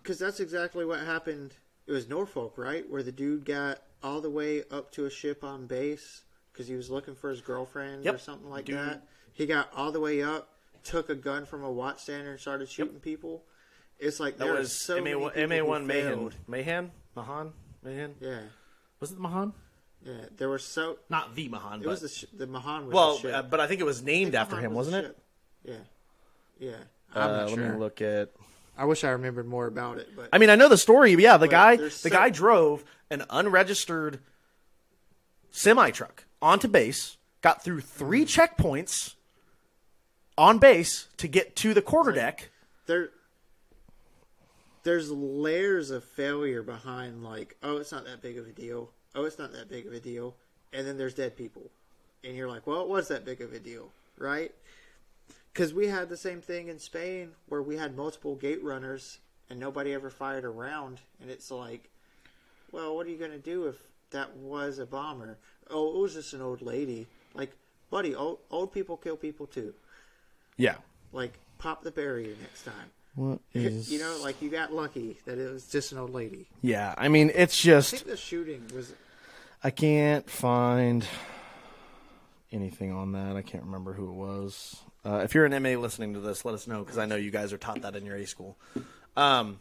Because 0.02 0.18
that's 0.20 0.40
exactly 0.40 0.86
what 0.86 1.00
happened. 1.02 1.54
It 1.88 1.92
was 1.92 2.08
Norfolk, 2.08 2.58
right? 2.58 2.90
Where 2.90 3.04
the 3.04 3.12
dude 3.12 3.46
got 3.46 3.82
all 4.04 4.22
the 4.22 4.30
way 4.30 4.64
up 4.72 4.92
to 4.94 5.06
a 5.06 5.10
ship 5.10 5.44
on 5.44 5.68
base 5.68 6.24
because 6.52 6.68
he 6.68 6.76
was 6.76 6.90
looking 6.90 7.16
for 7.16 7.30
his 7.30 7.42
girlfriend 7.42 8.06
or 8.08 8.18
something 8.18 8.50
like 8.50 8.66
Dude. 8.66 8.78
that. 8.78 9.04
He 9.34 9.46
got 9.46 9.70
all 9.76 9.92
the 9.92 10.00
way 10.00 10.22
up, 10.22 10.50
took 10.84 11.10
a 11.10 11.16
gun 11.16 11.46
from 11.46 11.64
a 11.64 11.70
watchstander 11.70 12.32
and 12.32 12.40
started 12.40 12.70
shooting 12.70 13.00
people. 13.00 13.44
It's 14.00 14.20
like 14.20 14.38
That 14.38 14.46
there 14.46 14.54
was 14.56 14.84
so 14.84 14.96
many 15.02 15.12
MA1, 15.16 15.34
people 15.34 15.48
MA1 15.48 15.80
who 15.82 15.88
Mahan. 15.88 16.32
Mahan? 16.48 16.92
Mahan? 17.16 17.54
Mahan? 17.84 18.16
Yeah, 18.20 18.40
Was 19.00 19.12
it 19.12 19.20
Mahan? 19.20 19.54
Yeah. 20.06 20.14
There 20.38 20.50
were 20.50 20.60
so. 20.60 20.98
Not 21.10 21.36
the 21.36 21.48
Mahan, 21.50 21.82
It 21.82 21.84
but. 21.84 21.90
was 21.92 22.02
the 22.02 22.10
sh- 22.10 22.26
the 22.36 22.48
Mahan. 22.48 22.86
Was 22.88 22.94
well, 22.94 23.14
the 23.16 23.20
ship. 23.22 23.34
uh, 23.36 23.42
but 23.44 23.60
I 23.60 23.68
think 23.68 23.82
it 23.82 23.86
was 23.86 24.02
named 24.04 24.36
after 24.36 24.56
Mahan 24.56 24.66
him, 24.72 24.74
was 24.76 24.88
wasn't 24.88 25.06
it? 25.08 25.18
Yeah, 25.64 25.76
yeah. 26.60 26.76
I'm 27.14 27.22
Uh, 27.24 27.28
not 27.38 27.50
let 27.50 27.56
sure. 27.56 27.70
me 27.74 27.78
look 27.80 28.02
at. 28.02 28.30
I 28.78 28.86
wish 28.86 29.04
I 29.04 29.10
remembered 29.10 29.46
more 29.48 29.68
about 29.68 29.98
it, 30.00 30.10
but 30.16 30.30
I 30.34 30.38
mean, 30.38 30.50
I 30.50 30.56
know 30.56 30.70
the 30.70 30.78
story. 30.78 31.12
Yeah, 31.14 31.38
the 31.38 31.48
guy, 31.48 31.76
the 31.76 31.90
so- 31.92 32.10
guy 32.10 32.30
drove 32.30 32.84
an 33.10 33.24
unregistered 33.30 34.20
semi 35.52 35.92
truck 35.92 36.24
onto 36.42 36.68
base, 36.68 37.18
got 37.42 37.64
through 37.64 37.82
three 37.82 38.26
checkpoints 38.26 39.16
on 40.38 40.58
base 40.58 41.08
to 41.18 41.28
get 41.28 41.56
to 41.58 41.74
the 41.74 41.82
quarterdeck. 41.82 42.50
there 42.88 43.10
there's 44.84 45.12
layers 45.12 45.92
of 45.92 46.04
failure 46.04 46.64
behind 46.64 47.24
like 47.24 47.56
oh 47.62 47.78
it's 47.78 47.92
not 47.92 48.06
that 48.06 48.22
big 48.22 48.38
of 48.38 48.48
a 48.48 48.52
deal 48.52 48.90
oh 49.16 49.26
it's 49.26 49.40
not 49.40 49.52
that 49.54 49.70
big 49.70 49.86
of 49.88 49.94
a 49.94 50.00
deal. 50.00 50.36
And 50.74 50.88
then 50.88 50.98
there's 50.98 51.14
dead 51.14 51.36
people. 51.36 51.70
And 52.24 52.36
you're 52.36 52.50
like 52.50 52.68
well 52.68 52.82
it 52.82 52.88
was 52.88 53.08
that 53.10 53.26
big 53.26 53.42
of 53.42 53.54
a 53.54 53.60
deal 53.60 53.90
right? 54.18 54.54
Because 55.54 55.74
we 55.74 55.88
had 55.88 56.10
the 56.10 56.18
same 56.18 56.42
thing 56.42 56.68
in 56.68 56.80
spain 56.80 57.32
where 57.48 57.62
we 57.62 57.78
had 57.78 57.98
multiple 57.98 58.36
gate 58.36 58.64
runners 58.64 59.18
and 59.50 59.60
nobody 59.60 59.94
ever 59.94 60.10
fired 60.10 60.46
a 60.46 60.50
round. 60.50 61.02
And 61.22 61.30
it's 61.30 61.52
like 61.52 61.90
well 62.72 62.96
what 62.96 63.06
are 63.06 63.10
you 63.10 63.18
going 63.18 63.32
to 63.32 63.40
do 63.40 63.68
if 63.68 63.76
that 64.12 64.36
was 64.38 64.80
a 64.80 64.86
bomber? 64.86 65.38
Oh 65.70 65.96
it 65.96 66.02
was 66.02 66.14
just 66.14 66.34
an 66.34 66.42
old 66.42 66.62
lady. 66.62 67.08
Like 67.34 67.52
buddy 67.90 68.16
old, 68.16 68.40
old 68.50 68.72
people 68.72 68.98
kill 68.98 69.18
people 69.18 69.48
too. 69.48 69.74
Yeah. 70.58 70.76
like 71.12 71.34
pop 71.58 71.84
the 71.84 71.92
barrier 71.92 72.36
next 72.42 72.64
time 72.64 72.92
What 73.16 73.40
you 73.52 74.00
know, 74.00 74.20
like 74.22 74.42
you 74.42 74.50
got 74.50 74.74
lucky 74.74 75.18
that 75.26 75.38
it 75.38 75.52
was 75.52 75.68
just 75.68 75.92
an 75.92 75.98
old 75.98 76.14
lady. 76.14 76.48
Yeah, 76.62 76.94
I 76.98 77.08
mean, 77.10 77.32
it's 77.34 77.60
I 77.62 77.64
just 77.64 77.92
think 77.92 78.06
the 78.06 78.18
shooting 78.18 78.64
was 78.74 78.94
I 79.64 79.70
can't 79.70 80.30
find 80.30 81.06
anything 82.52 82.92
on 82.92 83.12
that. 83.14 83.36
I 83.36 83.42
can't 83.42 83.64
remember 83.64 83.94
who 83.94 84.10
it 84.10 84.14
was. 84.14 84.78
Uh, 85.04 85.22
if 85.24 85.34
you're 85.34 85.46
an 85.46 85.64
MA 85.64 85.72
listening 85.72 86.14
to 86.14 86.20
this, 86.20 86.46
let 86.46 86.54
us 86.54 86.68
know 86.68 86.80
because 86.80 86.98
I 86.98 87.06
know 87.06 87.16
you 87.16 87.32
guys 87.32 87.54
are 87.54 87.58
taught 87.58 87.82
that 87.82 87.96
in 87.96 88.06
your 88.06 88.16
A 88.16 88.26
school. 88.26 88.58
Um, 89.18 89.60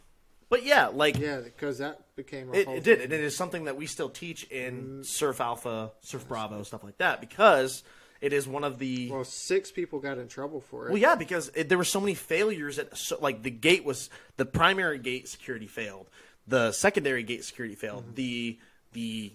but 0.49 0.63
yeah, 0.63 0.87
like 0.87 1.17
yeah, 1.17 1.39
because 1.39 1.79
that 1.79 2.15
became 2.15 2.49
a 2.49 2.53
it, 2.53 2.67
whole 2.67 2.75
it 2.75 2.83
did, 2.83 2.97
thing. 2.97 3.05
and 3.05 3.13
it 3.13 3.21
is 3.21 3.35
something 3.35 3.65
that 3.65 3.75
we 3.77 3.85
still 3.85 4.09
teach 4.09 4.43
in 4.45 5.03
Surf 5.03 5.41
Alpha, 5.41 5.91
Surf 6.01 6.27
Bravo, 6.27 6.63
stuff 6.63 6.83
like 6.83 6.97
that 6.99 7.21
because 7.21 7.83
it 8.21 8.33
is 8.33 8.47
one 8.47 8.63
of 8.63 8.77
the 8.79 9.09
Well, 9.11 9.23
six 9.23 9.71
people 9.71 9.99
got 9.99 10.17
in 10.17 10.27
trouble 10.27 10.61
for 10.61 10.85
it. 10.87 10.91
well, 10.91 10.97
yeah, 11.01 11.15
because 11.15 11.51
it, 11.55 11.67
there 11.69 11.77
were 11.77 11.83
so 11.83 11.99
many 11.99 12.13
failures. 12.13 12.79
At 12.79 12.95
so, 12.97 13.17
like 13.19 13.41
the 13.43 13.49
gate 13.49 13.83
was 13.83 14.09
the 14.37 14.45
primary 14.45 14.99
gate 14.99 15.27
security 15.27 15.67
failed, 15.67 16.07
the 16.47 16.71
secondary 16.71 17.23
gate 17.23 17.43
security 17.43 17.75
failed, 17.75 18.03
Mm-hmm. 18.03 18.15
the 18.15 18.59
the 18.93 19.31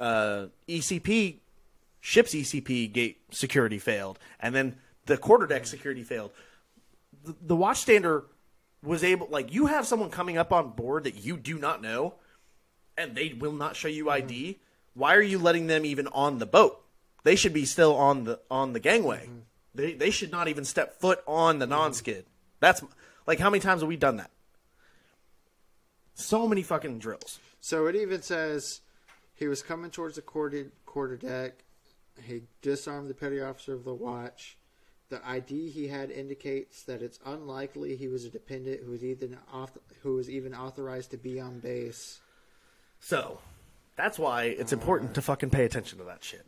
uh, 0.00 0.46
ECP 0.68 1.36
ship's 2.00 2.34
ECP 2.34 2.90
gate 2.92 3.20
security 3.30 3.78
failed, 3.78 4.18
and 4.40 4.54
then 4.54 4.76
the 5.06 5.16
quarterdeck 5.18 5.66
security 5.66 6.02
failed. 6.02 6.30
The, 7.24 7.34
the 7.42 7.56
watchstander 7.56 8.24
was 8.82 9.04
able, 9.04 9.26
like, 9.30 9.52
you 9.52 9.66
have 9.66 9.86
someone 9.86 10.08
coming 10.08 10.38
up 10.38 10.52
on 10.54 10.70
board 10.70 11.04
that 11.04 11.16
you 11.22 11.36
do 11.36 11.58
not 11.58 11.82
know, 11.82 12.14
and 12.96 13.14
they 13.14 13.34
will 13.38 13.52
not 13.52 13.76
show 13.76 13.88
you 13.88 14.08
ID. 14.08 14.58
Why 14.94 15.14
are 15.16 15.20
you 15.22 15.38
letting 15.38 15.66
them 15.66 15.84
even 15.84 16.06
on 16.08 16.38
the 16.38 16.46
boat? 16.46 16.80
They 17.22 17.36
should 17.36 17.52
be 17.52 17.64
still 17.64 17.96
on 17.96 18.24
the 18.24 18.40
on 18.50 18.72
the 18.72 18.80
gangway. 18.80 19.24
Mm-hmm. 19.24 19.38
They 19.74 19.94
they 19.94 20.10
should 20.10 20.32
not 20.32 20.48
even 20.48 20.64
step 20.64 21.00
foot 21.00 21.20
on 21.26 21.58
the 21.58 21.66
non-skid. 21.66 22.24
Mm-hmm. 22.24 22.30
That's 22.60 22.82
like 23.26 23.38
how 23.38 23.50
many 23.50 23.60
times 23.60 23.82
have 23.82 23.88
we 23.88 23.96
done 23.96 24.16
that? 24.16 24.30
So 26.14 26.46
many 26.46 26.62
fucking 26.62 26.98
drills. 26.98 27.38
So 27.60 27.86
it 27.86 27.96
even 27.96 28.22
says 28.22 28.80
he 29.34 29.46
was 29.48 29.62
coming 29.62 29.90
towards 29.90 30.16
the 30.16 30.22
quarter 30.22 30.66
quarter 30.86 31.16
deck. 31.16 31.64
He 32.22 32.42
disarmed 32.60 33.08
the 33.08 33.14
petty 33.14 33.40
officer 33.40 33.74
of 33.74 33.84
the 33.84 33.94
watch. 33.94 34.58
The 35.08 35.26
ID 35.26 35.70
he 35.70 35.88
had 35.88 36.10
indicates 36.10 36.82
that 36.84 37.02
it's 37.02 37.18
unlikely 37.24 37.96
he 37.96 38.06
was 38.06 38.24
a 38.24 38.30
dependent 38.30 38.82
who 38.84 38.92
was 38.92 39.02
even 39.02 39.38
auth- 39.52 39.80
who 40.02 40.14
was 40.14 40.30
even 40.30 40.54
authorized 40.54 41.10
to 41.10 41.16
be 41.16 41.40
on 41.40 41.58
base. 41.58 42.20
So 43.00 43.40
that's 43.96 44.18
why 44.18 44.44
it's 44.44 44.72
important 44.72 45.14
to 45.14 45.22
fucking 45.22 45.50
pay 45.50 45.64
attention 45.64 45.98
to 45.98 46.04
that 46.04 46.22
shit. 46.22 46.46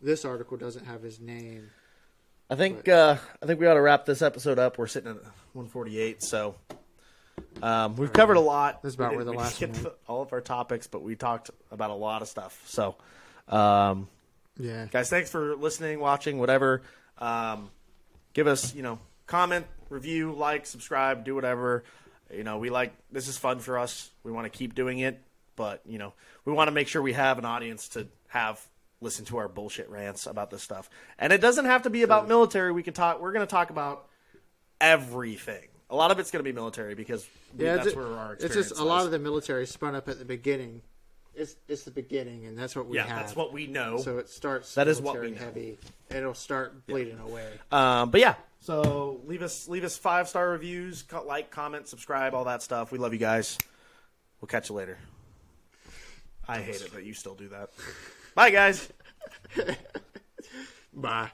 This 0.00 0.24
article 0.24 0.56
doesn't 0.56 0.84
have 0.86 1.02
his 1.02 1.20
name. 1.20 1.70
I 2.50 2.54
think 2.54 2.88
uh, 2.88 3.16
I 3.42 3.46
think 3.46 3.60
we 3.60 3.66
ought 3.66 3.74
to 3.74 3.80
wrap 3.80 4.06
this 4.06 4.22
episode 4.22 4.58
up. 4.58 4.78
We're 4.78 4.86
sitting 4.86 5.10
at 5.10 5.16
148, 5.52 6.22
so 6.22 6.54
um, 7.62 7.96
we've 7.96 8.12
covered 8.12 8.36
a 8.36 8.40
lot. 8.40 8.82
This 8.82 8.90
is 8.90 8.94
about 8.94 9.10
We 9.10 9.16
where 9.16 9.24
the 9.24 9.32
last 9.32 9.60
one 9.60 9.86
all 10.06 10.22
of 10.22 10.32
our 10.32 10.40
topics, 10.40 10.86
but 10.86 11.02
we 11.02 11.14
talked 11.16 11.50
about 11.70 11.90
a 11.90 11.94
lot 11.94 12.22
of 12.22 12.28
stuff. 12.28 12.62
So, 12.66 12.96
um, 13.48 14.08
Yeah. 14.56 14.86
guys, 14.90 15.10
thanks 15.10 15.30
for 15.30 15.56
listening, 15.56 16.00
watching, 16.00 16.38
whatever. 16.38 16.82
Um, 17.18 17.70
give 18.32 18.46
us, 18.46 18.74
you 18.74 18.82
know, 18.82 18.98
comment, 19.26 19.66
review, 19.90 20.32
like, 20.32 20.64
subscribe, 20.64 21.24
do 21.24 21.34
whatever. 21.34 21.84
You 22.32 22.44
know, 22.44 22.58
we 22.58 22.70
like 22.70 22.92
this 23.10 23.28
is 23.28 23.36
fun 23.36 23.58
for 23.58 23.78
us. 23.78 24.10
We 24.22 24.32
want 24.32 24.50
to 24.50 24.56
keep 24.56 24.74
doing 24.74 25.00
it, 25.00 25.20
but 25.56 25.82
you 25.84 25.98
know, 25.98 26.14
we 26.44 26.52
want 26.52 26.68
to 26.68 26.72
make 26.72 26.88
sure 26.88 27.02
we 27.02 27.12
have 27.14 27.38
an 27.38 27.44
audience 27.44 27.88
to 27.90 28.06
have 28.28 28.64
listen 29.00 29.24
to 29.26 29.38
our 29.38 29.48
bullshit 29.48 29.88
rants 29.88 30.26
about 30.26 30.50
this 30.50 30.62
stuff. 30.62 30.90
And 31.18 31.32
it 31.32 31.40
doesn't 31.40 31.66
have 31.66 31.82
to 31.82 31.90
be 31.90 32.02
about 32.02 32.28
military. 32.28 32.72
We 32.72 32.82
can 32.82 32.94
talk. 32.94 33.20
We're 33.20 33.32
going 33.32 33.46
to 33.46 33.50
talk 33.50 33.70
about 33.70 34.08
everything. 34.80 35.68
A 35.90 35.96
lot 35.96 36.10
of 36.10 36.18
it's 36.18 36.30
going 36.30 36.44
to 36.44 36.48
be 36.48 36.54
military 36.54 36.94
because 36.94 37.26
we, 37.56 37.64
Yeah, 37.64 37.76
that's 37.76 37.96
where 37.96 38.06
our 38.06 38.34
it's 38.34 38.54
just 38.54 38.78
a 38.78 38.84
lot 38.84 39.06
of 39.06 39.10
the 39.10 39.18
military 39.18 39.66
spun 39.66 39.94
up 39.94 40.08
at 40.08 40.18
the 40.18 40.24
beginning. 40.24 40.82
It's 41.34 41.54
it's 41.68 41.84
the 41.84 41.92
beginning, 41.92 42.46
and 42.46 42.58
that's 42.58 42.74
what 42.74 42.88
we 42.88 42.96
yeah, 42.96 43.06
have. 43.06 43.20
that's 43.20 43.36
what 43.36 43.52
we 43.52 43.68
know. 43.68 43.98
So 43.98 44.18
it 44.18 44.28
starts. 44.28 44.74
That 44.74 44.88
is 44.88 45.00
what 45.00 45.20
we 45.20 45.30
know. 45.30 45.38
heavy. 45.38 45.78
It'll 46.10 46.34
start 46.34 46.84
bleeding 46.86 47.20
away. 47.20 47.46
Um, 47.70 48.10
but 48.10 48.20
yeah, 48.20 48.34
so 48.60 49.20
leave 49.24 49.42
us 49.42 49.68
leave 49.68 49.84
us 49.84 49.96
five 49.96 50.28
star 50.28 50.50
reviews, 50.50 51.04
like, 51.26 51.50
comment, 51.50 51.86
subscribe, 51.86 52.34
all 52.34 52.44
that 52.44 52.62
stuff. 52.62 52.90
We 52.90 52.98
love 52.98 53.12
you 53.12 53.20
guys. 53.20 53.56
We'll 54.40 54.48
catch 54.48 54.68
you 54.68 54.74
later. 54.74 54.98
I 56.46 56.58
hate 56.58 56.80
it 56.80 56.92
that 56.92 57.04
you 57.04 57.14
still 57.14 57.34
do 57.34 57.48
that. 57.48 57.70
Bye, 58.38 58.50
guys. 58.50 58.88
Bye. 60.94 61.26